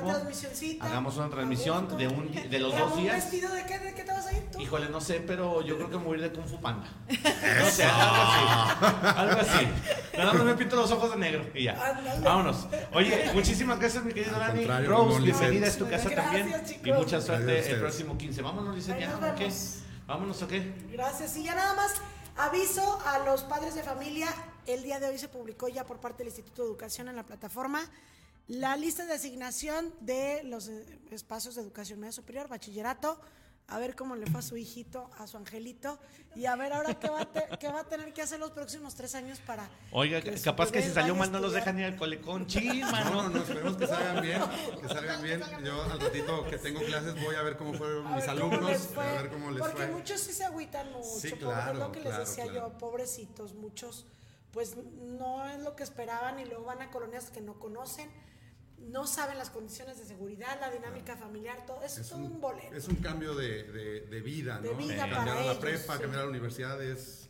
Hagamos 0.82 1.18
una 1.18 1.30
transmisión 1.30 1.98
de, 1.98 2.08
un, 2.08 2.32
de 2.32 2.60
los 2.60 2.78
dos 2.78 2.98
días. 2.98 3.16
vestido 3.16 3.54
de 3.54 3.66
qué? 3.66 3.80
¿De 3.80 3.94
qué 3.94 4.04
te 4.04 4.12
vas 4.12 4.28
a 4.28 4.38
ir 4.38 4.44
tú? 4.52 4.62
Híjole, 4.62 4.90
no 4.90 5.02
sé, 5.02 5.22
pero 5.26 5.62
yo 5.64 5.78
creo 5.78 5.90
que 5.90 5.98
me 5.98 6.04
voy 6.04 6.20
a 6.20 6.26
ir 6.26 6.30
de 6.30 6.32
Kung 6.32 6.48
Fu 6.48 6.60
Panda. 6.62 6.88
No 7.56 7.70
sé, 7.70 7.84
algo 7.84 8.22
así. 8.22 9.18
Algo 9.18 9.42
así. 9.42 9.68
Nada 10.18 10.34
más 10.34 10.44
me 10.44 10.56
pinto 10.56 10.76
los 10.76 10.92
ojos 10.92 11.12
de 11.12 11.18
negro 11.18 11.45
y 11.54 11.64
ya. 11.64 12.02
Vámonos. 12.24 12.68
Oye, 12.94 13.32
muchísimas 13.34 13.80
gracias, 13.80 14.04
mi 14.04 14.14
querido 14.14 14.38
Dani. 14.38 14.66
Rose, 14.86 15.22
bienvenida 15.22 15.68
a 15.68 15.72
tu 15.72 15.90
casa 15.90 16.10
también. 16.10 16.54
Y 16.84 16.92
mucha 16.92 17.22
suerte 17.22 17.72
el 17.72 17.80
próximo 17.80 18.18
15. 18.18 18.42
Vámonos, 18.42 18.76
dice 18.76 18.98
ya, 19.00 19.16
¿o 19.16 19.36
qué? 19.36 19.52
Vámonos, 20.08 20.42
¿o 20.42 20.48
qué? 20.48 20.74
Gracias. 20.92 21.38
Y 21.38 21.44
ya 21.44 21.56
nada 21.56 21.74
más 21.76 21.94
aviso 22.38 23.02
a 23.06 23.20
los 23.20 23.44
padres 23.44 23.76
de 23.76 23.84
familia. 23.84 24.28
El 24.66 24.84
día 24.84 25.00
de 25.00 25.08
hoy 25.08 25.18
se 25.18 25.28
publicó 25.28 25.68
ya 25.68 25.86
por 25.86 26.00
parte 26.00 26.20
del 26.20 26.28
Instituto 26.28 26.64
de 26.64 26.70
Educación 26.70 27.08
en 27.08 27.16
la 27.16 27.24
plataforma 27.24 27.82
la 28.48 28.78
lista 28.78 29.06
de 29.06 29.14
asignación 29.14 29.94
de 30.02 30.44
los 30.44 30.68
eh, 30.68 30.86
espacios 31.12 31.56
de 31.56 31.62
educación 31.62 32.00
media 32.00 32.12
superior, 32.12 32.48
bachillerato, 32.48 33.20
a 33.68 33.80
ver 33.80 33.96
cómo 33.96 34.16
le 34.16 34.26
fue 34.28 34.40
a 34.40 34.44
su 34.44 34.58
hijito, 34.58 35.10
a 35.18 35.28
su 35.28 35.38
angelito, 35.38 36.00
y 36.36 36.46
a 36.46 36.56
ver 36.56 36.74
ahora 36.74 37.00
qué 37.00 37.10
va 37.10 37.22
a, 37.22 37.58
qué 37.58 37.68
va 37.68 37.82
a 37.82 37.84
tener 37.86 38.14
que 38.14 38.22
hacer 38.22 38.40
los 38.40 38.52
próximos 38.52 38.94
tres 38.96 39.16
años 39.16 39.40
para... 39.40 39.68
Oiga, 39.92 40.22
capaz 40.44 40.72
que 40.72 40.82
si 40.82 40.92
salió 40.92 41.16
mal 41.16 41.32
no 41.32 41.40
los 41.40 41.54
dejan 41.54 41.80
ir 41.80 41.86
al 41.86 41.96
colecón, 41.96 42.46
chisma, 42.48 43.04
No, 43.06 43.30
no, 43.30 43.42
esperemos 43.42 43.78
que 43.78 43.88
salgan 43.88 44.22
bien, 44.22 44.42
que 44.82 44.88
salgan 44.88 45.24
bien. 45.24 45.42
Yo 45.64 45.82
al 45.84 46.00
ratito 46.00 46.46
que 46.48 46.58
tengo 46.58 46.82
clases 46.82 47.22
voy 47.24 47.36
a 47.36 47.42
ver 47.42 47.58
cómo 47.58 47.74
fueron 47.74 48.14
mis 48.16 48.28
alumnos, 48.28 48.90
a 48.98 49.22
ver 49.22 49.30
cómo 49.30 49.52
les 49.52 49.62
Porque 49.62 49.88
muchos 49.88 50.22
sí 50.22 50.34
se 50.34 50.44
agüitan 50.44 50.92
mucho, 50.92 51.20
sí, 51.20 51.32
claro, 51.32 51.80
lo 51.80 51.92
que 51.92 52.02
les 52.02 52.18
decía 52.18 52.46
yo, 52.46 52.78
pobrecitos, 52.78 53.54
muchos 53.54 54.06
pues 54.56 54.78
no 54.78 55.46
es 55.50 55.60
lo 55.60 55.76
que 55.76 55.84
esperaban 55.84 56.40
y 56.40 56.46
luego 56.46 56.64
van 56.64 56.82
a 56.82 56.90
colonias 56.90 57.30
que 57.30 57.42
no 57.42 57.60
conocen 57.60 58.10
no 58.90 59.08
saben 59.08 59.38
las 59.38 59.50
condiciones 59.50 59.98
de 59.98 60.06
seguridad, 60.06 60.60
la 60.60 60.72
dinámica 60.72 61.16
familiar, 61.16 61.66
todo 61.66 61.82
eso 61.84 62.02
es, 62.02 62.10
todo 62.10 62.20
un, 62.20 62.40
boleto. 62.40 62.76
Es 62.76 62.88
un 62.88 62.96
cambio 62.96 63.36
de, 63.36 63.64
de, 63.64 64.22
vida, 64.22 64.60
¿no? 64.60 64.74
Vida 64.76 65.10
cambiar 65.10 65.38
a 65.38 65.46
la 65.46 65.60
prepa, 65.60 66.00
cambiar 66.00 66.22
a 66.22 66.24
la 66.26 66.30
universidad 66.30 66.82
es, 66.82 67.30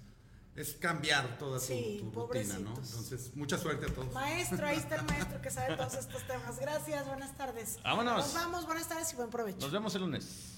es 0.56 0.74
cambiar 0.76 1.38
toda 1.38 1.60
tu, 1.60 2.12
rutina, 2.12 2.60
¿no? 2.60 2.76
Entonces, 2.76 3.36
mucha 3.36 3.58
suerte 3.58 3.86
a 3.86 3.94
todos. 3.94 4.14
Maestro, 4.14 4.66
ahí 4.66 4.78
está 4.78 4.96
el 4.96 5.06
maestro 5.08 5.42
que 5.42 5.50
sabe 5.50 5.76
todos 5.76 5.96
estos 5.96 6.26
temas. 6.28 6.60
Gracias, 6.60 7.08
buenas 7.08 7.36
tardes. 7.38 7.80
Vámonos. 7.84 8.18
Nos 8.18 8.34
vamos, 8.34 8.66
buenas 8.66 8.88
tardes 8.88 9.12
y 9.14 9.16
buen 9.16 9.30
provecho. 9.30 9.60
Nos 9.62 9.72
vemos 9.72 9.96
el 9.96 10.02
lunes. 10.02 10.55